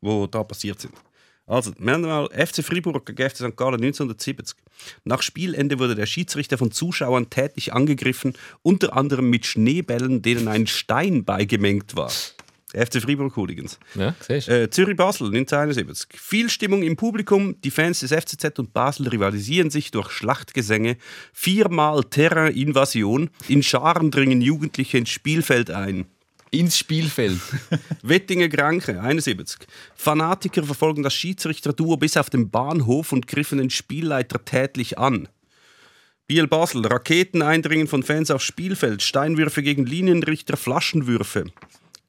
die 0.00 0.26
da 0.30 0.42
passiert 0.42 0.80
sind. 0.80 0.94
Also, 1.46 1.72
wir 1.78 1.92
haben 1.92 2.02
mal 2.02 2.28
FC 2.30 2.64
Fribourg 2.64 3.06
gegen 3.06 3.30
FC 3.30 3.36
St. 3.36 3.56
Gallen 3.56 3.74
1970. 3.74 4.56
Nach 5.04 5.22
Spielende 5.22 5.78
wurde 5.78 5.94
der 5.94 6.06
Schiedsrichter 6.06 6.58
von 6.58 6.72
Zuschauern 6.72 7.30
tätlich 7.30 7.72
angegriffen, 7.72 8.34
unter 8.62 8.96
anderem 8.96 9.30
mit 9.30 9.46
Schneebällen, 9.46 10.22
denen 10.22 10.48
ein 10.48 10.66
Stein 10.66 11.24
beigemengt 11.24 11.94
war. 11.96 12.10
FC 12.72 13.00
Fribourg 13.00 13.34
Hooligans. 13.36 13.78
Ja. 13.94 14.14
Äh, 14.28 14.68
Zürich-Basel 14.68 15.28
1971. 15.28 16.08
Viel 16.20 16.50
Stimmung 16.50 16.82
im 16.82 16.96
Publikum. 16.96 17.60
Die 17.62 17.70
Fans 17.70 18.00
des 18.00 18.12
FCZ 18.12 18.58
und 18.58 18.72
Basel 18.72 19.08
rivalisieren 19.08 19.70
sich 19.70 19.92
durch 19.92 20.10
Schlachtgesänge. 20.10 20.96
Viermal 21.32 22.02
Terrain-Invasion. 22.04 23.30
In 23.48 23.62
Scharen 23.62 24.10
dringen 24.10 24.42
Jugendliche 24.42 24.98
ins 24.98 25.10
Spielfeld 25.10 25.70
ein. 25.70 26.06
Ins 26.50 26.78
Spielfeld. 26.78 27.40
Wettinge 28.02 28.48
Kranke 28.48 29.00
71. 29.00 29.66
Fanatiker 29.94 30.62
verfolgen 30.62 31.02
das 31.02 31.14
Schiedsrichterduo 31.14 31.96
bis 31.96 32.16
auf 32.16 32.30
den 32.30 32.50
Bahnhof 32.50 33.12
und 33.12 33.26
griffen 33.26 33.58
den 33.58 33.70
Spielleiter 33.70 34.44
tätlich 34.44 34.98
an. 34.98 35.28
Biel 36.28 36.46
Basel, 36.46 36.86
Raketeneindringen 36.86 37.86
von 37.88 38.02
Fans 38.02 38.30
aufs 38.30 38.44
Spielfeld, 38.44 39.02
Steinwürfe 39.02 39.62
gegen 39.62 39.86
Linienrichter, 39.86 40.56
Flaschenwürfe. 40.56 41.44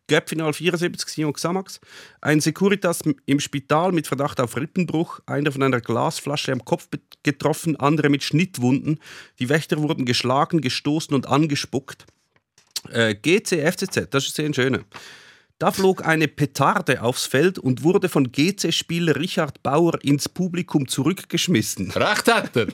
Göppfinal 0.08 0.54
74, 0.54 1.10
Simon 1.10 1.34
Xamax. 1.34 1.82
Ein 2.22 2.40
Securitas 2.40 3.02
im 3.26 3.40
Spital 3.40 3.92
mit 3.92 4.08
Verdacht 4.08 4.40
auf 4.40 4.56
Rippenbruch, 4.56 5.20
einer 5.26 5.52
von 5.52 5.64
einer 5.64 5.82
Glasflasche 5.82 6.54
am 6.54 6.64
Kopf 6.64 6.88
getroffen, 7.24 7.76
andere 7.76 8.10
mit 8.10 8.24
Schnittwunden. 8.24 9.00
Die 9.40 9.50
Wächter 9.50 9.78
wurden 9.80 10.06
geschlagen, 10.06 10.62
gestoßen 10.62 11.14
und 11.14 11.28
angespuckt. 11.28 12.06
Äh, 12.92 13.16
GC 13.16 13.72
FCZ, 13.72 14.08
das 14.10 14.26
ist 14.26 14.36
sehr 14.36 14.54
schön. 14.54 14.84
Da 15.60 15.72
flog 15.72 16.06
eine 16.06 16.28
Petarde 16.28 17.02
aufs 17.02 17.26
Feld 17.26 17.58
und 17.58 17.84
wurde 17.84 18.10
von 18.10 18.32
GC-Spieler 18.32 19.16
Richard 19.16 19.64
Bauer 19.64 19.98
ins 20.04 20.30
Publikum 20.30 20.88
zurückgeschmissen. 20.88 21.92
Recht 21.92 22.32
hat 22.32 22.56
er. 22.56 22.68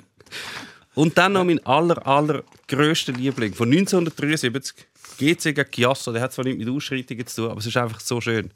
Und 0.94 1.18
dann 1.18 1.34
noch 1.34 1.46
mein 1.46 1.66
aller, 1.66 2.06
aller 2.06 2.44
grösster 2.68 3.14
Liebling 3.14 3.54
von 3.54 3.72
1973, 3.72 4.86
GC 5.18 5.56
gegen 5.56 5.72
Chiasso. 5.72 6.12
Der 6.12 6.22
hat 6.22 6.34
zwar 6.34 6.46
nichts 6.46 6.60
mit 6.60 6.70
Ausschreitungen 6.70 7.26
zu 7.26 7.36
tun, 7.42 7.52
aber 7.52 7.60
es 7.60 7.66
ist 7.66 7.78
einfach 7.78 8.02
so 8.02 8.20
schön. 8.20 8.52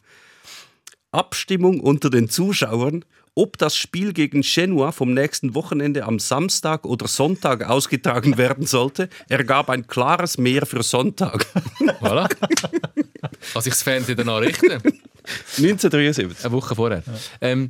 Abstimmung 1.12 1.80
unter 1.80 2.10
den 2.10 2.30
Zuschauern, 2.30 3.06
ob 3.38 3.60
das 3.60 3.78
Spiel 3.78 4.14
gegen 4.14 4.42
Genua 4.42 4.92
vom 4.92 5.14
nächsten 5.14 5.54
Wochenende 5.54 6.06
am 6.06 6.18
Samstag 6.18 6.86
oder 6.86 7.08
Sonntag 7.08 7.64
ausgetragen 7.64 8.36
werden 8.40 8.66
sollte, 8.66 9.10
ergab 9.30 9.70
ein 9.70 9.86
klares 9.86 10.40
Mehr 10.40 10.66
für 10.66 10.82
Sonntag. 10.82 11.46
Voilà. 12.02 12.28
Kann 13.54 13.62
sich 13.62 13.74
das 13.74 13.84
Fernsehen 13.84 14.18
danach 14.18 14.42
richten? 14.42 14.72
1973. 14.72 16.46
Eine 16.46 16.52
Woche 16.52 16.74
vorher. 16.74 17.04
Ähm, 17.40 17.70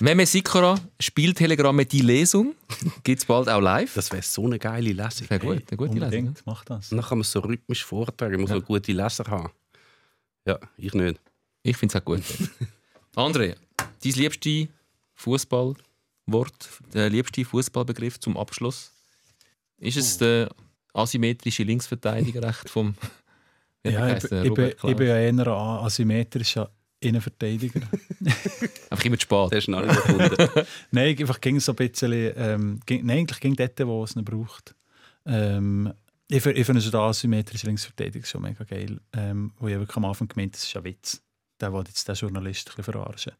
Meme 0.00 0.24
Sikora, 0.24 0.78
Spieltelegramme 0.98 1.84
Die 1.84 2.00
Lesung. 2.00 2.54
Gibt 3.02 3.18
es 3.18 3.26
bald 3.26 3.50
auch 3.50 3.60
live. 3.60 3.92
Das 3.94 4.10
wäre 4.12 4.22
so 4.22 4.46
eine 4.46 4.58
geile 4.58 4.92
Lesung. 4.92 5.28
Wäre 5.28 5.40
gut, 5.40 5.62
eine 5.68 5.76
gute 5.76 5.98
Lesung. 5.98 6.34
Mach 6.46 6.64
das. 6.64 6.88
Dann 6.88 7.00
kann 7.00 7.18
man 7.18 7.20
es 7.20 7.32
so 7.32 7.40
rhythmisch 7.40 7.84
vortragen. 7.84 8.34
Man 8.34 8.42
muss 8.42 8.50
noch 8.50 8.64
gute 8.64 8.92
Leser 8.92 9.24
haben. 9.24 9.50
Ja, 10.46 10.58
ich 10.78 10.94
nicht. 10.94 11.20
Ich 11.62 11.76
finde 11.76 11.94
es 11.94 12.00
auch 12.00 12.04
gut. 12.04 12.22
André, 13.16 13.56
dein 13.76 14.12
liebste 14.12 14.68
Fußballwort, 15.22 16.68
der 16.92 17.10
liebste 17.10 17.44
Fußballbegriff 17.44 18.18
zum 18.20 18.36
Abschluss? 18.36 18.92
Ist 19.78 19.96
es 19.96 20.18
der 20.18 20.50
asymmetrische 20.94 21.62
Linksverteidiger 21.62 22.42
recht 22.42 22.68
vom 22.68 22.94
Ja, 23.84 24.16
ich, 24.16 24.24
ich, 24.24 24.54
bin, 24.54 24.68
ich 24.68 24.96
bin 24.96 25.06
ja 25.06 25.16
eher 25.18 25.30
ein 25.30 25.40
asymmetrischer 25.40 26.70
Innenverteidiger. 27.00 27.80
Einfach 28.90 29.04
immer 29.04 29.18
zu 29.18 29.22
spät. 29.22 29.50
Der 29.50 29.58
ist 29.58 29.68
noch 29.68 29.82
nicht 29.84 29.94
gefunden. 29.94 30.66
Nein, 30.92 31.18
einfach 31.18 31.40
ging 31.40 31.58
so 31.58 31.72
ein 31.72 31.76
bisschen. 31.76 32.32
Ähm, 32.36 32.80
ging, 32.86 33.04
nein, 33.04 33.18
eigentlich 33.18 33.40
ging 33.40 33.56
dort, 33.56 33.80
wo 33.80 34.04
es 34.04 34.14
ihn 34.14 34.24
braucht. 34.24 34.76
Ähm, 35.26 35.92
ich, 36.28 36.46
ich 36.46 36.64
finde 36.66 36.80
so 36.80 36.90
den 36.92 37.00
asymmetrischen 37.00 37.66
Linksverteidiger 37.68 38.24
schon 38.24 38.42
mega 38.42 38.62
geil. 38.62 39.00
Ähm, 39.14 39.52
wo 39.58 39.66
ich 39.66 39.78
wirklich 39.78 39.96
am 39.96 40.04
Anfang 40.04 40.28
gemeint 40.28 40.54
das 40.54 40.62
ist 40.62 40.76
ein 40.76 40.84
Witz. 40.84 41.20
Der 41.60 41.72
will 41.72 41.82
jetzt 41.88 42.06
den 42.08 42.14
Journalist 42.14 42.68
ein 42.68 42.76
bisschen 42.76 42.92
verarschen. 42.92 43.32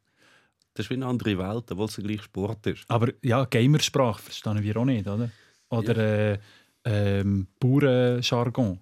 Das 0.74 0.86
ist 0.86 0.90
wie 0.90 0.94
eine 0.94 1.06
andere 1.06 1.36
Welt, 1.38 1.70
obwohl 1.70 1.86
es 1.86 1.96
der 1.96 2.04
gleiche 2.04 2.22
Sport 2.22 2.66
ist. 2.66 2.84
Aber 2.88 3.12
ja, 3.22 3.44
Gamersprache 3.44 4.22
verstehen 4.22 4.62
wir 4.62 4.76
auch 4.76 4.84
nicht, 4.84 5.06
oder? 5.06 5.30
Oder 5.68 5.96
äh, 5.96 6.38
ähm, 6.84 7.46
Bauernjargon. 7.60 8.80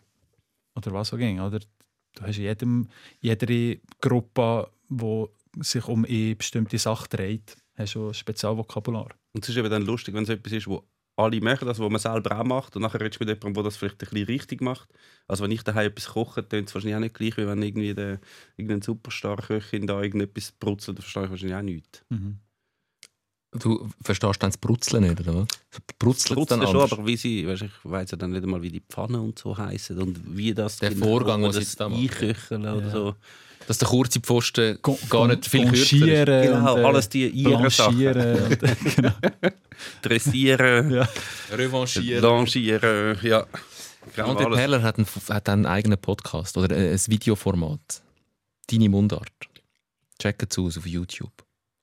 Oder 0.76 0.92
was 0.92 1.12
auch 1.12 1.18
ging, 1.18 1.40
oder? 1.40 1.60
Du 2.14 2.22
hast 2.22 2.38
in 2.38 2.44
jedem, 2.44 2.88
jeder 3.20 3.76
Gruppe, 4.00 4.70
die 4.88 5.26
sich 5.60 5.86
um 5.86 6.04
eine 6.04 6.36
bestimmte 6.36 6.78
Sache 6.78 7.08
dreht, 7.08 7.56
hast 7.76 7.94
du 7.94 8.08
ein 8.08 8.14
Spezialvokabular. 8.14 9.10
Und 9.32 9.44
es 9.44 9.50
ist 9.50 9.56
eben 9.56 9.70
dann 9.70 9.84
lustig, 9.84 10.14
wenn 10.14 10.24
es 10.24 10.28
etwas 10.28 10.52
ist, 10.52 10.66
wo 10.66 10.84
alle 11.20 11.40
machen, 11.40 11.66
das, 11.66 11.78
was 11.78 11.90
man 11.90 12.00
selber 12.00 12.40
auch 12.40 12.44
macht, 12.44 12.76
und 12.76 12.82
nachher 12.82 13.00
redest 13.00 13.20
du 13.20 13.24
mit 13.24 13.28
jemandem, 13.28 13.54
der 13.54 13.62
das 13.64 13.76
vielleicht 13.76 13.96
ein 13.96 14.08
bisschen 14.10 14.26
richtig 14.26 14.60
macht. 14.60 14.88
Also 15.28 15.44
wenn 15.44 15.50
ich 15.52 15.62
daheim 15.62 15.86
etwas 15.86 16.08
koche, 16.08 16.48
tönt 16.48 16.68
es 16.68 16.74
wahrscheinlich 16.74 16.96
auch 16.96 17.00
nicht 17.00 17.14
gleich, 17.14 17.36
wie 17.36 17.46
wenn 17.46 17.62
irgendwie 17.62 17.94
irgendein 18.56 18.82
Superstar-Köchin 18.82 19.86
da 19.86 20.00
irgendetwas 20.02 20.52
brutzelt, 20.52 20.98
da 20.98 21.02
verstehe 21.02 21.24
ich 21.24 21.30
wahrscheinlich 21.30 21.56
auch 21.56 21.62
nichts. 21.62 22.04
Du 23.52 23.90
verstehst 24.02 24.40
dann 24.42 24.50
das 24.50 24.58
Brutzeln 24.58 25.02
nicht, 25.02 25.18
oder 25.20 25.34
was? 25.34 25.46
Brutzelt 25.98 26.38
dann 26.50 26.62
schon, 26.62 26.68
anders. 26.76 26.92
aber 26.92 27.04
wie 27.06 27.16
sie, 27.16 27.46
weißt, 27.48 27.62
ich 27.62 27.70
weiß 27.82 28.12
ja 28.12 28.16
dann 28.16 28.30
nicht 28.30 28.44
einmal, 28.44 28.62
wie 28.62 28.70
die 28.70 28.80
Pfanne 28.88 29.20
und 29.20 29.38
so 29.38 29.56
heißen 29.58 29.98
und 30.00 30.20
wie 30.36 30.54
das 30.54 30.76
Der 30.78 30.92
Vorgang, 30.92 31.42
was 31.42 31.56
das 31.56 31.64
jetzt 31.64 31.80
da. 31.80 31.86
Einköcheln 31.88 32.62
oder 32.66 32.90
so. 32.90 33.14
Dass 33.66 33.78
der 33.78 33.88
kurze 33.88 34.20
Pfosten 34.20 34.78
Gon- 34.82 34.98
gar 35.08 35.26
nicht 35.28 35.46
viel 35.46 35.66
kürzer 35.68 35.96
ist. 35.96 36.26
Genau, 36.26 36.74
und, 36.74 36.80
äh, 36.80 36.84
alles 36.84 37.08
die 37.08 37.28
ihren 37.28 37.70
Sachen. 37.70 37.96
Blanchieren. 37.98 38.42
und, 38.44 38.62
äh, 38.62 38.76
genau. 38.96 39.12
Dressieren, 40.02 40.90
Ja. 40.90 41.08
Revanchieren. 41.52 42.20
Blanchieren, 42.20 43.18
ja. 43.22 43.46
Genau, 44.16 44.28
André 44.32 44.44
alles. 44.46 44.58
Perler 44.58 44.82
hat 44.82 44.96
einen, 44.98 45.06
hat 45.28 45.48
einen 45.48 45.66
eigenen 45.66 45.98
Podcast 45.98 46.56
oder 46.56 46.74
ein 46.74 46.92
ein 46.92 47.00
Videoformat. 47.06 48.02
Deine 48.70 48.88
Mundart. 48.88 49.30
Check 50.20 50.46
es 50.48 50.58
aus 50.58 50.78
auf 50.78 50.86
YouTube. 50.86 51.32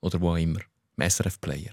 Oder 0.01 0.19
wo 0.21 0.31
auch 0.31 0.37
immer. 0.37 0.59
Im 0.97 1.09
SRF-Player. 1.09 1.71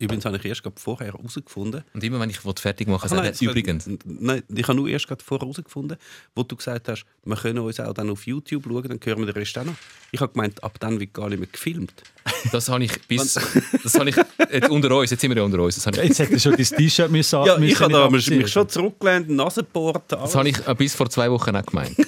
Übrigens 0.00 0.24
habe 0.26 0.36
ich 0.36 0.44
erst 0.44 0.62
gerade 0.62 0.80
vorher 0.80 1.12
herausgefunden, 1.12 1.82
Und 1.92 2.04
immer 2.04 2.20
wenn 2.20 2.30
ich 2.30 2.44
will 2.44 2.54
fertig 2.56 2.86
machen 2.86 3.08
sage 3.08 3.20
nein, 3.22 3.32
ich 3.34 3.42
übrigens. 3.42 3.90
Nein, 4.04 4.44
ich 4.54 4.62
habe 4.68 4.76
nur 4.76 4.88
erst 4.88 5.08
gerade 5.08 5.24
vorher 5.24 5.44
herausgefunden, 5.44 5.96
wo 6.36 6.44
du 6.44 6.54
gesagt 6.54 6.88
hast, 6.88 7.04
wir 7.24 7.34
können 7.36 7.58
uns 7.58 7.80
auch 7.80 7.92
dann 7.92 8.08
auf 8.08 8.24
YouTube 8.24 8.62
schauen, 8.64 8.84
dann 8.88 9.00
hören 9.02 9.18
wir 9.18 9.26
den 9.26 9.34
Rest 9.34 9.58
auch 9.58 9.64
noch. 9.64 9.74
Ich 10.12 10.20
habe 10.20 10.32
gemeint, 10.32 10.62
ab 10.62 10.78
dann 10.78 11.00
wird 11.00 11.14
gar 11.14 11.28
nicht 11.28 11.40
mehr 11.40 11.48
gefilmt. 11.50 12.04
Das 12.52 12.68
habe 12.68 12.84
ich 12.84 12.92
bis. 13.08 13.34
das 13.82 13.94
habe 13.98 14.10
ich. 14.10 14.16
Jetzt 14.52 14.68
unter 14.70 14.96
uns, 14.96 15.10
jetzt 15.10 15.20
sind 15.20 15.30
wir 15.30 15.36
ja 15.38 15.42
unter 15.42 15.58
uns. 15.60 15.74
Das 15.74 15.86
habe 15.88 15.96
ich, 15.96 16.04
Jetzt 16.04 16.20
hätte 16.20 16.34
er 16.34 16.38
schon 16.38 16.52
dein 16.52 16.64
T-Shirt 16.64 17.10
müssen 17.10 17.44
Ja, 17.44 17.58
müssen 17.58 17.72
ich 17.72 17.80
habe 17.80 17.92
da 17.92 18.08
mich 18.08 18.52
schon 18.52 18.68
zurückgelehnt, 18.68 19.28
Nasenport, 19.30 20.12
alles. 20.12 20.30
das 20.30 20.34
habe 20.36 20.48
ich 20.48 20.64
äh, 20.64 20.74
bis 20.76 20.94
vor 20.94 21.10
zwei 21.10 21.28
Wochen 21.28 21.56
auch 21.56 21.66
gemeint. 21.66 21.96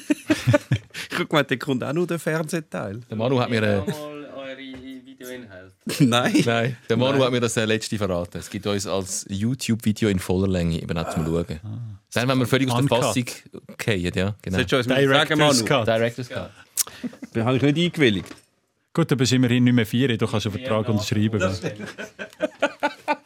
Ich 1.10 1.16
habe 1.16 1.26
gemeint, 1.26 1.50
der 1.50 1.58
kommt 1.58 1.82
auch 1.82 1.92
nur 1.92 2.06
der 2.06 2.18
Fernsehteil. 2.18 3.00
Der 3.10 3.16
Manu 3.16 3.40
hat 3.40 3.50
mir. 3.50 3.62
Äh, 3.62 3.82
Nein. 6.00 6.42
Nein, 6.46 6.76
der 6.88 6.96
Manu 6.96 7.22
hat 7.22 7.30
mir 7.30 7.40
das 7.40 7.56
äh, 7.56 7.64
letzte 7.66 7.98
verraten. 7.98 8.38
Es 8.38 8.48
gibt 8.48 8.66
uns 8.66 8.86
als 8.86 9.26
YouTube-Video 9.28 10.08
in 10.08 10.18
voller 10.18 10.48
Länge 10.48 10.80
eben 10.80 10.96
auch 10.96 11.10
zum 11.10 11.26
Schauen. 11.26 11.60
Dann, 12.12 12.28
wenn 12.28 12.38
wir 12.38 12.46
völlig 12.46 12.70
aus 12.70 12.84
der. 12.86 12.88
Fassung 12.88 13.24
fallen, 13.78 14.12
ja, 14.14 14.34
genau. 14.40 14.56
Sollst 14.56 14.72
du 14.72 14.76
uns 14.78 14.86
Director's 14.86 15.38
Manu? 15.38 15.64
Cut. 15.64 15.86
Director's 15.86 16.28
Cut. 16.28 16.50
Da 17.32 17.44
habe 17.44 17.56
ich 17.56 17.62
nicht 17.62 17.76
eingewilligt. 17.78 18.34
Gut, 18.92 19.10
du 19.10 19.16
bist 19.16 19.32
immerhin 19.32 19.64
nicht 19.64 19.74
mehr 19.74 19.86
vier, 19.86 20.16
du 20.16 20.26
kannst 20.26 20.46
einen 20.46 20.58
Vertrag 20.58 20.88
unterschreiben. 20.88 21.40